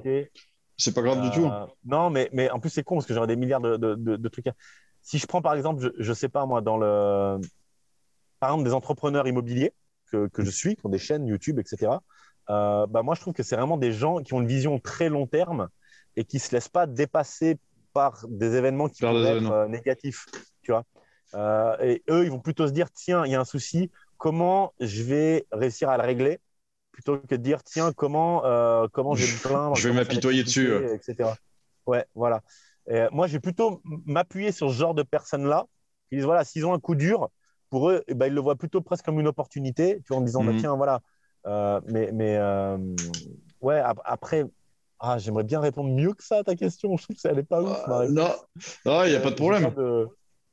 C'est 0.78 0.94
pas 0.94 1.02
grave 1.02 1.22
du 1.22 1.32
tout. 1.32 1.46
Euh, 1.46 1.66
non, 1.84 2.10
mais, 2.10 2.30
mais 2.32 2.50
en 2.52 2.60
plus, 2.60 2.70
c'est 2.70 2.84
con 2.84 2.96
parce 2.96 3.06
que 3.06 3.14
j'aurais 3.14 3.28
des 3.28 3.36
milliards 3.36 3.60
de, 3.60 3.76
de, 3.76 3.96
de, 3.96 4.30
trucs. 4.30 4.46
Si 5.02 5.18
je 5.18 5.28
prends 5.28 5.42
par 5.42 5.56
exemple, 5.56 5.82
je, 5.82 5.90
je 5.98 6.14
sais 6.14 6.30
pas 6.30 6.46
moi, 6.46 6.62
dans 6.62 6.78
le. 6.78 7.40
Par 8.40 8.52
exemple, 8.52 8.64
des 8.64 8.74
entrepreneurs 8.74 9.28
immobiliers 9.28 9.74
que, 10.12 10.28
que 10.28 10.46
je 10.46 10.52
suis, 10.52 10.76
qui 10.78 10.86
ont 10.86 10.90
des 10.90 11.00
chaînes 11.00 11.28
YouTube, 11.28 11.60
etc. 11.60 11.92
Euh, 12.50 12.88
bah 12.88 13.04
moi, 13.04 13.16
je 13.16 13.22
trouve 13.22 13.34
que 13.34 13.44
c'est 13.44 13.56
vraiment 13.56 13.78
des 13.78 13.92
gens 13.92 14.20
qui 14.20 14.34
ont 14.34 14.42
une 14.42 14.48
vision 14.48 14.80
très 14.80 15.10
long 15.10 15.28
terme 15.28 15.70
et 16.16 16.24
qui 16.24 16.40
se 16.40 16.56
laissent 16.56 16.70
pas 16.70 16.88
dépasser 16.88 17.58
par 17.94 18.26
des 18.28 18.56
événements 18.56 18.88
qui 18.88 19.02
peuvent 19.02 19.26
être 19.26 19.52
euh, 19.52 19.68
négatifs, 19.68 20.26
tu 20.62 20.72
vois. 20.72 20.84
Euh, 21.36 21.76
et 21.82 22.04
eux, 22.10 22.26
ils 22.26 22.32
vont 22.32 22.40
plutôt 22.40 22.68
se 22.68 22.72
dire, 22.72 22.92
tiens, 22.92 23.26
il 23.26 23.32
y 23.32 23.36
a 23.36 23.40
un 23.40 23.46
souci, 23.46 23.92
comment 24.18 24.74
je 24.80 25.04
vais 25.04 25.46
réussir 25.52 25.90
à 25.90 25.98
le 25.98 26.04
régler, 26.04 26.40
plutôt 26.92 27.18
que 27.18 27.36
de 27.36 27.36
dire, 27.38 27.64
tiens, 27.64 27.92
comment, 27.94 28.46
euh, 28.46 28.88
comment 28.92 29.16
je 29.16 29.26
vais 29.26 29.32
me 29.32 29.48
plaindre. 29.48 29.76
je 29.76 29.88
vais 29.88 29.96
m'apitoyer 29.96 30.44
dessus. 30.44 30.74
Etc. 30.94 31.30
Ouais, 31.86 32.06
voilà. 32.16 32.42
Et 32.88 33.06
moi, 33.12 33.28
je 33.28 33.34
vais 33.34 33.40
plutôt 33.40 33.82
m'appuyer 33.84 34.52
sur 34.52 34.70
ce 34.70 34.76
genre 34.76 34.96
de 34.96 35.04
personnes-là, 35.04 35.66
qui 36.10 36.16
disent, 36.16 36.26
voilà, 36.26 36.44
s'ils 36.44 36.66
ont 36.66 36.74
un 36.74 36.80
coup 36.80 36.96
dur, 36.96 37.30
pour 37.70 37.90
eux, 37.90 38.04
eh 38.08 38.16
ben, 38.16 38.26
ils 38.26 38.34
le 38.34 38.42
voient 38.42 38.56
plutôt 38.56 38.82
presque 38.82 39.06
comme 39.06 39.20
une 39.20 39.28
opportunité, 39.28 39.98
tu 39.98 40.08
vois, 40.10 40.18
en 40.18 40.22
disant, 40.22 40.44
bah, 40.44 40.54
mhm. 40.54 40.60
tiens, 40.60 40.76
voilà. 40.76 41.02
mais 41.88 42.12
mais 42.12 42.40
ouais, 43.62 43.82
après, 44.06 44.46
ah, 45.00 45.18
j'aimerais 45.18 45.44
bien 45.44 45.60
répondre 45.60 45.90
mieux 45.90 46.14
que 46.14 46.24
ça 46.24 46.40
à 46.40 46.44
ta 46.44 46.56
question. 46.56 46.96
Je 46.98 47.04
trouve 47.04 47.16
que 47.16 47.22
ça 47.22 47.34
n'est 47.34 47.44
pas 47.44 47.62
ouf. 47.62 47.78
Euh, 47.88 48.10
non, 48.10 48.34
il 49.06 49.12
n'y 49.12 49.16
a 49.16 49.20
pas 49.20 49.32
de 49.32 49.36
problème. 49.36 49.72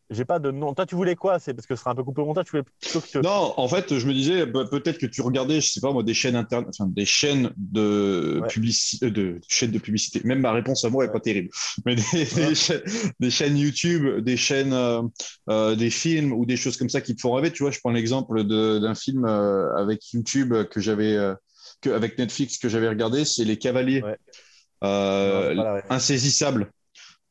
J'ai 0.08 0.24
pas 0.24 0.38
de 0.38 0.52
nom. 0.52 0.72
Toi, 0.72 0.86
tu 0.86 0.94
voulais 0.94 1.16
quoi? 1.16 1.40
C'est 1.40 1.52
parce 1.52 1.66
que 1.66 1.74
ce 1.74 1.80
sera 1.80 1.90
un 1.90 1.96
peu 1.96 2.04
coupé 2.04 2.22
au 2.22 2.26
montage. 2.26 2.44
Tu 2.44 2.52
voulais 2.52 2.62
que... 2.62 3.18
Non, 3.18 3.54
en 3.56 3.66
fait, 3.66 3.98
je 3.98 4.06
me 4.06 4.12
disais 4.12 4.46
bah, 4.46 4.64
peut-être 4.70 4.98
que 4.98 5.06
tu 5.06 5.20
regardais, 5.20 5.60
je 5.60 5.68
sais 5.68 5.80
pas 5.80 5.92
moi, 5.92 6.04
des 6.04 6.14
chaînes 6.14 6.36
internet, 6.36 6.68
enfin, 6.68 6.88
des 6.88 7.04
chaînes 7.04 7.50
de 7.56 8.40
publicité, 8.48 9.06
euh, 9.06 9.10
de 9.10 9.40
chaînes 9.48 9.72
de 9.72 9.80
publicité. 9.80 10.20
Même 10.22 10.40
ma 10.40 10.52
réponse 10.52 10.84
à 10.84 10.90
moi 10.90 11.04
est 11.04 11.10
pas 11.10 11.18
terrible. 11.18 11.48
Mais 11.84 11.96
des, 11.96 13.30
chaînes, 13.30 13.56
YouTube, 13.56 14.20
des 14.20 14.36
chaînes, 14.36 14.72
euh, 15.50 15.74
des 15.74 15.90
films 15.90 16.32
ou 16.32 16.46
des 16.46 16.56
choses 16.56 16.76
comme 16.76 16.88
ça 16.88 17.00
qui 17.00 17.16
te 17.16 17.20
font 17.20 17.32
rêver. 17.32 17.50
Tu 17.50 17.64
vois, 17.64 17.72
je 17.72 17.80
prends 17.80 17.90
l'exemple 17.90 18.44
d'un 18.44 18.94
film 18.94 19.24
avec 19.24 20.12
YouTube 20.12 20.54
que 20.70 20.80
j'avais 20.80 21.18
avec 21.84 22.18
Netflix 22.18 22.58
que 22.58 22.68
j'avais 22.68 22.88
regardé, 22.88 23.24
c'est 23.24 23.44
Les 23.44 23.58
Cavaliers. 23.58 24.02
Euh, 24.84 25.80
insaisissable. 25.88 26.70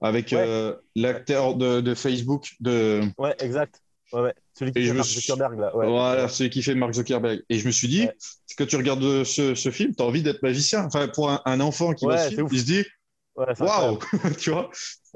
Avec 0.01 0.33
euh, 0.33 0.75
l'acteur 0.95 1.55
de, 1.55 1.93
Facebook 1.95 2.53
de 2.59 3.01
ouais 3.17 3.35
exact. 3.39 3.81
Celui 4.53 4.71
qui 4.71 4.85
fait 4.85 4.93
Mark 4.93 5.07
Zuckerberg 5.07 5.59
là. 5.59 5.71
voilà 5.73 6.27
celui 6.29 6.49
qui 6.49 6.61
fait 6.61 6.75
Mark 6.75 6.93
Zuckerberg. 6.93 7.41
Et 7.49 7.57
je 7.57 7.65
me 7.65 7.71
suis 7.71 7.87
dit 7.87 8.07
quand 8.57 8.65
tu 8.65 8.75
regardes 8.75 9.23
ce, 9.23 9.55
ce 9.55 9.71
film 9.71 9.95
tu 9.95 10.03
as 10.03 10.05
envie 10.05 10.21
d'être 10.21 10.43
magicien? 10.43 10.85
Enfin 10.85 11.07
pour 11.07 11.29
un, 11.29 11.59
enfant 11.59 11.93
qui 11.93 12.05
va 12.05 12.29
il 12.29 12.59
se 12.59 12.65
dit 12.65 12.83
waouh! 13.35 13.99
tu 14.39 14.51
vois? 14.51 14.69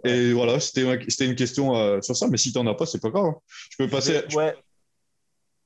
Et 0.05 0.33
voilà 0.33 0.59
c'était 0.59 1.25
une 1.25 1.35
question 1.35 1.75
euh, 1.75 2.01
sur 2.01 2.15
ça 2.15 2.27
mais 2.29 2.37
si 2.37 2.51
tu 2.51 2.57
n'en 2.57 2.67
as 2.67 2.75
pas 2.75 2.85
c'est 2.85 3.01
pas 3.01 3.09
grave 3.09 3.25
hein. 3.25 3.35
je 3.69 3.77
peux 3.77 3.89
passer 3.89 4.21
ouais 4.33 4.55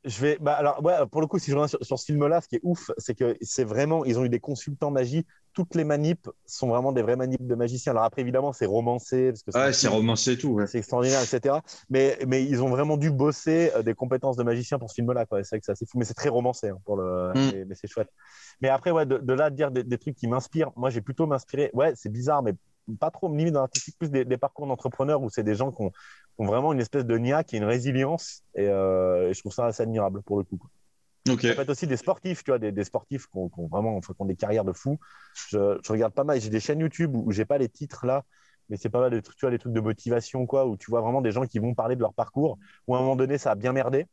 je 0.06 0.22
vais, 0.22 0.38
bah 0.40 0.54
alors, 0.54 0.84
ouais, 0.84 0.94
pour 1.12 1.22
le 1.22 1.28
coup, 1.28 1.40
si 1.40 1.50
je 1.50 1.56
reviens 1.56 1.68
sur, 1.82 2.00
ce 2.00 2.06
film-là, 2.06 2.42
ce 2.42 2.48
qui 2.48 2.56
est 2.56 2.62
ouf, 2.64 2.92
c'est 2.98 3.16
que 3.16 3.38
c'est 3.42 3.64
vraiment, 3.64 4.04
ils 4.06 4.20
ont 4.20 4.26
eu 4.26 4.30
des 4.30 4.40
consultants 4.40 4.92
magie. 4.92 5.26
Toutes 5.54 5.76
les 5.76 5.84
manips 5.84 6.30
sont 6.46 6.68
vraiment 6.68 6.92
des 6.92 7.02
vrais 7.04 7.16
manips 7.16 7.46
de 7.46 7.56
magiciens. 7.56 7.92
Alors 7.92 8.04
après, 8.04 8.22
évidemment, 8.22 8.54
c'est 8.54 8.66
romancé. 8.66 9.32
Parce 9.32 9.44
que 9.44 9.72
c'est 9.72 9.88
romancé 9.88 10.38
tout. 10.38 10.60
C'est 10.68 10.80
extraordinaire, 10.80 11.22
etc. 11.22 11.58
Mais, 11.90 12.18
mais 12.28 12.44
ils 12.44 12.62
ont 12.62 12.70
vraiment 12.70 12.98
dû 12.98 13.12
bosser 13.12 13.72
euh, 13.76 13.84
des 13.84 13.94
compétences 13.94 14.36
de 14.36 14.44
magicien 14.44 14.80
pour 14.80 14.90
ce 14.90 14.96
film-là. 14.96 15.26
C'est 15.30 15.50
vrai 15.50 15.60
que 15.60 15.66
c'est 15.66 15.72
assez 15.72 15.86
fou, 15.86 16.00
mais 16.00 16.06
c'est 16.06 16.16
très 16.16 16.30
romancé 16.30 16.70
hein, 16.70 16.78
pour 16.86 16.98
le. 16.98 17.32
Mm. 17.34 17.66
Mais, 17.68 17.76
c'est 17.76 17.88
chouette. 17.88 18.10
Mais 18.62 18.70
après, 18.70 18.92
ouais, 18.92 19.06
de, 19.06 19.34
là, 19.34 19.50
de 19.50 19.56
dire 19.56 19.72
des, 19.72 19.84
des 19.84 19.98
trucs 19.98 20.16
qui 20.16 20.28
m'inspirent, 20.28 20.72
moi, 20.76 20.90
j'ai 20.90 21.02
plutôt 21.02 21.28
m'inspiré. 21.28 21.70
Ouais, 21.74 21.94
c'est 21.96 22.12
bizarre, 22.12 22.42
mais 22.42 22.54
pas 23.00 23.12
trop 23.12 23.30
limite 23.30 23.54
dans 23.54 23.62
l'artistique, 23.62 23.98
plus 23.98 24.10
des, 24.10 24.38
parcours 24.38 24.68
d'entrepreneurs 24.68 25.22
où 25.22 25.30
c'est 25.30 25.44
des 25.44 25.56
gens 25.56 25.72
qui 25.72 25.82
ont, 25.82 25.92
vraiment 26.38 26.74
une 26.74 26.80
espèce 26.80 27.06
de 27.06 27.18
niaque 27.18 27.54
et 27.54 27.58
une 27.58 27.64
résilience. 27.64 28.44
Euh, 28.58 29.30
et, 29.30 29.34
je 29.34 29.40
trouve 29.40 29.54
ça 29.54 29.66
assez 29.66 29.84
admirable 29.84 30.22
pour 30.24 30.38
le 30.38 30.44
coup. 30.44 30.60
Okay. 31.30 31.50
Ça 31.50 31.56
peut 31.56 31.62
être 31.62 31.70
aussi 31.70 31.88
des 31.88 31.96
sportifs, 31.96 32.44
tu 32.44 32.52
vois, 32.52 32.60
des, 32.60 32.84
sportifs 32.84 33.28
qui 33.28 33.38
ont, 33.38 33.50
vraiment 33.72 34.00
qui 34.02 34.12
ont 34.20 34.26
des 34.26 34.36
carrières 34.36 34.66
de 34.66 34.74
fou. 34.74 35.00
Je, 35.50 35.80
regarde 35.90 36.14
pas 36.14 36.26
mal. 36.26 36.42
J'ai 36.42 36.50
des 36.50 36.60
chaînes 36.60 36.80
YouTube 36.80 37.16
où, 37.16 37.32
j'ai 37.32 37.46
pas 37.46 37.58
les 37.58 37.70
titres 37.70 38.06
là, 38.06 38.24
mais 38.70 38.76
c'est 38.76 38.90
pas 38.90 39.00
mal 39.00 39.12
des 39.12 39.22
trucs, 39.22 39.38
tu 39.38 39.46
vois, 39.46 39.52
des 39.52 39.60
trucs 39.60 39.74
de 39.74 39.80
motivation, 39.80 40.46
quoi, 40.46 40.66
où 40.66 40.76
tu 40.76 40.92
vois 40.92 41.02
vraiment 41.02 41.22
des 41.22 41.32
gens 41.32 41.46
qui 41.46 41.60
vont 41.60 41.74
parler 41.74 41.96
de 41.96 42.02
leur 42.02 42.14
parcours, 42.14 42.58
où 42.88 42.96
à 42.96 42.98
un 42.98 43.02
moment 43.02 43.16
donné 43.16 43.38
ça 43.38 43.52
a 43.52 43.56
bien 43.56 43.72
merdé 43.72 44.08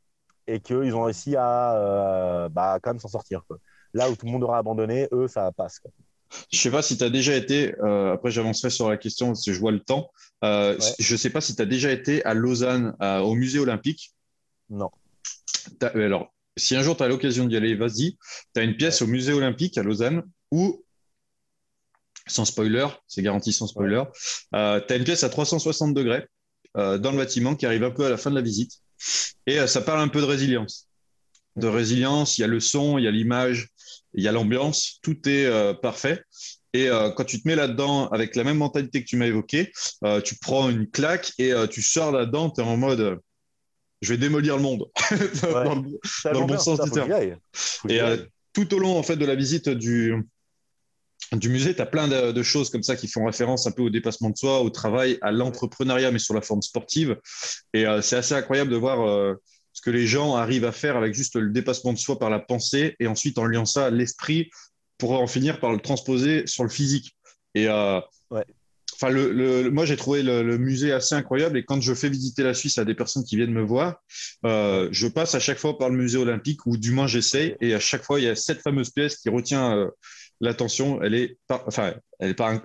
et 0.47 0.61
qu'ils 0.61 0.95
ont 0.95 1.03
réussi 1.03 1.37
à 1.37 1.77
euh, 1.77 2.49
bah, 2.49 2.79
quand 2.81 2.91
même 2.91 3.01
s'en 3.01 3.09
sortir. 3.09 3.43
Là 3.93 4.09
où 4.09 4.14
tout 4.14 4.27
le 4.27 4.33
monde 4.33 4.45
aura 4.45 4.59
abandonné, 4.59 5.09
eux, 5.12 5.27
ça 5.27 5.51
passe. 5.53 5.81
Quoi. 5.81 5.91
Je 6.53 6.59
sais 6.59 6.70
pas 6.70 6.83
si 6.83 6.97
tu 6.97 7.05
as 7.05 7.11
déjà 7.11 7.35
été, 7.35 7.74
euh, 7.81 8.12
après 8.12 8.31
j'avancerai 8.31 8.70
sur 8.70 8.89
la 8.89 8.97
question 8.97 9.28
parce 9.28 9.45
que 9.45 9.53
je 9.53 9.59
vois 9.61 9.72
le 9.72 9.81
temps. 9.81 10.11
Euh, 10.45 10.78
Je 10.99 11.16
sais 11.16 11.31
pas 11.31 11.41
si 11.41 11.55
tu 11.57 11.62
as 11.62 11.66
déjà 11.66 11.91
été 11.93 12.24
à 12.24 12.35
Lausanne, 12.35 12.95
au 13.01 13.35
musée 13.35 13.59
olympique. 13.59 14.14
Non. 14.68 14.91
Euh, 15.83 16.07
alors, 16.07 16.33
si 16.57 16.76
un 16.76 16.83
jour 16.83 16.97
tu 16.97 17.03
as 17.03 17.09
l'occasion 17.09 17.47
d'y 17.47 17.57
aller, 17.57 17.74
vas-y. 17.74 18.16
Tu 18.55 18.61
as 18.61 18.62
une 18.62 18.76
pièce 18.76 19.03
au 19.03 19.07
musée 19.07 19.33
olympique 19.33 19.76
à 19.78 19.83
Lausanne 19.83 20.22
où, 20.51 20.85
sans 22.26 22.45
spoiler, 22.45 22.87
c'est 23.09 23.22
garanti 23.22 23.53
sans 23.53 23.66
spoiler, 23.66 24.03
euh, 24.55 24.81
tu 24.87 24.93
as 24.93 24.97
une 24.97 25.05
pièce 25.05 25.24
à 25.24 25.28
360 25.31 25.95
degrés 25.95 26.26
dans 26.76 27.11
le 27.11 27.16
bâtiment 27.16 27.57
qui 27.57 27.66
arrive 27.66 27.83
un 27.83 27.91
peu 27.91 28.07
à 28.07 28.11
la 28.11 28.16
fin 28.16 28.31
de 28.31 28.37
la 28.37 28.43
visite. 28.43 28.74
Et 29.47 29.66
ça 29.66 29.81
parle 29.81 30.01
un 30.01 30.09
peu 30.09 30.20
de 30.20 30.26
résilience. 30.26 30.87
de 31.57 31.66
résilience, 31.66 32.39
il 32.39 32.43
y 32.43 32.45
a 32.45 32.47
le 32.47 32.61
son, 32.61 32.97
il 32.99 33.05
y 33.05 33.09
a 33.09 33.11
l'image, 33.11 33.68
il 34.15 34.25
y 34.25 34.29
a 34.29 34.33
l'ambiance, 34.33 34.99
tout 35.03 35.29
est 35.29 35.47
euh, 35.47 35.75
parfait. 35.75 36.23
Et 36.73 36.89
euh, 36.89 37.11
quand 37.11 37.25
tu 37.25 37.43
te 37.43 37.49
mets 37.49 37.57
là-dedans 37.57 38.09
avec 38.09 38.37
la 38.37 38.45
même 38.45 38.59
mentalité 38.59 39.03
que 39.03 39.09
tu 39.09 39.17
m'as 39.17 39.27
évoqué, 39.27 39.73
euh, 40.05 40.21
tu 40.21 40.37
prends 40.37 40.71
une 40.71 40.89
claque 40.89 41.33
et 41.39 41.53
tu 41.71 41.83
sors 41.83 42.13
là-dedans, 42.13 42.51
tu 42.51 42.61
es 42.61 42.65
en 42.65 42.77
mode 42.77 43.19
je 44.03 44.15
vais 44.15 44.19
démolir 44.19 44.57
le 44.57 44.63
monde 44.63 44.87
dans, 45.43 45.75
le, 45.75 46.47
bon 46.47 46.59
sens 46.59 46.81
du 46.81 46.91
terme. 46.91 47.13
Et 47.89 48.01
tout 48.55 48.73
au 48.75 48.79
long 48.79 48.97
en 48.97 49.03
fait 49.03 49.17
de 49.17 49.27
la 49.27 49.35
visite 49.35 49.69
du, 49.69 50.15
du 51.33 51.49
musée, 51.51 51.75
tu 51.75 51.83
as 51.83 51.87
plein 51.87 52.09
de, 52.09 52.43
choses 52.43 52.71
comme 52.71 52.83
ça 52.83 52.97
qui 52.97 53.09
font 53.09 53.27
référence 53.27 53.67
un 53.67 53.73
peu 53.73 53.83
au 53.83 53.91
dépassement 53.91 54.31
de 54.31 54.39
soi, 54.39 54.63
au 54.63 54.71
travail, 54.71 55.19
à 55.21 55.33
l'entrepreneuriat, 55.33 56.13
mais 56.13 56.19
sur 56.19 56.33
la 56.33 56.41
forme 56.41 56.63
sportive. 56.63 57.19
Et 57.75 57.85
c'est 58.01 58.17
assez 58.17 58.33
incroyable 58.33 58.71
de 58.71 58.77
voir 58.77 59.37
ce 59.81 59.91
que 59.91 59.91
les 59.91 60.07
gens 60.07 60.37
arrivent 60.37 60.66
à 60.66 60.72
faire 60.72 60.99
avec 60.99 61.14
juste 61.14 61.37
le 61.37 61.49
dépassement 61.49 61.95
de 61.95 61.99
soi 61.99 62.18
par 62.18 62.28
la 62.28 62.39
pensée 62.39 62.97
et 63.01 63.07
ensuite 63.07 63.39
en 63.39 63.47
liant 63.47 63.64
ça 63.64 63.87
à 63.87 63.91
l'esprit 63.91 64.51
pour 64.99 65.12
en 65.12 65.26
finir 65.26 65.59
par 65.59 65.72
le 65.72 65.78
transposer 65.78 66.47
sur 66.47 66.64
le 66.64 66.68
physique. 66.68 67.16
Et 67.55 67.66
euh, 67.66 67.99
enfin, 68.31 69.09
le, 69.09 69.70
moi, 69.70 69.87
j'ai 69.87 69.97
trouvé 69.97 70.22
le, 70.22 70.59
musée 70.59 70.93
assez 70.93 71.14
incroyable 71.14 71.57
et 71.57 71.64
quand 71.64 71.81
je 71.81 71.95
fais 71.95 72.11
visiter 72.11 72.43
la 72.43 72.53
Suisse 72.53 72.76
à 72.76 72.85
des 72.85 72.95
personnes 72.95 73.24
qui 73.24 73.37
viennent 73.37 73.55
me 73.55 73.62
voir, 73.62 74.03
euh, 74.45 74.91
je 74.93 75.09
passe 75.09 75.35
à 75.35 75.41
chaque 75.41 75.59
fois 75.59 75.78
par 75.78 75.89
le 75.89 75.97
musée 75.97 76.18
olympique 76.18 76.66
ou 76.66 76.76
du 76.76 76.91
moins 76.91 77.07
j'essaye 77.07 77.57
et 77.62 77.72
à 77.72 77.81
chaque 77.81 78.03
fois, 78.03 78.20
il 78.20 78.24
y 78.24 78.28
a 78.28 78.37
cette 78.37 78.61
fameuse 78.61 78.91
pièce 78.91 79.16
qui 79.16 79.31
retient 79.31 79.78
euh, 79.78 79.89
l'attention. 80.43 81.03
Elle 81.03 81.14
est 81.14 81.39
pas, 81.49 81.64
enfin, 81.66 81.95
elle 82.18 82.33
est 82.33 82.35
pas, 82.35 82.62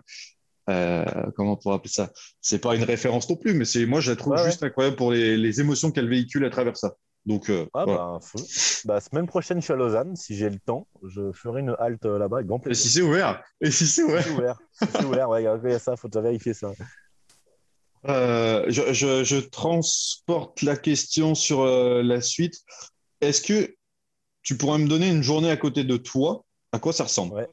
comment 0.68 1.54
on 1.54 1.58
pourrait 1.58 1.76
appeler 1.76 1.92
ça? 1.92 2.12
C'est 2.42 2.60
pas 2.60 2.76
une 2.76 2.84
référence 2.84 3.30
non 3.30 3.36
plus, 3.36 3.54
mais 3.54 3.66
c'est 3.66 3.86
moi 3.86 4.00
je 4.00 4.12
la 4.12 4.16
trouve 4.16 4.38
juste 4.46 4.64
incroyable 4.64 4.96
pour 4.96 5.12
les, 5.12 5.38
les 5.38 5.62
émotions 5.62 5.92
qu'elle 5.92 6.10
véhicule 6.10 6.46
à 6.46 6.50
travers 6.50 6.78
ça. 6.78 6.96
Donc, 7.26 7.50
euh, 7.50 7.66
ah, 7.74 7.86
bah, 7.86 8.20
bah, 8.86 9.02
semaine 9.02 9.26
prochaine, 9.26 9.60
je 9.60 9.66
suis 9.66 9.74
à 9.74 9.76
Lausanne. 9.76 10.16
Si 10.16 10.36
j'ai 10.36 10.50
le 10.50 10.60
temps, 10.60 10.88
je 11.04 11.32
ferai 11.32 11.62
une 11.62 11.76
halte 11.80 12.06
euh, 12.06 12.20
là-bas 12.20 12.38
avec 12.38 12.48
grand 12.48 12.60
plaisir. 12.60 12.80
Et 12.80 12.88
si 12.88 12.94
c'est 12.94 13.02
ouvert? 13.02 13.44
Et 13.62 13.72
si 13.72 13.88
c'est 13.88 14.04
ouvert? 14.04 14.60
Si 14.72 14.86
c'est 14.92 15.06
ouvert, 15.06 15.30
ouais, 15.30 15.42
il 15.42 15.46
y 15.46 15.74
a 15.74 15.80
ça, 15.80 15.96
faut 15.96 16.08
déjà 16.08 16.22
vérifier 16.22 16.54
ça. 16.54 16.72
Euh, 18.08 18.66
je, 18.68 18.94
je, 18.94 19.24
je, 19.24 19.38
transporte 19.38 20.62
la 20.62 20.78
question 20.78 21.34
sur 21.34 21.62
euh, 21.62 22.04
la 22.04 22.22
suite. 22.22 22.62
Est-ce 23.22 23.42
que 23.42 23.76
tu 24.44 24.56
pourrais 24.58 24.78
me 24.78 24.88
donner 24.88 25.10
une 25.10 25.24
journée 25.24 25.50
à 25.50 25.58
côté 25.58 25.84
de 25.84 25.98
toi? 25.98 26.46
À 26.72 26.78
quoi 26.78 26.94
ça 26.94 27.06
ressemble? 27.06 27.34
Ouais. 27.34 27.48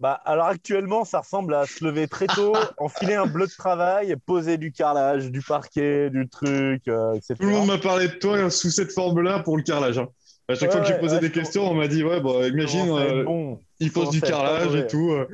Bah, 0.00 0.20
alors 0.24 0.46
actuellement, 0.46 1.04
ça 1.04 1.20
ressemble 1.20 1.54
à 1.54 1.66
se 1.66 1.84
lever 1.84 2.06
très 2.06 2.26
tôt, 2.26 2.52
enfiler 2.78 3.14
un 3.14 3.26
bleu 3.26 3.46
de 3.46 3.52
travail, 3.52 4.14
poser 4.26 4.56
du 4.56 4.70
carrelage, 4.70 5.30
du 5.30 5.40
parquet, 5.40 6.08
du 6.10 6.28
truc, 6.28 6.82
euh, 6.86 7.14
etc. 7.14 7.34
Tout 7.40 7.46
le 7.46 7.52
monde 7.52 7.66
m'a 7.66 7.78
parlé 7.78 8.06
de 8.06 8.14
toi 8.14 8.48
sous 8.50 8.70
cette 8.70 8.92
forme-là 8.92 9.40
pour 9.40 9.56
le 9.56 9.64
carrelage. 9.64 9.98
Hein. 9.98 10.08
À 10.48 10.54
chaque 10.54 10.70
fois 10.70 10.80
que 10.80 10.86
j'ai 10.86 10.98
posé 10.98 11.18
des 11.18 11.30
questions, 11.30 11.70
on 11.70 11.74
m'a 11.74 11.88
dit 11.88 12.04
Ouais, 12.04 12.20
bon, 12.20 12.42
imagine, 12.44 12.90
euh, 12.90 13.54
il 13.80 13.92
pose 13.92 14.10
du 14.10 14.20
carrelage 14.20 14.74
et 14.76 14.86
tout. 14.86 15.10
Euh. 15.10 15.28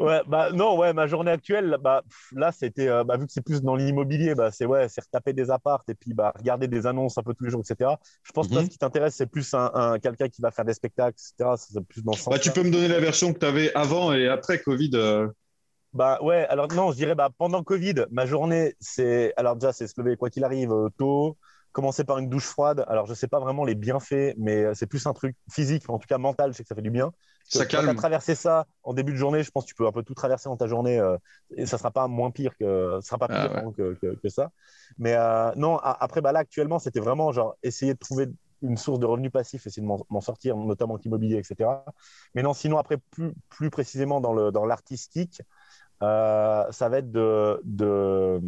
Ouais, 0.00 0.22
bah 0.26 0.50
non, 0.50 0.78
ouais, 0.78 0.94
ma 0.94 1.06
journée 1.06 1.30
actuelle, 1.30 1.76
bah, 1.78 2.02
là, 2.32 2.52
c'était, 2.52 2.88
euh, 2.88 3.04
bah, 3.04 3.18
vu 3.18 3.26
que 3.26 3.32
c'est 3.32 3.44
plus 3.44 3.60
dans 3.60 3.76
l'immobilier, 3.76 4.34
bah, 4.34 4.50
c'est 4.50 4.64
ouais, 4.64 4.88
c'est 4.88 5.02
retaper 5.02 5.34
des 5.34 5.50
appartes 5.50 5.90
et 5.90 5.94
puis 5.94 6.14
bah, 6.14 6.32
regarder 6.38 6.68
des 6.68 6.86
annonces 6.86 7.18
un 7.18 7.22
peu 7.22 7.34
tous 7.34 7.44
les 7.44 7.50
jours, 7.50 7.60
etc. 7.60 7.90
Je 8.22 8.32
pense 8.32 8.48
que 8.48 8.54
mhm. 8.54 8.64
ce 8.64 8.70
qui 8.70 8.78
t'intéresse, 8.78 9.14
c'est 9.14 9.26
plus 9.26 9.52
un, 9.52 9.98
quelqu'un 10.02 10.30
qui 10.30 10.40
va 10.40 10.50
faire 10.50 10.64
des 10.64 10.72
spectacles, 10.72 11.18
etc. 11.18 11.54
C'est 11.58 11.86
plus 11.86 12.02
dans 12.02 12.12
bah, 12.30 12.38
tu 12.38 12.50
peux 12.50 12.62
me 12.62 12.70
donner 12.70 12.88
la 12.88 12.98
version 12.98 13.34
que 13.34 13.40
tu 13.40 13.44
avais 13.44 13.74
avant 13.74 14.14
et 14.14 14.26
après 14.26 14.62
Covid 14.62 14.90
euh? 14.94 15.28
Bah 15.92 16.18
ouais, 16.22 16.46
alors 16.48 16.72
non, 16.72 16.92
je 16.92 16.96
dirais 16.96 17.14
bah, 17.14 17.28
pendant 17.36 17.62
Covid, 17.62 18.06
ma 18.10 18.24
journée, 18.24 18.76
c'est. 18.80 19.34
Alors 19.36 19.56
déjà, 19.56 19.72
c'est 19.72 19.86
se 19.86 20.00
lever 20.00 20.16
quoi 20.16 20.30
qu'il 20.30 20.44
arrive 20.44 20.72
euh, 20.72 20.88
tôt, 20.96 21.36
commencer 21.72 22.04
par 22.04 22.16
une 22.18 22.30
douche 22.30 22.46
froide. 22.46 22.86
Alors, 22.88 23.04
je 23.04 23.12
sais 23.12 23.28
pas 23.28 23.40
vraiment 23.40 23.66
les 23.66 23.74
bienfaits, 23.74 24.34
mais 24.38 24.74
c'est 24.74 24.86
plus 24.86 25.06
un 25.06 25.12
truc 25.12 25.36
physique, 25.52 25.90
en 25.90 25.98
tout 25.98 26.06
cas 26.06 26.16
mental, 26.16 26.52
je 26.52 26.56
sais 26.56 26.62
que 26.62 26.68
ça 26.68 26.74
fait 26.74 26.80
du 26.80 26.90
bien. 26.90 27.12
Ça 27.50 27.66
calme. 27.66 27.86
Quand 27.86 27.92
tu 27.92 27.98
as 27.98 28.00
traversé 28.00 28.34
ça 28.34 28.66
en 28.82 28.94
début 28.94 29.12
de 29.12 29.16
journée, 29.16 29.42
je 29.42 29.50
pense 29.50 29.64
que 29.64 29.68
tu 29.68 29.74
peux 29.74 29.86
un 29.86 29.92
peu 29.92 30.02
tout 30.02 30.14
traverser 30.14 30.48
dans 30.48 30.56
ta 30.56 30.66
journée 30.66 30.98
euh, 30.98 31.16
et 31.56 31.66
ça 31.66 31.78
sera 31.78 31.90
pas 31.90 32.06
moins 32.08 32.30
pire 32.30 32.56
que 32.56 32.98
ça 33.02 33.08
sera 33.08 33.18
pas 33.18 33.26
ah 33.30 33.48
pire 33.48 33.72
que, 33.76 34.14
que, 34.14 34.28
ça. 34.28 34.50
Mais 34.98 35.14
euh, 35.14 35.50
non, 35.56 35.76
après, 35.78 36.20
bah 36.20 36.32
là, 36.32 36.40
actuellement, 36.40 36.78
c'était 36.78 37.00
vraiment 37.00 37.32
genre 37.32 37.56
essayer 37.62 37.94
de 37.94 37.98
trouver 37.98 38.28
une 38.62 38.76
source 38.76 38.98
de 38.98 39.06
revenus 39.06 39.32
passifs, 39.32 39.66
essayer 39.66 39.82
de 39.82 39.92
m'en 40.10 40.20
sortir, 40.20 40.56
notamment 40.56 40.98
l'immobilier, 41.02 41.38
etc. 41.38 41.70
Mais 42.34 42.42
non, 42.42 42.54
sinon, 42.54 42.78
après, 42.78 42.98
plus, 43.10 43.32
plus 43.48 43.70
précisément 43.70 44.20
dans 44.20 44.66
l'artistique, 44.66 45.42
dans 46.00 46.06
euh, 46.06 46.70
ça 46.72 46.88
va 46.88 46.98
être 46.98 47.10
de, 47.10 47.60
de, 47.64 48.40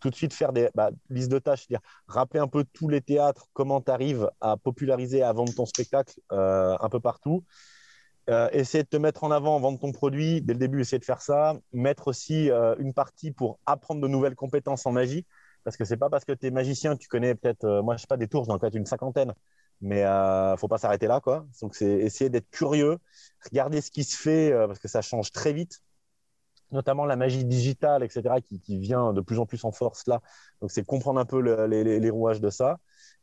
tout 0.00 0.10
de 0.10 0.14
suite 0.14 0.32
faire 0.32 0.52
des 0.52 0.68
bah, 0.74 0.90
listes 1.10 1.30
de 1.30 1.38
tâches, 1.38 1.66
c'est-à-dire 1.66 1.84
rappeler 2.06 2.40
un 2.40 2.46
peu 2.46 2.64
tous 2.72 2.88
les 2.88 3.00
théâtres, 3.00 3.46
comment 3.52 3.80
tu 3.80 3.90
arrives 3.90 4.30
à 4.40 4.56
populariser, 4.56 5.22
à 5.22 5.32
vendre 5.32 5.52
ton 5.54 5.66
spectacle 5.66 6.20
euh, 6.30 6.76
un 6.80 6.88
peu 6.88 7.00
partout. 7.00 7.44
Euh, 8.32 8.48
essayer 8.52 8.84
de 8.84 8.88
te 8.88 8.96
mettre 8.96 9.24
en 9.24 9.30
avant, 9.30 9.60
vendre 9.60 9.78
ton 9.78 9.92
produit 9.92 10.42
dès 10.42 10.54
le 10.54 10.58
début, 10.58 10.80
essayer 10.80 10.98
de 10.98 11.04
faire 11.04 11.22
ça. 11.22 11.54
Mettre 11.72 12.08
aussi 12.08 12.50
une 12.78 12.94
partie 12.94 13.32
pour 13.32 13.58
apprendre 13.66 14.00
de 14.00 14.08
nouvelles 14.08 14.36
compétences 14.36 14.86
en 14.86 14.92
magie. 14.92 15.26
Parce 15.64 15.76
que 15.76 15.84
c'est 15.84 15.96
pas 15.96 16.10
parce 16.10 16.24
que 16.24 16.32
tu 16.32 16.46
es 16.46 16.50
magicien, 16.50 16.96
tu 16.96 17.08
connais 17.08 17.34
peut-être, 17.36 17.82
moi 17.82 17.96
je 17.96 18.00
sais 18.02 18.06
pas, 18.08 18.16
des 18.16 18.26
tours, 18.28 18.44
j'en 18.44 18.58
connais 18.58 18.76
une 18.76 18.86
cinquantaine. 18.86 19.32
Mais 19.80 20.02
ne 20.04 20.56
faut 20.56 20.68
pas 20.68 20.78
s'arrêter 20.78 21.06
là. 21.06 21.20
Quoi. 21.20 21.46
Donc 21.60 21.74
c'est 21.74 21.86
essayer 21.86 22.30
d'être 22.30 22.50
curieux, 22.50 22.98
regarder 23.44 23.80
ce 23.80 23.90
qui 23.90 24.04
se 24.04 24.16
fait, 24.16 24.52
parce 24.66 24.78
que 24.78 24.88
ça 24.88 25.02
change 25.02 25.30
très 25.32 25.52
vite 25.52 25.82
notamment 26.72 27.04
la 27.04 27.16
magie 27.16 27.44
digitale, 27.44 28.02
etc., 28.02 28.36
qui, 28.42 28.78
vient 28.78 29.12
de 29.12 29.20
plus 29.20 29.38
en 29.38 29.46
plus 29.46 29.64
en 29.64 29.72
force 29.72 30.06
là. 30.06 30.20
Donc, 30.60 30.70
c'est 30.70 30.84
comprendre 30.84 31.20
un 31.20 31.24
peu 31.24 31.38
les, 31.40 32.10
rouages 32.10 32.40
de 32.40 32.50
ça. 32.50 32.78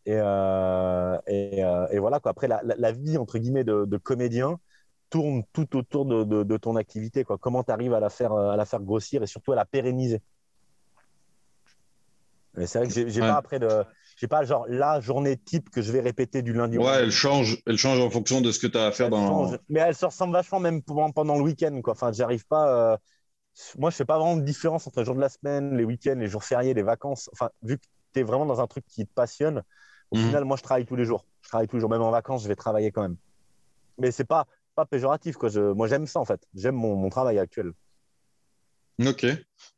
Et, 0.06 0.16
euh, 0.16 1.18
euh, 1.30 1.88
et, 1.90 2.00
voilà, 2.00 2.20
quoi. 2.20 2.32
Après, 2.32 2.48
la, 2.48 2.92
vie, 2.92 3.18
entre 3.18 3.38
guillemets, 3.38 3.64
de, 3.64 3.98
comédien 3.98 4.60
tourne 5.10 5.44
tout 5.54 5.76
autour 5.76 6.06
de, 6.06 6.58
ton 6.58 6.76
activité. 6.76 7.24
Quoi. 7.24 7.38
Comment 7.38 7.64
tu 7.64 7.72
arrives 7.72 7.94
à 7.94 8.00
la, 8.00 8.10
faire, 8.10 8.34
à 8.34 8.56
la 8.56 8.66
faire 8.66 8.82
grossir 8.82 9.24
et 9.24 9.28
surtout 9.28 9.52
à 9.52 9.56
la 9.56 9.66
pérenniser? 9.66 10.22
C'est 12.66 12.80
vrai 12.80 12.88
que 12.88 13.10
j'ai 13.10 13.20
pas 13.20 13.36
après 13.36 13.60
de. 13.60 13.68
J'ai 14.18 14.28
pas 14.28 14.44
genre 14.44 14.66
la 14.68 15.00
journée 15.00 15.38
type 15.38 15.70
que 15.70 15.82
je 15.82 15.94
vais 15.94 16.02
répéter 16.02 16.42
du 16.42 16.52
lundi 16.52 16.78
au 16.78 16.84
Ouais, 16.84 17.04
elle 17.04 17.12
change, 17.12 17.62
elle 17.66 17.78
change 17.78 18.00
en 18.02 18.10
fonction 18.10 18.42
de 18.42 18.52
ce 18.52 18.60
que 18.60 18.68
tu 18.68 18.78
as 18.78 18.88
à 18.88 18.92
faire 18.92 19.10
dans. 19.10 19.52
Mais 19.70 19.80
elle 19.80 19.96
se 19.96 20.06
ressemble 20.06 20.34
vachement 20.34 20.60
même 20.60 20.82
pendant, 20.82 21.38
le 21.38 21.42
week-end. 21.42 21.80
Quoi. 21.82 21.94
Enfin, 21.94 22.12
j'arrive 22.12 22.46
pas. 22.46 22.94
Euh, 22.94 22.98
moi, 23.78 23.90
je 23.90 23.96
fais 23.96 24.06
pas 24.06 24.18
vraiment 24.18 24.36
de 24.36 24.44
différence 24.44 24.88
entre 24.88 25.00
les 25.00 25.06
jours 25.06 25.16
de 25.16 25.22
la 25.22 25.30
semaine, 25.30 25.78
les 25.78 25.86
week-ends, 25.86 26.18
les 26.18 26.28
jours 26.28 26.44
fériés, 26.44 26.74
les 26.74 26.84
vacances. 26.84 27.30
Enfin, 27.32 27.50
vu 27.64 27.78
que 27.78 27.86
tu 28.14 28.20
es 28.20 28.24
vraiment 28.24 28.46
dans 28.46 28.60
un 28.60 28.68
truc 28.68 28.86
qui 28.88 29.06
te 29.06 29.14
passionne, 29.14 29.64
au 30.12 30.18
mhm. 30.18 30.26
final, 30.26 30.46
moi, 30.46 30.58
je 30.58 30.64
travaille 30.64 30.86
tous 30.86 30.96
les 30.96 31.06
jours. 31.06 31.26
Je 31.42 31.50
travaille 31.50 31.68
tous 31.68 31.78
les 31.78 31.82
jours, 31.82 31.90
même 31.90 32.02
en 32.02 32.12
vacances, 32.12 32.44
je 32.44 32.50
vais 32.50 32.56
travailler 32.56 32.92
quand 32.92 33.04
même. 33.04 33.16
Mais 34.00 34.12
c'est 34.12 34.26
pas 34.26 34.48
pas 34.80 34.86
péjoratif, 34.86 35.36
quoi. 35.36 35.50
Je, 35.50 35.60
moi, 35.74 35.88
j'aime 35.88 36.08
ça 36.08 36.20
en 36.20 36.26
fait. 36.26 36.42
J'aime 36.56 36.76
mon, 36.76 37.10
travail 37.10 37.38
actuel. 37.38 37.74
Ok. 39.06 39.26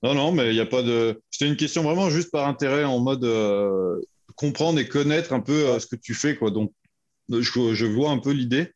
Non, 0.04 0.14
non, 0.14 0.32
mais 0.32 0.49
il 0.49 0.54
n'y 0.54 0.62
a 0.62 0.66
pas 0.66 0.84
de. 0.84 1.22
C'était 1.32 1.47
une 1.47 1.58
question 1.58 1.84
vraiment 1.84 2.10
juste 2.10 2.32
par 2.32 2.47
intérêt, 2.47 2.84
en 2.84 2.99
mode 2.99 3.24
euh, 3.24 3.99
comprendre 4.36 4.80
et 4.80 4.88
connaître 4.88 5.34
un 5.34 5.39
peu 5.39 5.70
euh, 5.70 5.80
ce 5.80 5.88
que 5.88 5.95
tu 5.95 6.14
fais, 6.14 6.36
quoi. 6.36 6.52
Donc, 6.52 6.72
je, 7.30 7.74
je 7.74 7.86
vois 7.86 8.12
un 8.12 8.20
peu 8.20 8.32
l'idée. 8.32 8.74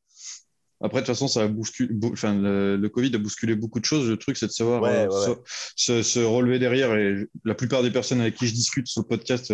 Après, 0.82 1.02
de 1.02 1.06
toute 1.06 1.16
façon, 1.16 1.28
ça 1.28 1.44
a 1.44 1.48
bousculé, 1.48 1.94
enfin, 2.12 2.36
le, 2.36 2.88
Covid 2.90 3.16
a 3.16 3.18
bousculé 3.18 3.56
beaucoup 3.56 3.80
de 3.80 3.86
choses. 3.86 4.10
Le 4.10 4.18
truc, 4.18 4.38
c'est 4.38 4.48
de 4.48 4.52
savoir 4.52 4.84
euh, 4.84 5.36
Se, 5.76 6.24
relever 6.24 6.60
derrière. 6.60 6.96
Et 6.96 7.28
la 7.44 7.56
plupart 7.56 7.82
des 7.82 7.92
personnes 7.92 8.22
avec 8.22 8.36
qui 8.36 8.48
je 8.48 8.54
discute 8.54 8.88
sur 8.88 9.02
le 9.02 9.08
podcast, 9.08 9.54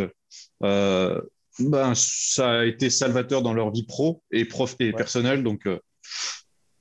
euh, 0.63 1.21
ben, 1.59 1.93
ça 1.95 2.59
a 2.59 2.65
été 2.65 2.89
salvateur 2.89 3.41
dans 3.41 3.53
leur 3.53 3.71
vie 3.71 3.85
pro 3.85 4.23
et 4.31 4.45
prof 4.45 4.75
et 4.79 4.93
personnelle. 4.93 5.43
Donc, 5.43 5.67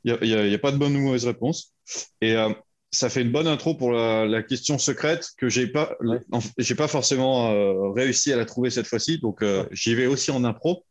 il 0.05 0.19
n'y 0.23 0.55
a, 0.55 0.59
pas 0.59 0.73
de 0.73 0.77
bonne 0.77 0.97
ou 0.97 1.01
mauvaise 1.01 1.27
réponse. 1.27 1.75
Et 2.21 2.37
euh, 2.37 2.51
ça 2.91 3.09
fait 3.09 3.23
une 3.23 3.33
bonne 3.33 3.47
intro 3.47 3.75
pour 3.75 3.93
la, 3.93 4.43
question 4.43 4.79
secrète 4.79 5.29
que 5.39 5.49
j'ai 5.49 5.67
pas, 5.67 5.97
j'ai 6.59 6.75
pas 6.75 6.89
forcément 6.89 7.93
réussi 7.93 8.33
à 8.33 8.37
la 8.37 8.45
trouver 8.45 8.71
cette 8.71 8.87
fois-ci. 8.87 9.19
Donc, 9.19 9.45
j'y 9.71 9.95
vais 9.95 10.07
aussi 10.07 10.31
en 10.31 10.43
impro. 10.45 10.85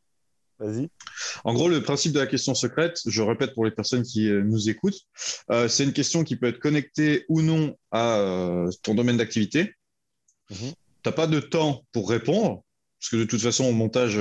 Vas-y. 0.59 0.89
En 1.45 1.53
gros, 1.53 1.69
le 1.69 1.81
principe 1.81 2.11
de 2.11 2.19
la 2.19 2.27
question 2.27 2.53
secrète, 2.53 2.99
je 3.05 3.21
répète 3.21 3.53
pour 3.53 3.63
les 3.63 3.71
personnes 3.71 4.03
qui 4.03 4.29
euh, 4.29 4.43
nous 4.43 4.69
écoutent, 4.69 4.99
euh, 5.51 5.69
c'est 5.69 5.85
une 5.85 5.93
question 5.93 6.23
qui 6.23 6.35
peut 6.35 6.47
être 6.47 6.59
connectée 6.59 7.25
ou 7.29 7.41
non 7.41 7.77
à 7.91 8.17
euh, 8.17 8.69
ton 8.83 8.93
domaine 8.93 9.17
d'activité. 9.17 9.73
Mhm. 10.49 10.71
Tu 10.71 10.75
n'as 11.05 11.11
pas 11.13 11.27
de 11.27 11.39
temps 11.39 11.85
pour 11.93 12.09
répondre, 12.09 12.63
parce 12.99 13.09
que 13.09 13.15
de 13.15 13.23
toute 13.23 13.41
façon, 13.41 13.65
au 13.65 13.71
montage, 13.71 14.19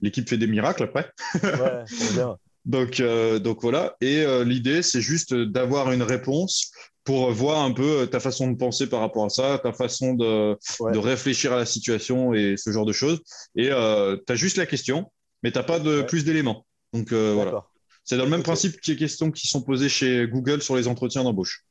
l'équipe 0.00 0.28
fait 0.28 0.38
des 0.38 0.48
miracles 0.48 0.82
après. 0.82 1.12
ouais, 1.44 1.84
bien. 2.14 2.36
Donc, 2.64 3.02
donc 3.42 3.62
voilà. 3.62 3.96
Et 4.00 4.24
l'idée, 4.44 4.82
c'est 4.82 5.00
juste 5.00 5.34
d'avoir 5.34 5.92
une 5.92 6.02
réponse 6.02 6.70
pour 7.04 7.30
voir 7.32 7.62
un 7.62 7.72
peu 7.72 8.06
ta 8.06 8.20
façon 8.20 8.50
de 8.50 8.56
penser 8.56 8.88
par 8.88 9.00
rapport 9.00 9.24
à 9.24 9.28
ça, 9.30 9.58
ta 9.62 9.72
façon 9.72 10.14
de, 10.14 10.56
de 10.92 10.98
réfléchir 10.98 11.52
à 11.52 11.56
la 11.56 11.66
situation 11.66 12.34
et 12.34 12.56
ce 12.56 12.70
genre 12.70 12.86
de 12.86 12.92
choses. 12.92 13.20
Et 13.56 13.68
tu 13.68 13.72
as 13.72 14.34
juste 14.34 14.56
la 14.56 14.66
question 14.66 15.10
mais 15.42 15.52
tu 15.52 15.58
n'as 15.58 15.64
pas 15.64 15.80
de 15.80 16.02
plus 16.02 16.24
d'éléments. 16.24 16.66
Donc 16.92 17.12
euh, 17.12 17.32
voilà. 17.34 17.64
C'est 18.04 18.16
dans 18.16 18.24
le 18.24 18.30
même 18.30 18.42
principe 18.42 18.80
que 18.80 18.90
les 18.90 18.96
questions 18.96 19.30
qui 19.30 19.46
sont 19.46 19.62
posées 19.62 19.88
chez 19.88 20.26
Google 20.26 20.62
sur 20.62 20.76
les 20.76 20.88
entretiens 20.88 21.22
d'embauche. 21.22 21.64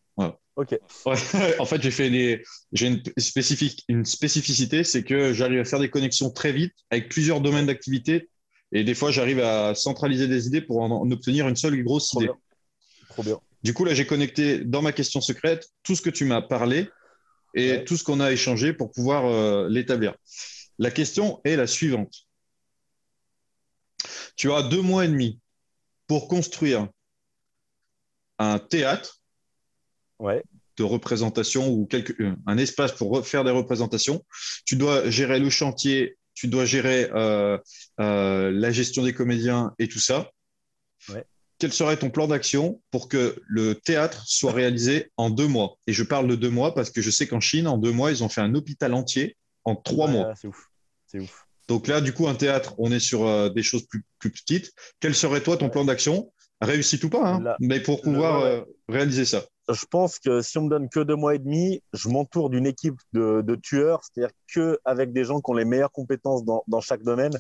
Ok. 0.56 0.78
en 1.06 1.66
fait, 1.66 1.82
j'ai 1.82 1.92
fait 1.92 2.44
j'ai 2.74 2.88
une, 2.88 3.02
spécifique, 3.18 3.86
une 3.88 4.04
spécificité, 4.04 4.84
c'est 4.84 5.04
que 5.04 5.32
j'arrive 5.34 5.60
à 5.60 5.66
faire 5.66 5.80
des 5.80 5.90
connexions 5.90 6.30
très 6.30 6.52
vite 6.52 6.74
avec 6.90 7.10
plusieurs 7.10 7.40
domaines 7.40 7.68
d'activité 7.68 8.30
Et 8.72 8.84
des 8.84 8.94
fois, 8.94 9.12
j'arrive 9.12 9.40
à 9.40 9.74
centraliser 9.76 10.28
des 10.28 10.48
idées 10.48 10.62
pour 10.62 10.82
en, 10.82 11.10
obtenir 11.12 11.48
une 11.48 11.56
seule 11.56 11.82
grosse 11.84 12.14
idée. 12.14 12.30
Trop 13.10 13.24
bien. 13.24 13.40
Du 13.64 13.74
coup, 13.74 13.84
là, 13.84 13.94
j'ai 13.94 14.06
connecté 14.06 14.60
dans 14.64 14.82
ma 14.82 14.92
question 14.92 15.22
secrète 15.22 15.70
tout 15.84 15.96
ce 15.96 16.02
que 16.02 16.10
tu 16.10 16.26
m'as 16.26 16.42
parlé 16.42 16.88
et 17.56 17.84
tout 17.84 17.98
ce 17.98 18.04
qu'on 18.04 18.20
a 18.20 18.32
échangé 18.32 18.74
pour 18.74 18.92
pouvoir 18.92 19.26
euh, 19.26 19.68
l'établir. 19.70 20.14
La 20.78 20.92
question 20.92 21.42
est 21.44 21.56
la 21.56 21.68
suivante. 21.68 22.28
Tu 24.36 24.52
as 24.52 24.64
deux 24.64 24.82
mois 24.82 25.06
et 25.06 25.10
demi 25.10 25.40
pour 26.08 26.28
construire 26.28 26.88
un 28.38 28.60
théâtre 28.60 29.20
de 30.78 30.84
représentation 30.84 31.68
ou 31.70 31.86
quelque, 31.86 32.14
euh, 32.22 32.36
un 32.46 32.58
espace 32.58 32.94
pour 32.94 33.26
faire 33.26 33.44
des 33.44 33.52
représentations. 33.52 34.26
Tu 34.66 34.76
dois 34.78 35.10
gérer 35.10 35.40
le 35.40 35.50
chantier, 35.50 36.18
tu 36.40 36.48
dois 36.48 36.64
gérer 36.66 37.10
euh, 37.14 37.58
la 37.98 38.72
gestion 38.72 39.04
des 39.04 39.14
comédiens 39.14 39.74
et 39.78 39.90
tout 39.90 40.00
ça. 40.00 40.32
Ouais 41.10 41.26
quel 41.60 41.74
serait 41.74 41.98
ton 41.98 42.10
plan 42.10 42.28
d'action 42.28 42.82
pour 42.90 43.10
que 43.10 43.36
le 43.46 43.76
théâtre 43.76 44.24
soit 44.26 44.54
réalisé 44.54 45.12
en 45.18 45.30
deux 45.30 45.48
mois? 45.48 45.78
Et 45.88 45.94
je 45.94 46.04
parle 46.04 46.28
de 46.28 46.36
deux 46.36 46.50
mois 46.50 46.74
parce 46.74 46.90
que 46.90 47.02
je 47.02 47.12
sais 47.12 47.28
qu'en 47.28 47.42
Chine, 47.42 47.68
en 47.68 47.78
deux 47.78 47.92
mois, 47.92 48.12
ils 48.12 48.24
ont 48.24 48.30
fait 48.30 48.42
un 48.42 48.56
hôpital 48.56 48.94
entier 48.94 49.36
en 49.66 49.76
trois 49.76 50.08
mois. 50.08 50.34
C'est 50.40 50.48
ouf. 50.48 50.70
C'est 51.08 51.20
ouf. 51.20 51.46
Donc 51.68 51.88
là, 51.88 52.00
du 52.02 52.14
coup, 52.14 52.28
un 52.28 52.36
théâtre, 52.36 52.74
on 52.78 52.92
est 52.92 53.00
sur 53.00 53.28
euh, 53.28 53.50
des 53.50 53.62
choses 53.62 53.86
plus, 53.86 54.32
petites. 54.32 54.72
Quel 55.02 55.14
serait 55.14 55.42
toi 55.42 55.58
ton 55.58 55.70
plan 55.70 55.84
d'action? 55.84 56.32
Réussite 56.62 57.04
ou 57.04 57.10
pas, 57.10 57.26
hein, 57.26 57.56
mais 57.60 57.80
pour 57.80 58.02
pouvoir 58.02 58.42
euh, 58.42 58.62
réaliser 58.90 59.24
ça 59.24 59.46
je 59.70 59.86
pense 59.86 60.20
que 60.20 60.42
si 60.42 60.58
on 60.58 60.64
me 60.64 60.70
donne 60.70 60.90
que 60.90 61.00
deux 61.00 61.16
mois 61.16 61.36
et 61.36 61.40
demi, 61.40 61.84
je 61.94 62.10
m'entoure 62.10 62.50
d'une 62.50 62.66
équipe 62.66 63.00
de, 63.14 63.56
tueurs, 63.56 64.02
c'est-à-dire 64.04 64.34
que 64.54 64.80
avec 64.84 65.14
des 65.14 65.24
gens 65.24 65.42
qui 65.42 65.52
ont 65.52 65.54
les 65.54 65.66
meilleures 65.66 65.92
compétences 65.92 66.44
dans, 66.44 66.82
chaque 66.82 67.04
domaine. 67.04 67.34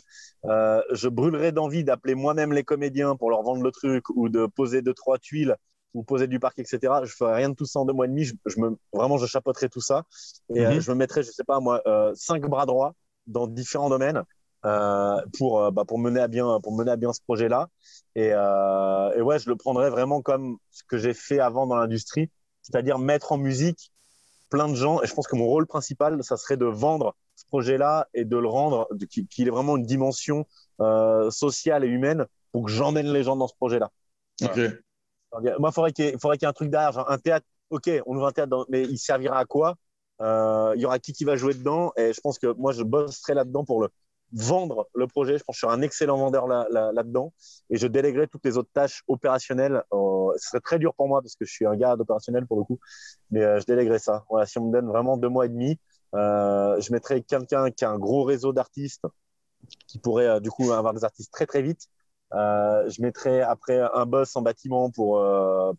Euh, 0.45 0.81
je 0.91 1.07
brûlerai 1.07 1.51
d'envie 1.51 1.83
d'appeler 1.83 2.15
moi-même 2.15 2.53
les 2.53 2.63
comédiens 2.63 3.15
pour 3.15 3.29
leur 3.29 3.41
vendre 3.41 3.63
le 3.63 3.71
truc 3.71 4.09
ou 4.09 4.29
de 4.29 4.45
poser 4.45 4.81
deux 4.81 4.93
trois 4.93 5.17
tuiles 5.17 5.55
ou 5.93 6.03
poser 6.03 6.27
du 6.27 6.39
parc, 6.39 6.59
etc. 6.59 6.93
Je 7.03 7.13
ferai 7.13 7.35
rien 7.35 7.49
de 7.49 7.55
tout 7.55 7.65
ça 7.65 7.79
en 7.79 7.85
deux 7.85 7.93
mois 7.93 8.05
et 8.05 8.09
demi. 8.09 8.25
Je, 8.25 8.59
me, 8.59 8.77
vraiment, 8.93 9.17
je 9.17 9.25
chapeauterai 9.25 9.69
tout 9.69 9.81
ça 9.81 10.03
et 10.53 10.65
euh, 10.65 10.75
mhm. 10.75 10.79
je 10.81 10.91
me 10.91 10.95
mettrai, 10.95 11.23
je 11.23 11.31
sais 11.31 11.43
pas 11.43 11.59
moi, 11.59 11.81
euh, 11.87 12.11
cinq 12.15 12.43
bras 12.47 12.65
droits 12.65 12.93
dans 13.25 13.47
différents 13.47 13.89
domaines. 13.89 14.23
Pour, 14.61 15.71
bah, 15.71 15.85
pour, 15.85 15.99
mener 15.99 16.19
à 16.19 16.27
bien, 16.27 16.59
pour 16.61 16.75
mener 16.75 16.91
à 16.91 16.95
bien 16.95 17.13
ce 17.13 17.21
projet-là. 17.21 17.69
Et, 18.15 18.27
et, 18.27 19.21
ouais, 19.21 19.39
je 19.39 19.49
le 19.49 19.55
prendrais 19.55 19.89
vraiment 19.89 20.21
comme 20.21 20.57
ce 20.71 20.83
que 20.83 20.97
j'ai 20.97 21.13
fait 21.13 21.39
avant 21.39 21.67
dans 21.67 21.75
l'industrie, 21.75 22.29
c'est-à-dire 22.61 22.99
mettre 22.99 23.31
en 23.31 23.37
musique 23.37 23.91
plein 24.49 24.67
de 24.67 24.75
gens. 24.75 25.01
Et 25.01 25.07
je 25.07 25.13
pense 25.13 25.27
que 25.27 25.35
mon 25.35 25.45
rôle 25.45 25.67
principal, 25.67 26.21
ça 26.23 26.37
serait 26.37 26.57
de 26.57 26.65
vendre 26.65 27.15
ce 27.35 27.45
projet-là 27.45 28.07
et 28.13 28.25
de 28.25 28.37
le 28.37 28.47
rendre, 28.47 28.89
qu'il 29.09 29.47
ait 29.47 29.51
vraiment 29.51 29.77
une 29.77 29.85
dimension 29.85 30.45
euh, 30.81 31.31
sociale 31.31 31.85
et 31.85 31.87
humaine 31.87 32.25
pour 32.51 32.65
que 32.65 32.71
j'emmène 32.71 33.11
les 33.13 33.23
gens 33.23 33.37
dans 33.37 33.47
ce 33.47 33.55
projet-là. 33.55 33.91
Ok. 34.43 34.59
Moi, 35.59 35.69
il 35.69 35.73
faudrait 35.73 35.91
qu'il 35.93 36.05
y, 36.05 36.09
ait 36.09 36.45
un 36.45 36.53
truc 36.53 36.69
derrière, 36.69 36.91
genre 36.91 37.09
un 37.09 37.17
théâtre. 37.17 37.45
Ok, 37.69 37.89
on 38.07 38.15
ouvre 38.15 38.27
un 38.27 38.31
théâtre, 38.31 38.65
mais 38.69 38.81
il 38.81 38.97
servira 38.97 39.37
à 39.37 39.45
quoi? 39.45 39.75
Euh, 40.21 40.73
Il 40.75 40.81
y 40.81 40.85
aura 40.85 40.97
qui 40.97 41.13
qui 41.13 41.23
va 41.23 41.35
jouer 41.35 41.53
dedans? 41.53 41.91
Et 41.97 42.13
je 42.13 42.19
pense 42.19 42.39
que 42.39 42.47
moi, 42.53 42.71
je 42.71 42.81
bosserai 42.81 43.35
là-dedans 43.35 43.63
pour 43.63 43.81
le, 43.81 43.89
vendre 44.33 44.87
le 44.93 45.07
projet. 45.07 45.37
Je 45.37 45.43
pense 45.43 45.55
que 45.55 45.59
je 45.61 45.67
suis 45.67 45.75
un 45.75 45.81
excellent 45.81 46.17
vendeur 46.17 46.47
là-dedans 46.47 47.33
et 47.69 47.77
je 47.77 47.87
déléguerai 47.87 48.27
toutes 48.27 48.45
les 48.45 48.57
autres 48.57 48.69
tâches 48.73 49.03
opérationnelles. 49.07 49.83
Euh, 49.93 50.33
ce 50.37 50.49
serait 50.49 50.59
très 50.59 50.79
dur 50.79 50.93
pour 50.93 51.07
moi 51.07 51.21
parce 51.21 51.35
que 51.35 51.45
je 51.45 51.51
suis 51.51 51.65
un 51.65 51.75
gars 51.75 51.95
d'opérationnel 51.95 52.45
pour 52.45 52.57
le 52.57 52.63
coup, 52.63 52.79
mais 53.31 53.43
euh, 53.43 53.59
je 53.59 53.65
déléguerai 53.65 53.99
ça. 53.99 54.25
Voilà, 54.29 54.45
si 54.45 54.57
on 54.57 54.67
me 54.67 54.71
donne 54.71 54.87
vraiment 54.87 55.17
deux 55.17 55.29
mois 55.29 55.45
et 55.45 55.49
demi, 55.49 55.79
euh, 56.15 56.79
je 56.79 56.91
mettrai 56.91 57.21
quelqu'un 57.21 57.71
qui 57.71 57.85
a 57.85 57.89
un 57.89 57.99
gros 57.99 58.23
réseau 58.23 58.53
d'artistes 58.53 59.05
qui 59.87 59.99
pourrait 59.99 60.39
du 60.41 60.49
coup 60.49 60.71
avoir 60.71 60.93
des 60.93 61.03
artistes 61.03 61.31
très 61.33 61.45
très 61.45 61.61
vite. 61.61 61.87
je 62.31 63.01
mettrai 63.01 63.41
après 63.41 63.81
un 63.93 64.05
boss 64.05 64.35
en 64.35 64.41
bâtiment 64.41 64.89
pour, 64.89 65.21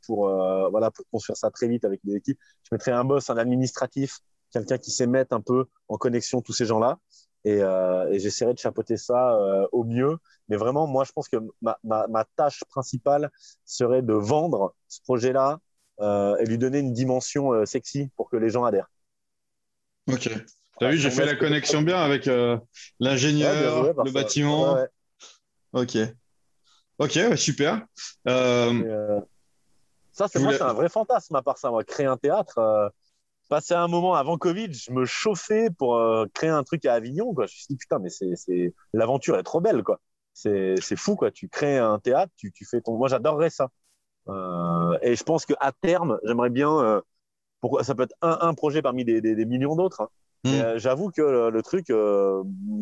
pour, 0.07 0.29
voilà, 0.71 0.91
pour 0.91 1.05
construire 1.11 1.37
ça 1.37 1.51
très 1.51 1.67
vite 1.67 1.85
avec 1.85 2.01
des 2.05 2.15
équipes. 2.15 2.39
Je 2.65 2.69
mettrai 2.73 2.93
un 2.93 3.05
boss 3.05 3.31
en 3.31 3.37
administratif, 3.39 4.19
quelqu'un 4.53 4.77
qui 4.79 4.91
sait 4.91 5.07
mettre 5.07 5.35
un 5.35 5.41
peu 5.41 5.65
en 5.89 5.97
connexion 5.97 6.43
tous 6.43 6.53
ces 6.53 6.67
gens-là. 6.67 6.99
Euh, 7.47 8.09
et, 8.11 8.19
j'essaierai 8.19 8.53
de 8.55 8.59
chapeauter 8.59 8.97
ça 8.97 9.35
euh, 9.35 9.67
au 9.73 9.85
mieux. 9.85 10.19
Mais 10.49 10.57
vraiment, 10.57 10.87
moi, 10.87 11.05
je 11.05 11.13
pense 11.13 11.29
que 11.29 11.37
ma, 11.63 11.79
ma, 11.83 12.25
tâche 12.37 12.65
principale 12.69 13.31
serait 13.65 14.03
de 14.03 14.13
vendre 14.13 14.75
ce 14.89 15.01
projet-là 15.03 15.59
euh, 16.01 16.37
et 16.37 16.47
lui 16.47 16.59
donner 16.59 16.81
une 16.81 16.93
dimension 16.93 17.65
sexy 17.65 18.11
pour 18.17 18.29
que 18.29 18.37
les 18.37 18.51
gens 18.51 18.65
adhèrent. 18.65 18.91
Ok. 20.09 20.29
Tu 20.79 20.87
as 20.87 20.91
vu, 20.91 20.97
j'ai 20.97 21.11
fait 21.11 21.27
la 21.27 21.37
connexion 21.37 21.83
bien 21.83 21.99
avec 21.99 22.29
l'ingénieur, 22.99 23.95
le 24.05 24.11
bâtiment. 24.11 24.77
Ok. 25.73 25.97
Ok, 26.99 27.19
super. 27.37 27.87
ça, 28.27 28.71
c'est 30.29 30.39
c'est 30.39 30.63
un 30.63 30.73
vrai 30.73 30.89
fantasme 30.89 31.37
à 31.37 31.43
part 31.43 31.59
ça. 31.59 31.71
Moi, 31.71 31.85
créer 31.85 32.07
un 32.07 32.17
théâtre, 32.17 32.93
passé 33.51 33.75
un 33.75 33.89
moment 33.89 34.15
avant 34.15 34.39
Covid, 34.39 34.73
je 34.73 34.93
me 34.93 35.05
chauffais 35.05 35.69
pour 35.71 35.97
euh, 35.97 36.25
créer 36.33 36.49
un 36.49 36.63
truc 36.63 36.87
à 36.87 36.95
Avignon. 36.95 37.35
Quoi. 37.35 37.47
Je 37.47 37.53
me 37.53 37.57
suis 37.57 37.67
dit, 37.69 37.77
putain, 37.77 37.99
mais 37.99 38.09
c'est, 38.09 38.73
l'aventure 38.95 39.37
est 39.37 39.43
trop 39.43 39.61
belle. 39.61 39.83
quoi. 39.83 40.01
C'est, 40.33 40.77
fou. 40.97 41.17
quoi. 41.17 41.31
Tu 41.31 41.49
crées 41.49 41.77
un 41.77 41.99
théâtre, 41.99 42.33
tu, 42.37 42.53
tu 42.53 42.65
fais 42.65 42.81
ton. 42.81 42.97
Moi, 42.97 43.09
j'adorerais 43.09 43.51
ça. 43.51 43.69
Euh, 44.29 44.97
et 45.03 45.17
je 45.17 45.25
pense 45.25 45.45
qu'à 45.45 45.73
terme, 45.83 46.19
j'aimerais 46.25 46.49
bien. 46.49 46.71
Euh, 46.79 47.01
pourquoi, 47.61 47.85
ça 47.85 47.95
peut 47.95 48.05
être 48.05 48.15
un, 48.23 48.39
un 48.41 48.55
projet 48.55 48.81
parmi 48.81 49.05
des, 49.05 49.21
des, 49.21 49.45
millions 49.45 49.77
d'autres. 49.77 50.01
Hein. 50.01 50.09
Hmm. 50.43 50.79
j'avoue 50.79 51.11
que 51.11 51.21
le, 51.21 51.63
truc, 51.63 51.93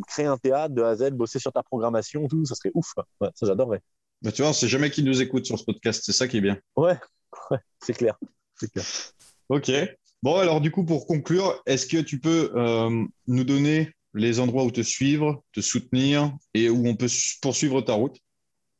créer 0.06 0.26
un 0.26 0.36
théâtre 0.36 0.74
de 0.74 0.82
A 0.82 0.90
à 0.90 0.94
Z, 0.94 1.10
bosser 1.10 1.40
sur 1.40 1.52
ta 1.52 1.64
programmation, 1.64 2.28
tout, 2.28 2.44
ça 2.44 2.54
serait 2.54 2.70
ouf. 2.74 2.92
Ouais, 3.20 3.30
ça, 3.34 3.46
j'adorerais. 3.46 3.82
Mais 4.22 4.30
tu 4.30 4.42
vois, 4.42 4.52
c'est 4.52 4.68
jamais 4.68 4.90
qui 4.90 5.02
nous 5.02 5.20
écoute 5.22 5.46
sur 5.46 5.58
ce 5.58 5.64
podcast. 5.64 6.02
C'est 6.04 6.12
ça 6.12 6.28
qui 6.28 6.36
est 6.36 6.40
bien. 6.40 6.58
Ouais, 6.76 6.96
ouais 7.50 7.58
c'est 7.80 7.94
clair. 7.94 8.16
C'est 8.54 8.70
clair. 8.70 8.84
Ok. 9.48 9.72
Bon, 10.22 10.36
alors 10.36 10.60
du 10.60 10.70
coup, 10.70 10.84
pour 10.84 11.06
conclure, 11.06 11.62
est-ce 11.66 11.86
que 11.86 11.98
tu 11.98 12.18
peux 12.20 12.50
euh, 12.56 13.04
nous 13.28 13.44
donner 13.44 13.92
les 14.14 14.40
endroits 14.40 14.64
où 14.64 14.70
te 14.70 14.80
suivre, 14.80 15.44
te 15.52 15.60
soutenir 15.60 16.36
et 16.54 16.68
où 16.70 16.86
on 16.88 16.96
peut 16.96 17.08
poursuivre 17.40 17.80
ta 17.82 17.92
route? 17.94 18.18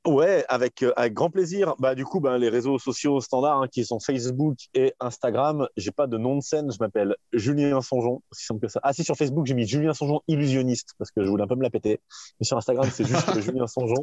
Ouais, 0.09 0.43
avec, 0.49 0.83
euh, 0.83 0.93
avec 0.97 1.13
grand 1.13 1.29
plaisir. 1.29 1.75
Bah, 1.79 1.95
du 1.95 2.07
coup, 2.07 2.19
bah, 2.19 2.39
les 2.39 2.49
réseaux 2.49 2.79
sociaux 2.79 3.21
standards 3.21 3.61
hein, 3.61 3.69
qui 3.71 3.85
sont 3.85 4.01
Facebook 4.01 4.57
et 4.73 4.95
Instagram, 5.01 5.69
j'ai 5.77 5.91
pas 5.91 6.07
de 6.07 6.17
nom 6.17 6.37
de 6.37 6.41
scène, 6.41 6.73
je 6.73 6.79
m'appelle 6.81 7.15
Julien 7.35 7.83
Songeon, 7.83 8.23
aussi 8.33 8.47
simple 8.47 8.61
que 8.61 8.69
ça. 8.69 8.81
Ah 8.83 8.95
si, 8.95 9.05
sur 9.05 9.17
Facebook, 9.17 9.45
j'ai 9.45 9.53
mis 9.53 9.67
Julien 9.67 9.93
Songeon 9.93 10.23
illusionniste 10.27 10.95
parce 10.99 11.11
que 11.11 11.23
je 11.23 11.29
voulais 11.29 11.43
un 11.43 11.47
peu 11.47 11.57
me 11.57 11.63
la 11.63 11.69
péter. 11.69 12.01
Mais 12.41 12.47
sur 12.47 12.57
Instagram, 12.57 12.89
c'est 12.91 13.07
juste 13.07 13.39
Julien 13.43 13.67
Songeon. 13.67 14.03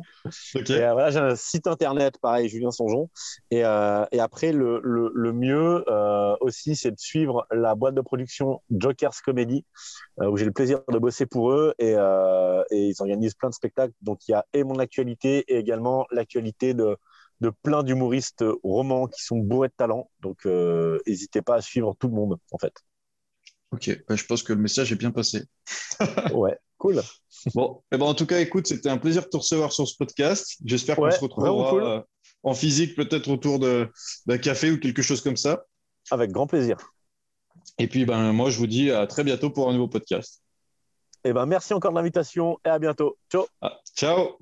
Et 0.54 0.72
euh, 0.74 0.94
voilà, 0.94 1.10
j'ai 1.10 1.18
un 1.18 1.36
site 1.36 1.66
internet, 1.66 2.20
pareil, 2.22 2.50
Julien 2.50 2.70
Songeon. 2.70 3.10
Et, 3.50 3.66
euh, 3.66 4.06
et 4.12 4.20
après, 4.20 4.52
le, 4.52 4.82
le, 4.84 5.12
le 5.12 5.34
mieux 5.34 5.84
aussi, 6.40 6.76
c'est 6.76 6.92
de 6.92 7.00
suivre 7.00 7.48
la 7.52 7.74
boîte 7.74 7.96
de 7.96 8.02
production 8.02 8.62
Jokers 8.70 9.16
Comedy, 9.26 9.66
où 10.22 10.38
j'ai 10.38 10.46
le 10.46 10.52
plaisir 10.52 10.82
de 10.88 11.00
bosser 11.00 11.26
pour 11.26 11.52
eux 11.52 11.74
et, 11.80 11.94
et 11.94 12.88
ils 12.90 12.96
organisent 13.00 13.34
plein 13.34 13.50
de 13.50 13.56
spectacles. 13.56 13.94
Donc 14.02 14.20
il 14.28 14.32
y 14.32 14.36
a 14.36 14.46
et 14.54 14.64
mon 14.64 14.78
actualité 14.78 15.46
et 15.48 15.58
également 15.58 15.95
l'actualité 16.12 16.74
de, 16.74 16.98
de 17.42 17.50
plein 17.50 17.84
d'humoristes 17.84 18.44
romans 18.64 19.08
qui 19.08 19.24
sont 19.24 19.38
bourrés 19.38 19.68
de 19.68 19.74
talent. 19.78 20.10
Donc, 20.22 20.46
euh, 20.46 21.00
n'hésitez 21.08 21.42
pas 21.42 21.56
à 21.56 21.62
suivre 21.62 21.96
tout 22.00 22.08
le 22.08 22.14
monde, 22.14 22.38
en 22.52 22.58
fait. 22.58 22.74
Ok, 23.72 24.04
bah, 24.08 24.16
je 24.16 24.26
pense 24.26 24.44
que 24.44 24.54
le 24.54 24.60
message 24.60 24.92
est 24.92 24.96
bien 24.96 25.12
passé. 25.12 25.44
ouais, 26.34 26.58
cool. 26.78 27.02
Bon, 27.54 27.82
et 27.92 27.96
eh 27.96 27.98
ben, 27.98 28.06
en 28.06 28.14
tout 28.14 28.26
cas, 28.26 28.40
écoute, 28.40 28.68
c'était 28.68 28.90
un 28.90 28.98
plaisir 28.98 29.24
de 29.24 29.28
te 29.28 29.38
recevoir 29.38 29.72
sur 29.72 29.88
ce 29.88 29.96
podcast. 29.98 30.58
J'espère 30.64 30.96
qu'on 30.96 31.12
se 31.12 31.20
retrouvera 31.20 31.76
euh, 31.76 32.02
en 32.44 32.54
physique, 32.54 32.96
peut-être 32.96 33.30
autour 33.30 33.60
d'un 33.60 34.38
café 34.38 34.72
ou 34.72 34.80
quelque 34.80 35.02
chose 35.02 35.22
comme 35.22 35.38
ça. 35.38 35.66
Avec 36.12 36.32
grand 36.32 36.48
plaisir. 36.48 36.78
Et 37.78 37.88
puis, 37.88 38.06
ben, 38.06 38.32
moi, 38.32 38.50
je 38.50 38.58
vous 38.58 38.68
dis 38.68 38.92
à 38.92 39.08
très 39.08 39.24
bientôt 39.24 39.50
pour 39.50 39.70
un 39.70 39.74
nouveau 39.74 39.88
podcast. 39.88 40.42
Et 41.24 41.30
eh 41.30 41.34
ben, 41.34 41.48
merci 41.48 41.74
encore 41.74 41.92
de 41.92 41.96
l'invitation 41.96 42.60
et 42.64 42.70
à 42.70 42.78
bientôt. 42.78 43.18
Ciao. 43.32 43.48
Ah, 43.60 43.80
ciao. 43.96 44.38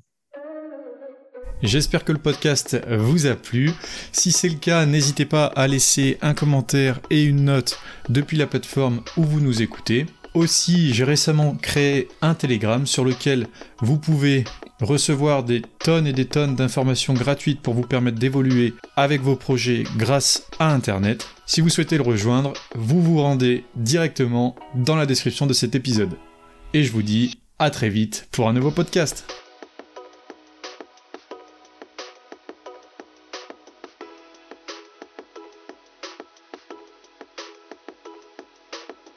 J'espère 1.63 2.03
que 2.03 2.11
le 2.11 2.17
podcast 2.17 2.77
vous 2.89 3.25
a 3.25 3.35
plu. 3.35 3.71
Si 4.11 4.33
c'est 4.33 4.49
le 4.49 4.55
cas, 4.57 4.85
n'hésitez 4.85 5.23
pas 5.25 5.45
à 5.45 5.65
laisser 5.65 6.17
un 6.21 6.33
commentaire 6.33 6.99
et 7.09 7.23
une 7.23 7.45
note 7.45 7.79
depuis 8.09 8.35
la 8.35 8.47
plateforme 8.47 9.01
où 9.15 9.23
vous 9.23 9.39
nous 9.39 9.61
écoutez. 9.61 10.05
Aussi, 10.33 10.93
j'ai 10.93 11.05
récemment 11.05 11.55
créé 11.55 12.09
un 12.21 12.33
Telegram 12.33 12.85
sur 12.85 13.05
lequel 13.05 13.47
vous 13.79 13.97
pouvez 13.97 14.43
recevoir 14.81 15.43
des 15.43 15.61
tonnes 15.79 16.05
et 16.05 16.11
des 16.11 16.25
tonnes 16.25 16.55
d'informations 16.55 17.13
gratuites 17.13 17.61
pour 17.61 17.75
vous 17.75 17.87
permettre 17.87 18.19
d'évoluer 18.19 18.73
avec 18.97 19.21
vos 19.21 19.37
projets 19.37 19.85
grâce 19.95 20.45
à 20.59 20.73
Internet. 20.73 21.25
Si 21.45 21.61
vous 21.61 21.69
souhaitez 21.69 21.95
le 21.95 22.03
rejoindre, 22.03 22.51
vous 22.75 23.01
vous 23.01 23.21
rendez 23.21 23.63
directement 23.77 24.57
dans 24.75 24.97
la 24.97 25.05
description 25.05 25.45
de 25.45 25.53
cet 25.53 25.75
épisode. 25.75 26.17
Et 26.73 26.83
je 26.83 26.91
vous 26.91 27.03
dis 27.03 27.39
à 27.57 27.69
très 27.69 27.89
vite 27.89 28.27
pour 28.31 28.49
un 28.49 28.53
nouveau 28.53 28.71
podcast. 28.71 29.42